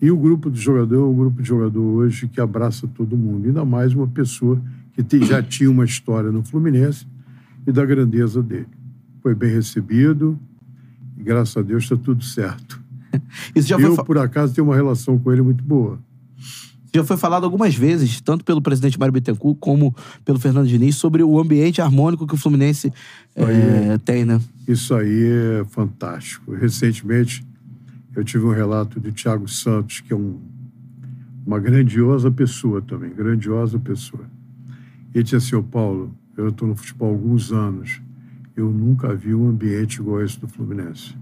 E 0.00 0.10
o 0.10 0.16
grupo 0.16 0.50
de 0.50 0.60
jogador 0.60 0.96
é 0.96 1.04
um 1.10 1.14
grupo 1.16 1.40
de 1.40 1.48
jogador 1.48 1.80
hoje 1.80 2.28
que 2.28 2.40
abraça 2.40 2.86
todo 2.86 3.16
mundo. 3.16 3.46
Ainda 3.46 3.64
mais 3.64 3.94
uma 3.94 4.06
pessoa 4.06 4.60
que 4.92 5.02
te- 5.02 5.24
já 5.24 5.42
tinha 5.42 5.70
uma 5.70 5.84
história 5.84 6.30
no 6.30 6.42
Fluminense 6.44 7.06
e 7.66 7.72
da 7.72 7.84
grandeza 7.84 8.42
dele. 8.42 8.68
Foi 9.22 9.34
bem 9.34 9.50
recebido 9.52 10.38
e, 11.18 11.22
graças 11.22 11.56
a 11.56 11.62
Deus, 11.62 11.84
está 11.84 11.96
tudo 11.96 12.22
certo. 12.22 12.78
Foi, 13.78 13.86
Eu, 13.86 13.96
fa- 13.96 14.04
por 14.04 14.18
acaso, 14.18 14.54
tenho 14.54 14.66
uma 14.66 14.76
relação 14.76 15.18
com 15.18 15.32
ele 15.32 15.40
muito 15.42 15.64
boa. 15.64 15.98
Já 16.96 17.04
foi 17.04 17.16
falado 17.16 17.44
algumas 17.44 17.74
vezes, 17.74 18.20
tanto 18.20 18.44
pelo 18.44 18.60
presidente 18.60 18.98
Mário 18.98 19.12
Bittencourt 19.12 19.56
como 19.60 19.94
pelo 20.24 20.38
Fernando 20.38 20.66
Diniz, 20.66 20.96
sobre 20.96 21.22
o 21.22 21.38
ambiente 21.40 21.80
harmônico 21.80 22.26
que 22.26 22.34
o 22.34 22.36
Fluminense 22.36 22.92
é, 23.34 23.98
tem, 24.04 24.24
né? 24.24 24.40
Isso 24.66 24.94
aí 24.94 25.60
é 25.60 25.64
fantástico. 25.66 26.54
Recentemente, 26.54 27.44
eu 28.14 28.24
tive 28.24 28.44
um 28.44 28.52
relato 28.52 28.98
do 28.98 29.12
Thiago 29.12 29.46
Santos, 29.48 30.00
que 30.00 30.12
é 30.12 30.16
um- 30.16 30.38
uma 31.46 31.60
grandiosa 31.60 32.30
pessoa 32.30 32.82
também, 32.82 33.10
grandiosa 33.14 33.78
pessoa. 33.78 34.24
Ele 35.14 35.22
disse 35.22 35.36
assim, 35.36 35.62
Paulo, 35.62 36.12
eu 36.36 36.48
estou 36.48 36.66
no 36.68 36.74
futebol 36.76 37.08
há 37.10 37.12
alguns 37.12 37.52
anos, 37.52 38.00
eu 38.56 38.70
nunca 38.70 39.14
vi 39.14 39.34
um 39.34 39.48
ambiente 39.48 39.96
igual 40.00 40.22
esse 40.22 40.40
do 40.40 40.48
Fluminense. 40.48 41.14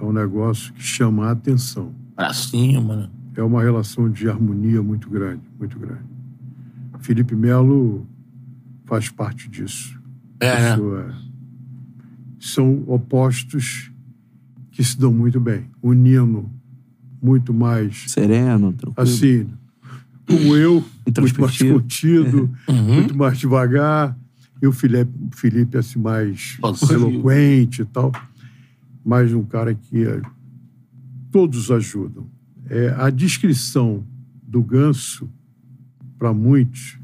É 0.00 0.04
um 0.04 0.12
negócio 0.12 0.72
que 0.72 0.82
chama 0.82 1.26
a 1.26 1.30
atenção. 1.32 1.92
Pra 2.14 2.32
cima, 2.32 2.96
né? 2.96 3.08
É 3.38 3.42
uma 3.42 3.62
relação 3.62 4.10
de 4.10 4.28
harmonia 4.28 4.82
muito 4.82 5.08
grande, 5.08 5.42
muito 5.56 5.78
grande. 5.78 6.02
Felipe 6.98 7.36
Melo 7.36 8.04
faz 8.84 9.08
parte 9.10 9.48
disso. 9.48 9.96
É, 10.40 10.76
né? 10.76 10.76
É- 11.08 11.28
São 12.40 12.82
opostos 12.88 13.92
que 14.72 14.82
se 14.82 14.98
dão 14.98 15.12
muito 15.12 15.38
bem. 15.38 15.66
O 15.80 15.92
Nino, 15.92 16.50
muito 17.22 17.54
mais 17.54 18.10
Sereno, 18.10 18.72
tranquilo. 18.72 18.94
assim, 19.08 19.46
como 20.26 20.56
eu, 20.56 20.84
muito 21.06 21.40
mais 21.40 21.58
contido, 21.62 22.50
Uhum. 22.68 22.94
muito 22.96 23.16
mais 23.16 23.38
devagar. 23.38 24.18
E 24.60 24.66
o 24.66 24.72
Felipe, 24.72 25.12
Felipe 25.36 25.78
assim, 25.78 26.00
mais 26.00 26.58
eloquente 26.90 27.82
e 27.82 27.84
tal. 27.84 28.10
Mais 29.04 29.32
um 29.32 29.44
cara 29.44 29.74
que 29.74 30.04
é, 30.04 30.20
todos 31.30 31.70
ajudam. 31.70 32.26
É, 32.70 32.94
a 32.98 33.10
descrição 33.10 34.04
do 34.42 34.62
ganso, 34.62 35.28
para 36.18 36.32
muitos, 36.32 36.98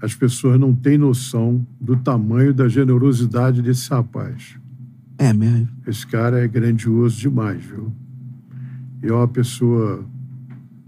as 0.00 0.14
pessoas 0.14 0.58
não 0.58 0.74
têm 0.74 0.96
noção 0.96 1.66
do 1.80 1.96
tamanho 1.96 2.54
da 2.54 2.68
generosidade 2.68 3.60
desse 3.60 3.90
rapaz. 3.90 4.58
É 5.18 5.32
mesmo. 5.32 5.68
Esse 5.86 6.06
cara 6.06 6.42
é 6.42 6.48
grandioso 6.48 7.18
demais, 7.18 7.62
viu? 7.62 7.92
E 9.02 9.08
é 9.08 9.12
uma 9.12 9.28
pessoa 9.28 10.04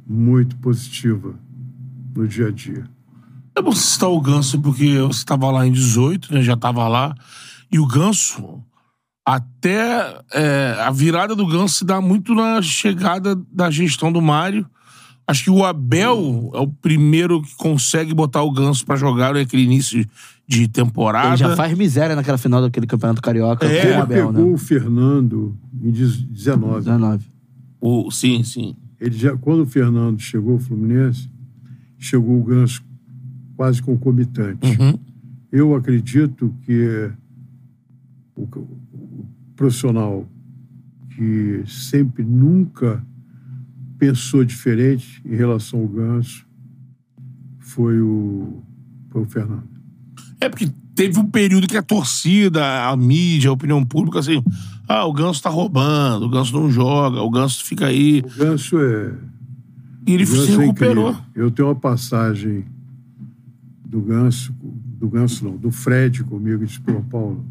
muito 0.07 0.57
positiva 0.57 1.35
no 2.15 2.27
dia 2.27 2.49
a 2.49 2.51
dia. 2.51 2.85
É 3.55 3.61
bom 3.61 3.73
você 3.73 3.83
citar 3.83 4.09
o 4.09 4.21
Ganso, 4.21 4.59
porque 4.61 4.99
você 4.99 5.19
estava 5.19 5.51
lá 5.51 5.67
em 5.67 5.73
18, 5.73 6.33
né? 6.33 6.43
Já 6.43 6.55
estava 6.55 6.89
lá. 6.89 7.15
E 7.71 7.79
o 7.79 7.87
Ganso, 7.87 8.63
até 9.25 10.21
é, 10.33 10.77
a 10.81 10.91
virada 10.91 11.35
do 11.35 11.47
Ganso 11.47 11.77
se 11.77 11.85
dá 11.85 12.01
muito 12.01 12.35
na 12.35 12.61
chegada 12.61 13.41
da 13.53 13.71
gestão 13.71 14.13
do 14.13 14.21
Mário. 14.21 14.67
Acho 15.27 15.45
que 15.45 15.51
o 15.51 15.65
Abel 15.65 16.51
é 16.55 16.59
o 16.59 16.67
primeiro 16.67 17.41
que 17.41 17.55
consegue 17.57 18.13
botar 18.13 18.43
o 18.43 18.51
Ganso 18.51 18.85
pra 18.85 18.97
jogar 18.97 19.35
naquele 19.35 19.63
início 19.63 20.05
de 20.47 20.67
temporada. 20.67 21.29
Ele 21.29 21.37
já 21.37 21.57
faz 21.57 21.77
miséria 21.79 22.17
naquela 22.17 22.37
final 22.37 22.61
daquele 22.61 22.87
campeonato 22.87 23.23
carioca 23.23 23.65
É, 23.65 23.81
com 23.83 23.87
Ele 23.89 23.97
o 23.97 24.03
Abel, 24.03 24.27
pegou 24.33 24.47
né? 24.49 24.53
o 24.55 24.59
Fernando 24.59 25.57
em 25.81 25.91
19. 25.91 26.79
19. 26.79 27.25
O, 27.81 28.11
sim, 28.11 28.43
sim. 28.43 28.77
Ele 29.01 29.17
já, 29.17 29.37
quando 29.37 29.63
o 29.63 29.67
Fernando 29.67 30.21
chegou 30.21 30.55
ao 30.55 30.59
Fluminense, 30.59 31.31
chegou 31.99 32.41
o 32.41 32.43
Ganso 32.45 32.83
quase 33.57 33.81
concomitante. 33.81 34.67
Uhum. 34.67 34.99
Eu 35.51 35.75
acredito 35.75 36.53
que 36.65 37.11
o 38.35 38.47
profissional 39.63 40.27
que 41.15 41.63
sempre 41.69 42.25
nunca 42.25 43.01
pensou 43.97 44.45
diferente 44.45 45.23
em 45.25 45.37
relação 45.37 45.79
ao 45.79 45.87
Ganso 45.87 46.45
foi 47.61 48.01
o, 48.01 48.61
foi 49.11 49.23
o 49.23 49.27
Fernando. 49.27 49.69
É 50.41 50.49
porque 50.49 50.69
teve 50.97 51.21
um 51.21 51.31
período 51.31 51.69
que 51.69 51.77
a 51.77 51.83
torcida, 51.83 52.89
a 52.89 52.97
mídia, 52.97 53.51
a 53.51 53.53
opinião 53.53 53.85
pública, 53.85 54.19
assim, 54.19 54.43
ah, 54.89 55.05
o 55.05 55.13
Ganso 55.13 55.41
tá 55.41 55.49
roubando, 55.49 56.27
o 56.27 56.29
Ganso 56.29 56.53
não 56.53 56.69
joga, 56.69 57.23
o 57.23 57.31
Ganso 57.31 57.65
fica 57.65 57.87
aí. 57.87 58.21
O 58.21 58.37
Ganso 58.37 58.81
é. 58.81 59.15
E 60.09 60.13
ele 60.13 60.27
se 60.27 60.55
é 60.55 60.57
recuperou. 60.57 61.11
incrível. 61.11 61.25
Eu 61.37 61.51
tenho 61.53 61.69
uma 61.69 61.77
passagem 61.77 62.65
do 63.85 64.01
Ganso, 64.01 64.53
do 64.99 65.09
Ganso 65.09 65.45
não, 65.45 65.57
do 65.57 65.71
Fred 65.71 66.25
comigo, 66.25 66.65
e 66.65 66.67
disse, 66.67 66.81
pô, 66.81 67.01
Paulo, 67.03 67.47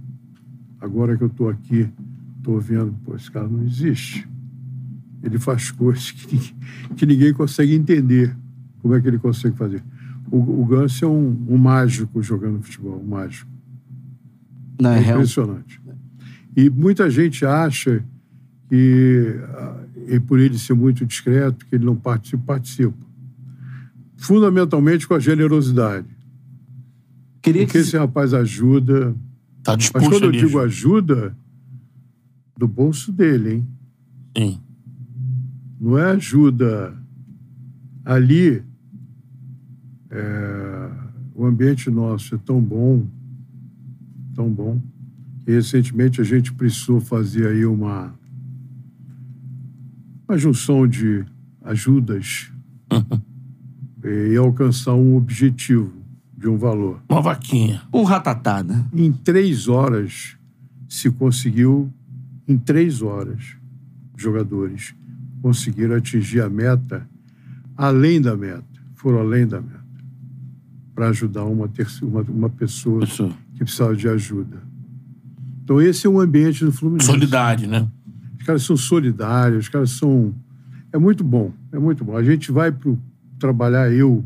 agora 0.81 1.15
que 1.15 1.23
eu 1.23 1.29
tô 1.29 1.47
aqui, 1.47 1.87
tô 2.43 2.59
vendo, 2.59 2.93
pô, 3.05 3.15
esse 3.15 3.29
cara 3.31 3.47
não 3.47 3.63
existe. 3.63 4.27
Ele 5.23 5.37
faz 5.37 5.69
coisas 5.71 6.11
que 6.11 6.33
ninguém, 6.35 6.55
que 6.97 7.05
ninguém 7.05 7.33
consegue 7.33 7.73
entender 7.75 8.35
como 8.81 8.95
é 8.95 8.99
que 9.01 9.07
ele 9.07 9.19
consegue 9.19 9.55
fazer. 9.55 9.83
O, 10.31 10.61
o 10.61 10.65
Ganso 10.65 11.05
é 11.05 11.07
um, 11.07 11.45
um 11.47 11.57
mágico 11.57 12.21
jogando 12.23 12.63
futebol, 12.63 12.99
um 12.99 13.07
mágico. 13.07 13.49
Não, 14.81 14.89
é 14.91 14.97
É 14.97 14.99
real. 15.01 15.17
impressionante. 15.17 15.79
E 16.57 16.69
muita 16.69 17.09
gente 17.09 17.45
acha 17.45 18.03
que, 18.67 19.35
ah, 19.53 19.83
e 20.07 20.19
por 20.19 20.39
ele 20.39 20.57
ser 20.57 20.73
muito 20.73 21.05
discreto, 21.05 21.65
que 21.65 21.75
ele 21.75 21.85
não 21.85 21.95
participa, 21.95 22.43
participa. 22.45 22.97
Fundamentalmente 24.17 25.07
com 25.07 25.13
a 25.13 25.19
generosidade. 25.19 26.07
Queria 27.41 27.63
Porque 27.65 27.79
que... 27.79 27.85
esse 27.85 27.97
rapaz 27.97 28.33
ajuda. 28.33 29.15
Tá 29.63 29.73
Mas 29.73 29.79
disposto 29.79 30.09
quando 30.09 30.23
eu 30.23 30.31
digo 30.31 30.59
ajuda, 30.59 31.35
do 32.57 32.67
bolso 32.67 33.11
dele, 33.11 33.53
hein? 33.53 33.67
Sim. 34.37 34.59
Não 35.79 35.97
é 35.97 36.11
ajuda 36.11 36.95
ali. 38.05 38.63
é, 40.09 40.91
o 41.33 41.45
ambiente 41.45 41.89
nosso 41.89 42.35
é 42.35 42.37
tão 42.37 42.61
bom, 42.61 43.07
tão 44.35 44.49
bom. 44.51 44.81
E 45.47 45.51
recentemente 45.51 46.21
a 46.21 46.23
gente 46.23 46.53
precisou 46.53 47.01
fazer 47.01 47.47
aí 47.47 47.65
uma, 47.65 48.13
uma 50.27 50.37
junção 50.37 50.87
de 50.87 51.25
ajudas 51.63 52.51
e 54.03 54.35
alcançar 54.35 54.93
um 54.93 55.15
objetivo 55.15 56.00
de 56.41 56.49
um 56.49 56.57
valor. 56.57 56.99
Uma 57.07 57.21
vaquinha. 57.21 57.83
Um 57.93 58.03
ratatá, 58.03 58.63
né? 58.63 58.83
Em 58.93 59.11
três 59.11 59.67
horas 59.67 60.35
se 60.89 61.09
conseguiu, 61.11 61.91
em 62.47 62.57
três 62.57 63.01
horas, 63.03 63.55
os 64.17 64.21
jogadores 64.23 64.95
conseguiram 65.41 65.95
atingir 65.95 66.41
a 66.41 66.49
meta, 66.49 67.07
além 67.77 68.19
da 68.19 68.35
meta, 68.35 68.63
foram 68.95 69.19
além 69.19 69.45
da 69.47 69.61
meta, 69.61 69.79
para 70.95 71.09
ajudar 71.09 71.45
uma, 71.45 71.67
terce- 71.67 72.03
uma, 72.03 72.21
uma 72.21 72.49
pessoa 72.49 73.01
Pessoa. 73.01 73.31
que 73.53 73.59
precisava 73.63 73.95
de 73.95 74.07
ajuda. 74.09 74.57
Então 75.63 75.79
esse 75.79 76.05
é 76.07 76.09
o 76.09 76.19
ambiente 76.19 76.65
do 76.65 76.71
Fluminense. 76.71 77.05
Solidariedade, 77.05 77.67
né? 77.67 77.87
Os 78.39 78.45
caras 78.45 78.63
são 78.63 78.75
solidários, 78.75 79.65
os 79.65 79.69
caras 79.69 79.91
são. 79.91 80.33
É 80.91 80.97
muito 80.97 81.23
bom, 81.23 81.53
é 81.71 81.77
muito 81.77 82.03
bom. 82.03 82.17
A 82.17 82.23
gente 82.23 82.51
vai 82.51 82.71
pro 82.71 82.99
trabalhar, 83.39 83.91
eu, 83.93 84.25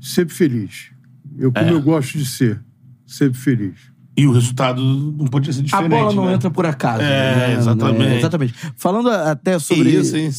sempre 0.00 0.34
feliz. 0.34 0.90
Eu, 1.38 1.52
como 1.52 1.66
É. 1.66 1.72
eu 1.72 1.80
gosto 1.82 2.18
de 2.18 2.26
ser, 2.26 2.60
sempre 3.06 3.38
feliz. 3.38 3.74
E 4.18 4.26
o 4.26 4.32
resultado 4.32 4.80
não 4.82 5.26
podia 5.26 5.52
ser 5.52 5.60
A 5.60 5.64
diferente. 5.64 5.90
bola 5.90 6.14
não 6.14 6.24
né? 6.24 6.32
entra 6.34 6.50
por 6.50 6.64
acaso. 6.64 7.02
É, 7.02 7.48
né? 7.48 7.54
exatamente. 7.58 8.02
É, 8.12 8.16
exatamente. 8.18 8.54
Falando 8.74 9.10
até 9.10 9.58
sobre. 9.58 9.90
isso, 9.90 10.16
hein? 10.16 10.30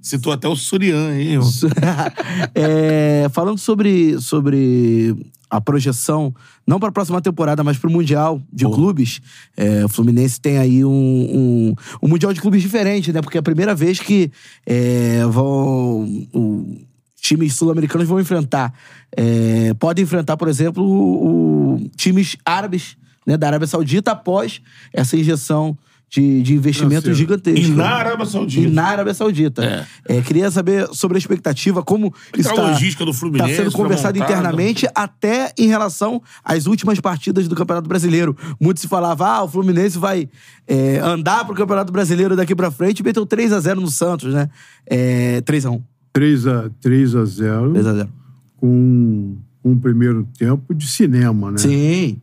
Citou 0.00 0.32
até 0.32 0.46
o 0.46 0.54
Surian, 0.54 1.12
hein? 1.18 1.38
É, 2.54 3.28
falando 3.32 3.58
sobre, 3.58 4.20
sobre 4.20 5.16
a 5.50 5.60
projeção, 5.60 6.32
não 6.66 6.78
para 6.78 6.88
a 6.88 6.92
próxima 6.92 7.20
temporada, 7.20 7.64
mas 7.64 7.76
para 7.78 7.88
o 7.88 7.92
Mundial 7.92 8.40
de 8.52 8.64
Pô. 8.64 8.70
Clubes, 8.70 9.20
é, 9.56 9.84
o 9.84 9.88
Fluminense 9.88 10.40
tem 10.40 10.58
aí 10.58 10.84
um, 10.84 10.88
um, 10.90 11.74
um 12.02 12.08
Mundial 12.08 12.32
de 12.32 12.40
Clubes 12.40 12.62
diferente, 12.62 13.12
né? 13.12 13.20
Porque 13.20 13.38
é 13.38 13.40
a 13.40 13.42
primeira 13.42 13.74
vez 13.74 13.98
que 13.98 14.30
é, 14.64 15.24
vão. 15.26 16.04
o- 16.32 16.78
times 17.20 17.54
sul-americanos 17.54 18.06
vão 18.06 18.20
enfrentar. 18.20 18.72
é, 19.16 19.72
podem 19.74 20.02
enfrentar, 20.04 20.36
por 20.36 20.48
exemplo, 20.48 20.84
o- 20.84 21.74
o- 21.76 21.88
times 21.96 22.36
árabes 22.44 22.96
né, 23.26 23.36
da 23.36 23.46
Arábia 23.48 23.66
Saudita 23.66 24.12
após 24.12 24.60
essa 24.92 25.16
injeção 25.16 25.76
de, 26.08 26.40
de 26.42 26.54
investimento 26.54 27.08
Tá 27.08 27.12
gigantesco. 27.14 27.58
E 27.58 27.68
na 27.70 27.88
Arábia 27.96 28.24
Saudita. 28.26 28.68
E 28.68 28.70
na 28.70 28.84
Arábia 28.84 29.12
Saudita. 29.14 29.64
É, 30.08 30.22
queria 30.22 30.48
saber 30.52 30.86
sobre 30.92 31.16
a 31.16 31.18
expectativa, 31.18 31.82
como 31.82 32.14
a 32.32 32.38
está 32.38 32.52
logística 32.70 33.04
do 33.04 33.12
Fluminense, 33.12 33.56
sendo 33.56 33.72
foi 33.72 33.80
conversado 33.82 34.16
internamente, 34.18 34.86
até 34.94 35.52
em 35.58 35.66
relação 35.66 36.22
às 36.44 36.66
últimas 36.66 37.00
partidas 37.00 37.48
do 37.48 37.56
Campeonato 37.56 37.88
Brasileiro. 37.88 38.36
Muito 38.60 38.78
se 38.78 38.86
falava, 38.86 39.26
ah, 39.26 39.42
o 39.42 39.48
Fluminense 39.48 39.98
vai 39.98 40.28
é, 40.68 40.98
andar 40.98 41.44
pro 41.44 41.54
Campeonato 41.56 41.92
Brasileiro 41.92 42.36
daqui 42.36 42.54
pra 42.54 42.70
frente 42.70 43.00
e 43.00 43.02
meteu 43.02 43.26
3 43.26 43.52
a 43.52 43.58
0 43.58 43.80
no 43.80 43.90
Santos, 43.90 44.32
né? 44.32 44.48
É, 44.86 45.40
3 45.40 45.66
a 45.66 45.70
1 45.70 45.82
3 46.16 46.46
a, 46.46 46.70
3 46.80 47.14
a 47.14 47.24
0 47.26 47.72
3 47.72 47.86
a 47.86 47.94
0 47.94 48.08
com 48.56 49.36
um 49.62 49.78
primeiro 49.78 50.26
tempo 50.38 50.74
de 50.74 50.86
cinema, 50.86 51.50
né? 51.50 51.58
Sim. 51.58 52.22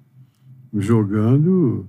Jogando. 0.75 1.85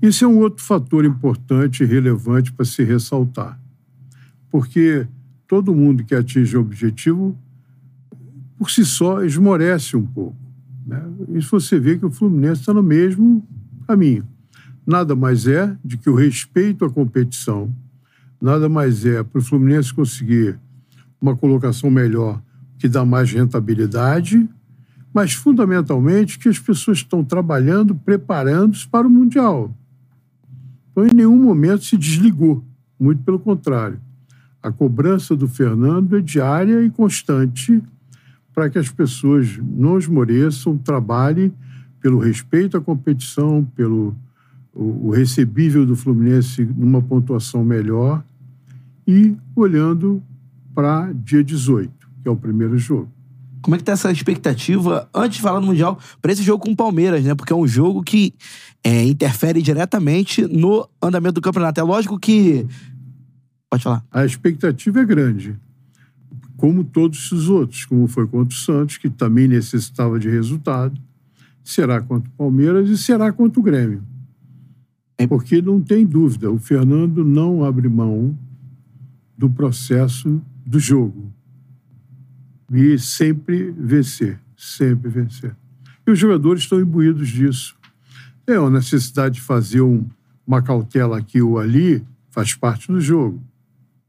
Isso 0.00 0.24
é 0.24 0.28
um 0.28 0.38
outro 0.38 0.64
fator 0.64 1.04
importante 1.04 1.82
e 1.82 1.86
relevante 1.86 2.50
para 2.50 2.64
se 2.64 2.82
ressaltar. 2.82 3.60
Porque 4.50 5.06
todo 5.46 5.74
mundo 5.74 6.04
que 6.04 6.14
atinge 6.14 6.56
o 6.56 6.60
objetivo, 6.60 7.36
por 8.56 8.70
si 8.70 8.82
só, 8.82 9.22
esmorece 9.22 9.94
um 9.94 10.06
pouco. 10.06 10.36
Né? 10.86 11.02
Isso 11.34 11.50
você 11.50 11.78
vê 11.78 11.98
que 11.98 12.06
o 12.06 12.10
Fluminense 12.10 12.62
está 12.62 12.72
no 12.72 12.82
mesmo 12.82 13.46
caminho. 13.86 14.26
Nada 14.86 15.14
mais 15.14 15.46
é 15.46 15.76
de 15.84 15.98
que 15.98 16.08
o 16.08 16.14
respeito 16.14 16.84
à 16.86 16.90
competição, 16.90 17.70
nada 18.40 18.70
mais 18.70 19.04
é 19.04 19.22
para 19.22 19.38
o 19.38 19.44
Fluminense 19.44 19.92
conseguir 19.92 20.58
uma 21.22 21.36
colocação 21.36 21.88
melhor 21.88 22.42
que 22.78 22.88
dá 22.88 23.04
mais 23.04 23.30
rentabilidade, 23.30 24.48
mas 25.14 25.32
fundamentalmente 25.32 26.38
que 26.38 26.48
as 26.48 26.58
pessoas 26.58 26.98
estão 26.98 27.22
trabalhando, 27.22 27.94
preparando-se 27.94 28.88
para 28.88 29.06
o 29.06 29.10
Mundial. 29.10 29.72
Então, 30.90 31.06
em 31.06 31.14
nenhum 31.14 31.36
momento 31.36 31.84
se 31.84 31.96
desligou, 31.96 32.64
muito 32.98 33.22
pelo 33.22 33.38
contrário. 33.38 34.00
A 34.60 34.72
cobrança 34.72 35.36
do 35.36 35.46
Fernando 35.46 36.16
é 36.16 36.20
diária 36.20 36.82
e 36.82 36.90
constante 36.90 37.80
para 38.52 38.68
que 38.68 38.78
as 38.78 38.90
pessoas 38.90 39.58
não 39.58 39.98
esmoreçam, 39.98 40.76
trabalhem 40.76 41.52
pelo 42.00 42.18
respeito 42.18 42.76
à 42.76 42.80
competição, 42.80 43.64
pelo 43.76 44.14
o, 44.74 45.08
o 45.08 45.10
recebível 45.10 45.86
do 45.86 45.94
Fluminense 45.94 46.64
numa 46.64 47.00
pontuação 47.00 47.64
melhor 47.64 48.24
e 49.06 49.36
olhando 49.54 50.22
para 50.74 51.12
dia 51.12 51.42
18, 51.42 51.90
que 52.22 52.28
é 52.28 52.30
o 52.30 52.36
primeiro 52.36 52.76
jogo. 52.78 53.10
Como 53.62 53.76
é 53.76 53.78
que 53.78 53.84
tá 53.84 53.92
essa 53.92 54.10
expectativa, 54.10 55.08
antes 55.14 55.36
de 55.36 55.42
falar 55.42 55.60
do 55.60 55.66
Mundial, 55.66 55.98
para 56.20 56.32
esse 56.32 56.42
jogo 56.42 56.64
com 56.64 56.72
o 56.72 56.76
Palmeiras, 56.76 57.24
né? 57.24 57.34
Porque 57.34 57.52
é 57.52 57.56
um 57.56 57.66
jogo 57.66 58.02
que 58.02 58.34
é, 58.82 59.04
interfere 59.04 59.62
diretamente 59.62 60.42
no 60.42 60.88
andamento 61.00 61.34
do 61.34 61.40
campeonato. 61.40 61.80
É 61.80 61.82
lógico 61.82 62.18
que. 62.18 62.66
Pode 63.70 63.84
falar. 63.84 64.04
A 64.10 64.24
expectativa 64.24 65.00
é 65.00 65.04
grande. 65.04 65.56
Como 66.56 66.82
todos 66.82 67.30
os 67.30 67.48
outros, 67.48 67.84
como 67.84 68.08
foi 68.08 68.26
contra 68.26 68.54
o 68.54 68.58
Santos, 68.58 68.96
que 68.96 69.08
também 69.08 69.46
necessitava 69.46 70.18
de 70.18 70.28
resultado, 70.28 71.00
será 71.64 72.00
contra 72.00 72.28
o 72.28 72.32
Palmeiras 72.32 72.88
e 72.88 72.98
será 72.98 73.32
contra 73.32 73.60
o 73.60 73.62
Grêmio. 73.62 74.02
Porque 75.28 75.62
não 75.62 75.80
tem 75.80 76.04
dúvida, 76.04 76.50
o 76.50 76.58
Fernando 76.58 77.24
não 77.24 77.64
abre 77.64 77.88
mão 77.88 78.36
do 79.38 79.48
processo 79.48 80.40
do 80.64 80.78
jogo. 80.78 81.32
E 82.72 82.98
sempre 82.98 83.70
vencer, 83.70 84.40
sempre 84.56 85.10
vencer. 85.10 85.54
E 86.06 86.10
os 86.10 86.18
jogadores 86.18 86.62
estão 86.62 86.80
imbuídos 86.80 87.28
disso. 87.28 87.76
É 88.46 88.56
a 88.56 88.70
necessidade 88.70 89.36
de 89.36 89.40
fazer 89.40 89.82
um, 89.82 90.04
uma 90.46 90.62
cautela 90.62 91.18
aqui 91.18 91.40
ou 91.40 91.58
ali, 91.58 92.04
faz 92.30 92.54
parte 92.54 92.88
do 92.88 93.00
jogo. 93.00 93.40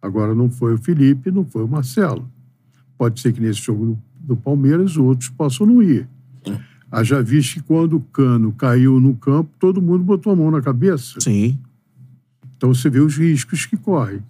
Agora 0.02 0.34
não 0.34 0.50
foi 0.50 0.74
o 0.74 0.78
Felipe, 0.78 1.32
não 1.32 1.46
foi 1.46 1.64
o 1.64 1.68
Marcelo. 1.68 2.30
Pode 2.98 3.20
ser 3.20 3.34
que 3.34 3.42
nesse 3.42 3.62
jogo 3.62 3.86
do, 3.86 4.00
do 4.20 4.36
Palmeiras 4.36 4.98
outros 4.98 5.30
possam 5.30 5.68
não 5.68 5.84
ir. 5.84 6.08
Haja 6.92 7.24
visto 7.24 7.56
que 7.56 7.62
quando 7.62 7.98
o 7.98 8.02
Cano 8.02 8.52
caiu 8.54 9.00
no 9.00 9.16
campo, 9.16 9.50
todo 9.60 9.82
mundo 9.82 10.04
botou 10.04 10.32
a 10.32 10.36
mão 10.36 10.52
na 10.52 10.62
cabeça. 10.62 11.20
Sim. 11.20 11.58
Então 12.56 12.74
você 12.74 12.90
vê 12.90 13.00
os 13.00 13.18
riscos 13.18 13.66
que 13.66 13.76
correm. 13.76 14.22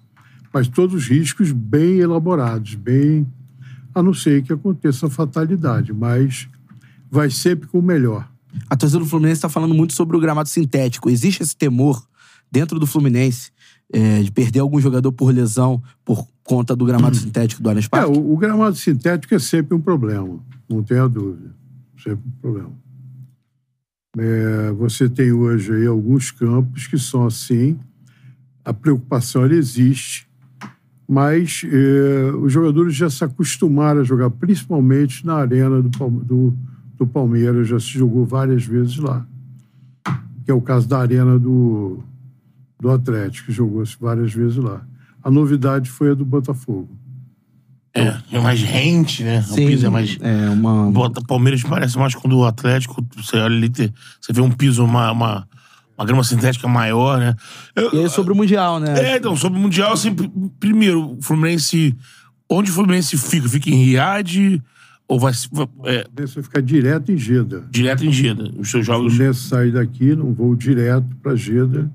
Mas 0.54 0.68
todos 0.68 0.96
os 0.96 1.08
riscos 1.08 1.52
bem 1.52 1.98
elaborados, 2.00 2.76
bem. 2.76 3.26
A 3.96 4.02
não 4.02 4.14
ser 4.14 4.42
que 4.44 4.54
aconteça 4.54 5.10
fatalidade, 5.10 5.94
mas 5.94 6.48
vai 7.10 7.30
sempre 7.30 7.68
com 7.68 7.80
o 7.80 7.82
melhor. 7.82 8.28
A 8.70 8.76
torcida 8.76 9.00
do 9.00 9.06
Fluminense 9.06 9.38
está 9.40 9.50
falando 9.50 9.74
muito 9.74 9.94
sobre 9.94 10.16
o 10.16 10.20
gramado 10.20 10.50
sintético. 10.50 11.10
Existe 11.10 11.42
esse 11.44 11.56
temor 11.56 12.04
dentro 12.52 12.80
do 12.80 12.88
Fluminense 12.88 13.52
é, 13.92 14.22
de 14.22 14.32
perder 14.32 14.60
algum 14.60 14.80
jogador 14.80 15.12
por 15.12 15.32
lesão 15.34 15.82
por 16.06 16.28
conta 16.44 16.76
do 16.76 16.86
gramado 16.86 17.16
sintético 17.16 17.62
do 17.64 17.70
Allianz 17.70 17.86
É, 17.86 17.90
Parque? 17.90 18.12
o, 18.18 18.34
o 18.34 18.38
gramado 18.38 18.76
sintético 18.76 19.34
é 19.36 19.40
sempre 19.40 19.76
um 19.76 19.82
problema, 19.82 20.40
não 20.70 20.84
tenha 20.84 21.08
dúvida. 21.08 21.56
Sempre 22.04 22.24
um 22.28 22.32
problema. 22.42 22.72
É, 24.18 24.72
você 24.74 25.08
tem 25.10 25.32
hoje 25.32 25.72
aí 25.74 25.88
alguns 25.88 26.32
campos 26.32 26.86
que 26.88 26.98
são 26.98 27.26
assim, 27.26 27.80
a 28.64 28.74
preocupação 28.74 29.44
ela 29.44 29.56
existe, 29.56 30.28
mas 31.08 31.64
é, 31.66 32.32
os 32.36 32.52
jogadores 32.52 32.96
já 32.96 33.10
se 33.10 33.24
acostumaram 33.24 34.02
a 34.02 34.04
jogar, 34.04 34.30
principalmente 34.30 35.26
na 35.26 35.36
arena 35.36 35.82
do, 35.82 35.90
do, 35.90 36.54
do 36.98 37.08
Palmeiras, 37.08 37.68
já 37.68 37.80
se 37.80 37.90
jogou 37.90 38.26
várias 38.26 38.66
vezes 38.66 38.98
lá. 38.98 39.26
Que 40.46 40.52
é 40.52 40.54
o 40.54 40.62
caso 40.62 40.88
da 40.88 41.00
arena 41.00 41.38
do, 41.40 42.00
do 42.80 42.90
Atlético, 42.90 43.48
que 43.48 43.54
jogou-se 43.54 43.96
várias 44.00 44.34
vezes 44.34 44.58
lá. 44.58 44.86
A 45.24 45.32
novidade 45.32 45.90
foi 45.90 46.12
a 46.12 46.14
do 46.14 46.26
Botafogo. 46.26 46.90
É, 47.96 48.16
é 48.32 48.40
mais 48.40 48.62
rente, 48.62 49.24
né? 49.24 49.46
O 49.52 49.56
piso 49.56 49.86
é 49.86 49.90
mais. 49.90 50.18
É 50.20 50.50
uma. 50.50 50.90
Bota, 50.92 51.22
Palmeiras 51.22 51.62
parece 51.62 51.96
mais 51.98 52.16
quando 52.16 52.36
o 52.36 52.44
Atlético, 52.44 53.06
você 53.16 53.38
olha 53.38 53.56
ali, 53.56 53.72
você 54.20 54.34
vê 54.34 54.42
um 54.42 54.50
piso, 54.50 54.84
uma, 54.84 55.12
uma, 55.12 55.48
uma 55.98 56.06
grama 56.06 56.24
sintética 56.24 56.68
maior, 56.68 57.20
né? 57.20 57.36
Eu- 57.76 57.94
E 57.94 58.00
aí 58.00 58.10
sobre 58.10 58.34
o 58.34 58.36
Mundial, 58.36 58.80
né? 58.80 58.94
é, 59.14 59.18
então, 59.18 59.36
sobre 59.36 59.60
o 59.60 59.62
Mundial, 59.62 59.94
assim, 59.94 60.14
pr- 60.14 60.28
primeiro, 60.60 61.18
o 61.18 61.22
Fluminense. 61.22 61.96
Onde 62.50 62.70
o 62.72 62.74
Fluminense 62.74 63.18
fica? 63.18 63.48
Fica 63.50 63.70
em 63.70 63.76
Riad? 63.84 64.62
Ou 65.08 65.20
vai, 65.20 65.34
é, 65.86 66.06
Você 66.22 66.42
ficar 66.42 66.62
direto 66.62 67.12
em 67.12 67.18
Jeddah. 67.18 67.64
direto 67.70 68.06
em 68.06 68.12
Jeddah? 68.12 68.52
Os 68.58 68.70
seus 68.72 68.84
O 68.84 68.86
jogos. 68.86 69.14
Fluminense 69.14 69.40
sai 69.48 69.72
daqui, 69.72 70.16
num 70.16 70.34
voo 70.34 70.56
direto 70.56 71.08
para 71.22 71.36
Jeddah, 71.36 71.90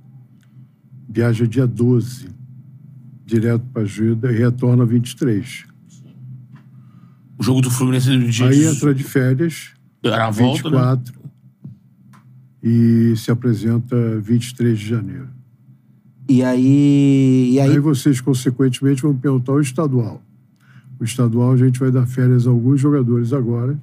viaja 1.09 1.47
dia 1.47 1.67
12, 1.67 2.29
direto 3.25 3.65
para 3.73 3.85
Jeddah 3.85 4.31
e 4.33 4.37
retorna 4.39 4.85
23. 4.85 5.65
O 7.39 7.43
jogo 7.43 7.61
do 7.61 7.71
Fluminense 7.71 8.11
no 8.11 8.29
dia 8.29 8.49
Aí 8.49 8.65
entra 8.65 8.95
de 8.95 9.05
férias, 9.05 9.71
Era 10.03 10.27
a 10.27 10.31
volta, 10.31 10.69
né? 10.71 10.77
24, 12.63 12.63
e 12.63 13.17
se 13.17 13.31
apresenta 13.31 13.97
23 14.21 14.79
de 14.79 14.87
janeiro. 14.87 15.29
E 16.29 16.43
aí. 16.43 17.51
E 17.53 17.61
aí, 17.61 17.71
Aí 17.71 17.79
vocês, 17.79 18.21
consequentemente, 18.21 19.03
vão 19.03 19.17
perguntar 19.17 19.53
o 19.53 19.61
estadual. 19.61 20.23
O 21.01 21.05
estadual 21.05 21.53
a 21.53 21.57
gente 21.57 21.79
vai 21.79 21.91
dar 21.91 22.07
férias 22.07 22.47
a 22.47 22.51
alguns 22.51 22.81
jogadores 22.81 23.33
agora, 23.33 23.79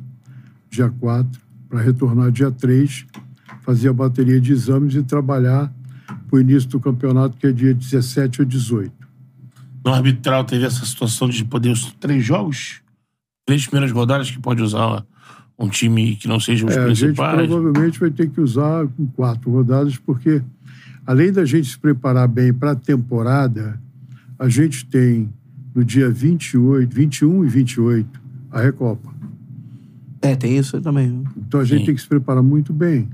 dia 0.69 0.89
4, 0.89 1.41
para 1.69 1.81
retornar 1.81 2.31
dia 2.31 2.51
3, 2.51 3.05
fazer 3.61 3.89
a 3.89 3.93
bateria 3.93 4.39
de 4.39 4.51
exames 4.51 4.95
e 4.95 5.01
trabalhar 5.01 5.73
para 6.05 6.37
o 6.37 6.39
início 6.39 6.69
do 6.69 6.79
campeonato, 6.79 7.37
que 7.37 7.47
é 7.47 7.51
dia 7.51 7.73
17 7.73 8.41
ou 8.41 8.45
18. 8.45 8.91
No 9.83 9.93
arbitral 9.93 10.43
teve 10.43 10.65
essa 10.65 10.85
situação 10.85 11.29
de 11.29 11.45
poder 11.45 11.69
os 11.69 11.93
três 11.93 12.23
jogos? 12.23 12.81
Três 13.45 13.65
primeiras 13.65 13.91
rodadas 13.91 14.29
que 14.29 14.39
pode 14.39 14.61
usar 14.61 15.05
um 15.57 15.69
time 15.69 16.15
que 16.15 16.27
não 16.27 16.39
seja 16.39 16.65
os 16.65 16.75
É, 16.75 16.79
a 16.83 16.87
gente 16.89 16.99
principais. 17.15 17.47
provavelmente 17.47 17.99
vai 17.99 18.11
ter 18.11 18.29
que 18.29 18.41
usar 18.41 18.87
com 18.87 19.05
quatro 19.07 19.49
rodadas, 19.51 19.97
porque 19.97 20.41
além 21.05 21.31
da 21.31 21.45
gente 21.45 21.69
se 21.69 21.77
preparar 21.79 22.27
bem 22.27 22.53
para 22.53 22.71
a 22.71 22.75
temporada, 22.75 23.79
a 24.37 24.49
gente 24.49 24.85
tem 24.85 25.29
no 25.73 25.83
dia 25.83 26.09
28, 26.09 26.93
21 26.93 27.45
e 27.45 27.47
28 27.47 28.21
a 28.51 28.61
Recopa. 28.61 29.13
é, 30.21 30.35
tem 30.35 30.57
isso 30.57 30.79
também. 30.81 31.23
Então 31.37 31.59
a 31.59 31.65
gente 31.65 31.79
Sim. 31.81 31.85
tem 31.87 31.95
que 31.95 32.01
se 32.01 32.07
preparar 32.07 32.41
muito 32.43 32.73
bem 32.73 33.07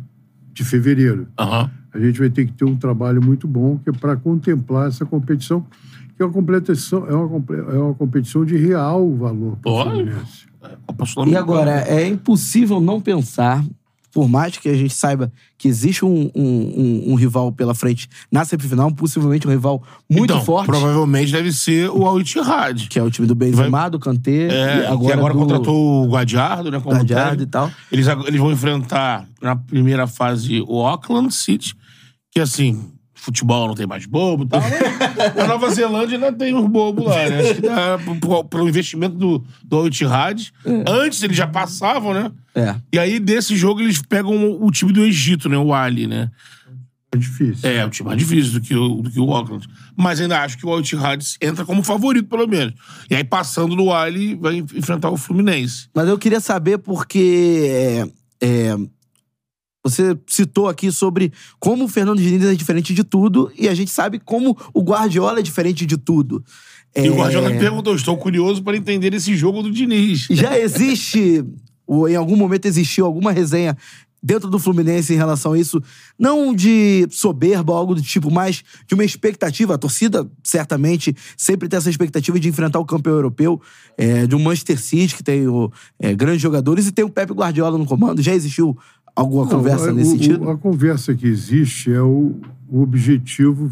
de 0.53 0.63
fevereiro. 0.63 1.27
Aham. 1.39 1.69
A 1.93 1.99
gente 1.99 2.19
vai 2.19 2.29
ter 2.29 2.45
que 2.45 2.53
ter 2.53 2.63
um 2.65 2.75
trabalho 2.77 3.21
muito 3.21 3.47
bom 3.47 3.77
que 3.77 3.89
é 3.89 3.93
para 3.93 4.15
contemplar 4.15 4.87
essa 4.87 5.05
competição, 5.05 5.65
que 6.15 6.23
é 6.23 6.25
uma 6.25 6.31
competição, 6.31 7.05
é 7.07 7.13
uma, 7.13 7.43
é 7.73 7.77
uma 7.77 7.93
competição 7.93 8.45
de 8.45 8.55
real 8.55 9.13
valor 9.15 9.57
para 9.57 9.71
o. 9.71 9.83
Fluminense. 9.83 10.45
E 11.27 11.35
agora, 11.35 11.81
é 11.87 12.07
impossível 12.07 12.79
não 12.79 13.01
pensar, 13.01 13.63
por 14.13 14.27
mais 14.27 14.57
que 14.57 14.67
a 14.67 14.73
gente 14.75 14.93
saiba 14.93 15.31
que 15.57 15.67
existe 15.67 16.03
um, 16.03 16.29
um, 16.35 16.41
um- 16.43 17.03
um 17.11 17.15
rival 17.15 17.51
pela 17.51 17.73
frente 17.73 18.09
na 18.31 18.43
semifinal, 18.43 18.91
possivelmente 18.91 19.47
um 19.47 19.51
rival 19.51 19.81
muito 20.09 20.25
então, 20.33 20.43
forte, 20.43 20.67
Provavelmente 20.67 21.31
deve 21.31 21.51
ser 21.53 21.89
o 21.89 22.05
Al 22.05 22.19
Ittihad. 22.19 22.87
que 22.89 22.99
é 22.99 23.03
o 23.03 23.09
time 23.09 23.25
do 23.27 23.33
Benzema, 23.35 23.89
do 23.89 23.97
Kanté, 23.99 24.47
É, 24.47 24.87
agora, 24.87 25.05
que 25.13 25.19
agora 25.19 25.33
do 25.33 25.39
contratou 25.39 26.03
o 26.03 26.09
Guadiardo, 26.09 26.69
né? 26.71 26.79
Como 26.79 26.95
Gadiardo 26.97 27.43
e 27.43 27.45
tal. 27.45 27.71
Eles, 27.91 28.05
eles 28.07 28.39
vão 28.39 28.51
enfrentar 28.51 29.25
na 29.41 29.55
primeira 29.55 30.05
fase 30.07 30.61
o 30.67 30.81
Auckland 30.85 31.33
City, 31.33 31.73
que 32.31 32.39
assim, 32.39 32.91
futebol 33.21 33.67
não 33.67 33.75
tem 33.75 33.85
mais 33.85 34.07
bobo 34.07 34.45
e 34.45 34.47
tal. 34.47 34.59
né? 34.61 34.79
A 35.39 35.47
Nova 35.47 35.69
Zelândia 35.69 36.15
ainda 36.15 36.33
tem 36.33 36.55
uns 36.55 36.67
bobos 36.67 37.05
lá, 37.05 37.29
né? 37.29 37.39
Acho 37.39 37.55
que 37.55 37.61
dá 37.61 37.99
pro, 38.19 38.43
pro 38.45 38.67
investimento 38.67 39.15
do, 39.15 39.45
do 39.63 39.77
Al 39.77 39.87
Ittihad. 39.87 40.51
Antes 40.87 41.21
eles 41.21 41.37
já 41.37 41.45
passavam, 41.45 42.15
né? 42.15 42.31
É. 42.55 42.75
E 42.91 42.97
aí, 42.97 43.19
desse 43.19 43.55
jogo, 43.55 43.79
eles 43.79 44.01
pegam 44.01 44.35
o, 44.35 44.65
o 44.65 44.71
time 44.71 44.91
do 44.91 45.05
Egito, 45.05 45.47
né? 45.47 45.57
O 45.57 45.71
Ali, 45.71 46.07
né? 46.07 46.31
É 47.13 47.17
difícil. 47.17 47.69
É, 47.69 47.85
o 47.85 47.89
time 47.91 48.07
mais 48.07 48.17
difícil 48.17 48.53
do 48.53 48.61
que 48.61 48.75
o, 48.75 49.01
do 49.03 49.11
que 49.11 49.19
o 49.19 49.31
Auckland. 49.31 49.67
Mas 49.95 50.19
ainda 50.19 50.41
acho 50.41 50.57
que 50.57 50.65
o 50.65 50.71
Al 50.71 50.79
Ittihad 50.79 51.23
entra 51.39 51.63
como 51.63 51.83
favorito, 51.83 52.27
pelo 52.27 52.47
menos. 52.47 52.73
E 53.07 53.15
aí, 53.15 53.23
passando 53.23 53.75
do 53.75 53.93
Ali, 53.93 54.33
vai 54.33 54.55
enfrentar 54.55 55.11
o 55.11 55.17
Fluminense. 55.17 55.89
Mas 55.93 56.07
eu 56.07 56.17
queria 56.17 56.39
saber 56.39 56.79
porque 56.79 57.67
é, 57.69 58.07
é, 58.41 58.75
Você 59.83 60.15
citou 60.27 60.67
aqui 60.67 60.91
sobre 60.91 61.31
como 61.59 61.85
o 61.85 61.87
Fernando 61.87 62.21
Diniz 62.21 62.45
é 62.45 62.53
diferente 62.53 62.93
de 62.93 63.03
tudo 63.03 63.51
e 63.57 63.67
a 63.67 63.73
gente 63.73 63.89
sabe 63.89 64.19
como 64.19 64.55
o 64.73 64.81
Guardiola 64.81 65.39
é 65.39 65.43
diferente 65.43 65.85
de 65.85 65.97
tudo. 65.97 66.43
E 66.95 67.09
o 67.09 67.15
Guardiola 67.15 67.51
É, 67.51 67.57
perguntou: 67.57 67.95
estou 67.95 68.15
curioso 68.17 68.61
para 68.61 68.77
entender 68.77 69.13
esse 69.13 69.35
jogo 69.35 69.63
do 69.63 69.71
Diniz. 69.71 70.27
Já 70.29 70.59
existe, 70.59 71.43
ou 71.87 72.07
em 72.07 72.15
algum 72.15 72.35
momento 72.35 72.65
existiu 72.65 73.05
alguma 73.05 73.31
resenha 73.31 73.75
dentro 74.23 74.49
do 74.49 74.59
Fluminense 74.59 75.13
em 75.13 75.17
relação 75.17 75.53
a 75.53 75.59
isso, 75.59 75.81
não 76.17 76.53
de 76.53 77.07
soberba 77.09 77.73
ou 77.73 77.77
algo 77.77 77.95
do 77.95 78.01
tipo, 78.01 78.29
mas 78.29 78.63
de 78.87 78.93
uma 78.93 79.03
expectativa. 79.03 79.73
A 79.73 79.77
torcida, 79.77 80.29
certamente, 80.43 81.15
sempre 81.35 81.67
tem 81.67 81.77
essa 81.77 81.89
expectativa 81.89 82.39
de 82.39 82.47
enfrentar 82.47 82.79
o 82.79 82.85
campeão 82.85 83.15
europeu, 83.15 83.59
é, 83.97 84.27
de 84.27 84.35
um 84.35 84.39
Manchester 84.39 84.79
City, 84.79 85.15
que 85.15 85.23
tem 85.23 85.47
o, 85.47 85.71
é, 85.99 86.13
grandes 86.13 86.41
jogadores, 86.41 86.87
e 86.87 86.91
tem 86.91 87.03
o 87.03 87.09
Pepe 87.09 87.33
Guardiola 87.33 87.77
no 87.77 87.85
comando. 87.85 88.21
Já 88.21 88.35
existiu 88.35 88.77
alguma 89.15 89.43
Não, 89.45 89.51
conversa 89.51 89.91
o- 89.91 89.93
nesse 89.95 90.15
o- 90.15 90.19
sentido? 90.19 90.49
A 90.49 90.57
conversa 90.57 91.13
que 91.15 91.27
existe 91.27 91.91
é 91.91 92.01
o, 92.01 92.39
o 92.67 92.81
objetivo 92.81 93.69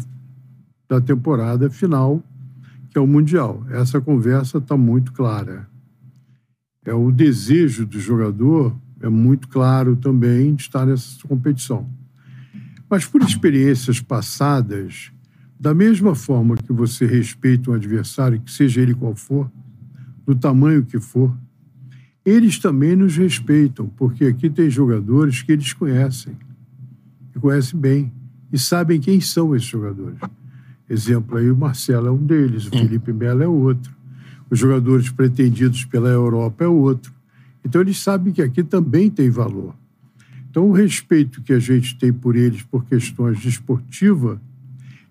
da 0.88 1.00
temporada 1.00 1.70
final, 1.70 2.22
que 2.90 2.98
é 2.98 3.00
o 3.00 3.06
Mundial. 3.06 3.64
Essa 3.70 4.00
conversa 4.00 4.58
está 4.58 4.76
muito 4.76 5.12
clara. 5.12 5.68
É 6.84 6.92
o 6.94 7.10
desejo 7.12 7.86
do 7.86 8.00
jogador 8.00 8.74
é 9.00 9.08
muito 9.08 9.48
claro 9.48 9.96
também 9.96 10.54
de 10.54 10.62
estar 10.62 10.84
nessa 10.86 11.26
competição. 11.26 11.88
Mas 12.88 13.06
por 13.06 13.22
experiências 13.22 14.00
passadas, 14.00 15.12
da 15.58 15.72
mesma 15.72 16.14
forma 16.14 16.56
que 16.56 16.72
você 16.72 17.06
respeita 17.06 17.70
um 17.70 17.74
adversário, 17.74 18.40
que 18.40 18.50
seja 18.50 18.80
ele 18.80 18.94
qual 18.94 19.14
for, 19.14 19.50
do 20.26 20.34
tamanho 20.34 20.84
que 20.84 20.98
for, 20.98 21.34
eles 22.24 22.58
também 22.58 22.94
nos 22.94 23.16
respeitam, 23.16 23.88
porque 23.96 24.26
aqui 24.26 24.50
tem 24.50 24.68
jogadores 24.68 25.42
que 25.42 25.52
eles 25.52 25.72
conhecem, 25.72 26.36
que 27.32 27.38
conhecem 27.38 27.78
bem, 27.78 28.12
e 28.52 28.58
sabem 28.58 29.00
quem 29.00 29.20
são 29.20 29.54
esses 29.54 29.68
jogadores. 29.68 30.18
Exemplo 30.88 31.38
aí, 31.38 31.50
o 31.50 31.56
Marcelo 31.56 32.08
é 32.08 32.10
um 32.10 32.24
deles, 32.24 32.66
o 32.66 32.70
Felipe 32.70 33.12
Melo 33.12 33.42
é 33.42 33.48
outro. 33.48 33.94
Os 34.50 34.58
jogadores 34.58 35.08
pretendidos 35.08 35.84
pela 35.84 36.08
Europa 36.08 36.64
é 36.64 36.66
outro. 36.66 37.12
Então 37.64 37.80
eles 37.80 37.98
sabem 37.98 38.32
que 38.32 38.42
aqui 38.42 38.64
também 38.64 39.08
tem 39.08 39.30
valor. 39.30 39.74
Então 40.50 40.68
o 40.68 40.72
respeito 40.72 41.40
que 41.42 41.52
a 41.52 41.60
gente 41.60 41.96
tem 41.96 42.12
por 42.12 42.34
eles 42.34 42.62
por 42.62 42.84
questões 42.84 43.40
desportivas, 43.40 44.38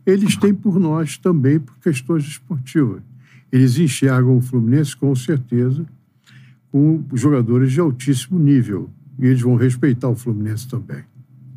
eles 0.05 0.36
têm 0.36 0.53
por 0.53 0.78
nós 0.78 1.18
também 1.18 1.60
por 1.60 1.78
questões 1.80 2.26
desportivas. 2.26 3.01
Eles 3.49 3.78
enxergam 3.78 4.36
o 4.36 4.41
Fluminense 4.41 4.95
com 4.95 5.16
certeza 5.16 5.86
com 6.72 7.03
jogadores 7.13 7.72
de 7.72 7.80
altíssimo 7.80 8.38
nível. 8.39 8.89
E 9.20 9.26
eles 9.26 9.41
vão 9.41 9.55
respeitar 9.55 10.07
o 10.09 10.15
Fluminense 10.15 10.67
também. 10.67 11.03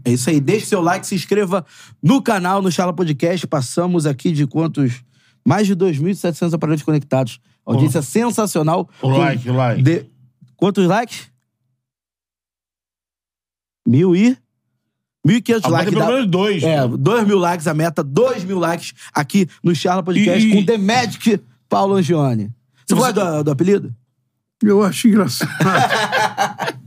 É 0.04 0.12
isso 0.12 0.28
aí. 0.28 0.40
Deixe 0.40 0.66
seu 0.66 0.80
like, 0.80 1.06
se 1.06 1.14
inscreva 1.14 1.64
no 2.02 2.20
canal, 2.20 2.60
no 2.60 2.72
Chala 2.72 2.92
Podcast. 2.92 3.46
Passamos 3.46 4.04
aqui 4.06 4.32
de 4.32 4.46
quantos? 4.46 5.04
Mais 5.46 5.66
de 5.66 5.76
2.700 5.76 6.52
aparelhos 6.54 6.82
conectados. 6.82 7.40
Audiência 7.64 8.02
sensacional. 8.02 8.88
O 9.00 9.08
like, 9.10 9.48
o 9.48 9.54
like. 9.54 9.82
De- 9.82 10.06
Quantos 10.56 10.86
likes? 10.86 11.30
Mil 13.86 14.14
e... 14.14 14.36
1.500 15.26 15.60
A 15.64 15.68
likes. 15.68 15.92
meta 15.94 16.02
é 16.02 16.06
pelo 16.06 16.16
menos 16.16 16.30
dois. 16.30 16.62
É, 16.64 16.88
2 16.88 17.26
mil 17.28 17.38
likes 17.38 17.66
a 17.68 17.74
meta. 17.74 18.02
2 18.02 18.44
mil 18.44 18.58
likes 18.58 18.92
aqui 19.14 19.48
no 19.62 19.72
Charla 19.74 20.02
Podcast 20.02 20.44
E- 20.48 20.52
com 20.52 20.64
The 20.66 20.78
Magic 20.78 21.40
Paulo 21.68 21.94
Angione. 21.94 22.52
Você 22.84 22.94
gosta 22.96 23.36
do, 23.38 23.44
do 23.44 23.50
apelido? 23.52 23.94
Eu 24.70 24.82
acho 24.82 25.08
engraçado. 25.08 25.50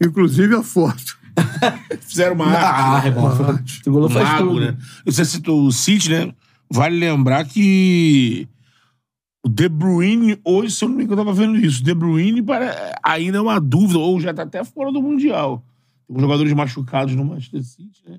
Inclusive 0.00 0.54
a 0.54 0.62
foto. 0.62 1.18
Fizeram 2.00 2.34
uma 2.34 2.46
Ah, 2.46 2.94
arte. 2.96 3.08
irmão. 3.08 3.26
Uma 3.32 3.58
Tricolor 3.62 4.10
um 4.10 4.12
faz 4.12 4.28
mago, 4.28 4.48
tudo. 4.48 4.60
né? 4.60 4.76
Você 5.04 5.24
citou 5.24 5.66
o 5.66 5.72
City, 5.72 6.10
né? 6.10 6.32
Vale 6.70 6.98
lembrar 6.98 7.44
que 7.44 8.48
o 9.44 9.48
De 9.48 9.68
Bruyne, 9.68 10.38
hoje, 10.44 10.74
se 10.74 10.84
eu 10.84 10.88
não 10.88 10.96
me 10.96 11.04
engano, 11.04 11.22
eu 11.22 11.26
tava 11.26 11.36
vendo 11.36 11.56
isso. 11.56 11.82
De 11.82 11.94
Bruyne 11.94 12.42
para... 12.42 12.94
ainda 13.02 13.38
é 13.38 13.40
uma 13.40 13.60
dúvida, 13.60 13.98
ou 13.98 14.20
já 14.20 14.32
tá 14.34 14.42
até 14.42 14.64
fora 14.64 14.92
do 14.92 15.02
Mundial. 15.02 15.64
Tem 16.08 16.20
jogadores 16.20 16.52
machucados 16.52 17.14
no 17.14 17.24
Manchester 17.24 17.62
City, 17.62 18.02
né? 18.08 18.18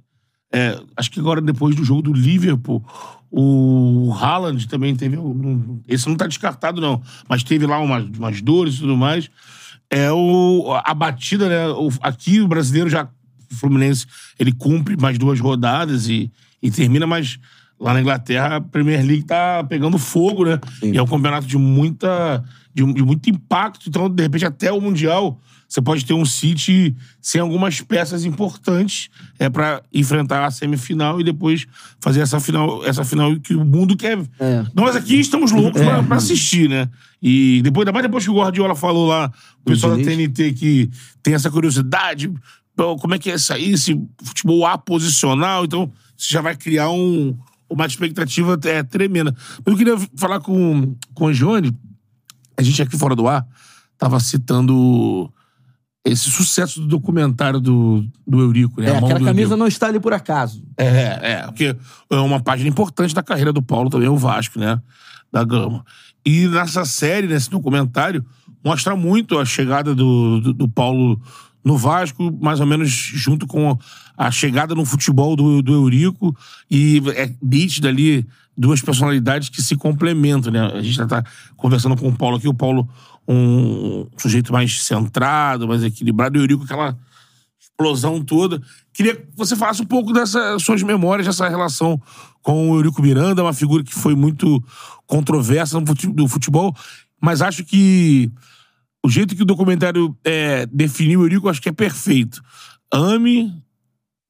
É, 0.51 0.79
acho 0.97 1.11
que 1.11 1.19
agora, 1.19 1.41
depois 1.41 1.75
do 1.75 1.83
jogo 1.83 2.01
do 2.01 2.13
Liverpool, 2.13 2.83
o 3.31 4.11
Haaland 4.19 4.67
também 4.67 4.95
teve. 4.95 5.17
esse 5.87 6.07
não 6.07 6.15
tá 6.15 6.25
descartado, 6.27 6.81
não. 6.81 7.01
Mas 7.27 7.43
teve 7.43 7.65
lá 7.65 7.79
umas, 7.79 8.05
umas 8.17 8.41
dores 8.41 8.75
e 8.75 8.79
tudo 8.79 8.97
mais. 8.97 9.29
É 9.89 10.11
o, 10.11 10.73
a 10.83 10.93
batida, 10.93 11.47
né? 11.49 11.67
O- 11.69 11.91
aqui 12.01 12.41
o 12.41 12.47
brasileiro 12.47 12.89
já. 12.89 13.07
O 13.51 13.55
Fluminense 13.55 14.05
ele 14.37 14.51
cumpre 14.51 14.95
mais 14.95 15.17
duas 15.17 15.39
rodadas 15.39 16.07
e, 16.07 16.31
e 16.61 16.69
termina, 16.69 17.07
mas 17.07 17.39
lá 17.79 17.93
na 17.93 18.01
Inglaterra 18.01 18.57
a 18.57 18.61
Premier 18.61 19.05
League 19.05 19.23
tá 19.23 19.63
pegando 19.63 19.97
fogo, 19.97 20.45
né? 20.45 20.59
E 20.83 20.97
é 20.97 21.01
um 21.01 21.07
campeonato 21.07 21.47
de 21.47 21.57
muita. 21.57 22.43
De, 22.73 22.85
de 22.93 23.01
muito 23.01 23.29
impacto. 23.29 23.89
Então, 23.89 24.09
de 24.09 24.21
repente, 24.21 24.45
até 24.45 24.71
o 24.71 24.79
Mundial, 24.79 25.39
você 25.67 25.81
pode 25.81 26.03
ter 26.03 26.13
um 26.13 26.25
City 26.25 26.95
sem 27.21 27.39
algumas 27.39 27.79
peças 27.81 28.25
importantes 28.25 29.09
é 29.37 29.49
para 29.49 29.83
enfrentar 29.93 30.45
a 30.45 30.51
semifinal 30.51 31.21
e 31.21 31.23
depois 31.23 31.67
fazer 31.99 32.21
essa 32.21 32.39
final, 32.39 32.83
essa 32.83 33.03
final 33.03 33.39
que 33.39 33.55
o 33.55 33.63
mundo 33.63 33.95
quer. 33.95 34.17
É. 34.39 34.65
Nós 34.73 34.95
aqui 34.95 35.19
estamos 35.19 35.51
loucos 35.51 35.79
pra, 35.81 36.01
pra 36.01 36.17
assistir, 36.17 36.67
né? 36.67 36.89
E 37.21 37.61
depois, 37.61 37.83
ainda 37.83 37.91
mais 37.91 38.03
depois 38.03 38.23
que 38.23 38.31
o 38.31 38.35
Guardiola 38.35 38.75
falou 38.75 39.07
lá, 39.07 39.31
o 39.61 39.65
pessoal 39.65 39.95
da. 39.95 40.03
TNT 40.03 40.53
que 40.53 40.89
tem 41.21 41.35
essa 41.35 41.51
curiosidade, 41.51 42.33
como 42.75 43.13
é 43.13 43.19
que 43.19 43.29
é 43.29 43.35
isso 43.35 43.53
aí, 43.53 43.71
esse 43.71 43.99
futebol 44.23 44.65
aposicional, 44.65 45.65
então 45.65 45.91
isso 46.17 46.31
já 46.31 46.41
vai 46.41 46.55
criar 46.55 46.89
um, 46.89 47.37
uma 47.69 47.85
expectativa 47.85 48.59
é, 48.65 48.83
tremenda. 48.83 49.35
Eu 49.65 49.77
queria 49.77 49.95
falar 50.17 50.39
com, 50.39 50.95
com 51.13 51.25
o 51.25 51.33
Johnny, 51.33 51.75
a 52.57 52.61
gente 52.61 52.81
aqui 52.81 52.97
fora 52.97 53.15
do 53.15 53.27
ar 53.27 53.45
tava 53.97 54.19
citando 54.19 55.31
esse 56.03 56.29
sucesso 56.29 56.79
do 56.79 56.87
documentário 56.87 57.59
do, 57.59 58.05
do 58.25 58.39
Eurico, 58.39 58.81
né? 58.81 58.91
É, 58.91 58.97
aquela 58.97 59.19
camisa 59.19 59.41
Eurico. 59.41 59.57
não 59.57 59.67
está 59.67 59.87
ali 59.87 59.99
por 59.99 60.13
acaso. 60.13 60.63
É, 60.77 61.19
é, 61.21 61.41
porque 61.43 61.75
é 62.09 62.15
uma 62.15 62.39
página 62.39 62.69
importante 62.69 63.13
da 63.13 63.21
carreira 63.21 63.51
do 63.51 63.61
Paulo 63.61 63.89
também, 63.89 64.07
o 64.07 64.17
Vasco, 64.17 64.57
né? 64.57 64.81
Da 65.31 65.43
Gama. 65.43 65.85
E 66.25 66.47
nessa 66.47 66.85
série, 66.85 67.27
nesse 67.27 67.49
documentário, 67.49 68.25
mostra 68.63 68.95
muito 68.95 69.37
a 69.37 69.45
chegada 69.45 69.93
do, 69.93 70.39
do, 70.39 70.53
do 70.53 70.69
Paulo 70.69 71.21
no 71.63 71.77
Vasco, 71.77 72.37
mais 72.41 72.59
ou 72.59 72.65
menos 72.65 72.89
junto 72.89 73.45
com 73.45 73.77
a 74.17 74.31
chegada 74.31 74.75
no 74.75 74.85
futebol 74.85 75.35
do, 75.35 75.61
do 75.61 75.73
Eurico. 75.73 76.35
E 76.69 77.01
é 77.15 77.33
nítido 77.41 77.87
ali 77.87 78.25
duas 78.57 78.81
personalidades 78.81 79.49
que 79.49 79.61
se 79.61 79.75
complementam, 79.75 80.51
né? 80.51 80.59
A 80.73 80.81
gente 80.81 80.95
já 80.95 81.07
tá 81.07 81.23
conversando 81.55 81.95
com 81.95 82.09
o 82.09 82.15
Paulo 82.15 82.37
aqui, 82.37 82.47
o 82.47 82.53
Paulo 82.53 82.89
um 83.27 84.07
sujeito 84.17 84.51
mais 84.51 84.83
centrado, 84.83 85.67
mais 85.67 85.83
equilibrado, 85.83 86.37
e 86.37 86.39
o 86.39 86.43
Eurico 86.43 86.63
aquela 86.63 86.97
explosão 87.59 88.23
toda. 88.23 88.61
Queria 88.91 89.15
que 89.15 89.27
você 89.35 89.55
falasse 89.55 89.81
um 89.81 89.85
pouco 89.85 90.11
dessas 90.11 90.63
suas 90.63 90.81
memórias, 90.81 91.27
dessa 91.27 91.47
relação 91.47 92.01
com 92.41 92.71
o 92.71 92.75
Eurico 92.75 93.01
Miranda, 93.01 93.43
uma 93.43 93.53
figura 93.53 93.83
que 93.83 93.93
foi 93.93 94.15
muito 94.15 94.61
controversa 95.05 95.79
no 95.79 96.27
futebol, 96.27 96.75
mas 97.21 97.41
acho 97.41 97.63
que 97.63 98.31
o 99.05 99.09
jeito 99.09 99.35
que 99.35 99.43
o 99.43 99.45
documentário 99.45 100.15
é, 100.23 100.65
definiu 100.65 101.21
o 101.21 101.23
Eurico, 101.23 101.49
acho 101.49 101.61
que 101.61 101.69
é 101.69 101.73
perfeito. 101.73 102.41
Ame, 102.91 103.53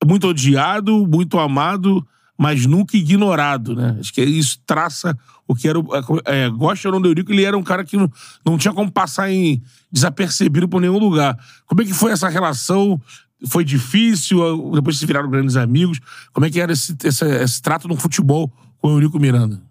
muito 0.06 0.28
odiado, 0.28 1.08
muito 1.08 1.40
amado, 1.40 2.06
mas 2.38 2.66
nunca 2.66 2.96
ignorado, 2.96 3.76
né? 3.76 3.98
Acho 4.00 4.14
que 4.14 4.22
isso 4.22 4.60
traça 4.66 5.18
o 5.48 5.56
que 5.56 5.68
era 5.68 5.80
o. 5.80 5.88
É, 6.26 6.48
gosta 6.50 6.88
ou 6.88 6.94
não 6.94 7.02
do 7.02 7.10
Eurico, 7.10 7.32
ele 7.32 7.44
era 7.44 7.58
um 7.58 7.64
cara 7.64 7.84
que 7.84 7.98
não, 7.98 8.10
não 8.46 8.58
tinha 8.58 8.74
como 8.74 8.92
passar 8.92 9.32
em 9.32 9.62
desapercebido 9.92 10.70
por 10.70 10.80
nenhum 10.80 11.00
lugar. 11.00 11.38
Como 11.66 11.82
é 11.82 11.86
que 11.86 11.94
foi 11.94 12.12
essa 12.12 12.30
relação? 12.30 13.02
Foi 13.48 13.66
difícil? 13.66 14.72
Depois 14.74 14.98
se 14.98 15.06
viraram 15.06 15.30
grandes 15.30 15.56
amigos. 15.56 16.00
Como 16.32 16.46
é 16.46 16.50
que 16.50 16.62
era 16.62 16.72
esse, 16.72 16.96
esse, 17.04 17.26
esse 17.26 17.62
trato 17.62 17.88
no 17.88 17.96
futebol 17.96 18.52
com 18.78 18.90
o 18.90 18.92
Eurico 18.92 19.20
Miranda? 19.20 19.69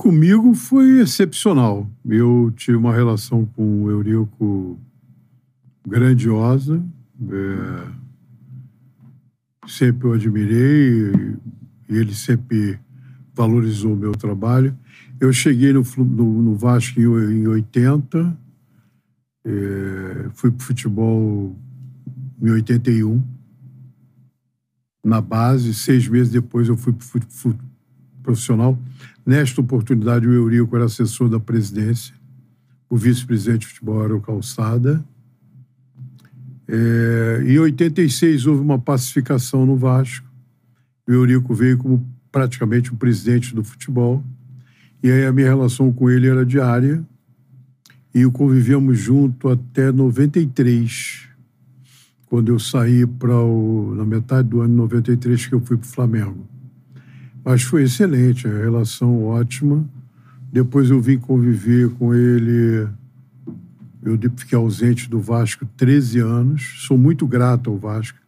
Comigo 0.00 0.54
foi 0.54 1.00
excepcional. 1.00 1.86
Eu 2.08 2.50
tive 2.56 2.74
uma 2.74 2.90
relação 2.90 3.44
com 3.44 3.82
o 3.82 3.90
Eurico 3.90 4.80
grandiosa. 5.86 6.82
É, 7.30 7.86
sempre 9.66 10.08
o 10.08 10.14
admirei 10.14 11.12
e 11.86 11.96
ele 11.98 12.14
sempre 12.14 12.78
valorizou 13.34 13.92
o 13.92 13.96
meu 13.96 14.12
trabalho. 14.12 14.74
Eu 15.20 15.34
cheguei 15.34 15.70
no, 15.70 15.82
no, 15.98 16.42
no 16.44 16.54
Vasco 16.54 16.98
em, 16.98 17.02
em 17.02 17.46
80, 17.46 18.38
é, 19.44 20.30
fui 20.32 20.50
para 20.50 20.64
futebol 20.64 21.54
em 22.40 22.48
81, 22.48 23.22
na 25.04 25.20
base. 25.20 25.74
Seis 25.74 26.08
meses 26.08 26.32
depois 26.32 26.68
eu 26.68 26.76
fui 26.78 26.94
para 26.94 27.10
profissional. 28.22 28.78
Nesta 29.24 29.60
oportunidade, 29.60 30.26
o 30.26 30.32
Eurico 30.32 30.74
era 30.74 30.86
assessor 30.86 31.28
da 31.28 31.38
presidência, 31.38 32.14
o 32.88 32.96
vice-presidente 32.96 33.60
de 33.60 33.66
futebol 33.68 34.04
era 34.04 34.16
o 34.16 34.20
Calçada. 34.20 35.04
É, 36.66 37.42
em 37.46 37.58
86 37.58 38.46
houve 38.46 38.62
uma 38.62 38.78
pacificação 38.78 39.64
no 39.66 39.76
Vasco. 39.76 40.26
O 41.06 41.12
Eurico 41.12 41.54
veio 41.54 41.78
como 41.78 42.04
praticamente 42.32 42.92
o 42.92 42.96
presidente 42.96 43.54
do 43.54 43.62
futebol. 43.62 44.24
E 45.02 45.10
aí 45.10 45.24
a 45.24 45.32
minha 45.32 45.48
relação 45.48 45.92
com 45.92 46.10
ele 46.10 46.26
era 46.26 46.44
diária. 46.44 47.04
E 48.12 48.24
convivíamos 48.24 48.98
junto 48.98 49.48
até 49.48 49.92
93, 49.92 51.28
quando 52.26 52.50
eu 52.50 52.58
saí 52.58 53.06
para 53.06 53.34
na 53.94 54.04
metade 54.04 54.48
do 54.48 54.60
ano 54.62 54.74
93 54.74 55.46
que 55.46 55.54
eu 55.54 55.60
fui 55.60 55.76
para 55.76 55.86
o 55.86 55.88
Flamengo. 55.88 56.49
Mas 57.44 57.62
foi 57.62 57.84
excelente, 57.84 58.46
a 58.46 58.50
relação 58.50 59.24
ótima. 59.24 59.84
Depois 60.52 60.90
eu 60.90 61.00
vim 61.00 61.18
conviver 61.18 61.90
com 61.90 62.14
ele. 62.14 62.88
Eu 64.02 64.18
fiquei 64.36 64.58
ausente 64.58 65.08
do 65.08 65.20
Vasco 65.20 65.66
13 65.76 66.18
anos. 66.18 66.84
Sou 66.86 66.98
muito 66.98 67.26
grato 67.26 67.70
ao 67.70 67.78
Vasco, 67.78 68.18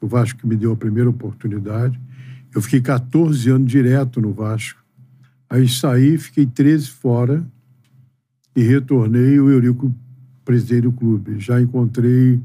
o 0.00 0.06
Vasco 0.06 0.40
que 0.40 0.46
me 0.46 0.56
deu 0.56 0.72
a 0.72 0.76
primeira 0.76 1.10
oportunidade. 1.10 1.98
Eu 2.54 2.60
fiquei 2.60 2.80
14 2.80 3.50
anos 3.50 3.70
direto 3.70 4.20
no 4.20 4.32
Vasco. 4.32 4.80
Aí 5.48 5.68
saí, 5.68 6.16
fiquei 6.18 6.46
13 6.46 6.88
fora 6.88 7.44
e 8.54 8.62
retornei 8.62 9.38
o 9.38 9.50
Eurico 9.50 9.94
presidente 10.44 10.82
do 10.82 10.92
clube. 10.92 11.38
Já 11.38 11.60
encontrei 11.60 12.40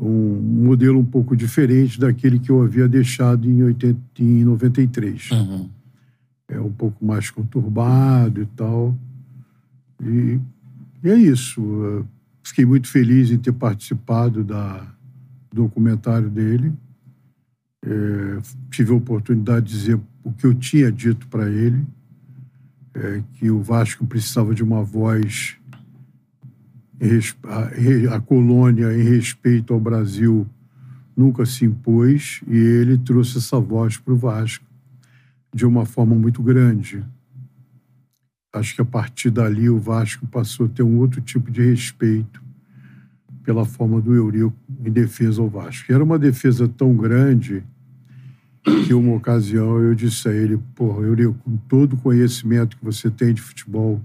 um 0.00 0.40
modelo 0.64 0.98
um 0.98 1.04
pouco 1.04 1.36
diferente 1.36 1.98
daquele 1.98 2.38
que 2.38 2.50
eu 2.50 2.62
havia 2.62 2.88
deixado 2.88 3.48
em, 3.48 3.62
80, 3.62 4.00
em 4.20 4.44
93. 4.44 5.30
Uhum. 5.30 5.68
É 6.48 6.60
um 6.60 6.72
pouco 6.72 7.04
mais 7.04 7.30
conturbado 7.30 8.42
e 8.42 8.46
tal. 8.46 8.96
E, 10.02 10.38
e 11.02 11.08
é 11.08 11.16
isso. 11.16 11.60
Eu 11.60 12.06
fiquei 12.42 12.64
muito 12.64 12.88
feliz 12.88 13.30
em 13.30 13.38
ter 13.38 13.52
participado 13.52 14.44
da, 14.44 14.86
do 15.50 15.62
documentário 15.62 16.30
dele. 16.30 16.72
É, 17.84 18.38
tive 18.70 18.92
a 18.92 18.96
oportunidade 18.96 19.66
de 19.66 19.72
dizer 19.72 20.00
o 20.24 20.32
que 20.32 20.46
eu 20.46 20.54
tinha 20.54 20.90
dito 20.90 21.26
para 21.28 21.48
ele 21.48 21.84
é, 22.98 23.22
que 23.34 23.50
o 23.50 23.62
Vasco 23.62 24.06
precisava 24.06 24.54
de 24.54 24.62
uma 24.62 24.82
voz, 24.82 25.56
a, 28.12 28.20
colônia 28.20 28.92
em 28.92 29.02
respeito 29.02 29.72
ao 29.72 29.80
Brasil 29.80 30.46
nunca 31.16 31.46
se 31.46 31.64
impôs 31.64 32.40
e 32.46 32.56
ele 32.56 32.98
trouxe 32.98 33.38
essa 33.38 33.58
voz 33.58 33.96
para 33.96 34.12
o 34.12 34.16
Vasco 34.16 34.64
de 35.54 35.64
uma 35.64 35.86
forma 35.86 36.14
muito 36.14 36.42
grande. 36.42 37.04
Acho 38.52 38.74
que 38.74 38.80
a 38.80 38.84
partir 38.84 39.30
dali 39.30 39.68
o 39.68 39.78
Vasco 39.78 40.26
passou 40.26 40.66
a 40.66 40.68
ter 40.68 40.82
um 40.82 40.98
outro 40.98 41.20
tipo 41.20 41.50
de 41.50 41.62
respeito 41.62 42.42
pela 43.44 43.64
forma 43.64 44.00
do 44.00 44.14
Eurico 44.14 44.54
em 44.84 44.90
defesa 44.90 45.40
ao 45.40 45.48
Vasco. 45.48 45.90
E 45.90 45.94
era 45.94 46.02
uma 46.02 46.18
defesa 46.18 46.68
tão 46.68 46.96
grande 46.96 47.62
que 48.86 48.92
uma 48.92 49.14
ocasião 49.14 49.78
eu 49.80 49.94
disse 49.94 50.28
a 50.28 50.32
ele, 50.32 50.58
porra, 50.74 51.02
Eurico, 51.02 51.34
com 51.44 51.56
todo 51.56 51.94
o 51.94 51.96
conhecimento 51.96 52.76
que 52.76 52.84
você 52.84 53.10
tem 53.10 53.32
de 53.32 53.40
futebol 53.40 54.00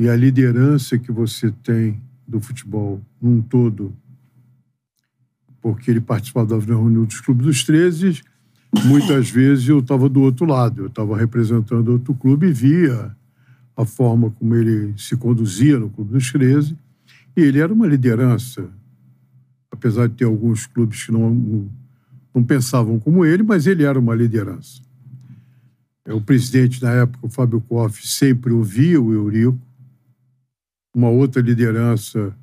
e 0.00 0.08
a 0.08 0.16
liderança 0.16 0.96
que 0.96 1.12
você 1.12 1.52
tem 1.62 2.00
do 2.26 2.40
futebol 2.40 3.02
num 3.20 3.42
todo, 3.42 3.94
porque 5.60 5.90
ele 5.90 6.00
participava 6.00 6.58
da 6.58 6.74
reunião 6.74 7.04
dos 7.04 7.20
clubes 7.20 7.44
dos 7.44 7.64
13, 7.64 8.22
muitas 8.86 9.28
vezes 9.28 9.68
eu 9.68 9.80
estava 9.80 10.08
do 10.08 10.22
outro 10.22 10.46
lado, 10.46 10.80
eu 10.80 10.86
estava 10.86 11.18
representando 11.18 11.88
outro 11.88 12.14
clube 12.14 12.46
e 12.46 12.52
via 12.52 13.14
a 13.76 13.84
forma 13.84 14.30
como 14.30 14.54
ele 14.54 14.94
se 14.96 15.18
conduzia 15.18 15.78
no 15.78 15.90
clube 15.90 16.12
dos 16.12 16.32
13, 16.32 16.74
e 17.36 17.42
ele 17.42 17.58
era 17.58 17.70
uma 17.70 17.86
liderança, 17.86 18.70
apesar 19.70 20.08
de 20.08 20.14
ter 20.14 20.24
alguns 20.24 20.66
clubes 20.66 21.04
que 21.04 21.12
não 21.12 21.68
não 22.34 22.42
pensavam 22.42 22.98
como 22.98 23.24
ele, 23.24 23.42
mas 23.42 23.66
ele 23.66 23.82
era 23.82 23.98
uma 23.98 24.14
liderança. 24.14 24.80
É, 26.06 26.14
o 26.14 26.20
presidente, 26.22 26.82
na 26.82 26.92
época, 26.92 27.26
o 27.26 27.28
Fábio 27.28 27.60
Koff, 27.60 28.06
sempre 28.06 28.52
ouvia 28.52 28.98
o 29.02 29.12
Eurico. 29.12 29.58
Uma 30.94 31.08
outra 31.08 31.40
liderança 31.40 32.34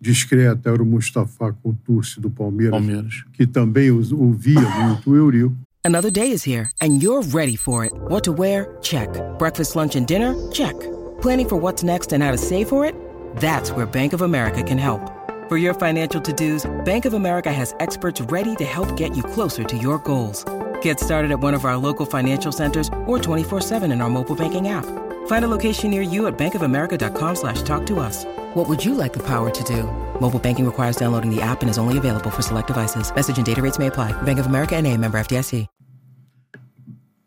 discreta 0.00 0.70
era 0.70 0.82
o 0.82 0.86
Mustafa 0.86 1.52
Contursi, 1.62 2.20
do 2.20 2.30
Palmeiras, 2.30 2.78
Palmeiras, 2.78 3.24
que 3.32 3.46
também 3.46 3.90
ouvia 3.90 4.60
muito 4.60 5.10
o 5.10 5.16
Eurico. 5.16 5.56
Another 5.84 6.10
day 6.10 6.32
is 6.32 6.44
here, 6.46 6.68
and 6.80 7.02
you're 7.02 7.22
ready 7.32 7.56
for 7.56 7.84
it. 7.84 7.92
What 8.08 8.22
to 8.24 8.32
wear? 8.32 8.76
Check. 8.80 9.08
Breakfast, 9.38 9.76
lunch, 9.76 9.96
and 9.96 10.06
dinner? 10.06 10.34
Check. 10.52 10.74
Planning 11.20 11.48
for 11.48 11.56
what's 11.56 11.82
next 11.82 12.12
and 12.12 12.22
how 12.22 12.30
to 12.30 12.38
save 12.38 12.68
for 12.68 12.84
it? 12.84 12.94
That's 13.40 13.70
where 13.70 13.86
Bank 13.86 14.12
of 14.12 14.22
America 14.22 14.62
can 14.62 14.78
help. 14.78 15.00
For 15.48 15.56
your 15.56 15.74
financial 15.74 16.20
to-dos, 16.20 16.66
Bank 16.84 17.06
of 17.06 17.14
America 17.14 17.52
has 17.52 17.74
experts 17.78 18.20
ready 18.20 18.54
to 18.56 18.64
help 18.64 18.96
get 18.96 19.16
you 19.16 19.22
closer 19.22 19.62
to 19.64 19.76
your 19.76 19.98
goals. 19.98 20.44
Get 20.82 20.98
started 20.98 21.30
at 21.30 21.40
one 21.40 21.54
of 21.54 21.64
our 21.64 21.76
local 21.76 22.04
financial 22.04 22.52
centers 22.52 22.88
or 23.06 23.18
24-7 23.18 23.92
in 23.92 24.00
our 24.00 24.10
mobile 24.10 24.36
banking 24.36 24.68
app. 24.68 24.84
Find 25.26 25.44
a 25.44 25.48
location 25.48 25.90
near 25.90 26.02
you 26.02 26.26
at 26.26 26.36
bankofamerica.com 26.36 27.36
slash 27.36 27.62
talk 27.62 27.86
to 27.86 28.00
us. 28.00 28.24
What 28.54 28.68
would 28.68 28.84
you 28.84 28.94
like 28.94 29.12
the 29.12 29.22
power 29.22 29.50
to 29.50 29.64
do? 29.64 29.84
Mobile 30.20 30.40
banking 30.40 30.66
requires 30.66 30.96
downloading 30.96 31.30
the 31.30 31.40
app 31.42 31.62
and 31.62 31.70
is 31.70 31.78
only 31.78 31.98
available 31.98 32.30
for 32.30 32.42
select 32.42 32.66
devices. 32.68 33.12
Message 33.14 33.36
and 33.36 33.46
data 33.46 33.62
rates 33.62 33.78
may 33.78 33.86
apply. 33.86 34.12
Bank 34.22 34.40
of 34.40 34.46
America 34.46 34.74
and 34.74 34.86
a 34.86 34.96
member 34.96 35.18
FDIC. 35.18 35.68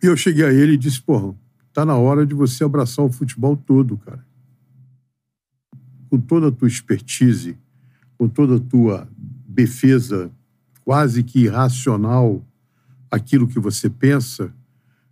E 0.01 0.05
eu 0.05 0.15
cheguei 0.15 0.45
a 0.45 0.53
ele 0.53 0.73
e 0.73 0.77
disse, 0.77 1.01
porra, 1.01 1.35
tá 1.73 1.85
na 1.85 1.95
hora 1.97 2.25
de 2.25 2.33
você 2.33 2.63
abraçar 2.63 3.03
o 3.03 3.11
futebol 3.11 3.57
todo, 3.57 3.97
cara. 3.97 4.25
Com 6.09 6.17
toda 6.19 6.47
a 6.47 6.51
tua 6.51 6.69
expertise, 6.69 7.57
com 8.17 8.29
toda 8.29 8.55
a 8.55 8.59
tua 8.59 9.09
defesa 9.45 10.31
quase 10.85 11.21
que 11.21 11.43
irracional 11.43 12.41
aquilo 13.11 13.47
que 13.47 13.59
você 13.59 13.89
pensa, 13.89 14.53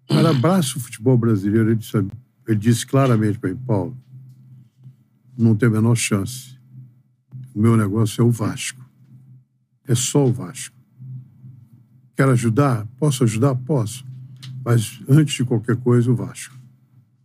cara, 0.08 0.30
abraça 0.30 0.78
o 0.78 0.82
futebol 0.82 1.18
brasileiro. 1.18 1.70
Ele 1.70 1.76
disse, 1.76 1.98
ele 2.48 2.58
disse 2.58 2.88
claramente 2.88 3.38
para 3.38 3.50
mim, 3.50 3.60
Paulo, 3.68 3.96
não 5.38 5.56
tem 5.56 5.68
a 5.68 5.72
menor 5.72 5.96
chance. 5.96 6.58
O 7.54 7.60
meu 7.60 7.76
negócio 7.76 8.22
é 8.22 8.24
o 8.24 8.32
Vasco. 8.32 8.84
É 9.88 9.94
só 9.94 10.26
o 10.26 10.32
Vasco. 10.32 10.76
Quero 12.16 12.32
ajudar? 12.32 12.88
Posso 12.98 13.24
ajudar? 13.24 13.54
Posso. 13.54 14.06
Mas 14.64 15.00
antes 15.08 15.36
de 15.36 15.44
qualquer 15.44 15.76
coisa, 15.76 16.12
o 16.12 16.16
Vasco. 16.16 16.56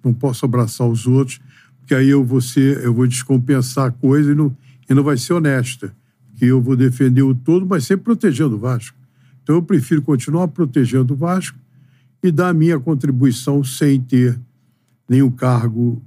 Não 0.05 0.13
posso 0.13 0.45
abraçar 0.45 0.87
os 0.87 1.07
outros, 1.07 1.41
porque 1.79 1.95
aí 1.95 2.09
eu 2.09 2.25
vou, 2.25 2.41
ser, 2.41 2.85
eu 2.85 2.93
vou 2.93 3.07
descompensar 3.07 3.87
a 3.87 3.91
coisa 3.91 4.33
e 4.33 4.35
não, 4.35 4.55
e 4.89 4.95
não 4.95 5.03
vai 5.03 5.17
ser 5.17 5.33
honesta, 5.33 5.95
que 6.37 6.47
eu 6.47 6.61
vou 6.61 6.77
defender 6.77 7.23
o 7.23 7.35
todo, 7.35 7.65
mas 7.65 7.85
sempre 7.85 8.05
protegendo 8.05 8.57
o 8.57 8.59
Vasco. 8.59 8.97
Então 9.43 9.57
eu 9.57 9.63
prefiro 9.63 10.03
continuar 10.03 10.49
protegendo 10.49 11.15
o 11.15 11.17
Vasco 11.17 11.59
e 12.23 12.31
dar 12.31 12.51
a 12.51 12.55
minha 12.55 12.79
contribuição 12.79 13.65
sem 13.65 14.01
ter 14.01 14.39
nenhum 15.13 15.31
cargo 15.31 16.03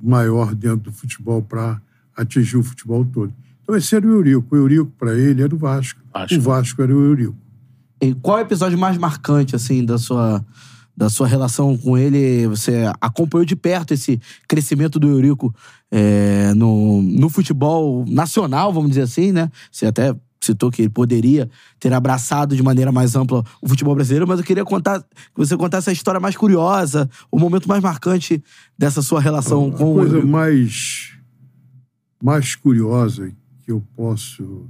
maior 0.00 0.54
dentro 0.54 0.90
do 0.90 0.92
futebol 0.92 1.42
para 1.42 1.80
atingir 2.16 2.56
o 2.56 2.62
futebol 2.62 3.04
todo. 3.04 3.34
Então 3.62 3.74
esse 3.74 3.96
era 3.96 4.06
o 4.06 4.10
Eurico. 4.10 4.54
O 4.54 4.56
Eurico, 4.56 4.92
para 4.96 5.14
ele, 5.14 5.42
era 5.42 5.52
o 5.52 5.58
Vasco. 5.58 6.00
Vasco. 6.12 6.36
O 6.36 6.40
Vasco 6.40 6.82
era 6.82 6.94
o 6.94 7.04
Eurico. 7.04 7.36
E 8.00 8.14
qual 8.14 8.38
é 8.38 8.42
o 8.42 8.44
episódio 8.44 8.78
mais 8.78 8.96
marcante, 8.96 9.56
assim, 9.56 9.84
da 9.84 9.98
sua 9.98 10.44
da 10.96 11.10
sua 11.10 11.26
relação 11.26 11.76
com 11.76 11.98
ele, 11.98 12.46
você 12.46 12.84
acompanhou 13.00 13.44
de 13.44 13.56
perto 13.56 13.92
esse 13.92 14.20
crescimento 14.46 14.96
do 14.96 15.08
Eurico 15.08 15.52
é, 15.90 16.54
no, 16.54 17.02
no 17.02 17.28
futebol 17.28 18.04
nacional, 18.06 18.72
vamos 18.72 18.90
dizer 18.90 19.02
assim, 19.02 19.32
né? 19.32 19.50
Você 19.72 19.86
até 19.86 20.14
citou 20.44 20.70
que 20.70 20.82
ele 20.82 20.88
poderia 20.88 21.50
ter 21.78 21.92
abraçado 21.92 22.54
de 22.56 22.62
maneira 22.62 22.92
mais 22.92 23.16
ampla 23.16 23.44
o 23.60 23.68
futebol 23.68 23.94
brasileiro, 23.94 24.26
mas 24.26 24.38
eu 24.38 24.44
queria 24.44 24.64
contar 24.64 25.02
que 25.02 25.36
você 25.36 25.56
contasse 25.56 25.90
a 25.90 25.92
história 25.92 26.20
mais 26.20 26.36
curiosa, 26.36 27.08
o 27.30 27.38
momento 27.38 27.68
mais 27.68 27.82
marcante 27.82 28.42
dessa 28.78 29.02
sua 29.02 29.20
relação 29.20 29.68
a 29.68 29.76
com 29.76 29.94
o. 29.94 30.00
A 30.00 30.06
coisa 30.06 30.22
mais, 30.24 31.12
mais 32.22 32.54
curiosa 32.54 33.32
que 33.64 33.70
eu 33.72 33.82
posso 33.94 34.68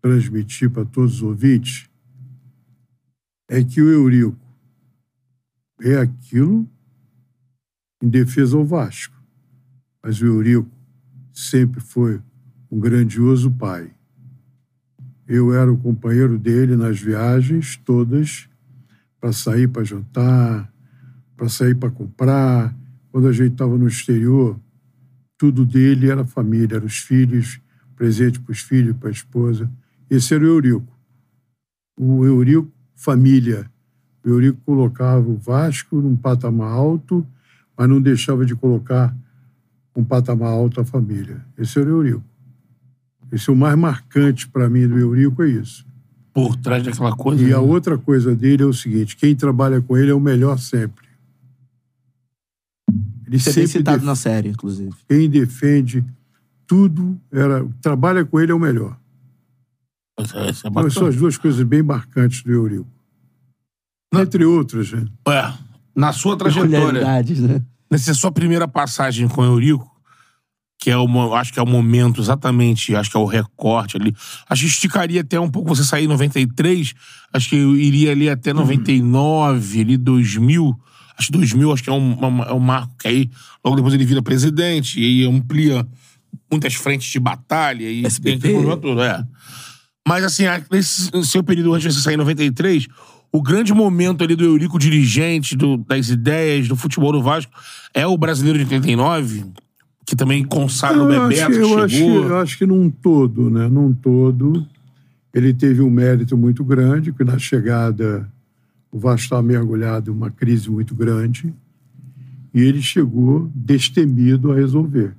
transmitir 0.00 0.70
para 0.70 0.84
todos 0.84 1.16
os 1.16 1.22
ouvintes 1.22 1.88
é 3.48 3.62
que 3.62 3.80
o 3.80 3.90
Eurico 3.90 4.36
é 5.80 5.98
aquilo 5.98 6.68
em 8.02 8.08
defesa 8.08 8.56
ao 8.56 8.64
Vasco. 8.64 9.14
Mas 10.02 10.20
o 10.20 10.26
Eurico 10.26 10.70
sempre 11.32 11.80
foi 11.80 12.20
um 12.70 12.78
grandioso 12.78 13.50
pai. 13.50 13.95
Eu 15.28 15.52
era 15.52 15.72
o 15.72 15.76
companheiro 15.76 16.38
dele 16.38 16.76
nas 16.76 17.00
viagens 17.00 17.76
todas, 17.84 18.48
para 19.20 19.32
sair 19.32 19.68
para 19.68 19.84
jantar, 19.84 20.72
para 21.36 21.48
sair 21.48 21.74
para 21.74 21.90
comprar. 21.90 22.76
Quando 23.10 23.28
a 23.28 23.32
gente 23.32 23.52
estava 23.52 23.76
no 23.76 23.88
exterior, 23.88 24.58
tudo 25.36 25.64
dele 25.64 26.10
era 26.10 26.24
família, 26.24 26.76
eram 26.76 26.86
os 26.86 26.98
filhos, 26.98 27.60
presente 27.96 28.38
para 28.40 28.52
os 28.52 28.60
filhos, 28.60 28.96
para 28.96 29.08
a 29.08 29.12
esposa. 29.12 29.70
Esse 30.08 30.34
era 30.34 30.44
o 30.44 30.48
Eurico. 30.48 30.96
O 31.98 32.24
Eurico, 32.24 32.70
família 32.94 33.70
o 34.26 34.30
Eurico 34.30 34.60
colocava 34.66 35.28
o 35.28 35.36
Vasco 35.36 36.00
num 36.00 36.16
patamar 36.16 36.72
alto, 36.72 37.24
mas 37.78 37.88
não 37.88 38.00
deixava 38.00 38.44
de 38.44 38.56
colocar 38.56 39.16
um 39.94 40.02
patamar 40.02 40.48
alto 40.48 40.80
a 40.80 40.84
família. 40.84 41.46
Esse 41.56 41.78
era 41.78 41.88
o 41.88 41.92
Eurico. 41.92 42.24
Esse 43.32 43.50
é 43.50 43.52
o 43.52 43.56
mais 43.56 43.76
marcante 43.76 44.48
para 44.48 44.68
mim 44.70 44.86
do 44.86 44.98
Eurico, 44.98 45.42
é 45.42 45.48
isso. 45.48 45.84
Por 46.32 46.54
trás 46.56 46.82
daquela 46.82 47.14
coisa. 47.16 47.42
E 47.42 47.46
a 47.46 47.56
né? 47.56 47.56
outra 47.56 47.96
coisa 47.98 48.34
dele 48.34 48.62
é 48.62 48.66
o 48.66 48.72
seguinte: 48.72 49.16
quem 49.16 49.34
trabalha 49.34 49.80
com 49.80 49.96
ele 49.96 50.10
é 50.10 50.14
o 50.14 50.20
melhor 50.20 50.58
sempre. 50.58 51.06
Ele 53.26 53.36
Isso 53.36 53.48
é 53.48 53.52
bem 53.52 53.66
sempre 53.66 53.78
citado 53.78 53.98
def- 53.98 54.06
na 54.06 54.14
série, 54.14 54.48
inclusive. 54.50 54.92
quem 55.08 55.28
defende 55.28 56.04
tudo 56.66 57.18
era 57.32 57.66
trabalha 57.80 58.24
com 58.24 58.38
ele 58.40 58.52
é 58.52 58.54
o 58.54 58.58
melhor. 58.58 58.96
Essa- 60.18 60.38
essa 60.38 60.66
é 60.66 60.70
Então, 60.70 60.72
bacana. 60.72 60.90
são 60.90 61.06
as 61.06 61.16
duas 61.16 61.36
coisas 61.36 61.62
bem 61.66 61.82
marcantes 61.82 62.42
do 62.42 62.52
Eurico. 62.52 62.86
Entre 64.14 64.44
outras, 64.44 64.92
né? 64.92 65.06
É, 65.28 65.52
na 65.94 66.12
sua 66.12 66.36
trajetória, 66.38 67.02
né? 67.40 67.62
nessa 67.90 68.14
sua 68.14 68.30
primeira 68.32 68.66
passagem 68.68 69.28
com 69.28 69.40
o 69.42 69.44
Eurico, 69.44 69.95
que 70.86 70.90
é 70.92 70.96
o, 70.96 71.34
acho 71.34 71.52
que 71.52 71.58
é 71.58 71.62
o 71.64 71.66
momento 71.66 72.20
exatamente, 72.20 72.94
acho 72.94 73.10
que 73.10 73.16
é 73.16 73.18
o 73.18 73.24
recorte 73.24 73.96
ali. 73.96 74.14
Acho 74.48 74.60
que 74.62 74.68
esticaria 74.68 75.20
até 75.20 75.40
um 75.40 75.50
pouco 75.50 75.68
você 75.74 75.82
sair 75.82 76.04
em 76.04 76.06
93, 76.06 76.94
acho 77.32 77.48
que 77.48 77.56
eu 77.56 77.76
iria 77.76 78.12
ali 78.12 78.30
até 78.30 78.52
99, 78.52 79.80
ali 79.80 79.96
2000. 79.96 80.78
Acho 81.18 81.26
que 81.26 81.38
2000 81.38 81.72
acho 81.72 81.82
que 81.82 81.90
é 81.90 81.92
um, 81.92 82.12
uma- 82.14 82.44
é 82.44 82.52
um 82.52 82.60
marco 82.60 82.94
que 83.00 83.08
aí 83.08 83.28
logo 83.64 83.74
depois 83.74 83.94
ele 83.94 84.04
vira 84.04 84.22
presidente 84.22 85.00
e 85.00 85.04
aí 85.24 85.28
amplia 85.28 85.84
muitas 86.48 86.74
frentes 86.74 87.10
de 87.10 87.18
batalha 87.18 87.90
e 87.90 88.06
SBT. 88.06 88.38
tem 88.38 88.56
aquele 88.56 88.76
todo, 88.76 89.02
é. 89.02 89.24
Mas 90.06 90.22
assim, 90.22 90.44
nesse 90.70 91.10
seu 91.24 91.42
período 91.42 91.74
antes 91.74 91.88
de 91.92 91.98
você 91.98 92.04
sair 92.04 92.14
em 92.14 92.18
93, 92.18 92.86
o 93.32 93.42
grande 93.42 93.74
momento 93.74 94.22
ali 94.22 94.36
do 94.36 94.44
Eurico 94.44 94.78
dirigente, 94.78 95.56
do- 95.56 95.78
das 95.78 96.10
ideias, 96.10 96.68
do 96.68 96.76
futebol 96.76 97.10
do 97.10 97.20
Vasco, 97.20 97.50
é 97.92 98.06
o 98.06 98.16
brasileiro 98.16 98.56
de 98.56 98.64
89, 98.66 99.46
que 100.06 100.14
também 100.14 100.44
consagra 100.44 101.02
o 101.02 101.08
acho, 101.08 101.28
Bebeto, 101.28 101.50
que 101.50 101.58
eu, 101.58 101.78
acho, 101.82 101.96
eu 101.96 102.36
acho 102.36 102.58
que 102.58 102.64
num 102.64 102.88
todo, 102.88 103.50
né? 103.50 103.66
Num 103.66 103.92
todo, 103.92 104.64
ele 105.34 105.52
teve 105.52 105.82
um 105.82 105.90
mérito 105.90 106.36
muito 106.36 106.64
grande, 106.64 107.12
que 107.12 107.24
na 107.24 107.38
chegada 107.40 108.30
o 108.92 109.00
Vasco 109.00 109.24
estava 109.24 109.42
mergulhado 109.42 110.10
em 110.10 110.14
uma 110.14 110.30
crise 110.30 110.70
muito 110.70 110.94
grande 110.94 111.52
e 112.54 112.62
ele 112.62 112.80
chegou 112.80 113.50
destemido 113.52 114.52
a 114.52 114.54
resolver. 114.54 115.12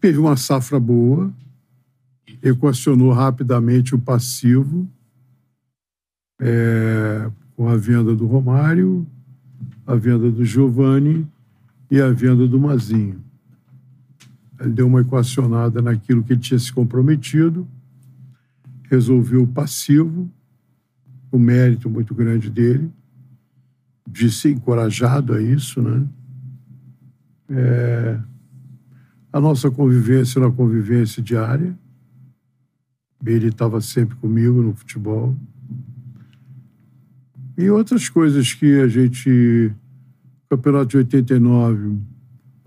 Teve 0.00 0.18
uma 0.18 0.36
safra 0.36 0.80
boa, 0.80 1.32
equacionou 2.42 3.12
rapidamente 3.12 3.94
o 3.94 3.98
passivo 3.98 4.86
é, 6.40 7.30
com 7.56 7.68
a 7.68 7.76
venda 7.76 8.14
do 8.16 8.26
Romário, 8.26 9.06
a 9.86 9.94
venda 9.94 10.28
do 10.30 10.44
Giovani 10.44 11.26
e 11.88 12.00
a 12.00 12.10
venda 12.10 12.46
do 12.46 12.58
Mazinho. 12.58 13.27
Deu 14.66 14.86
uma 14.86 15.02
equacionada 15.02 15.80
naquilo 15.80 16.22
que 16.22 16.32
ele 16.32 16.40
tinha 16.40 16.58
se 16.58 16.72
comprometido, 16.72 17.66
resolveu 18.90 19.42
o 19.42 19.46
passivo, 19.46 20.28
o 21.30 21.38
mérito 21.38 21.88
muito 21.88 22.14
grande 22.14 22.50
dele, 22.50 22.90
de 24.08 24.30
ser 24.32 24.50
encorajado 24.50 25.34
a 25.34 25.40
isso, 25.40 25.82
né? 25.82 26.06
É, 27.50 28.20
a 29.32 29.40
nossa 29.40 29.70
convivência 29.70 30.38
era 30.38 30.48
uma 30.48 30.54
convivência 30.54 31.22
diária. 31.22 31.78
Ele 33.24 33.48
estava 33.48 33.80
sempre 33.80 34.16
comigo 34.16 34.62
no 34.62 34.74
futebol. 34.74 35.36
E 37.56 37.68
outras 37.70 38.08
coisas 38.08 38.52
que 38.54 38.80
a 38.80 38.88
gente. 38.88 39.72
Campeonato 40.48 40.86
de 40.86 40.96
89, 40.96 41.98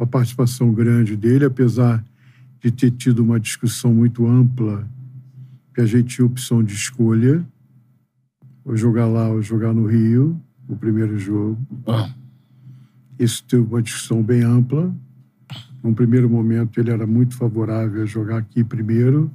uma 0.02 0.08
participação 0.08 0.74
grande 0.74 1.16
dele, 1.16 1.46
apesar 1.46 2.04
de 2.60 2.72
ter 2.72 2.90
tido 2.90 3.20
uma 3.24 3.40
discussão 3.40 3.94
muito 3.94 4.26
ampla, 4.26 4.88
que 5.76 5.82
a 5.82 5.86
gente 5.86 6.16
tinha 6.16 6.26
opção 6.26 6.64
de 6.64 6.74
escolha, 6.74 7.46
ou 8.66 8.76
jogar 8.76 9.06
lá 9.06 9.30
ou 9.30 9.44
jogar 9.44 9.74
no 9.74 9.86
Rio, 9.86 10.40
o 10.68 10.76
primeiro 10.76 11.20
jogo. 11.20 11.60
Ah, 11.88 12.10
Isso 13.20 13.44
teve 13.44 13.62
uma 13.64 13.82
discussão 13.82 14.24
bem 14.24 14.42
ampla. 14.42 14.92
Num 15.84 15.94
primeiro 15.94 16.28
momento, 16.28 16.80
ele 16.80 16.90
era 16.90 17.06
muito 17.06 17.36
favorável 17.36 18.02
a 18.02 18.06
jogar 18.06 18.38
aqui 18.38 18.64
primeiro, 18.64 19.30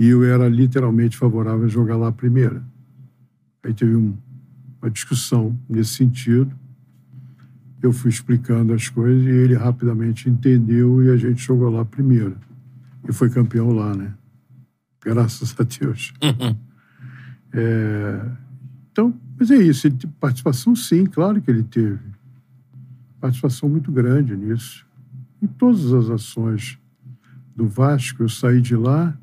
e 0.00 0.06
eu 0.06 0.24
era 0.24 0.48
literalmente 0.48 1.18
favorável 1.18 1.66
a 1.66 1.68
jogar 1.68 1.96
lá 1.96 2.10
primeiro. 2.10 2.62
Aí 3.62 3.74
teve 3.74 3.94
um- 3.94 4.14
uma 4.80 4.90
discussão 4.90 5.54
nesse 5.68 5.90
sentido. 5.94 6.50
Eu 7.82 7.92
fui 7.92 8.10
explicando 8.10 8.72
as 8.72 8.88
coisas 8.88 9.24
e 9.24 9.28
ele 9.28 9.54
rapidamente 9.54 10.30
entendeu 10.30 11.02
e 11.02 11.10
a 11.10 11.16
gente 11.16 11.42
jogou 11.42 11.68
lá 11.68 11.84
primeiro. 11.84 12.36
E 13.08 13.12
foi 13.12 13.28
campeão 13.28 13.70
lá, 13.72 13.94
né? 13.94 14.14
Graças 15.04 15.54
a 15.58 15.64
Deus. 15.64 16.14
É, 17.52 18.24
Então, 18.92 19.14
mas 19.38 19.50
é 19.50 19.56
isso. 19.56 19.88
Participação, 20.20 20.76
sim, 20.76 21.06
claro 21.06 21.40
que 21.40 21.50
ele 21.50 21.62
teve. 21.62 21.98
Participação 23.20 23.68
muito 23.68 23.90
grande 23.90 24.36
nisso. 24.36 24.86
Em 25.40 25.46
todas 25.46 25.92
as 25.92 26.08
ações 26.10 26.78
do 27.56 27.66
Vasco, 27.66 28.22
eu 28.22 28.28
saí 28.28 28.60
de 28.60 28.76
lá. 28.76 29.18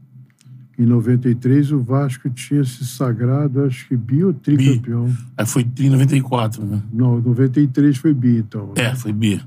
Em 0.79 0.85
93, 0.85 1.73
o 1.73 1.79
Vasco 1.83 2.29
tinha 2.29 2.63
se 2.63 2.87
sagrado, 2.87 3.65
acho 3.65 3.85
que 3.85 3.97
bi 3.97 4.23
ou 4.23 4.33
tricampeão. 4.33 5.13
aí 5.35 5.45
foi 5.45 5.67
em 5.77 5.89
94, 5.89 6.65
né? 6.65 6.81
Não, 6.93 7.19
93 7.19 7.97
foi 7.97 8.13
bi, 8.13 8.37
então. 8.37 8.71
É, 8.77 8.95
foi 8.95 9.11
B. 9.11 9.41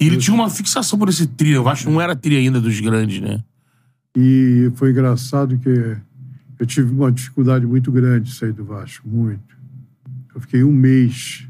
E 0.00 0.06
ele 0.08 0.16
tinha 0.16 0.34
uma 0.34 0.50
fixação 0.50 0.98
por 0.98 1.08
esse 1.08 1.24
trio. 1.28 1.54
Eu 1.54 1.68
acho 1.68 1.84
que 1.84 1.90
não 1.92 2.00
era 2.00 2.16
trio 2.16 2.36
ainda 2.36 2.60
dos 2.60 2.80
grandes, 2.80 3.20
né? 3.20 3.44
E 4.16 4.72
foi 4.74 4.90
engraçado 4.90 5.56
que 5.56 5.96
eu 6.58 6.66
tive 6.66 6.92
uma 6.92 7.12
dificuldade 7.12 7.64
muito 7.64 7.92
grande 7.92 8.30
de 8.30 8.34
sair 8.34 8.52
do 8.52 8.64
Vasco, 8.64 9.08
muito. 9.08 9.56
Eu 10.34 10.40
fiquei 10.40 10.64
um 10.64 10.72
mês 10.72 11.46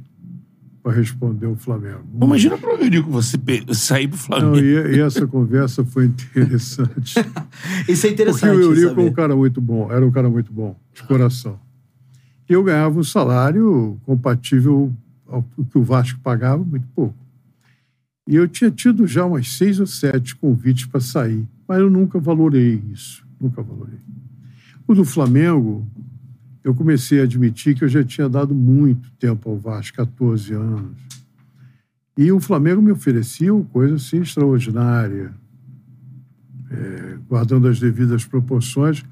para 0.82 0.92
responder 0.92 1.46
o 1.46 1.54
Flamengo. 1.54 2.02
Imagina 2.20 2.59
pro 2.59 2.70
Eurico 2.72 3.09
você 3.10 3.38
pe- 3.38 3.64
sair 3.72 4.09
pro 4.09 4.16
Não, 4.16 4.24
Flamengo. 4.24 4.59
e, 4.59 4.96
e 4.96 5.00
essa 5.00 5.26
conversa 5.26 5.84
foi 5.84 6.06
interessante. 6.06 7.14
Isso 7.88 8.06
é 8.06 8.10
Porque 8.10 8.22
interessante. 8.22 8.56
o 8.56 8.60
Eurico 8.62 9.00
é 9.00 9.04
um 9.04 9.12
cara 9.12 9.36
muito 9.36 9.60
bom, 9.60 9.90
era 9.92 10.04
um 10.04 10.10
cara 10.10 10.28
muito 10.28 10.52
bom, 10.52 10.76
de 10.92 11.02
coração. 11.04 11.59
E 12.48 12.52
eu 12.52 12.64
ganhava 12.64 12.98
um 12.98 13.04
salário 13.04 13.96
compatível 14.04 14.92
ao 15.28 15.42
que 15.70 15.78
o 15.78 15.82
Vasco 15.84 16.18
pagava, 16.20 16.62
muito 16.64 16.86
pouco. 16.94 17.14
E 18.26 18.34
eu 18.34 18.46
tinha 18.48 18.70
tido 18.70 19.06
já 19.06 19.24
umas 19.24 19.52
seis 19.52 19.78
ou 19.80 19.86
sete 19.86 20.34
convites 20.36 20.86
para 20.86 21.00
sair, 21.00 21.46
mas 21.66 21.78
eu 21.78 21.88
nunca 21.90 22.18
valorei 22.18 22.82
isso, 22.92 23.24
nunca 23.40 23.62
valorei. 23.62 23.98
O 24.86 24.94
do 24.94 25.04
Flamengo, 25.04 25.86
eu 26.64 26.74
comecei 26.74 27.20
a 27.20 27.24
admitir 27.24 27.74
que 27.74 27.84
eu 27.84 27.89
já 27.89 28.05
tinha 28.05 28.28
dado 28.28 28.55
muito 28.55 29.10
tempo 29.18 29.51
ao 29.51 29.59
Vasco, 29.59 29.97
14 29.97 30.52
anos. 30.55 30.97
E 32.16 32.30
o 32.30 32.39
Flamengo 32.40 32.80
me 32.82 32.93
oferecia 32.93 33.55
uma 33.55 33.64
coisa 33.64 33.94
assim 33.97 34.20
extraordinária 34.20 35.32
guardando 37.28 37.68
as 37.68 37.78
devidas 37.78 38.24
proporções, 38.24 39.05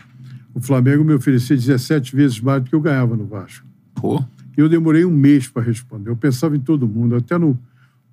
o 0.55 0.61
Flamengo 0.61 1.05
me 1.05 1.15
oferecia 1.15 1.57
17 1.57 2.15
vezes 2.15 2.41
mais 2.41 2.63
do 2.63 2.69
que 2.69 2.75
eu 2.75 2.81
ganhava 2.81 3.17
no 3.17 3.27
Vasco. 3.27 3.67
Pô. 3.95 4.23
E 4.57 4.61
eu 4.61 4.69
demorei 4.69 5.05
um 5.05 5.11
mês 5.11 5.49
para 5.49 5.63
responder. 5.63 6.11
Eu 6.11 6.17
pensava 6.17 6.57
em 6.57 6.61
todo 6.61 6.87
mundo, 6.87 7.15
até 7.15 7.39
no, 7.39 7.59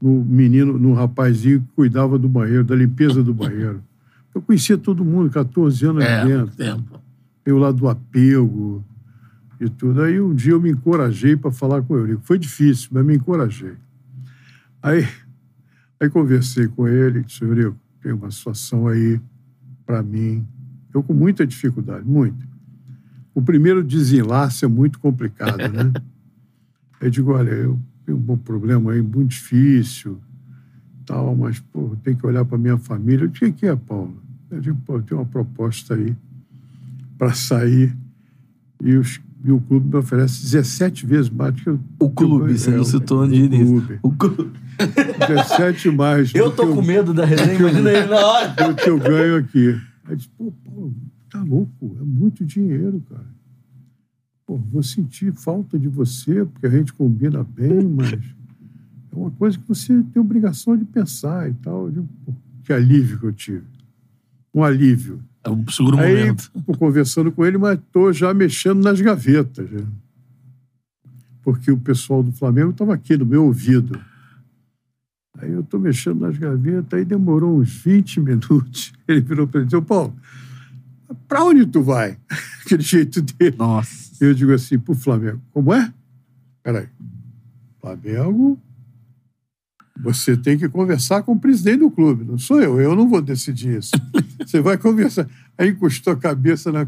no 0.01 0.23
menino, 0.23 0.77
no 0.77 0.93
rapazinho 0.93 1.61
que 1.61 1.67
cuidava 1.75 2.17
do 2.17 2.29
banheiro, 2.29 2.63
da 2.63 2.75
limpeza 2.75 3.23
do 3.23 3.33
banheiro. 3.33 3.81
Eu 4.33 4.41
conhecia 4.41 4.77
todo 4.77 5.03
mundo, 5.03 5.29
14 5.29 5.85
anos 5.85 6.03
É, 6.03 6.25
dentro. 6.25 6.55
tempo. 6.55 7.01
Eu 7.45 7.57
lá 7.57 7.71
do 7.71 7.87
apego 7.87 8.83
e 9.59 9.69
tudo. 9.69 10.01
Aí 10.01 10.19
um 10.21 10.33
dia 10.33 10.53
eu 10.53 10.61
me 10.61 10.69
encorajei 10.69 11.35
para 11.35 11.51
falar 11.51 11.81
com 11.81 11.93
o 11.93 11.97
Eurico. 11.97 12.21
Foi 12.23 12.37
difícil, 12.37 12.89
mas 12.91 13.05
me 13.05 13.15
encorajei. 13.15 13.73
Aí, 14.81 15.07
aí 15.99 16.09
conversei 16.09 16.67
com 16.67 16.87
ele, 16.87 17.23
disse, 17.23 17.43
Eurico, 17.43 17.77
tem 18.01 18.13
uma 18.13 18.31
situação 18.31 18.87
aí 18.87 19.19
para 19.85 20.03
mim. 20.03 20.45
Eu 20.93 21.03
com 21.03 21.13
muita 21.13 21.45
dificuldade, 21.45 22.05
muito. 22.05 22.47
O 23.33 23.41
primeiro 23.41 23.83
desenlace 23.83 24.65
é 24.65 24.67
muito 24.67 24.99
complicado, 24.99 25.57
né? 25.57 25.91
eu 27.01 27.09
digo, 27.09 27.33
olha, 27.33 27.51
eu 27.51 27.79
tenho 28.05 28.17
um 28.17 28.37
problema 28.37 28.91
aí 28.91 29.01
muito 29.01 29.29
difícil, 29.29 30.19
tal, 31.05 31.35
mas, 31.35 31.59
pô, 31.59 31.95
tem 32.03 32.15
que 32.15 32.25
olhar 32.25 32.43
para 32.45 32.57
minha 32.57 32.77
família. 32.77 33.25
Eu 33.25 33.29
digo, 33.29 33.47
o 33.47 33.53
que 33.53 33.65
é, 33.65 33.75
Paulo? 33.75 34.21
Eu 34.49 34.59
digo, 34.59 34.77
pô, 34.85 35.01
tem 35.01 35.17
uma 35.17 35.25
proposta 35.25 35.93
aí 35.93 36.15
para 37.17 37.33
sair 37.33 37.95
e, 38.83 38.95
os- 38.95 39.19
e 39.43 39.51
o 39.51 39.59
clube 39.61 39.87
me 39.89 39.95
oferece 39.97 40.41
17 40.43 41.05
vezes 41.05 41.29
mais 41.29 41.53
do 41.53 41.61
que 41.61 41.69
eu. 41.69 41.79
O 41.99 42.09
clube, 42.09 42.57
você 42.57 42.69
é, 42.69 42.73
não 42.75 42.81
o- 42.81 42.85
citou 42.85 43.21
o 43.23 43.27
de 43.27 43.35
início. 43.35 43.65
clube. 43.67 43.99
O 44.03 44.11
clube. 44.11 44.51
17 45.27 45.89
mais. 45.91 46.33
Eu 46.35 46.51
tô 46.51 46.67
que 46.67 46.73
com 46.73 46.81
medo 46.81 47.13
da 47.13 47.25
resenha, 47.25 47.53
imagina 47.53 47.91
ele 47.91 48.05
na 48.07 48.15
hora. 48.25 48.67
do 48.69 48.75
que 48.75 48.89
eu 48.89 48.99
ganho 48.99 49.37
aqui. 49.37 49.69
Aí 50.05 50.11
eu 50.11 50.15
disse, 50.15 50.29
pô, 50.37 50.51
Paulo, 50.65 50.93
tá 51.29 51.41
louco, 51.43 51.97
é 51.99 52.03
muito 52.03 52.45
dinheiro, 52.45 53.01
cara. 53.09 53.25
Pô, 54.45 54.57
vou 54.57 54.81
sentir 54.83 55.33
falta 55.33 55.77
de 55.77 55.87
você, 55.89 56.45
porque 56.45 56.67
a 56.67 56.69
gente 56.69 56.93
combina 56.93 57.43
bem, 57.43 57.83
mas 57.83 58.13
é 58.13 59.15
uma 59.15 59.31
coisa 59.31 59.57
que 59.57 59.67
você 59.67 60.01
tem 60.13 60.21
obrigação 60.21 60.77
de 60.77 60.85
pensar 60.85 61.49
e 61.49 61.53
tal. 61.55 61.85
Eu 61.85 61.91
digo, 61.91 62.07
pô, 62.25 62.33
que 62.63 62.71
alívio 62.71 63.19
que 63.19 63.25
eu 63.25 63.33
tive. 63.33 63.63
Um 64.53 64.63
alívio. 64.63 65.19
É 65.47 65.49
o 65.49 65.71
seguro 65.71 65.97
Aí, 65.99 66.19
momento. 66.19 66.51
conversando 66.77 67.31
com 67.31 67.45
ele, 67.45 67.57
mas 67.57 67.79
tô 67.91 68.11
já 68.11 68.33
mexendo 68.33 68.83
nas 68.83 68.99
gavetas. 68.99 69.69
já. 69.69 69.79
Porque 71.41 71.71
o 71.71 71.77
pessoal 71.77 72.21
do 72.21 72.33
Flamengo 72.33 72.71
estava 72.71 72.93
aqui 72.93 73.15
no 73.15 73.25
meu 73.25 73.45
ouvido. 73.45 73.97
Aí 75.37 75.51
eu 75.51 75.63
tô 75.63 75.79
mexendo 75.79 76.19
nas 76.19 76.37
gavetas, 76.37 76.97
aí 76.99 77.05
demorou 77.05 77.59
uns 77.59 77.71
20 77.81 78.19
minutos. 78.19 78.91
Ele 79.07 79.21
virou 79.21 79.47
para 79.47 79.59
mim 79.61 79.63
e 79.65 79.67
disse, 79.67 79.75
"Ô, 79.77 79.81
Paulo, 79.81 80.13
pra 81.27 81.43
onde 81.45 81.65
tu 81.65 81.81
vai? 81.81 82.17
Aquele 82.65 82.83
jeito 82.83 83.21
dele. 83.21 83.55
Nossa. 83.57 84.07
Eu 84.19 84.33
digo 84.33 84.51
assim, 84.51 84.77
pro 84.77 84.95
Flamengo, 84.95 85.39
como 85.51 85.71
é? 85.73 85.93
Peraí. 86.63 86.87
Flamengo, 87.79 88.59
você 90.01 90.37
tem 90.37 90.57
que 90.57 90.69
conversar 90.69 91.23
com 91.23 91.33
o 91.33 91.39
presidente 91.39 91.79
do 91.79 91.91
clube, 91.91 92.23
não 92.23 92.37
sou 92.37 92.61
eu, 92.61 92.79
eu 92.79 92.95
não 92.95 93.09
vou 93.09 93.21
decidir 93.21 93.79
isso. 93.79 93.91
Você 94.45 94.61
vai 94.61 94.77
conversar. 94.77 95.27
Aí 95.57 95.71
encostou 95.71 96.13
a 96.13 96.15
cabeça 96.15 96.71
na, 96.71 96.87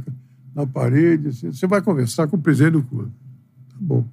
na 0.56 0.66
parede, 0.66 1.30
assim, 1.30 1.52
você 1.52 1.68
vai 1.68 1.82
conversar 1.82 2.28
com 2.28 2.38
o 2.38 2.42
presidente 2.42 2.74
do 2.74 2.84
clube. 2.84 3.12
Tá 3.70 3.76
bom. 3.82 4.08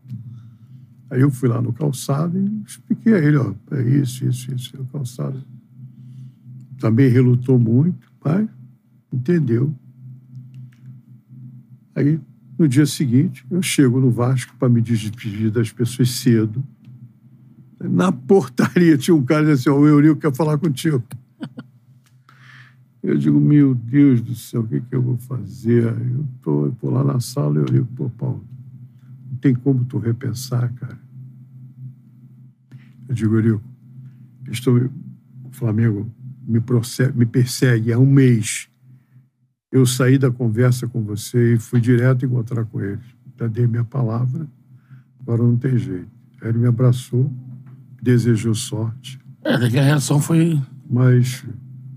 Aí 1.10 1.20
eu 1.20 1.31
fui 1.31 1.48
lá 1.48 1.62
no 1.62 1.73
calçado 1.73 2.36
e 2.36 2.62
expliquei 2.66 3.14
a 3.14 3.18
ele, 3.18 3.36
ó, 3.36 3.55
é 3.70 3.82
isso, 3.82 4.27
isso, 4.27 4.52
isso, 4.52 4.77
é 4.77 4.81
o 4.81 4.85
calçado. 4.86 5.40
Também 6.78 7.09
relutou 7.09 7.59
muito, 7.59 8.10
mas 8.24 8.48
entendeu. 9.12 9.73
Aí, 11.94 12.20
no 12.59 12.68
dia 12.68 12.85
seguinte, 12.85 13.44
eu 13.51 13.62
chego 13.62 14.01
no 14.01 14.10
Vasco 14.10 14.55
para 14.59 14.68
me 14.68 14.82
despedir 14.82 15.51
das 15.51 15.70
pessoas 15.70 16.10
cedo. 16.10 16.62
Na 17.80 18.10
portaria 18.10 18.96
tinha 18.98 19.14
um 19.14 19.24
cara 19.24 19.52
assim, 19.52 19.68
ó, 19.68 19.76
o 19.78 19.86
Eurico 19.86 20.20
quer 20.20 20.34
falar 20.34 20.58
contigo. 20.58 21.02
Eu 23.02 23.16
digo, 23.16 23.40
meu 23.40 23.74
Deus 23.74 24.20
do 24.20 24.34
céu, 24.34 24.62
o 24.62 24.66
que, 24.66 24.80
que 24.80 24.94
eu 24.96 25.02
vou 25.02 25.16
fazer? 25.16 25.84
Eu 25.84 26.26
tô, 26.42 26.66
eu 26.66 26.72
tô 26.72 26.90
lá 26.90 27.04
na 27.04 27.20
sala 27.20 27.56
e 27.56 27.58
eu 27.58 27.64
digo, 27.66 27.86
pô, 27.94 28.10
Paulo, 28.10 28.44
não 29.30 29.36
tem 29.38 29.54
como 29.54 29.84
tu 29.84 29.98
repensar, 29.98 30.72
cara. 30.74 30.98
Eu 33.08 33.14
digo, 33.14 33.34
Eurico, 33.36 33.62
estou, 34.50 34.76
o 34.76 35.52
Flamengo 35.52 36.10
me, 36.46 36.60
proce- 36.60 37.12
me 37.12 37.24
persegue 37.26 37.92
há 37.92 37.98
um 37.98 38.06
mês. 38.06 38.68
Eu 39.70 39.86
saí 39.86 40.18
da 40.18 40.30
conversa 40.30 40.88
com 40.88 41.02
você 41.02 41.54
e 41.54 41.58
fui 41.58 41.80
direto 41.80 42.24
encontrar 42.26 42.64
com 42.64 42.80
ele. 42.80 43.00
Já 43.38 43.46
dei 43.46 43.66
minha 43.68 43.84
palavra, 43.84 44.48
agora 45.20 45.42
não 45.42 45.56
tem 45.56 45.76
jeito. 45.78 46.08
Aí 46.40 46.48
Ele 46.48 46.58
me 46.58 46.66
abraçou, 46.66 47.30
desejou 48.10 48.54
sorte, 48.54 49.18
É, 49.44 49.54
a 49.54 49.58
reação 49.58 50.20
foi. 50.20 50.60
mas, 50.88 51.44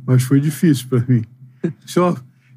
mas 0.06 0.24
foi 0.24 0.42
difícil 0.42 0.88
para 0.90 1.04
mim. 1.08 1.24
Isso 1.86 2.00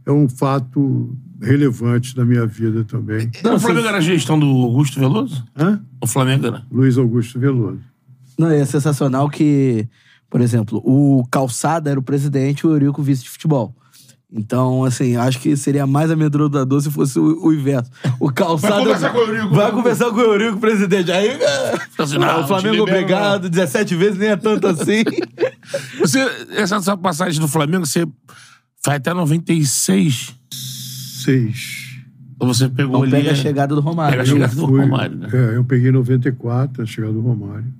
é- 0.06 0.10
um 0.10 0.28
fato 0.28 1.14
relevante 1.40 2.16
na 2.16 2.24
minha 2.24 2.46
vida 2.46 2.82
também. 2.84 3.30
o 3.54 3.58
Flamengo 3.60 3.86
era 3.88 3.98
a 3.98 4.00
gestão 4.00 4.38
do 4.38 4.46
Augusto 4.46 4.98
Veloso? 4.98 5.44
Hã? 5.56 5.80
O 6.00 6.06
Flamengo 6.06 6.46
era. 6.46 6.64
Luiz 6.70 6.96
Augusto 6.98 7.38
Veloso. 7.38 7.80
Não, 8.38 8.48
é 8.48 8.64
sensacional 8.64 9.28
que, 9.28 9.86
por 10.30 10.40
exemplo, 10.40 10.80
o 10.84 11.24
Calçada 11.30 11.90
era 11.90 12.00
o 12.00 12.02
presidente 12.02 12.60
e 12.60 12.66
o 12.66 12.70
Eurico 12.72 13.00
o 13.00 13.04
vice 13.04 13.22
de 13.22 13.30
futebol. 13.30 13.76
Então, 14.34 14.82
assim, 14.82 15.14
acho 15.14 15.38
que 15.40 15.54
seria 15.56 15.86
mais 15.86 16.10
amedrontador 16.10 16.80
se 16.80 16.90
fosse 16.90 17.18
o, 17.18 17.44
o 17.46 17.52
inverso. 17.52 17.90
O 18.18 18.32
Calçada. 18.32 18.76
Vai 18.76 18.82
conversar 18.84 19.10
com 19.12 19.18
o 19.18 19.20
Eurico. 19.22 19.54
Vai 19.54 19.72
conversar 19.72 20.10
com 20.10 20.16
o 20.16 20.20
Eurico, 20.22 20.58
presidente. 20.58 21.12
Aí. 21.12 21.28
é, 21.28 21.78
assim, 21.98 22.16
não, 22.16 22.40
o 22.42 22.46
Flamengo 22.46 22.82
obrigado, 22.82 23.50
17 23.50 23.94
vezes, 23.94 24.18
nem 24.18 24.30
é 24.30 24.36
tanto 24.36 24.66
assim. 24.68 25.02
Você, 26.00 26.18
essa 26.50 26.80
sua 26.80 26.96
passagem 26.96 27.40
do 27.40 27.46
Flamengo, 27.48 27.86
você 27.86 28.06
foi 28.84 28.94
até 28.94 29.12
96. 29.14 30.34
Seis. 30.50 31.92
Ou 32.40 32.52
você 32.52 32.68
pegou 32.68 32.94
Não 32.94 33.02
ali. 33.02 33.10
pega 33.12 33.30
a 33.30 33.34
chegada 33.34 33.74
do 33.74 33.80
Romário. 33.80 34.12
Pega 34.18 34.22
a 34.22 34.26
chegada 34.26 34.54
do 34.54 34.66
Fui- 34.66 34.80
Romário, 34.80 35.16
né? 35.16 35.28
É, 35.32 35.56
eu 35.56 35.64
peguei 35.64 35.90
em 35.90 35.92
94, 35.92 36.82
a 36.82 36.86
chegada 36.86 37.12
do 37.12 37.20
Romário. 37.20 37.72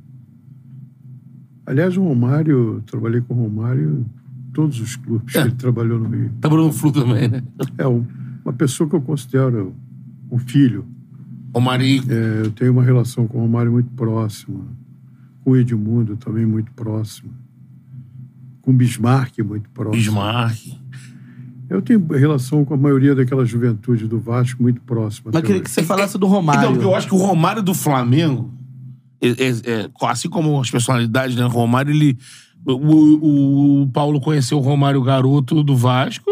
Aliás, 1.67 1.97
o 1.97 2.03
Romário, 2.03 2.83
trabalhei 2.87 3.21
com 3.21 3.35
o 3.35 3.43
Romário 3.43 4.05
todos 4.53 4.81
os 4.81 4.97
clubes 4.97 5.33
que 5.33 5.39
ele 5.39 5.53
trabalhou 5.53 5.99
no 5.99 6.09
Rio. 6.09 6.31
Tá 6.41 6.49
Bruno 6.49 6.73
Flu 6.73 6.93
também, 6.93 7.29
né? 7.29 7.43
É 7.79 7.87
um- 7.87 8.07
uma 8.45 8.53
pessoa 8.53 8.89
que 8.89 8.95
eu 8.97 9.01
considero 9.01 9.75
um 10.31 10.39
filho. 10.39 10.85
O 11.55 11.61
Mari. 11.61 12.03
É, 12.09 12.47
eu 12.47 12.51
tenho 12.51 12.73
uma 12.73 12.83
relação 12.83 13.27
com 13.27 13.39
o 13.39 13.41
Romário 13.43 13.73
muito 13.73 13.91
próxima. 13.91 14.65
Com 15.45 15.51
o 15.53 15.57
Edmundo 15.57 16.17
também 16.17 16.47
muito 16.47 16.73
próxima. 16.73 17.31
Com 18.63 18.71
o 18.71 18.75
Bismarck 18.75 19.39
muito 19.41 19.69
próximo. 19.71 19.97
Bismarck. 20.03 20.79
Eu 21.69 21.81
tenho 21.81 22.07
relação 22.13 22.65
com 22.65 22.75
a 22.75 22.77
maioria 22.77 23.15
daquela 23.15 23.45
juventude 23.47 24.07
do 24.07 24.21
Vasco 24.21 24.63
muito 24.63 24.81
próxima. 24.83 25.31
Mas 25.33 25.41
queria 25.43 25.57
hoje. 25.57 25.65
que 25.65 25.71
você 25.71 25.83
falasse 25.83 26.19
do 26.19 26.27
Romário. 26.27 26.61
Então, 26.61 26.73
porque 26.75 26.87
eu 26.87 26.95
acho 26.95 27.07
que 27.09 27.15
o 27.15 27.19
Romário 27.19 27.63
do 27.63 27.73
Flamengo, 27.75 28.53
é- 29.21 29.29
é- 29.31 29.83
é, 29.85 29.91
assim 30.03 30.29
como 30.29 30.61
as 30.61 30.71
personalidades, 30.71 31.35
né? 31.35 31.45
O 31.45 31.49
Romário, 31.49 31.91
ele. 31.93 32.19
O, 32.65 32.73
o- 32.73 33.83
o 33.83 33.89
Paulo 33.89 34.21
conheceu 34.21 34.59
o 34.59 34.61
Romário 34.63 35.03
garoto 35.03 35.63
do 35.63 35.77
Vasco, 35.77 36.31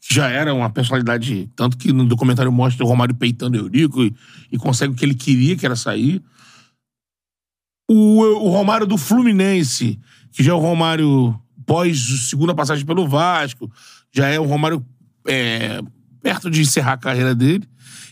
que 0.00 0.14
já 0.14 0.28
era 0.28 0.52
uma 0.52 0.68
personalidade. 0.70 1.48
Tanto 1.54 1.76
que 1.76 1.92
no 1.92 2.04
documentário 2.04 2.50
mostra 2.50 2.84
o 2.84 2.88
Romário 2.88 3.14
peitando 3.14 3.54
o 3.56 3.60
Eurico 3.60 4.02
e, 4.02 4.14
e 4.50 4.58
consegue 4.58 4.92
o 4.92 4.96
que 4.96 5.04
ele 5.04 5.14
queria, 5.14 5.56
que 5.56 5.64
era 5.64 5.76
sair. 5.76 6.20
O, 7.88 8.20
o 8.46 8.48
Romário 8.48 8.86
do 8.86 8.96
Fluminense, 8.96 9.98
que 10.32 10.42
já 10.42 10.52
é 10.52 10.54
o 10.54 10.58
Romário 10.58 11.38
pós 11.66 12.28
segunda 12.28 12.54
passagem 12.54 12.84
pelo 12.86 13.06
Vasco, 13.06 13.70
já 14.12 14.28
é 14.28 14.40
um 14.40 14.46
Romário 14.46 14.84
é, 15.26 15.80
perto 16.22 16.50
de 16.50 16.60
encerrar 16.62 16.94
a 16.94 16.98
carreira 16.98 17.34
dele. 17.34 17.68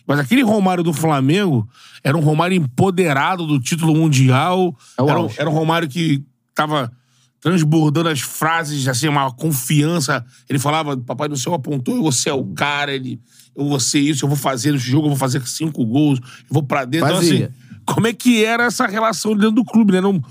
Mas 0.07 0.19
aquele 0.19 0.43
Romário 0.43 0.83
do 0.83 0.93
Flamengo 0.93 1.69
era 2.03 2.17
um 2.17 2.21
Romário 2.21 2.57
empoderado 2.57 3.47
do 3.47 3.61
título 3.61 3.95
mundial. 3.95 4.77
É 4.99 5.03
o 5.03 5.09
era, 5.09 5.21
um- 5.21 5.31
era 5.39 5.51
um 5.51 5.53
Romário 5.53 5.89
que 5.89 6.23
tava 6.55 6.93
transbordando 7.41 8.09
as 8.09 8.21
frases, 8.21 8.87
assim, 8.87 9.09
uma 9.09 9.31
confiança. 9.33 10.25
Ele 10.49 10.59
falava, 10.59 10.97
papai 10.97 11.29
do 11.29 11.37
céu 11.37 11.55
apontou, 11.55 12.03
você 12.03 12.29
é 12.29 12.33
o 12.35 12.45
cara, 12.47 12.93
ele, 12.93 13.21
eu 13.57 13.67
vou 13.69 13.81
ser 13.81 14.01
isso, 14.01 14.25
eu 14.25 14.29
vou 14.29 14.37
fazer 14.37 14.75
esse 14.75 14.85
jogo, 14.91 15.07
eu 15.07 15.11
vou 15.11 15.19
fazer 15.19 15.41
cinco 15.47 15.85
gols, 15.87 16.19
eu 16.21 16.27
vou 16.51 16.63
pra 16.63 16.85
dentro. 16.85 17.09
Então, 17.09 17.19
Fazia. 17.21 17.47
assim, 17.47 17.55
como 17.87 18.07
é 18.07 18.13
que 18.13 18.45
era 18.45 18.65
essa 18.65 18.87
relação 18.87 19.35
dentro 19.35 19.53
do 19.53 19.65
clube, 19.65 19.93
né? 19.93 19.99
Era 19.99 20.09
um- 20.09 20.23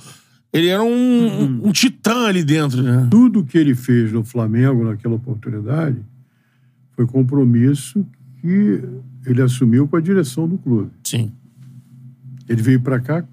ele 0.52 0.68
era 0.68 0.81
um, 0.81 0.88
um, 1.44 1.68
um 1.68 1.72
titã 1.72 2.26
ali 2.27 2.44
dentro, 2.44 2.81
né? 2.81 3.07
Tudo 3.11 3.44
que 3.44 3.57
ele 3.57 3.76
fez 3.76 4.11
no 4.11 4.23
Flamengo 4.23 4.84
naquela 4.84 5.15
oportunidade 5.15 5.98
foi 6.95 7.06
compromisso 7.06 8.06
que 8.41 8.84
ele 9.26 9.41
assumiu 9.41 9.88
com 9.88 9.95
a 9.95 10.02
direção 10.02 10.48
do 10.48 10.57
clube. 10.57 10.91
Sim. 11.03 11.31
Ele 12.48 12.61
veio 12.61 12.81
para 12.81 12.99
cá 12.99 13.23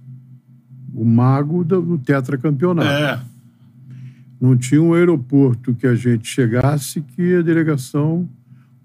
o 0.94 1.04
mago 1.04 1.64
do, 1.64 1.80
do 1.80 1.98
tetracampeonato. 1.98 2.88
É. 2.88 3.18
Não 4.40 4.56
tinha 4.56 4.82
um 4.82 4.92
aeroporto 4.92 5.74
que 5.74 5.86
a 5.86 5.94
gente 5.94 6.28
chegasse 6.28 7.00
que 7.00 7.36
a 7.36 7.42
delegação, 7.42 8.28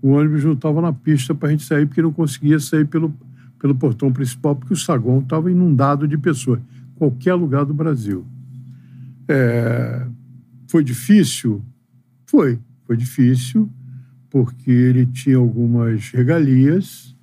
o 0.02 0.12
ônibus 0.12 0.44
não 0.44 0.54
estava 0.54 0.82
na 0.82 0.94
pista 0.94 1.36
para 1.36 1.50
a 1.50 1.52
gente 1.52 1.64
sair, 1.64 1.86
porque 1.86 2.02
não 2.02 2.14
conseguia 2.14 2.60
sair 2.60 2.86
pelo, 2.86 3.14
pelo 3.60 3.76
portão 3.76 4.12
principal, 4.12 4.56
porque 4.56 4.74
o 4.74 4.78
saguão 4.78 5.20
estava 5.20 5.52
inundado 5.52 6.08
de 6.08 6.18
pessoas. 6.18 6.62
Qualquer 6.96 7.34
lugar 7.34 7.66
do 7.66 7.74
Brasil. 7.74 8.26
É, 9.28 10.08
foi 10.68 10.84
difícil? 10.84 11.62
Foi. 12.26 12.60
Foi 12.86 12.96
difícil, 12.96 13.70
porque 14.30 14.72
ele 14.72 15.06
tinha 15.06 15.38
algumas 15.38 16.10
regalias 16.12 17.16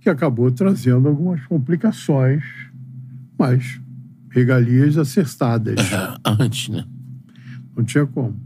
que 0.00 0.08
acabou 0.08 0.50
trazendo 0.50 1.08
algumas 1.08 1.44
complicações, 1.46 2.42
mas 3.38 3.80
regalias 4.30 4.96
acertadas. 4.96 5.76
Antes, 6.24 6.68
né? 6.68 6.84
Não 7.80 7.84
tinha 7.84 8.06
como. 8.06 8.36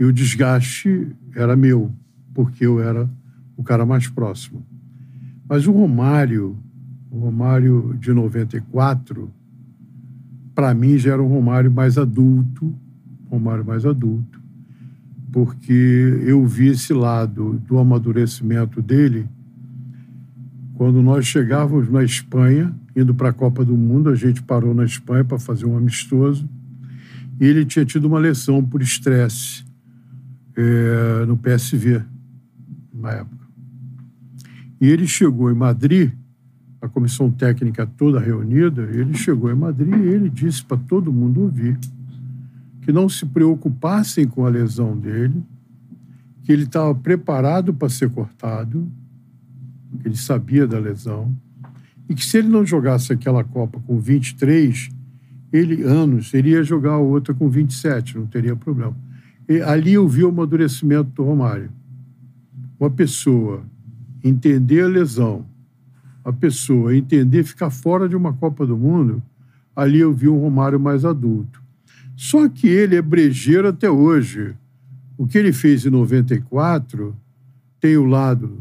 E 0.00 0.04
o 0.04 0.12
desgaste 0.12 1.06
era 1.36 1.54
meu, 1.54 1.92
porque 2.34 2.66
eu 2.66 2.82
era 2.82 3.08
o 3.56 3.62
cara 3.62 3.86
mais 3.86 4.08
próximo. 4.08 4.66
Mas 5.48 5.68
o 5.68 5.70
Romário, 5.70 6.56
o 7.08 7.20
Romário 7.20 7.96
de 8.00 8.12
94, 8.12 9.30
para 10.56 10.74
mim 10.74 10.98
já 10.98 11.12
era 11.12 11.22
um 11.22 11.28
Romário 11.28 11.70
mais 11.70 11.96
adulto, 11.96 12.74
Romário 13.30 13.64
mais 13.64 13.86
adulto, 13.86 14.40
porque 15.30 15.72
eu 16.26 16.44
vi 16.44 16.68
esse 16.68 16.92
lado 16.92 17.62
do 17.64 17.78
amadurecimento 17.78 18.82
dele 18.82 19.28
quando 20.74 21.00
nós 21.00 21.26
chegávamos 21.26 21.88
na 21.88 22.02
Espanha, 22.02 22.74
indo 22.96 23.14
para 23.14 23.28
a 23.28 23.32
Copa 23.32 23.64
do 23.64 23.76
Mundo, 23.76 24.10
a 24.10 24.16
gente 24.16 24.42
parou 24.42 24.74
na 24.74 24.84
Espanha 24.84 25.24
para 25.24 25.38
fazer 25.38 25.64
um 25.64 25.76
amistoso 25.76 26.48
e 27.40 27.46
ele 27.46 27.64
tinha 27.64 27.84
tido 27.84 28.06
uma 28.06 28.18
lesão 28.18 28.64
por 28.64 28.80
estresse 28.80 29.64
eh, 30.56 31.24
no 31.26 31.36
PSV, 31.36 32.02
na 32.92 33.10
época. 33.10 33.44
E 34.80 34.88
ele 34.88 35.06
chegou 35.06 35.50
em 35.50 35.54
Madrid, 35.54 36.12
a 36.80 36.88
comissão 36.88 37.30
técnica 37.30 37.86
toda 37.86 38.20
reunida, 38.20 38.82
ele 38.82 39.14
chegou 39.14 39.50
em 39.50 39.54
Madrid 39.54 39.94
e 39.94 40.08
ele 40.08 40.28
disse 40.28 40.64
para 40.64 40.76
todo 40.76 41.12
mundo 41.12 41.42
ouvir 41.42 41.78
que 42.82 42.92
não 42.92 43.08
se 43.08 43.24
preocupassem 43.24 44.28
com 44.28 44.44
a 44.44 44.50
lesão 44.50 44.96
dele, 44.96 45.42
que 46.42 46.52
ele 46.52 46.64
estava 46.64 46.94
preparado 46.94 47.72
para 47.72 47.88
ser 47.88 48.10
cortado, 48.10 48.86
que 49.98 50.06
ele 50.06 50.16
sabia 50.16 50.66
da 50.66 50.78
lesão, 50.78 51.34
e 52.08 52.14
que 52.14 52.24
se 52.24 52.36
ele 52.36 52.48
não 52.48 52.66
jogasse 52.66 53.12
aquela 53.12 53.42
Copa 53.42 53.80
com 53.86 53.98
23 53.98 54.90
ele, 55.56 55.84
anos, 55.84 56.34
ele 56.34 56.50
ia 56.50 56.64
jogar 56.64 56.94
a 56.94 56.98
outra 56.98 57.32
com 57.32 57.48
27, 57.48 58.18
não 58.18 58.26
teria 58.26 58.56
problema. 58.56 58.96
E 59.48 59.60
ali 59.60 59.92
eu 59.92 60.08
vi 60.08 60.24
o 60.24 60.28
amadurecimento 60.28 61.10
do 61.10 61.22
Romário. 61.22 61.70
Uma 62.78 62.90
pessoa 62.90 63.62
entender 64.22 64.82
a 64.82 64.88
lesão, 64.88 65.46
a 66.24 66.32
pessoa 66.32 66.96
entender 66.96 67.44
ficar 67.44 67.70
fora 67.70 68.08
de 68.08 68.16
uma 68.16 68.32
Copa 68.32 68.66
do 68.66 68.76
Mundo, 68.76 69.22
ali 69.76 70.00
eu 70.00 70.12
vi 70.12 70.28
um 70.28 70.40
Romário 70.40 70.80
mais 70.80 71.04
adulto. 71.04 71.62
Só 72.16 72.48
que 72.48 72.66
ele 72.66 72.96
é 72.96 73.02
brejeiro 73.02 73.68
até 73.68 73.88
hoje. 73.88 74.56
O 75.16 75.24
que 75.24 75.38
ele 75.38 75.52
fez 75.52 75.86
em 75.86 75.90
94 75.90 77.14
tem 77.80 77.96
o 77.96 78.04
lado 78.04 78.60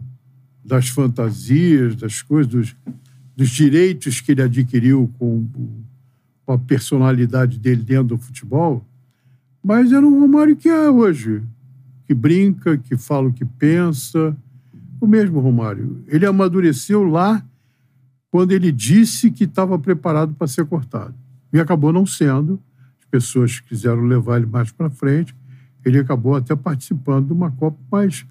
das 0.63 0.89
fantasias, 0.89 1.95
das 1.95 2.21
coisas, 2.21 2.51
dos, 2.51 2.75
dos 3.35 3.49
direitos 3.49 4.21
que 4.21 4.33
ele 4.33 4.43
adquiriu 4.43 5.11
com, 5.17 5.47
com 6.45 6.53
a 6.53 6.57
personalidade 6.57 7.57
dele 7.57 7.83
dentro 7.83 8.15
do 8.15 8.17
futebol, 8.17 8.85
mas 9.63 9.91
era 9.91 10.05
um 10.05 10.19
Romário 10.19 10.55
que 10.55 10.67
é 10.67 10.89
hoje, 10.89 11.41
que 12.05 12.13
brinca, 12.13 12.77
que 12.77 12.97
fala 12.97 13.29
o 13.29 13.33
que 13.33 13.45
pensa. 13.45 14.35
O 14.99 15.07
mesmo 15.07 15.39
Romário. 15.39 16.03
Ele 16.07 16.25
amadureceu 16.25 17.03
lá 17.03 17.43
quando 18.29 18.51
ele 18.51 18.71
disse 18.71 19.31
que 19.31 19.45
estava 19.45 19.77
preparado 19.77 20.33
para 20.33 20.47
ser 20.47 20.65
cortado. 20.65 21.13
E 21.51 21.59
acabou 21.59 21.93
não 21.93 22.05
sendo. 22.05 22.59
As 22.99 23.05
pessoas 23.05 23.59
quiseram 23.59 24.03
levar 24.03 24.37
ele 24.37 24.45
mais 24.45 24.71
para 24.71 24.89
frente. 24.89 25.35
Ele 25.85 25.99
acabou 25.99 26.35
até 26.35 26.55
participando 26.55 27.27
de 27.27 27.33
uma 27.33 27.51
Copa, 27.51 27.77
mas 27.91 28.25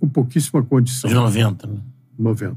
com 0.00 0.08
pouquíssima 0.08 0.62
condição. 0.62 1.08
De 1.08 1.14
90, 1.14 1.66
né? 1.66 1.80
90. 2.18 2.56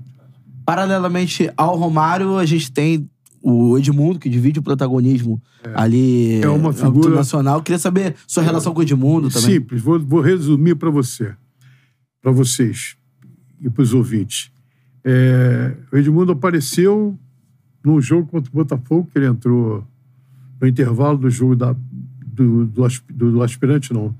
Paralelamente 0.66 1.52
ao 1.58 1.78
Romário, 1.78 2.38
a 2.38 2.46
gente 2.46 2.72
tem 2.72 3.10
o 3.42 3.78
Edmundo, 3.78 4.20
que 4.20 4.30
divide 4.30 4.60
o 4.60 4.64
protagonismo 4.64 5.42
ali 5.76 6.42
É 6.42 6.48
uma 6.50 6.70
âmbito 6.70 6.86
figura- 6.86 7.16
nacional. 7.16 7.62
Queria 7.62 7.80
saber 7.80 8.16
sua 8.28 8.44
relação 8.44 8.74
com 8.74 8.80
o 8.80 8.84
Edmundo 8.84 9.30
também. 9.30 9.56
Simples, 9.56 9.82
vou, 9.82 10.00
vou 10.00 10.22
resumir 10.22 10.76
para 10.76 10.90
você, 10.90 11.34
para 12.22 12.32
vocês 12.32 12.96
e 13.62 13.70
para 13.70 13.82
os 13.84 13.94
ouvintes. 13.94 14.52
É, 15.04 15.76
o 15.92 15.98
Edmundo 15.98 16.32
apareceu 16.34 17.18
num 17.84 18.02
jogo 18.02 18.28
contra 18.28 18.52
o 18.52 18.54
Botafogo, 18.56 19.08
que 19.12 19.18
ele 19.18 19.28
entrou 19.28 19.84
no 20.60 20.68
intervalo 20.68 21.18
do 21.18 21.30
jogo 21.30 21.56
da, 21.56 21.74
do, 22.26 22.66
do, 22.66 22.88
do- 23.14 23.32
do 23.32 23.44
aspirante, 23.44 23.94
não, 23.94 24.14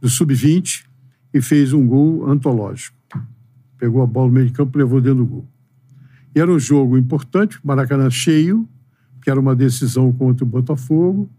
do 0.00 0.08
sub-20, 0.08 0.84
e 1.32 1.40
fez 1.40 1.72
um 1.72 1.86
gol 1.86 2.28
antológico. 2.28 2.96
Pegou 3.78 4.02
a 4.02 4.06
bola 4.06 4.26
no 4.28 4.32
meio 4.34 4.46
de 4.46 4.52
campo 4.52 4.76
e 4.76 4.82
levou 4.82 5.00
dentro 5.00 5.18
do 5.20 5.26
gol. 5.26 5.44
Era 6.34 6.50
um 6.52 6.58
jogo 6.58 6.98
importante, 6.98 7.58
Maracanã 7.64 8.10
cheio, 8.10 8.68
que 9.22 9.30
era 9.30 9.38
uma 9.38 9.54
decisão 9.54 10.12
contra 10.12 10.44
o 10.44 10.48
Botafogo, 10.48 11.30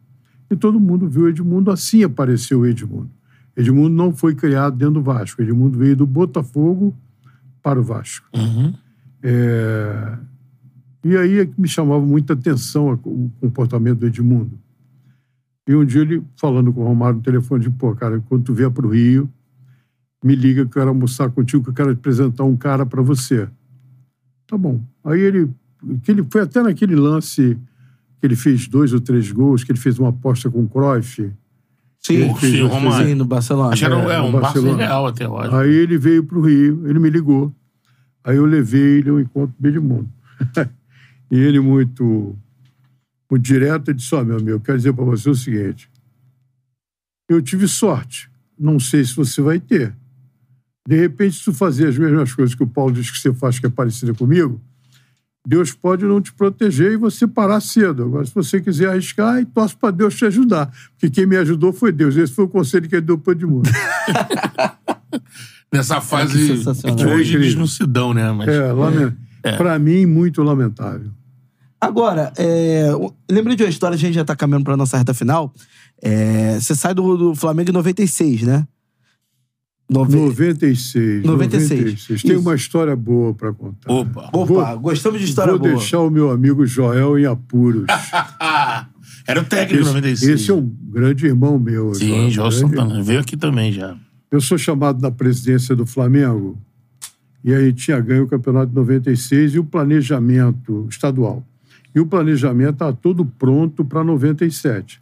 e 0.50 0.56
todo 0.56 0.80
mundo 0.80 1.08
viu 1.08 1.24
o 1.24 1.30
Edmundo, 1.30 1.72
assim 1.72 2.04
apareceu 2.04 2.62
o 2.62 2.66
Edmundo. 2.66 3.10
Edmundo 3.56 3.90
não 3.90 4.14
foi 4.14 4.36
criado 4.36 4.78
dentro 4.78 4.96
do 4.96 5.02
Vasco, 5.02 5.42
Edmundo 5.42 5.78
veio 5.78 5.96
do 5.96 6.06
Botafogo 6.06 6.96
para 7.62 7.80
o 7.80 7.84
Vasco. 7.84 8.28
É, 9.24 10.18
E 11.04 11.16
aí 11.16 11.40
é 11.40 11.46
que 11.46 11.60
me 11.60 11.68
chamava 11.68 12.04
muita 12.04 12.34
atenção 12.34 13.00
o 13.04 13.32
comportamento 13.40 14.00
do 14.00 14.08
Edmundo. 14.08 14.58
E 15.68 15.76
um 15.76 15.86
dia 15.86 16.02
ele, 16.02 16.24
falando 16.36 16.74
com 16.74 16.82
o 16.82 16.84
Romário 16.84 17.18
no 17.18 17.24
telefone, 17.24 17.64
disse, 17.64 17.76
pô, 17.76 17.96
cara, 17.96 18.20
quando 18.28 18.44
tu 18.44 18.54
vier 18.54 18.72
para 18.72 18.86
o 18.86 18.90
Rio, 18.90 19.30
me 20.24 20.36
liga 20.36 20.62
que 20.62 20.68
eu 20.68 20.82
quero 20.82 20.90
almoçar 20.90 21.30
contigo, 21.30 21.64
que 21.64 21.70
eu 21.70 21.74
quero 21.74 21.92
apresentar 21.92 22.44
um 22.44 22.58
cara 22.58 22.86
para 22.86 23.02
você. 23.02 23.48
Tá 24.48 24.58
bom. 24.58 24.82
Aí 25.04 25.20
ele, 25.20 25.50
que 26.04 26.12
ele 26.12 26.24
foi 26.30 26.42
até 26.42 26.62
naquele 26.62 26.96
lance 26.96 27.58
que 28.20 28.26
ele 28.28 28.36
fez 28.36 28.68
dois 28.68 28.94
ou 28.94 29.00
três 29.02 29.32
gols, 29.32 29.64
que 29.64 29.72
ele 29.72 29.80
fez 29.80 29.98
uma 30.00 30.10
aposta 30.10 30.50
com 30.50 30.64
o 30.64 30.70
Cruyff. 30.70 31.32
Sim, 32.00 32.36
fez 32.36 32.54
sim, 32.54 32.62
uma- 32.62 32.70
Romário. 32.76 33.16
no 33.16 33.26
Barcelona. 33.26 33.74
Acho 33.74 33.80
que 33.80 33.86
era 33.86 33.98
um- 33.98 34.12
é, 34.12 34.22
um 34.22 34.32
Barcelona. 34.32 34.78
real 34.78 35.08
até 35.08 35.26
agora. 35.26 35.60
Aí 35.60 35.72
ele 35.74 35.98
veio 35.98 36.24
para 36.24 36.38
o 36.38 36.42
Rio, 36.42 36.88
ele 36.88 37.00
me 37.00 37.10
ligou. 37.10 37.52
Aí 38.24 38.38
eu 38.38 38.46
levei 38.46 39.00
ele 39.00 39.10
ao 39.10 39.20
encontro 39.20 39.56
do 39.60 39.68
Edmundo. 39.68 40.10
e 41.32 41.38
ele, 41.38 41.60
muito, 41.60 42.36
muito 43.30 43.44
direto, 43.44 43.90
ele 43.90 43.98
disse: 43.98 44.14
Ó, 44.14 44.24
meu 44.24 44.36
amigo, 44.36 44.52
eu 44.52 44.60
quero 44.60 44.78
dizer 44.78 44.94
para 44.94 45.04
você 45.04 45.30
o 45.30 45.36
seguinte. 45.36 45.90
Eu 47.28 47.42
tive 47.42 47.68
sorte. 47.68 48.30
Não 48.58 48.80
sei 48.80 49.04
se 49.04 49.16
você 49.16 49.42
vai 49.42 49.60
ter. 49.60 49.94
De 50.88 50.96
repente, 50.96 51.38
se 51.38 51.46
tu 51.46 51.54
fazer 51.54 51.88
as 51.88 51.98
mesmas 51.98 52.34
coisas 52.34 52.54
que 52.54 52.64
o 52.64 52.68
Paulo 52.68 52.94
diz 52.94 53.10
que 53.10 53.18
você 53.18 53.34
faz, 53.34 53.58
que 53.58 53.66
é 53.66 53.70
parecida 53.70 54.14
comigo, 54.14 54.62
Deus 55.48 55.72
pode 55.72 56.04
não 56.06 56.20
te 56.22 56.34
proteger 56.34 56.94
e 56.94 56.98
você 56.98 57.28
parar 57.28 57.60
cedo. 57.62 58.04
Agora, 58.04 58.26
se 58.26 58.34
você 58.34 58.60
quiser 58.60 58.90
arriscar, 58.90 59.40
e 59.40 59.46
torce 59.46 59.76
para 59.76 59.92
Deus 59.92 60.16
te 60.16 60.26
ajudar. 60.26 60.72
Porque 60.92 61.10
quem 61.10 61.26
me 61.26 61.38
ajudou 61.38 61.72
foi 61.72 61.92
Deus. 61.92 62.16
Esse 62.16 62.34
foi 62.34 62.46
o 62.46 62.50
conselho 62.50 62.90
que 62.90 62.96
ele 62.96 63.06
deu 63.06 63.18
para 63.18 63.32
o 63.32 63.34
Edmundo. 63.34 63.70
Nessa 65.72 66.00
fase 66.02 66.48
sensacional. 66.48 66.96
que 66.98 67.04
É 67.04 67.08
hoje 67.08 67.36
eles 67.36 67.54
incrível. 67.54 67.60
não 67.60 67.68
se 67.68 67.86
dão, 67.86 68.14
né? 68.14 68.32
Mas, 68.32 68.48
É, 68.48 68.72
lament... 68.72 69.14
para 69.58 69.78
mim, 69.78 70.06
muito 70.06 70.42
lamentável. 70.42 71.12
Agora, 71.80 72.32
é, 72.38 72.90
lembrei 73.30 73.56
de 73.56 73.64
uma 73.64 73.70
história, 73.70 73.96
a 73.96 74.00
gente 74.00 74.16
já 74.16 74.26
tá 74.26 74.36
caminhando 74.36 74.64
pra 74.64 74.78
nossa 74.78 74.98
reta 74.98 75.14
final. 75.14 75.54
É, 76.02 76.58
você 76.60 76.74
sai 76.74 76.94
do, 76.94 77.18
do 77.18 77.36
Flamengo 77.36 77.70
em 77.70 77.74
96, 77.74 78.44
né? 78.44 78.66
Nove... 79.88 80.16
96. 80.18 81.24
96. 81.24 82.06
Tem 82.24 82.32
Isso. 82.32 82.40
uma 82.40 82.56
história 82.56 82.96
boa 82.96 83.34
para 83.34 83.54
contar. 83.54 83.92
Opa. 83.92 84.30
Opa, 84.34 84.46
Vou- 84.46 84.80
gostamos 84.80 85.20
de 85.20 85.26
história 85.28 85.52
Vou 85.52 85.60
boa. 85.60 85.74
deixar 85.74 86.00
o 86.00 86.10
meu 86.10 86.32
amigo 86.32 86.66
Joel 86.66 87.20
em 87.20 87.26
apuros. 87.26 87.86
Ah, 87.90 88.88
era 89.28 89.42
o 89.42 89.46
técnico 89.46 89.84
esse, 89.84 89.94
96. 89.94 90.42
esse 90.42 90.50
é 90.52 90.54
um 90.56 90.62
grande 90.90 91.28
irmão 91.28 91.60
meu. 91.60 91.94
Sim, 91.94 92.32
João 92.32 92.50
grande 92.50 92.62
Santana. 92.76 93.04
Veio 93.04 93.20
aqui 93.20 93.38
também 93.38 93.72
já. 93.72 93.96
Eu 94.32 94.42
sou 94.42 94.58
chamado 94.58 95.00
na 95.02 95.12
presidência 95.12 95.76
do 95.76 95.86
Flamengo 95.86 96.58
e 97.44 97.54
aí 97.54 97.72
tinha 97.72 98.00
ganho 98.00 98.24
o 98.24 98.28
campeonato 98.28 98.70
de 98.70 98.76
96 98.76 99.54
e 99.54 99.60
o 99.60 99.64
planejamento 99.64 100.88
estadual. 100.90 101.46
E 101.94 102.00
o 102.00 102.08
planejamento 102.08 102.74
estava 102.74 102.92
todo 102.92 103.24
pronto 103.24 103.86
para 103.86 104.04
97. 104.04 105.00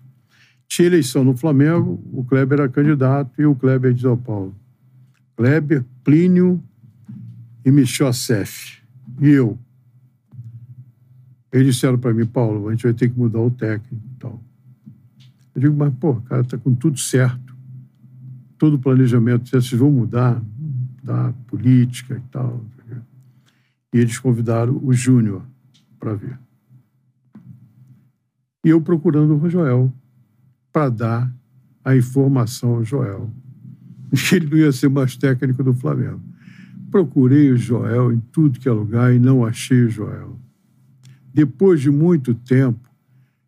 Tinha 0.68 0.88
eleição 0.88 1.24
no 1.24 1.36
Flamengo, 1.38 2.04
o 2.12 2.24
Kleber 2.24 2.60
era 2.60 2.70
candidato 2.70 3.42
e 3.42 3.46
o 3.46 3.56
Kleber 3.56 3.94
de 3.94 4.02
São 4.02 4.18
Paulo. 4.18 4.54
Kleber, 5.36 5.84
Plínio 6.04 6.64
e 7.66 7.72
Michel 7.72 8.08
Assef. 8.08 8.82
E 9.20 9.30
eu. 9.30 9.58
Eles 11.52 11.76
disseram 11.76 12.00
para 12.00 12.14
mim, 12.14 12.26
Paulo, 12.26 12.68
a 12.68 12.72
gente 12.72 12.84
vai 12.84 12.94
ter 12.94 13.10
que 13.10 13.18
mudar 13.18 13.40
o 13.40 13.52
técnico 13.52 13.96
e 13.96 14.20
tal. 14.20 14.44
Eu 15.54 15.62
digo, 15.62 15.76
mas, 15.76 15.94
pô, 15.96 16.16
cara, 16.16 16.44
tá 16.44 16.58
com 16.58 16.74
tudo 16.74 17.00
certo 17.00 17.54
todo 18.64 18.76
o 18.76 18.80
planejamento, 18.80 19.50
vocês 19.50 19.70
vão 19.74 19.92
mudar 19.92 20.42
da 21.04 21.34
política 21.48 22.16
e 22.16 22.30
tal. 22.32 22.64
E 23.94 23.98
eles 23.98 24.18
convidaram 24.18 24.80
o 24.82 24.94
Júnior 24.94 25.46
para 26.00 26.14
ver. 26.14 26.40
E 28.66 28.70
eu 28.70 28.80
procurando 28.80 29.36
o 29.36 29.50
Joel 29.50 29.92
para 30.72 30.88
dar 30.88 31.36
a 31.84 31.94
informação 31.94 32.76
ao 32.76 32.86
Joel 32.86 33.30
que 34.16 34.36
ele 34.36 34.48
não 34.50 34.58
ia 34.58 34.72
ser 34.72 34.90
mais 34.90 35.16
técnico 35.16 35.64
do 35.64 35.74
Flamengo. 35.74 36.22
Procurei 36.92 37.52
o 37.52 37.58
Joel 37.58 38.12
em 38.12 38.20
tudo 38.32 38.60
que 38.60 38.70
é 38.70 38.72
lugar 38.72 39.14
e 39.14 39.20
não 39.20 39.46
achei 39.46 39.84
o 39.84 39.90
Joel. 39.90 40.38
Depois 41.34 41.82
de 41.82 41.90
muito 41.90 42.34
tempo, 42.36 42.88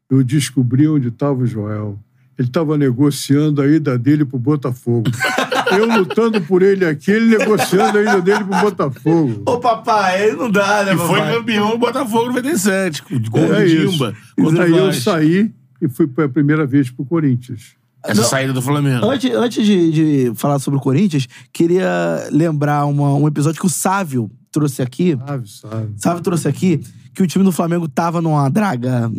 eu 0.09 0.23
descobri 0.23 0.87
onde 0.87 1.09
estava 1.09 1.43
o 1.43 1.45
Joel. 1.45 1.99
Ele 2.37 2.47
estava 2.47 2.77
negociando 2.77 3.61
a 3.61 3.67
ida 3.67 3.97
dele 3.97 4.25
para 4.25 4.35
o 4.35 4.39
Botafogo. 4.39 5.09
Eu 5.71 5.85
lutando 5.97 6.39
por 6.41 6.61
ele 6.61 6.85
aqui, 6.85 7.09
ele 7.09 7.37
negociando 7.37 7.97
a 7.97 8.01
ida 8.01 8.21
dele 8.21 8.43
para 8.43 8.59
o 8.59 8.61
Botafogo. 8.61 9.41
Ô, 9.47 9.57
papai, 9.57 10.23
aí 10.23 10.35
não 10.35 10.49
dá, 10.49 10.83
né, 10.83 10.93
E 10.93 10.97
foi 10.97 11.19
papai? 11.19 11.33
campeão 11.33 11.71
do 11.71 11.77
Botafogo 11.79 12.27
97. 12.27 13.01
com 13.01 13.19
Gol 13.29 13.53
É 13.55 13.59
do 13.61 13.65
isso. 13.65 13.91
Dimba. 13.91 14.13
E 14.37 14.41
o 14.43 14.51
daí 14.51 14.77
eu 14.77 14.93
saí 14.93 15.51
e 15.81 15.89
fui 15.89 16.05
pela 16.07 16.29
primeira 16.29 16.65
vez 16.67 16.89
para 16.91 17.01
o 17.01 17.05
Corinthians. 17.05 17.75
Essa 18.07 18.23
saída 18.23 18.53
do 18.53 18.61
Flamengo. 18.61 19.05
Antes, 19.09 19.31
antes 19.33 19.65
de, 19.65 19.91
de 19.91 20.31
falar 20.35 20.59
sobre 20.59 20.77
o 20.79 20.81
Corinthians, 20.81 21.27
queria 21.53 22.27
lembrar 22.31 22.85
uma- 22.85 23.13
um 23.15 23.27
episódio 23.27 23.59
que 23.59 23.65
o 23.65 23.69
Sávio 23.69 24.29
trouxe 24.51 24.81
aqui. 24.81 25.17
Sabe, 25.27 25.49
sabe? 25.49 25.93
Sávio 25.97 26.21
trouxe 26.23 26.47
aqui 26.47 26.81
que 27.13 27.23
o 27.23 27.27
time 27.27 27.43
do 27.43 27.51
Flamengo 27.51 27.87
tava 27.87 28.21
numa 28.21 28.47
draga 28.49 29.11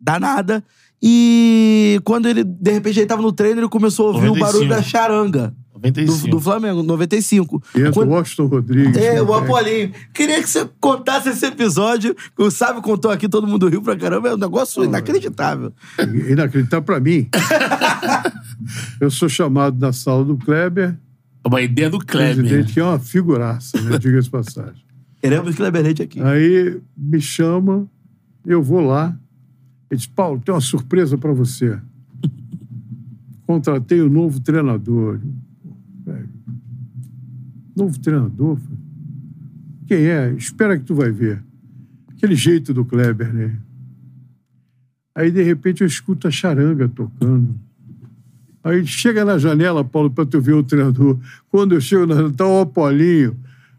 danada. 0.00 0.62
E 1.02 2.00
quando 2.04 2.26
ele, 2.26 2.42
de 2.42 2.72
repente, 2.72 2.98
ele 3.00 3.06
tava 3.06 3.20
no 3.22 3.30
treino, 3.32 3.60
ele 3.60 3.68
começou 3.68 4.06
a 4.08 4.12
ouvir 4.14 4.28
o 4.28 4.34
95. 4.34 4.52
barulho 4.52 4.68
da 4.70 4.82
charanga 4.82 5.54
95. 5.76 6.28
do 6.28 6.40
Flamengo, 6.40 6.82
95. 6.82 7.62
E 7.74 7.80
entra 7.80 7.92
Quando- 7.92 8.08
o 8.10 8.12
Washington 8.14 8.46
Rodrigues. 8.46 8.96
É, 8.96 9.14
né, 9.14 9.22
o? 9.22 9.32
Apolinho. 9.34 9.92
Queria 10.14 10.42
que 10.42 10.48
você 10.48 10.68
contasse 10.80 11.28
esse 11.28 11.46
episódio. 11.46 12.14
que 12.14 12.42
O 12.42 12.50
Sábio 12.50 12.82
contou 12.82 13.10
aqui, 13.10 13.28
todo 13.28 13.46
mundo 13.46 13.68
riu 13.68 13.82
pra 13.82 13.96
caramba. 13.96 14.28
É 14.28 14.34
um 14.34 14.38
negócio 14.38 14.82
inacreditável. 14.84 15.72
Inacreditável 16.28 16.82
para 16.84 16.98
mim. 17.00 17.28
eu 19.00 19.10
sou 19.10 19.28
chamado 19.28 19.78
na 19.78 19.92
sala 19.92 20.24
do 20.24 20.36
Kleber 20.36 20.96
É 21.44 21.48
uma 21.48 21.60
ideia 21.60 21.90
do 21.90 21.98
Kleber. 21.98 22.36
presidente, 22.36 22.72
que 22.72 22.80
é 22.80 22.84
uma 22.84 22.98
figuraça, 22.98 23.80
né? 23.82 23.98
Diga-se 23.98 24.24
de 24.24 24.30
passagem. 24.30 24.82
Queremos 25.20 25.54
Kleber 25.54 25.82
Leite 25.82 26.02
aqui. 26.02 26.20
Aí 26.22 26.80
me 26.96 27.20
chama, 27.20 27.86
eu 28.46 28.62
vou 28.62 28.80
lá. 28.80 29.16
Ele 29.90 29.98
diz: 29.98 30.06
Paulo, 30.06 30.40
tem 30.44 30.54
uma 30.54 30.60
surpresa 30.60 31.16
para 31.18 31.32
você. 31.32 31.78
Contratei 33.46 34.00
o 34.00 34.08
novo 34.10 34.40
treinador. 34.40 35.20
Velho, 37.76 37.86
Novo 37.86 37.98
treinador? 38.00 38.56
Falei, 38.56 38.78
Quem 39.86 40.06
é? 40.06 40.32
Espera 40.32 40.78
que 40.78 40.84
tu 40.84 40.94
vai 40.94 41.10
ver. 41.10 41.42
Aquele 42.08 42.34
jeito 42.34 42.72
do 42.72 42.84
Kleber, 42.84 43.32
né? 43.32 43.56
Aí, 45.14 45.30
de 45.30 45.42
repente, 45.42 45.82
eu 45.82 45.86
escuto 45.86 46.26
a 46.26 46.30
charanga 46.30 46.88
tocando. 46.88 47.54
Aí 48.64 48.84
chega 48.84 49.24
na 49.24 49.38
janela, 49.38 49.84
Paulo, 49.84 50.10
para 50.10 50.26
tu 50.26 50.40
ver 50.40 50.54
o 50.54 50.62
treinador. 50.62 51.18
Quando 51.48 51.74
eu 51.74 51.80
chego 51.80 52.06
na 52.06 52.14
janela, 52.14 52.34
tá 52.34 52.46
o 52.46 52.60
Apolinho 52.60 53.36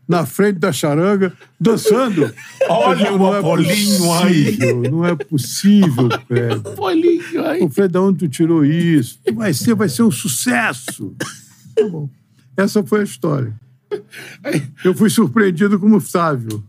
na 0.08 0.26
frente 0.26 0.58
da 0.58 0.72
charanga, 0.72 1.34
dançando. 1.60 2.34
Olha 2.70 3.14
o 3.14 3.18
não 3.18 3.36
é 3.36 3.40
Apolinho 3.40 4.14
aí. 4.14 4.58
Não 4.90 5.06
é 5.06 5.16
possível, 5.16 6.08
Kleber. 6.28 6.62
Polinho, 6.76 7.46
aí. 7.46 7.62
Eu 7.62 7.70
falei, 7.70 7.90
de 7.90 7.98
onde 7.98 8.20
tu 8.20 8.30
tirou 8.30 8.64
isso? 8.64 9.20
Vai 9.34 9.54
ser, 9.54 9.76
vai 9.76 9.90
ser 9.90 10.04
um 10.04 10.12
sucesso. 10.12 11.14
Tá 11.76 11.88
bom. 11.90 12.10
Essa 12.56 12.82
foi 12.84 13.02
a 13.02 13.04
história. 13.04 13.54
Eu 14.84 14.94
fui 14.94 15.10
surpreendido 15.10 15.80
como 15.80 16.00
Sávio. 16.02 16.64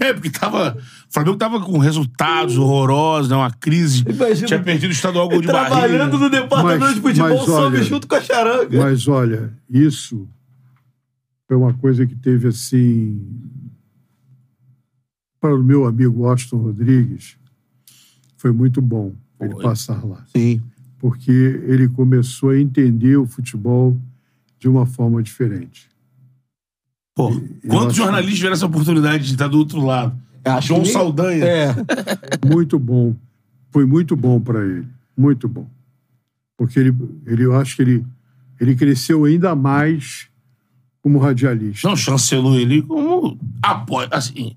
É, 0.00 0.12
porque 0.12 0.30
tava. 0.30 0.76
O 0.78 1.12
Flamengo 1.12 1.36
tava 1.36 1.60
com 1.60 1.76
resultados 1.78 2.56
horrorosos, 2.56 3.28
né? 3.30 3.36
Uma 3.36 3.50
crise. 3.50 4.02
Imagina- 4.08 4.46
Tinha 4.46 4.62
perdido 4.62 4.90
o 4.90 4.92
estadual 4.92 5.28
gol 5.28 5.40
de 5.40 5.46
Trabalhando 5.48 5.98
barriga. 6.12 6.18
no 6.18 6.30
departamento 6.30 6.80
Mas- 6.80 6.94
de 6.94 7.00
futebol, 7.02 7.28
mas 7.28 7.44
sobe 7.44 7.76
olha- 7.76 7.82
junto 7.84 8.06
com 8.08 8.14
a 8.14 8.20
charanga. 8.22 8.78
Mas 8.82 9.06
olha, 9.08 9.52
isso 9.68 10.26
foi 11.46 11.56
uma 11.56 11.74
coisa 11.74 12.06
que 12.06 12.14
teve 12.16 12.48
assim. 12.48 13.20
Para 15.40 15.54
o 15.54 15.62
meu 15.62 15.84
amigo 15.84 16.24
Austin 16.26 16.56
Rodrigues, 16.56 17.36
foi 18.36 18.52
muito 18.52 18.80
bom 18.80 19.12
ele 19.40 19.54
passar 19.56 20.04
lá. 20.06 20.24
Sim. 20.34 20.62
Porque 20.98 21.30
ele 21.66 21.88
começou 21.88 22.50
a 22.50 22.58
entender 22.58 23.16
o 23.16 23.26
futebol 23.26 24.00
de 24.58 24.68
uma 24.68 24.86
forma 24.86 25.20
diferente. 25.22 25.88
Pô, 27.14 27.30
quantos 27.68 27.96
jornalistas 27.96 28.36
tiveram 28.36 28.54
essa 28.54 28.66
oportunidade 28.66 29.24
de 29.26 29.32
estar 29.32 29.48
do 29.48 29.58
outro 29.58 29.84
lado? 29.84 30.16
Acho 30.44 30.68
João 30.68 30.80
que 30.80 30.86
nem- 30.86 30.92
Saldanha. 30.94 31.44
É. 31.44 31.74
Muito 32.46 32.78
bom. 32.78 33.14
Foi 33.70 33.86
muito 33.86 34.14
bom 34.16 34.38
para 34.40 34.60
ele. 34.64 34.86
Muito 35.16 35.48
bom. 35.48 35.66
Porque 36.58 36.78
ele, 36.78 36.94
ele, 37.26 37.44
eu 37.44 37.56
acho 37.58 37.74
que 37.76 37.82
ele, 37.82 38.04
ele 38.60 38.74
cresceu 38.76 39.24
ainda 39.24 39.54
mais 39.54 40.28
como 41.02 41.18
radialista. 41.18 41.88
Não, 41.88 41.96
chancelou 41.96 42.54
ele 42.58 42.82
como 42.82 43.38
apoio. 43.62 44.08
Assim, 44.10 44.54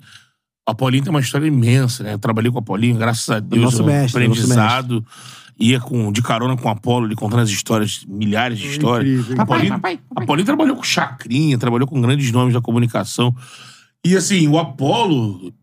o 0.67 0.71
Apolinho 0.71 1.03
tem 1.03 1.11
uma 1.11 1.19
história 1.21 1.47
imensa, 1.47 2.03
né? 2.03 2.13
Eu 2.13 2.19
trabalhei 2.19 2.51
com 2.51 2.57
o 2.57 2.59
Apolinho, 2.59 2.97
graças 2.97 3.29
a 3.29 3.39
Deus. 3.39 3.63
nosso 3.63 3.83
um 3.83 3.85
mestre, 3.85 4.27
nosso 4.27 4.41
aprendizado. 4.41 5.05
Ia 5.57 5.79
com, 5.79 6.11
de 6.11 6.21
carona 6.21 6.57
com 6.57 6.67
o 6.67 6.71
Apolo, 6.71 7.05
ele 7.07 7.15
contando 7.15 7.41
as 7.41 7.49
histórias, 7.49 8.03
milhares 8.07 8.59
de 8.59 8.67
histórias. 8.67 9.19
incrível, 9.21 9.41
Apolinho, 9.41 9.81
Apolinho 10.15 10.45
trabalhou 10.45 10.75
com 10.75 10.83
Chacrinha, 10.83 11.57
trabalhou 11.57 11.87
com 11.87 12.01
grandes 12.01 12.29
nomes 12.31 12.53
da 12.53 12.59
comunicação. 12.61 13.33
E 14.05 14.17
assim, 14.17 14.47
o 14.49 14.59
Apolo, 14.59 15.53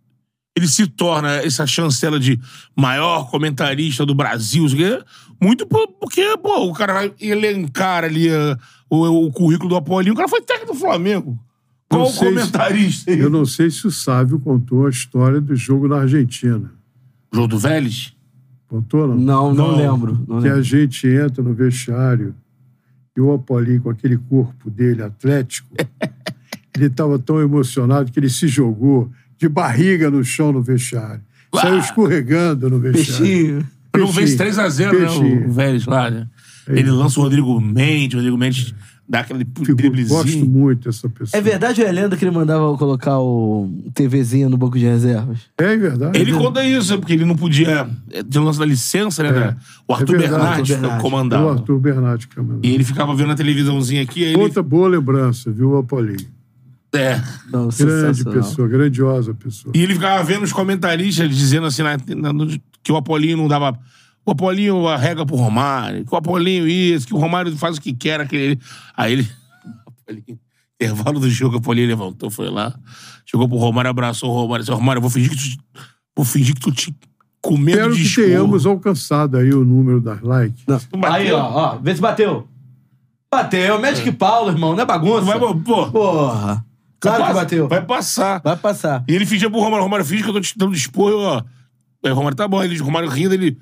ele 0.56 0.66
se 0.66 0.86
torna 0.86 1.32
essa 1.42 1.66
chancela 1.66 2.18
de 2.18 2.40
maior 2.74 3.30
comentarista 3.30 4.06
do 4.06 4.14
Brasil, 4.14 4.64
aqui, 4.66 5.04
muito 5.40 5.66
por- 5.66 5.88
porque, 6.00 6.38
pô, 6.38 6.64
o 6.68 6.72
cara 6.72 6.94
vai 6.94 7.12
elencar 7.20 8.04
ali 8.04 8.30
uh, 8.30 8.56
o, 8.88 9.26
o 9.26 9.30
currículo 9.32 9.68
do 9.68 9.76
Apolinho. 9.76 10.14
O 10.14 10.16
cara 10.16 10.28
foi 10.28 10.40
técnico 10.40 10.72
do 10.72 10.78
Flamengo. 10.78 11.38
Qual 11.88 12.02
Não 12.04 12.08
o 12.08 12.12
sei 12.12 12.28
se- 12.28 12.34
comentarista? 12.34 13.10
Eu 13.10 13.28
não 13.28 13.44
sei 13.44 13.70
se 13.70 13.86
o 13.86 13.90
Sávio 13.90 14.40
contou 14.40 14.86
a 14.86 14.90
história 14.90 15.38
do 15.40 15.54
jogo 15.54 15.86
na 15.86 15.98
Argentina. 16.00 16.72
Jogo 17.30 17.48
do 17.48 17.58
Vélez? 17.58 18.14
Contou, 18.72 19.06
não? 19.06 19.14
Não, 19.16 19.54
não, 19.54 19.68
Não. 19.72 19.76
lembro. 19.76 20.12
Não 20.26 20.40
Que 20.40 20.48
a 20.48 20.52
lembro. 20.54 20.62
gente 20.62 21.06
entra 21.06 21.42
no 21.42 21.52
vestiário 21.52 22.34
e 23.14 23.20
o 23.20 23.30
Apolinho, 23.34 23.82
com 23.82 23.90
aquele 23.90 24.16
corpo 24.16 24.70
dele 24.70 25.02
atlético, 25.02 25.68
ele 26.74 26.86
estava 26.86 27.18
tão 27.18 27.38
emocionado 27.38 28.10
que 28.10 28.18
ele 28.18 28.30
se 28.30 28.48
jogou 28.48 29.10
de 29.38 29.46
barriga 29.46 30.10
no 30.10 30.24
chão 30.24 30.52
no 30.52 30.62
vestiário. 30.62 31.20
Saiu 31.54 31.80
escorregando 31.80 32.70
no 32.70 32.78
vestiário. 32.78 33.26
Peixinho. 33.26 33.66
Não 33.94 34.06
vence 34.06 34.38
Peixinho. 34.38 34.64
3x0, 34.64 34.92
né? 34.92 34.98
Peixinho. 35.00 35.48
O 35.48 35.52
Vélez 35.52 35.84
lá, 35.84 36.10
né? 36.10 36.26
Ele 36.66 36.90
lança 36.90 37.20
o 37.20 37.24
Rodrigo 37.24 37.60
Mendes, 37.60 38.14
o 38.14 38.16
Rodrigo 38.16 38.38
Mendes 38.38 38.74
dá 39.12 39.20
aquele 39.20 39.44
driblezinho. 39.44 40.08
gosto 40.08 40.46
muito 40.46 40.88
dessa 40.88 41.06
pessoa. 41.06 41.38
É 41.38 41.42
verdade 41.42 41.82
ou 41.82 41.86
é 41.86 41.92
lenda 41.92 42.16
que 42.16 42.24
ele 42.24 42.30
mandava 42.30 42.74
colocar 42.78 43.18
o 43.20 43.68
TVzinho 43.92 44.48
no 44.48 44.56
banco 44.56 44.78
de 44.78 44.86
reservas? 44.86 45.40
É 45.58 45.76
verdade. 45.76 46.18
Ele 46.18 46.32
conta 46.32 46.64
isso, 46.64 46.98
porque 46.98 47.12
ele 47.12 47.26
não 47.26 47.36
podia. 47.36 47.86
é, 48.10 48.22
Tinha 48.22 48.40
o 48.40 48.44
lance 48.46 48.58
da 48.58 48.64
licença, 48.64 49.22
né? 49.22 49.30
né? 49.30 49.56
O 49.86 49.92
Arthur 49.92 50.14
É 50.14 50.18
verdade, 50.18 50.40
Bernardes 50.40 50.70
Arthur 50.72 50.80
Bernardes. 50.80 50.98
O 50.98 51.02
comandava. 51.02 51.52
Arthur 51.52 51.78
Bernardi 51.78 52.26
que 52.28 52.40
mandou. 52.40 52.60
E 52.62 52.70
ele 52.74 52.84
ficava 52.84 53.14
vendo 53.14 53.32
a 53.32 53.34
televisãozinha 53.34 54.00
aqui, 54.02 54.24
aí 54.24 54.32
ele. 54.32 54.40
Outra 54.42 54.62
boa 54.62 54.88
lembrança, 54.88 55.50
viu, 55.50 55.72
o 55.72 55.76
Apolinho? 55.76 56.26
É. 56.94 57.20
Não, 57.52 57.68
Grande 57.68 58.24
pessoa, 58.24 58.66
grandiosa 58.68 59.34
pessoa. 59.34 59.72
E 59.76 59.82
ele 59.82 59.94
ficava 59.94 60.22
vendo 60.24 60.42
os 60.42 60.52
comentaristas 60.52 61.28
dizendo 61.36 61.66
assim 61.66 61.82
na- 61.82 61.96
na- 62.16 62.32
no- 62.32 62.48
que 62.82 62.90
o 62.92 62.96
Apolinho 62.96 63.36
não 63.36 63.46
dava. 63.48 63.78
O 64.24 64.30
Apolinho 64.30 64.86
arrega 64.86 65.26
pro 65.26 65.36
Romário, 65.36 66.04
que 66.04 66.14
o 66.14 66.16
Apolinho 66.16 66.68
isso, 66.68 67.06
que 67.06 67.14
o 67.14 67.18
Romário 67.18 67.56
faz 67.56 67.76
o 67.76 67.80
que 67.80 67.92
quer. 67.92 68.20
Aquele... 68.20 68.58
Aí 68.96 69.12
ele. 69.12 69.28
Apolinho, 69.86 70.38
Intervalo 70.80 71.20
do 71.20 71.30
jogo, 71.30 71.56
o 71.56 71.58
Apolinho 71.58 71.86
levantou, 71.86 72.28
foi 72.28 72.50
lá, 72.50 72.74
chegou 73.24 73.48
pro 73.48 73.56
Romário, 73.56 73.90
abraçou 73.90 74.30
o 74.30 74.34
Romário. 74.34 74.64
Disse, 74.64 74.74
Romário, 74.74 74.98
eu 74.98 75.02
vou 75.02 75.10
fingir 75.10 75.30
que 75.30 75.36
tu, 75.36 75.62
vou 76.16 76.24
fingir 76.24 76.54
que 76.54 76.60
tu 76.60 76.72
te 76.72 76.94
com 77.40 77.56
medo 77.56 77.78
Espero 77.78 77.94
de 77.96 78.08
que 78.08 78.14
tenhamos 78.14 78.64
alcançado 78.64 79.36
aí 79.36 79.52
o 79.52 79.64
número 79.64 80.00
das 80.00 80.20
likes. 80.22 80.64
Aí, 81.04 81.32
ó, 81.32 81.42
ó, 81.42 81.76
vê 81.78 81.94
se 81.94 82.00
bateu. 82.00 82.48
Bateu, 83.30 83.80
Magic 83.80 84.12
Paulo, 84.12 84.50
irmão, 84.50 84.74
não 84.74 84.82
é 84.82 84.86
bagunça. 84.86 85.22
Vai, 85.22 85.38
pô, 85.38 85.90
Porra. 85.90 86.64
Claro 87.00 87.24
que 87.24 87.32
vai- 87.32 87.42
bateu. 87.42 87.68
Vai 87.68 87.84
passar. 87.84 88.40
Vai 88.44 88.56
passar. 88.56 89.04
E 89.08 89.14
ele 89.14 89.26
fingia 89.26 89.50
pro 89.50 89.58
Romário, 89.58 89.82
Romário, 89.82 90.04
finge 90.04 90.22
que 90.22 90.28
eu 90.28 90.34
tô 90.34 90.40
te 90.40 90.56
dando 90.56 90.74
expor, 90.74 91.12
ó. 91.12 91.42
Aí 92.04 92.12
o 92.12 92.14
Romário, 92.14 92.36
tá 92.36 92.46
bom. 92.46 92.62
Ele, 92.62 92.80
o 92.80 92.84
Romário 92.84 93.08
rindo, 93.08 93.34
ele... 93.34 93.58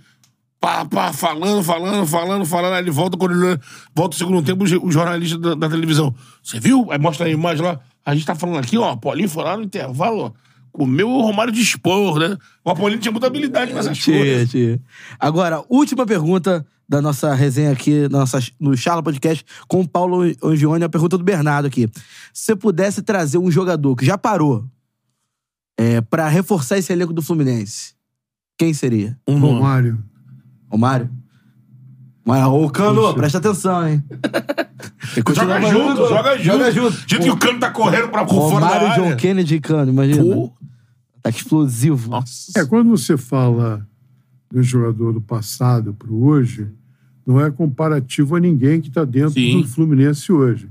Pá, 0.60 0.84
pá, 0.84 1.10
falando, 1.10 1.64
falando, 1.64 2.06
falando, 2.06 2.44
falando. 2.44 2.74
Aí 2.74 2.82
ele 2.82 2.90
volta, 2.90 3.16
quando 3.16 3.32
ele 3.32 3.58
volta 3.94 4.14
o 4.14 4.18
segundo 4.18 4.42
tempo, 4.42 4.64
o 4.64 4.92
jornalista 4.92 5.38
da, 5.38 5.54
da 5.54 5.70
televisão. 5.70 6.14
Você 6.42 6.60
viu? 6.60 6.86
Aí 6.90 6.98
mostra 6.98 7.26
a 7.26 7.30
imagem 7.30 7.64
lá. 7.64 7.80
A 8.04 8.14
gente 8.14 8.26
tá 8.26 8.34
falando 8.34 8.58
aqui, 8.58 8.76
ó. 8.76 8.94
Paulinho 8.94 9.28
foi 9.28 9.42
lá 9.42 9.56
no 9.56 9.62
intervalo, 9.62 10.18
ó. 10.18 10.32
Comeu 10.70 11.08
o 11.08 11.22
Romário 11.22 11.52
de 11.52 11.60
expor, 11.62 12.18
né? 12.18 12.36
O 12.64 12.70
Apolinho 12.70 13.00
tinha 13.00 13.10
muita 13.10 13.26
habilidade 13.26 13.72
nessas 13.72 13.98
Tia, 13.98 14.16
coisas. 14.16 14.50
tia. 14.50 14.80
Agora, 15.18 15.64
última 15.68 16.06
pergunta 16.06 16.64
da 16.88 17.00
nossa 17.00 17.34
resenha 17.34 17.72
aqui 17.72 18.08
nossa, 18.08 18.38
no 18.58 18.76
Charla 18.76 19.02
Podcast 19.02 19.44
com 19.66 19.80
o 19.80 19.88
Paulo 19.88 20.22
Angione, 20.42 20.84
a 20.84 20.88
pergunta 20.88 21.16
do 21.16 21.24
Bernardo 21.24 21.66
aqui. 21.66 21.88
Se 22.32 22.46
você 22.46 22.56
pudesse 22.56 23.02
trazer 23.02 23.38
um 23.38 23.50
jogador 23.50 23.96
que 23.96 24.04
já 24.04 24.18
parou 24.18 24.64
é, 25.78 26.00
para 26.00 26.28
reforçar 26.28 26.78
esse 26.78 26.92
elenco 26.92 27.12
do 27.12 27.22
Fluminense, 27.22 27.94
quem 28.58 28.74
seria? 28.74 29.18
Um 29.26 29.38
nome. 29.38 29.98
Romário. 30.70 31.06
Romário? 31.06 31.20
Mas, 32.24 32.46
ô, 32.46 32.70
Cano, 32.70 33.00
Puxa. 33.00 33.14
presta 33.14 33.38
atenção, 33.38 33.88
hein? 33.88 34.04
Joga 35.34 35.60
junto, 35.62 36.08
joga 36.08 36.36
junto. 36.36 36.44
Joga 36.44 36.70
junto. 36.70 37.04
Jeito 37.08 37.24
que 37.24 37.30
o 37.30 37.36
Cano 37.36 37.58
tá 37.58 37.70
correndo 37.70 38.08
pra 38.08 38.24
por 38.24 38.50
fora 38.50 38.66
da 38.66 38.72
área. 38.72 39.02
John 39.02 39.16
Kennedy 39.16 39.56
e 39.56 39.60
Cano, 39.60 39.90
imagina. 39.90 40.22
Pô. 40.22 40.52
Ataque 41.18 41.38
explosivo. 41.38 42.10
Nossa. 42.10 42.60
É, 42.60 42.64
quando 42.64 42.90
você 42.90 43.16
fala 43.16 43.86
do 44.50 44.62
jogador 44.62 45.12
do 45.12 45.20
passado 45.20 45.94
para 45.94 46.10
o 46.10 46.24
hoje, 46.24 46.68
não 47.26 47.40
é 47.40 47.50
comparativo 47.50 48.36
a 48.36 48.40
ninguém 48.40 48.80
que 48.80 48.88
está 48.88 49.04
dentro 49.04 49.32
Sim. 49.32 49.62
do 49.62 49.68
Fluminense 49.68 50.30
hoje. 50.32 50.68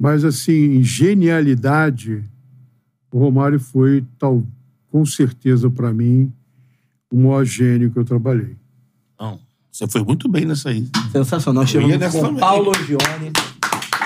Mas, 0.00 0.24
assim, 0.24 0.76
em 0.76 0.82
genialidade, 0.84 2.22
o 3.10 3.18
Romário 3.18 3.58
foi, 3.58 4.04
tal, 4.18 4.44
com 4.92 5.04
certeza, 5.04 5.68
para 5.68 5.92
mim, 5.92 6.32
o 7.10 7.16
maior 7.16 7.44
gênio 7.44 7.90
que 7.90 7.98
eu 7.98 8.04
trabalhei. 8.04 8.57
Não, 9.18 9.38
você 9.70 9.86
foi 9.86 10.02
muito 10.02 10.28
bem 10.28 10.44
nessa 10.44 10.70
aí. 10.70 10.86
Sensacional. 11.12 11.66
Chegamos 11.66 12.12
com 12.12 12.20
também. 12.20 12.40
Paulo 12.40 12.72
Gione. 12.84 13.32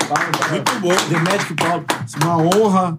Paulo, 0.08 0.50
Muito 0.50 0.80
bom. 0.80 1.24
Magic 1.30 1.54
Paulo. 1.54 1.84
É 2.20 2.24
uma 2.24 2.36
honra 2.38 2.98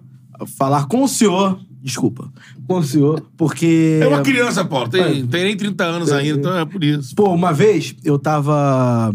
falar 0.56 0.86
com 0.86 1.02
o 1.04 1.08
senhor. 1.08 1.58
Desculpa. 1.82 2.32
Com 2.66 2.78
o 2.78 2.82
senhor, 2.82 3.22
porque... 3.36 4.00
É 4.02 4.06
uma 4.08 4.22
criança, 4.22 4.64
Paulo. 4.64 4.88
Tem, 4.88 5.26
tem 5.26 5.44
nem 5.44 5.56
30 5.56 5.84
anos 5.84 6.10
ainda, 6.10 6.38
então 6.38 6.56
é 6.58 6.64
por 6.64 6.82
isso. 6.82 7.14
Pô, 7.14 7.28
uma 7.34 7.52
vez 7.52 7.94
eu 8.02 8.18
tava... 8.18 9.14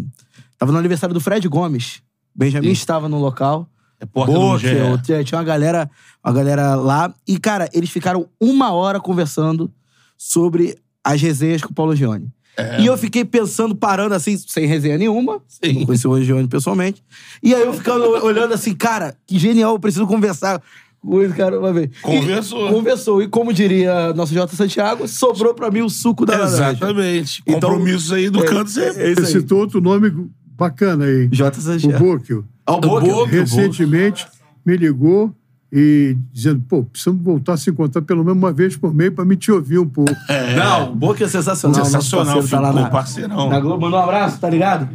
Tava 0.58 0.72
no 0.72 0.78
aniversário 0.78 1.14
do 1.14 1.20
Fred 1.20 1.48
Gomes. 1.48 2.02
Benjamin 2.36 2.70
estava 2.70 3.10
no 3.10 3.18
local. 3.18 3.68
Repórter 4.00 4.36
do 4.36 4.40
Boca, 4.40 4.60
GE. 4.60 4.68
eu- 4.76 5.02
tinha, 5.02 5.24
tinha 5.24 5.38
uma 5.40 5.44
galera, 5.44 5.90
uma 6.24 6.32
galera 6.34 6.76
lá. 6.76 7.14
E, 7.28 7.40
cara, 7.40 7.68
eles 7.74 7.90
ficaram 7.90 8.28
uma 8.40 8.72
hora 8.72 9.00
conversando 9.00 9.72
sobre 10.18 10.78
as 11.04 11.20
resenhas 11.22 11.62
com 11.64 11.72
o 11.72 11.74
Paulo 11.74 11.96
Gione. 11.96 12.32
E 12.80 12.86
eu 12.86 12.98
fiquei 12.98 13.24
pensando, 13.26 13.76
parando 13.76 14.14
assim, 14.16 14.38
sem 14.38 14.66
resenha 14.66 14.98
nenhuma. 14.98 15.42
Não 15.64 15.86
conheci 15.86 16.08
o 16.08 16.14
Angione 16.14 16.48
pessoalmente. 16.48 17.04
E 17.42 17.54
aí 17.54 17.62
eu 17.62 17.74
ficando 17.74 18.04
olhando 18.26 18.54
assim, 18.54 18.74
cara, 18.74 19.16
que 19.28 19.38
genial, 19.40 19.74
eu 19.76 19.80
preciso 19.80 20.06
conversar 20.08 20.62
com 21.02 21.22
esse 21.22 21.34
cara 21.34 21.58
uma 21.60 21.72
vez. 21.72 21.90
Conversou. 22.02 22.68
E, 22.70 22.74
conversou. 22.74 23.22
E 23.24 23.28
como 23.28 23.54
diria 23.54 24.14
nosso 24.14 24.34
J. 24.34 24.54
Santiago, 24.56 25.08
sobrou 25.08 25.54
pra 25.54 25.72
mim 25.72 25.82
o 25.82 25.90
suco 25.90 26.26
da 26.26 26.34
laranja. 26.38 26.72
Exatamente. 26.72 27.42
Então, 27.48 27.70
Compromissos 27.72 28.12
aí 28.12 28.30
do 28.30 28.44
é- 28.44 28.48
canto 28.48 28.70
sempre. 28.70 29.04
é 29.04 29.12
isso 29.12 29.22
Você 29.22 29.38
aí. 29.38 29.42
citou 29.42 29.60
outro 29.60 29.80
nome 29.80 30.12
bacana 30.58 31.06
aí. 31.06 31.28
J. 31.32 31.58
O 31.58 31.62
Santiago. 31.62 32.04
Bocchio. 32.04 32.46
Ah, 32.66 32.74
o. 32.76 32.80
Boca. 32.82 33.26
Recentemente 33.32 34.28
me 34.66 34.76
ligou 34.76 35.34
e 35.72 36.18
dizendo, 36.34 36.64
pô, 36.68 36.84
precisamos 36.84 37.24
voltar 37.24 37.54
a 37.54 37.58
se 37.58 37.70
encontrar 37.70 38.02
pelo 38.02 38.24
menos 38.24 38.38
uma 38.38 38.52
vez 38.52 38.76
por 38.76 38.92
mês 38.94 39.14
pra 39.14 39.24
me 39.24 39.36
te 39.36 39.52
ouvir 39.52 39.78
um 39.78 39.88
pouco. 39.88 40.12
Não, 40.58 40.92
o 40.92 40.96
Boca 40.96 41.24
é 41.24 41.28
sensacional. 41.28 41.86
Sensacional, 41.86 42.44
tá 42.48 42.60
lá 42.60 42.74
na, 42.74 42.90
parceirão. 42.90 43.50
na 43.50 43.60
Globo. 43.60 43.82
Mandou 43.82 44.00
um 44.00 44.04
abraço, 44.04 44.40
tá 44.40 44.50
ligado? 44.50 44.90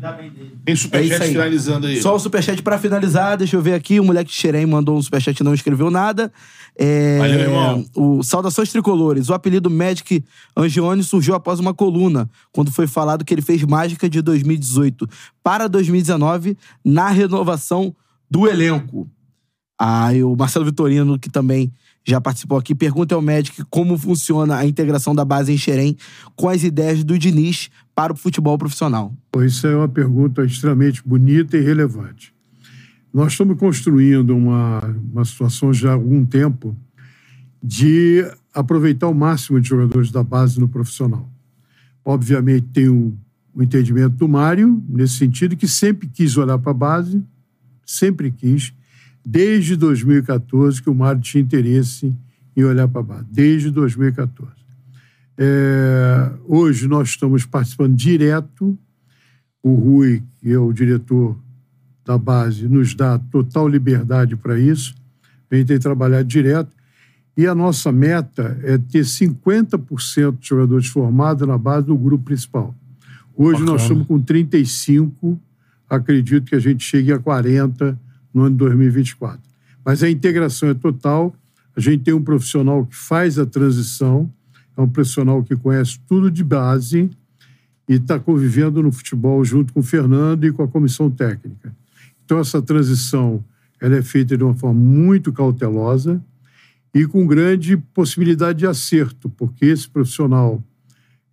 Tem 0.65 0.73
É 0.73 0.77
superchat 0.77 1.23
aí. 1.23 1.31
finalizando 1.33 1.87
aí. 1.87 2.03
Só 2.03 2.15
o 2.15 2.19
superchat 2.19 2.61
pra 2.63 2.77
finalizar. 2.79 3.37
Deixa 3.37 3.57
eu 3.57 3.63
ver 3.63 3.75
aqui. 3.75 4.01
O 4.01 4.05
moleque 4.05 4.33
Xerém 4.33 4.67
mandou 4.67 4.97
um 4.97 5.03
superchat 5.03 5.39
e 5.39 5.45
não 5.45 5.55
escreveu 5.55 5.91
nada. 5.91 6.33
É, 6.77 7.19
Valeu, 7.19 7.39
irmão. 7.41 7.85
O 7.95 8.23
Saudações 8.25 8.73
Tricolores. 8.73 9.29
O 9.29 9.35
apelido 9.35 9.71
Magic 9.71 10.25
Angione 10.57 11.05
surgiu 11.05 11.37
após 11.37 11.61
uma 11.61 11.73
coluna, 11.73 12.29
quando 12.51 12.73
foi 12.73 12.89
falado 12.89 13.25
que 13.25 13.33
ele 13.33 13.43
fez 13.43 13.63
mágica 13.63 14.09
de 14.09 14.21
2018 14.21 15.09
para 15.43 15.69
2019 15.69 16.57
na 16.85 17.11
renovação 17.11 17.95
do 18.29 18.49
elenco. 18.49 19.09
Ah, 19.79 20.15
e 20.15 20.23
o 20.23 20.37
Marcelo 20.37 20.65
Vitorino, 20.65 21.19
que 21.19 21.29
também 21.29 21.73
já 22.07 22.21
participou 22.21 22.59
aqui, 22.59 22.75
pergunta 22.75 23.15
ao 23.15 23.23
Magic 23.23 23.65
como 23.71 23.97
funciona 23.97 24.57
a 24.57 24.67
integração 24.67 25.15
da 25.15 25.25
base 25.25 25.53
em 25.53 25.57
Xerém 25.57 25.97
com 26.37 26.49
as 26.49 26.63
ideias 26.63 27.03
do 27.03 27.19
Diniz 27.19 27.71
para 27.95 28.13
o 28.13 28.17
futebol 28.17 28.59
profissional. 28.59 29.15
Isso 29.39 29.67
é 29.67 29.75
uma 29.75 29.89
pergunta 29.89 30.45
extremamente 30.45 31.03
bonita 31.05 31.57
e 31.57 31.61
relevante. 31.63 32.33
Nós 33.13 33.33
estamos 33.33 33.59
construindo 33.59 34.37
uma, 34.37 34.81
uma 35.13 35.25
situação 35.25 35.73
já 35.73 35.91
há 35.91 35.93
algum 35.95 36.27
tempo 36.27 36.77
de 37.63 38.25
aproveitar 38.53 39.09
o 39.09 39.15
máximo 39.15 39.61
de 39.61 39.69
jogadores 39.69 40.11
da 40.11 40.23
base 40.23 40.61
no 40.61 40.69
profissional. 40.69 41.31
Obviamente, 42.05 42.67
tem 42.73 42.89
o, 42.89 43.17
o 43.55 43.63
entendimento 43.63 44.17
do 44.17 44.29
Mário, 44.29 44.83
nesse 44.89 45.15
sentido, 45.15 45.57
que 45.57 45.67
sempre 45.67 46.09
quis 46.09 46.37
olhar 46.37 46.59
para 46.59 46.73
a 46.73 46.75
base, 46.75 47.25
sempre 47.87 48.31
quis, 48.31 48.75
desde 49.25 49.77
2014, 49.77 50.83
que 50.83 50.91
o 50.91 50.95
Mário 50.95 51.21
tinha 51.21 51.43
interesse 51.43 52.15
em 52.57 52.65
olhar 52.65 52.87
para 52.87 53.01
a 53.01 53.05
base, 53.05 53.27
desde 53.31 53.71
2014. 53.71 54.53
É, 55.37 56.31
hoje 56.45 56.87
nós 56.87 57.09
estamos 57.09 57.45
participando 57.45 57.97
direto. 57.97 58.79
O 59.63 59.75
Rui, 59.75 60.23
que 60.39 60.53
é 60.53 60.59
o 60.59 60.73
diretor 60.73 61.37
da 62.05 62.19
base, 62.19 62.69
nos 62.69 62.95
dá 62.95 63.19
total 63.19 63.67
liberdade 63.67 64.37
para 64.37 64.59
isso. 64.59 64.95
A 65.51 65.57
gente 65.57 65.69
tem 65.69 65.79
trabalhado 65.79 66.25
direto. 66.25 66.71
E 67.37 67.47
a 67.47 67.55
nossa 67.55 67.91
meta 67.91 68.57
é 68.63 68.79
ter 68.79 69.01
50% 69.01 70.39
de 70.39 70.49
jogadores 70.49 70.87
formados 70.87 71.47
na 71.49 71.59
base 71.59 71.87
do 71.87 71.97
grupo 71.97 72.27
principal. 72.27 72.73
Hoje 73.37 73.61
nós 73.61 73.83
Bacana. 73.83 73.83
estamos 73.83 74.07
com 74.07 74.21
35, 74.21 75.41
acredito 75.91 76.45
que 76.45 76.55
a 76.55 76.61
gente 76.61 76.85
chegue 76.85 77.13
a 77.13 77.19
40 77.19 77.99
no 78.35 78.43
ano 78.43 78.51
de 78.51 78.59
2024. 78.59 79.41
Mas 79.85 80.03
a 80.03 80.11
integração 80.11 80.69
é 80.69 80.75
total. 80.75 81.35
A 81.77 81.81
gente 81.81 82.03
tem 82.03 82.13
um 82.13 82.23
profissional 82.23 82.85
que 82.85 82.97
faz 82.97 83.39
a 83.39 83.47
transição, 83.47 84.31
é 84.77 84.81
um 84.81 84.89
profissional 84.89 85.43
que 85.43 85.55
conhece 85.55 86.01
tudo 86.09 86.31
de 86.31 86.43
base 86.43 87.09
e 87.89 87.95
está 87.95 88.19
convivendo 88.19 88.83
no 88.83 88.91
futebol 88.91 89.45
junto 89.45 89.73
com 89.73 89.81
o 89.81 89.83
Fernando 89.83 90.45
e 90.45 90.53
com 90.53 90.63
a 90.63 90.69
comissão 90.69 91.11
técnica. 91.11 91.75
Então, 92.25 92.39
essa 92.39 92.61
transição 92.61 93.45
ela 93.81 93.97
é 93.97 94.03
feita 94.03 94.37
de 94.37 94.43
uma 94.43 94.55
forma 94.55 94.81
muito 94.81 95.33
cautelosa 95.33 96.23
e 96.95 97.07
com 97.07 97.27
grande 97.27 97.77
possibilidade 97.77 98.61
de 98.61 98.67
acerto, 98.67 99.29
porque 99.29 99.67
esse 99.67 99.89
profissional 99.89 100.63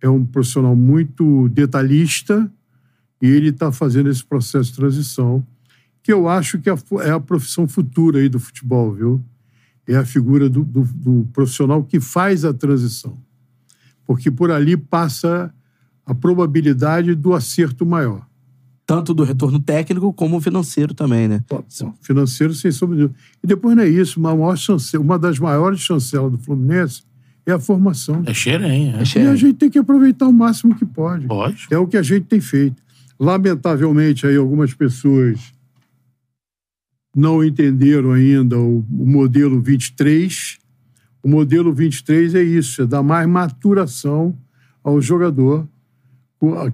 é 0.00 0.08
um 0.08 0.24
profissional 0.24 0.74
muito 0.74 1.48
detalhista 1.48 2.50
e 3.22 3.26
ele 3.26 3.50
está 3.50 3.70
fazendo 3.70 4.10
esse 4.10 4.24
processo 4.24 4.70
de 4.70 4.76
transição, 4.76 5.46
que 6.02 6.12
eu 6.12 6.28
acho 6.28 6.58
que 6.58 6.68
é 6.68 6.72
a 6.72 6.78
é 7.04 7.10
a 7.10 7.20
profissão 7.20 7.66
futura 7.68 8.18
aí 8.18 8.28
do 8.28 8.40
futebol, 8.40 8.92
viu? 8.92 9.22
É 9.86 9.96
a 9.96 10.04
figura 10.04 10.48
do, 10.48 10.64
do- 10.64 10.82
do 10.84 11.28
profissional 11.32 11.82
que 11.82 12.00
faz 12.00 12.44
a 12.44 12.52
transição. 12.54 13.16
Porque 14.06 14.30
por 14.30 14.50
ali 14.50 14.76
passa 14.76 15.52
a 16.04 16.14
probabilidade 16.14 17.14
do 17.14 17.34
acerto 17.34 17.86
maior. 17.86 18.26
Tanto 18.84 19.14
do 19.14 19.22
retorno 19.22 19.60
técnico 19.60 20.12
como 20.12 20.40
financeiro 20.40 20.92
também, 20.92 21.28
né? 21.28 21.40
Financeiro, 22.00 22.52
sem 22.52 22.70
sombra. 22.72 23.10
E 23.42 23.46
depois 23.46 23.76
não 23.76 23.82
é 23.84 23.88
isso, 23.88 24.18
uma, 24.18 24.34
maior 24.34 24.56
chance, 24.56 24.96
uma 24.98 25.16
das 25.18 25.38
maiores 25.38 25.80
chancelas 25.80 26.32
do 26.32 26.38
Fluminense 26.38 27.02
é 27.46 27.52
a 27.52 27.58
formação. 27.60 28.22
É 28.26 28.34
xerém, 28.34 28.92
é. 28.92 29.04
E 29.24 29.26
a 29.32 29.36
gente 29.36 29.54
tem 29.54 29.70
que 29.70 29.78
aproveitar 29.78 30.26
o 30.26 30.32
máximo 30.32 30.74
que 30.74 30.84
pode. 30.84 31.26
Pode. 31.26 31.66
É 31.70 31.78
o 31.78 31.86
que 31.86 31.96
a 31.96 32.02
gente 32.02 32.24
tem 32.26 32.40
feito. 32.40 32.82
Lamentavelmente, 33.18 34.26
aí 34.26 34.36
algumas 34.36 34.74
pessoas 34.74 35.40
não 37.14 37.44
entenderam 37.44 38.12
ainda 38.12 38.58
o, 38.58 38.78
o 38.90 39.06
modelo 39.06 39.60
23. 39.60 40.58
O 41.22 41.28
modelo 41.28 41.72
23 41.72 42.34
é 42.34 42.42
isso, 42.42 42.82
é 42.82 42.86
dar 42.86 43.02
mais 43.02 43.28
maturação 43.28 44.36
ao 44.82 45.00
jogador 45.00 45.68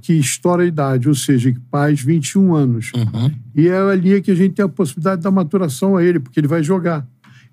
que 0.01 0.15
estoura 0.15 0.63
a 0.63 0.67
idade, 0.67 1.09
ou 1.09 1.15
seja, 1.15 1.53
que 1.53 1.61
faz 1.71 2.01
21 2.01 2.55
anos. 2.55 2.91
Uhum. 2.95 3.31
E 3.55 3.69
é 3.69 3.79
ali 3.79 4.21
que 4.23 4.31
a 4.31 4.35
gente 4.35 4.55
tem 4.55 4.65
a 4.65 4.69
possibilidade 4.69 5.19
de 5.19 5.25
dar 5.25 5.31
maturação 5.31 5.95
a 5.97 6.03
ele, 6.03 6.19
porque 6.19 6.41
ele 6.41 6.49
vai 6.49 6.63
jogar. 6.63 7.07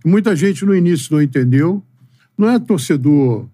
E 0.04 0.08
muita 0.08 0.34
gente 0.34 0.64
no 0.64 0.74
início 0.74 1.14
não 1.14 1.22
entendeu. 1.22 1.84
Não 2.38 2.50
é 2.50 2.58
torcedor. 2.58 3.50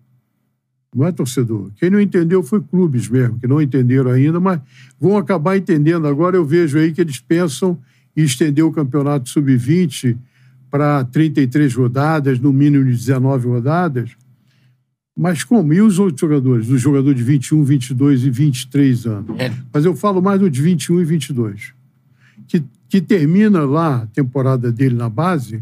Não 0.95 1.07
é 1.07 1.11
torcedor. 1.11 1.71
Quem 1.77 1.89
não 1.89 1.99
entendeu 1.99 2.43
foi 2.43 2.61
clubes 2.61 3.07
mesmo, 3.07 3.39
que 3.39 3.47
não 3.47 3.61
entenderam 3.61 4.11
ainda, 4.11 4.39
mas 4.39 4.61
vão 4.99 5.17
acabar 5.17 5.57
entendendo. 5.57 6.05
Agora 6.05 6.35
eu 6.35 6.45
vejo 6.45 6.77
aí 6.77 6.91
que 6.91 7.01
eles 7.01 7.19
pensam 7.19 7.79
em 8.15 8.23
estender 8.23 8.63
o 8.65 8.71
campeonato 8.71 9.29
sub-20 9.29 10.17
para 10.69 11.03
33 11.05 11.73
rodadas, 11.75 12.39
no 12.39 12.51
mínimo 12.53 12.85
de 12.85 12.91
19 12.91 13.47
rodadas. 13.47 14.11
Mas 15.17 15.43
como? 15.43 15.73
E 15.73 15.81
os 15.81 15.99
outros 15.99 16.21
jogadores? 16.21 16.69
Os 16.69 16.81
jogadores 16.81 17.17
de 17.17 17.23
21, 17.23 17.63
22 17.63 18.23
e 18.23 18.29
23 18.29 19.05
anos? 19.05 19.39
É. 19.39 19.51
Mas 19.73 19.83
eu 19.85 19.95
falo 19.95 20.21
mais 20.21 20.39
do 20.39 20.49
de 20.49 20.61
21 20.61 21.01
e 21.01 21.05
22. 21.05 21.73
Que, 22.47 22.63
que 22.89 23.01
termina 23.01 23.63
lá 23.65 24.03
a 24.03 24.05
temporada 24.07 24.71
dele 24.71 24.95
na 24.95 25.09
base, 25.09 25.61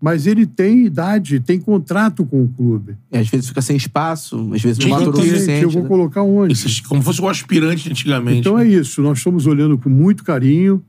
mas 0.00 0.26
ele 0.26 0.44
tem 0.44 0.84
idade, 0.84 1.38
tem 1.40 1.58
contrato 1.60 2.26
com 2.26 2.42
o 2.42 2.48
clube. 2.48 2.96
E 3.12 3.16
às 3.16 3.28
vezes 3.28 3.48
fica 3.48 3.62
sem 3.62 3.76
espaço, 3.76 4.36
às 4.52 4.60
vezes 4.60 4.78
não 4.78 4.86
Sim, 4.86 4.90
maturou 4.90 5.20
o 5.20 5.24
suficiente. 5.24 5.62
eu 5.62 5.70
vou 5.70 5.82
né? 5.82 5.88
colocar 5.88 6.22
onde? 6.22 6.52
Esses- 6.52 6.80
como 6.80 7.00
fosse 7.00 7.20
o 7.22 7.28
aspirante 7.28 7.88
antigamente. 7.88 8.40
Então 8.40 8.58
é 8.58 8.66
isso, 8.66 9.00
nós 9.00 9.18
estamos 9.18 9.46
olhando 9.46 9.78
com 9.78 9.88
muito 9.88 10.24
carinho 10.24 10.82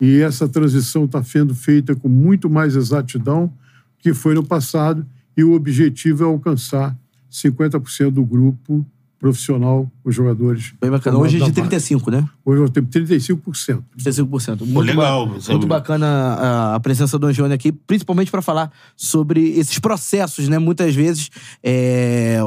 e 0.00 0.20
essa 0.20 0.48
transição 0.48 1.04
está 1.04 1.22
sendo 1.22 1.54
feita 1.54 1.94
com 1.94 2.08
muito 2.08 2.48
mais 2.48 2.74
exatidão 2.74 3.52
que 3.98 4.14
foi 4.14 4.34
no 4.34 4.44
passado 4.44 5.06
e 5.36 5.44
o 5.44 5.52
objetivo 5.52 6.24
é 6.24 6.26
alcançar 6.26 6.96
50% 7.30 8.10
do 8.10 8.24
grupo 8.24 8.86
profissional, 9.18 9.90
os 10.04 10.14
jogadores. 10.14 10.72
Bem 10.80 10.90
bacana. 10.90 11.18
Hoje 11.18 11.36
é 11.36 11.38
de 11.38 11.44
base. 11.44 11.52
35, 11.52 12.10
né? 12.10 12.28
Hoje 12.44 12.60
nós 12.60 12.70
temos 12.70 12.90
35%. 12.90 13.82
35%. 13.98 14.66
Muito 14.66 14.86
legal, 14.86 15.26
ba-? 15.26 15.38
Muito 15.50 15.66
bacana 15.66 16.06
a, 16.06 16.74
a 16.76 16.80
presença 16.80 17.18
do 17.18 17.26
Angione 17.26 17.54
aqui, 17.54 17.72
principalmente 17.72 18.30
para 18.30 18.42
falar 18.42 18.70
sobre 18.96 19.58
esses 19.58 19.78
processos, 19.78 20.48
né? 20.48 20.58
Muitas 20.58 20.94
vezes 20.94 21.30
é, 21.62 22.40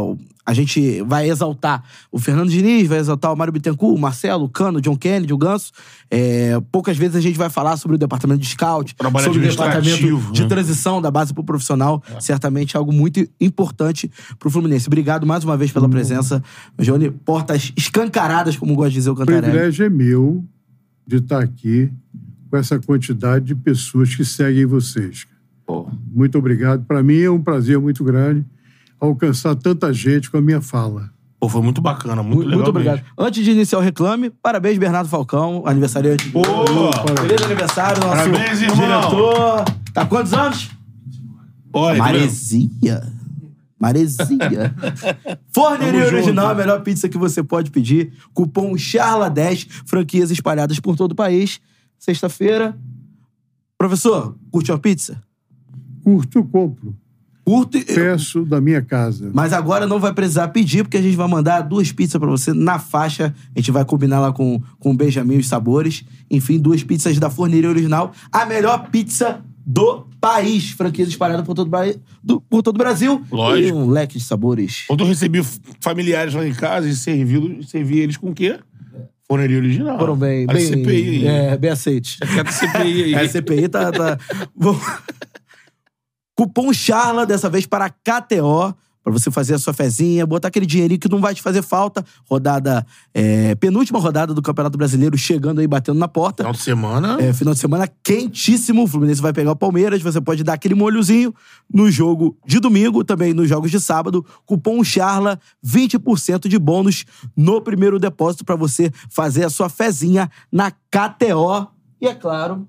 a 0.46 0.54
gente 0.54 1.02
vai 1.04 1.30
exaltar 1.30 1.84
o 2.12 2.20
Fernando 2.20 2.50
Diniz, 2.50 2.88
vai 2.88 3.00
exaltar 3.00 3.32
o 3.32 3.36
Mário 3.36 3.54
Bittencourt, 3.54 3.96
o 3.96 4.00
Marcelo, 4.00 4.46
o 4.46 4.50
Cano, 4.50 4.80
o 4.80 4.82
John 4.82 4.98
Kennedy, 4.98 5.32
o 5.32 5.38
Ganso. 5.38 5.72
É, 6.12 6.60
poucas 6.72 6.98
vezes 6.98 7.16
a 7.16 7.22
gente 7.22 7.38
vai 7.38 7.50
falar 7.50 7.78
sobre 7.78 7.96
o 7.96 7.98
departamento 7.98 8.42
de 8.42 8.48
scout, 8.48 8.94
Trabalho 8.96 9.26
sobre 9.26 9.40
o 9.40 9.50
departamento 9.50 9.88
administrativo, 9.88 10.34
de 10.34 10.42
né? 10.42 10.48
transição 10.48 11.02
da 11.02 11.10
base 11.10 11.34
para 11.34 11.42
o 11.42 11.46
profissional. 11.46 12.04
Certamente 12.20 12.76
é 12.76 12.78
algo 12.78 12.92
muito 12.92 13.26
importante 13.40 14.12
para 14.38 14.48
o 14.48 14.52
Fluminense. 14.52 14.88
Obrigado 14.88 15.26
mais 15.26 15.46
uma 15.46 15.56
vez 15.56 15.72
pela 15.72 15.88
presença, 15.88 16.44
Angione. 16.78 17.10
Portas 17.54 17.74
escancaradas, 17.78 18.58
como 18.58 18.76
gosta 18.76 18.90
de 18.92 18.96
dizer 18.96 19.10
o 19.10 19.14
O 19.14 19.16
Cantarelli. 19.16 19.44
privilégio 19.44 19.86
é 19.86 19.90
meu 19.90 20.44
de 21.06 21.18
estar 21.18 21.40
aqui 21.42 21.92
com 22.50 22.58
essa 22.58 22.80
quantidade 22.80 23.46
de 23.46 23.56
pessoas 23.56 24.16
que 24.16 24.26
seguem 24.26 24.66
vocês. 24.66 25.26
Muito 26.14 26.38
obrigado. 26.38 26.84
Para 26.86 27.02
mim 27.04 27.20
é 27.20 27.30
um 27.30 27.42
prazer 27.42 27.80
muito 27.80 28.04
grande 28.04 28.46
alcançar 29.00 29.56
tanta 29.56 29.92
gente 29.94 30.30
com 30.32 30.38
a 30.38 30.42
minha 30.42 30.62
fala. 30.62 31.10
Pô, 31.40 31.50
foi 31.50 31.62
muito 31.62 31.82
bacana, 31.82 32.24
muito 32.24 32.36
Muito, 32.38 32.46
legal. 32.48 32.58
muito 32.60 32.70
obrigado. 32.70 32.96
mesmo. 32.98 33.10
Antes 33.18 33.44
de 33.44 33.52
iniciar 33.52 33.78
o 33.80 33.82
reclame, 33.82 34.30
parabéns, 34.30 34.78
Bernardo 34.78 35.10
Falcão, 35.10 35.64
aniversariante. 35.66 36.30
Boa! 36.30 36.92
Feliz 37.20 37.42
aniversário, 37.44 38.02
nosso 38.02 38.16
Parabéns, 38.30 38.62
irmão. 38.62 38.76
diretor. 38.78 39.66
Tá 39.94 40.06
quantos 40.06 40.34
anos? 40.34 40.70
Olha, 41.74 41.98
Maresia. 42.00 43.02
Maresia. 43.84 44.73
Forneria 45.51 46.05
Original, 46.05 46.51
a 46.51 46.55
melhor 46.55 46.81
pizza 46.84 47.10
que 47.10 47.18
você 47.18 47.43
pode 47.43 47.69
pedir. 47.69 48.14
Cupom 48.34 48.76
CHARLA10, 48.76 49.68
franquias 49.85 50.31
espalhadas 50.31 50.80
por 50.80 50.95
todo 50.95 51.11
o 51.11 51.15
país. 51.15 51.60
Sexta-feira. 51.99 52.77
Professor, 53.77 54.38
curte 54.49 54.72
uma 54.72 54.80
pizza? 54.80 55.22
Curto, 56.01 56.38
eu 56.38 56.45
compro. 56.45 56.95
Curto 57.43 57.77
e... 57.77 57.84
Peço 57.84 58.45
da 58.45 58.61
minha 58.61 58.81
casa. 58.81 59.30
Mas 59.34 59.51
agora 59.51 59.85
não 59.85 59.99
vai 59.99 60.14
precisar 60.14 60.47
pedir, 60.47 60.84
porque 60.85 60.95
a 60.95 61.01
gente 61.01 61.18
vai 61.18 61.27
mandar 61.27 61.60
duas 61.60 61.91
pizzas 61.91 62.18
pra 62.18 62.30
você 62.30 62.53
na 62.53 62.80
faixa. 62.80 63.35
A 63.53 63.60
gente 63.60 63.69
vai 63.69 63.84
combinar 63.84 64.22
lá 64.22 64.31
com, 64.31 64.61
com 64.80 64.91
o 64.91 64.95
Benjamin 64.95 65.39
os 65.39 65.49
sabores. 65.49 66.05
Enfim, 66.31 66.57
duas 66.57 66.81
pizzas 66.84 67.19
da 67.19 67.30
Forneria 67.30 67.69
Original. 67.69 68.14
A 68.31 68.45
melhor 68.45 68.88
pizza 68.89 69.43
do 69.65 70.07
país. 70.19 70.72
Franquias 70.72 71.10
espalhadas 71.10 71.45
por 71.45 71.53
todo, 71.53 71.72
do- 72.23 72.41
por 72.41 72.61
todo 72.61 72.76
o 72.76 72.77
Brasil. 72.77 73.23
Lógico. 73.31 73.69
E 73.69 73.72
um 73.72 73.90
leque 73.90 74.18
de 74.18 74.23
sabores. 74.23 74.84
Quando 74.88 75.03
eu 75.03 75.07
recebi 75.07 75.41
familiares 75.80 76.34
lá 76.34 76.45
em 76.45 76.53
casa 76.53 76.88
e 76.88 76.95
servi, 76.95 77.64
servi 77.65 77.99
eles 77.99 78.18
com 78.18 78.30
o 78.30 78.34
quê? 78.34 78.60
Forneria 79.27 79.57
original. 79.57 79.98
Foram 79.98 80.18
bem, 80.18 80.45
a 80.49 80.53
bem, 80.53 80.68
CPI 80.68 81.27
é, 81.27 81.57
bem 81.57 81.72
aceites. 81.72 82.18
Quer 82.19 82.52
CPI 82.52 83.03
aí. 83.03 83.15
É, 83.15 83.19
a 83.22 83.30
CPI 83.30 83.69
tá. 83.69 83.91
tá... 83.91 84.18
Cupom 86.35 86.73
Charla, 86.73 87.26
dessa 87.26 87.49
vez 87.49 87.65
para 87.65 87.90
KTO, 87.90 88.76
para 89.04 89.12
você 89.12 89.30
fazer 89.30 89.54
a 89.54 89.60
sua 89.60 89.74
fezinha, 89.74 90.26
botar 90.26 90.48
aquele 90.48 90.66
dinheirinho 90.66 91.00
que 91.00 91.10
não 91.10 91.20
vai 91.20 91.36
te 91.36 91.42
fazer 91.42 91.62
falta. 91.62 92.04
Rodada, 92.30 92.86
é, 93.14 93.54
penúltima 93.56 94.00
rodada 94.00 94.34
do 94.34 94.42
Campeonato 94.42 94.78
Brasileiro 94.78 95.18
chegando 95.18 95.60
aí, 95.60 95.68
batendo 95.68 96.00
na 96.00 96.08
porta. 96.08 96.44
Final 96.44 96.54
de 96.54 96.60
semana. 96.60 97.18
É, 97.22 97.34
final 97.34 97.54
de 97.54 97.60
semana 97.60 97.88
quentíssimo. 98.02 98.84
O 98.84 98.88
Fluminense 98.88 99.22
vai 99.22 99.34
pegar 99.34 99.52
o 99.52 99.56
Palmeiras. 99.56 100.02
Você 100.02 100.22
pode 100.22 100.44
dar 100.44 100.54
aquele 100.54 100.74
molhozinho 100.74 101.34
no 101.72 101.92
jogo 101.92 102.38
de 102.46 102.60
domingo, 102.60 103.04
também 103.04 103.34
nos 103.34 103.50
jogos 103.50 103.70
de 103.70 103.80
sábado. 103.80 104.26
Cupom 104.46 104.82
CHARLA, 104.84 105.38
20% 105.66 106.48
de 106.48 106.58
bônus 106.58 107.06
no 107.36 107.62
primeiro 107.62 108.00
depósito 108.00 108.46
para 108.46 108.56
você 108.56 108.90
fazer 109.10 109.44
a 109.44 109.50
sua 109.50 109.68
fezinha 109.68 110.32
na 110.50 110.72
KTO. 110.72 111.68
E 112.00 112.08
é 112.08 112.16
claro, 112.16 112.68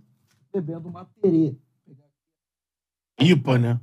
bebendo 0.53 0.89
uma 0.89 1.07
terê. 1.23 1.55
IPA, 3.21 3.59
né? 3.59 3.81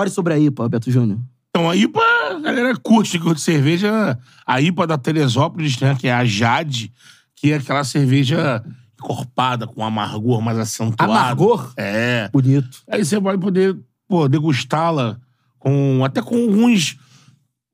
Fale 0.00 0.08
sobre 0.10 0.32
a 0.32 0.38
IPA, 0.38 0.66
Beto 0.66 0.90
Júnior. 0.90 1.18
Então, 1.50 1.68
a 1.68 1.74
IPA, 1.76 2.00
a 2.36 2.38
galera 2.40 2.76
curte, 2.76 3.18
curte 3.18 3.40
cerveja. 3.40 4.16
A 4.46 4.60
IPA 4.60 4.86
da 4.86 4.98
Teresópolis, 4.98 5.78
né? 5.80 5.96
Que 5.98 6.06
é 6.08 6.12
a 6.14 6.24
Jade, 6.24 6.92
que 7.34 7.50
é 7.52 7.56
aquela 7.56 7.82
cerveja 7.82 8.64
encorpada, 8.98 9.66
com 9.66 9.84
amargor 9.84 10.40
mais 10.40 10.58
acentuado. 10.58 11.10
Amargor? 11.12 11.72
É. 11.76 12.28
Bonito. 12.32 12.68
Aí 12.88 13.04
você 13.04 13.18
vai 13.18 13.36
poder, 13.36 13.76
pô, 14.08 14.28
degustá-la 14.28 15.18
com. 15.58 16.04
Até 16.04 16.22
com 16.22 16.36
alguns. 16.36 16.96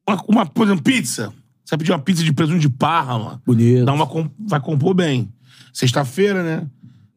Uma, 0.09 0.23
uma, 0.29 0.47
por 0.47 0.67
exemplo, 0.67 0.83
pizza. 0.83 1.33
Você 1.65 1.71
vai 1.73 1.79
pedir 1.79 1.93
uma 1.93 1.99
pizza 1.99 2.23
de 2.25 2.33
presunto 2.33 2.61
de 2.61 2.69
parra, 2.71 3.19
mano. 3.19 3.43
Bonito. 3.45 3.85
Dá 3.85 3.93
uma, 3.93 4.09
vai 4.49 4.61
compor 4.61 4.95
bem. 4.95 5.29
Sexta-feira, 5.73 6.43
né? 6.43 6.67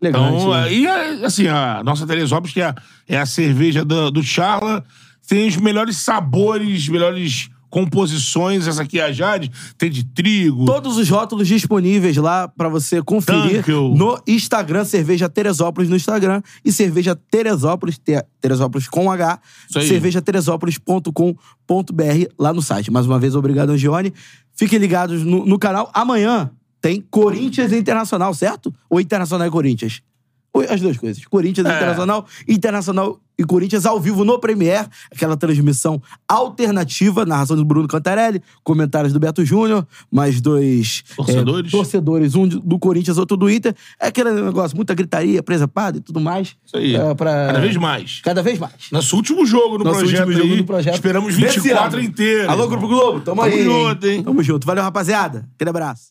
Elegante, 0.01 0.37
Então, 0.43 0.55
é, 0.55 1.25
assim, 1.25 1.47
a 1.47 1.83
nossa 1.83 2.05
Teresópolis, 2.07 2.53
que 2.53 2.61
é, 2.61 2.65
a- 2.67 2.75
é 3.07 3.17
a 3.19 3.25
cerveja 3.25 3.85
do, 3.85 4.09
do 4.09 4.23
Charla, 4.23 4.83
tem 5.29 5.47
os 5.47 5.55
melhores 5.57 5.97
sabores, 5.97 6.89
melhores 6.89 7.49
composições. 7.69 8.67
Essa 8.67 8.81
aqui 8.81 8.99
é 8.99 9.03
a 9.03 9.11
Jade, 9.11 9.51
tem 9.77 9.91
de 9.91 10.03
trigo. 10.03 10.65
Todos 10.65 10.97
os 10.97 11.07
rótulos 11.07 11.47
disponíveis 11.47 12.17
lá 12.17 12.47
pra 12.47 12.67
você 12.67 12.99
conferir 13.03 13.63
no 13.95 14.19
Instagram, 14.27 14.83
Cerveja 14.83 15.29
Teresópolis 15.29 15.87
no 15.87 15.95
Instagram 15.95 16.41
e 16.65 16.71
Cerveja 16.71 17.15
Teresópolis, 17.15 17.99
Te- 17.99 18.25
Teresópolis 18.41 18.87
com 18.87 19.11
H, 19.11 19.39
cervejateresópolis.com.br 19.87 22.33
lá 22.37 22.53
no 22.53 22.61
site. 22.61 22.91
Mais 22.91 23.05
uma 23.05 23.19
vez, 23.19 23.35
obrigado, 23.35 23.69
Angione. 23.71 24.13
Fiquem 24.55 24.79
ligados 24.79 25.23
no, 25.23 25.45
no 25.45 25.57
canal. 25.59 25.89
Amanhã 25.93 26.51
tem 26.81 27.01
Corinthians 27.09 27.71
Internacional, 27.71 28.33
certo? 28.33 28.73
Ou 28.89 28.99
Internacional 28.99 29.47
e 29.47 29.51
Corinthians? 29.51 30.01
As 30.69 30.81
duas 30.81 30.97
coisas. 30.97 31.23
Corinthians 31.25 31.67
É. 31.67 31.75
Internacional, 31.75 32.25
Internacional 32.47 33.19
e 33.37 33.43
Corinthians 33.45 33.85
ao 33.85 33.99
vivo 33.99 34.25
no 34.25 34.37
Premier, 34.39 34.85
aquela 35.11 35.37
transmissão 35.37 36.01
alternativa, 36.27 37.25
narração 37.25 37.55
do 37.55 37.63
Bruno 37.63 37.87
Cantarelli, 37.87 38.41
comentários 38.63 39.13
do 39.13 39.19
Beto 39.19 39.45
Júnior, 39.45 39.87
mais 40.11 40.41
dois 40.41 41.03
Torcedores. 41.15 41.67
é, 41.73 41.77
torcedores, 41.77 42.35
um 42.35 42.47
do 42.47 42.77
Corinthians, 42.79 43.17
outro 43.17 43.37
do 43.37 43.49
Inter. 43.49 43.73
É 43.99 44.07
aquele 44.07 44.31
negócio, 44.31 44.75
muita 44.75 44.93
gritaria, 44.93 45.41
presepada 45.41 45.97
e 45.99 46.01
tudo 46.01 46.19
mais. 46.19 46.55
Isso 46.65 46.75
aí. 46.75 46.95
É, 46.95 47.13
pra- 47.13 47.47
Cada 47.47 47.59
vez 47.61 47.77
mais. 47.77 48.21
Cada 48.21 48.43
vez 48.43 48.59
mais. 48.59 48.73
Nosso 48.91 49.15
último 49.15 49.45
jogo 49.45 49.77
no 49.77 49.83
Nosso 49.85 49.99
projeto 49.99 50.19
último 50.27 50.37
jogo 50.41 50.53
aí. 50.53 50.57
no 50.59 50.65
projeto. 50.65 50.95
Esperamos 50.95 51.37
Desse 51.37 51.59
24 51.61 51.97
ano. 51.99 52.07
inteiros. 52.07 52.49
Alô, 52.49 52.67
Grupo 52.67 52.87
Globo, 52.87 53.19
tamo, 53.21 53.41
Tamo 53.41 53.53
aí. 53.55 53.63
junto, 53.63 54.07
hein? 54.07 54.23
Tamo 54.23 54.43
junto. 54.43 54.65
Valeu, 54.67 54.83
rapaziada. 54.83 55.47
Aquele 55.55 55.69
abraço. 55.69 56.09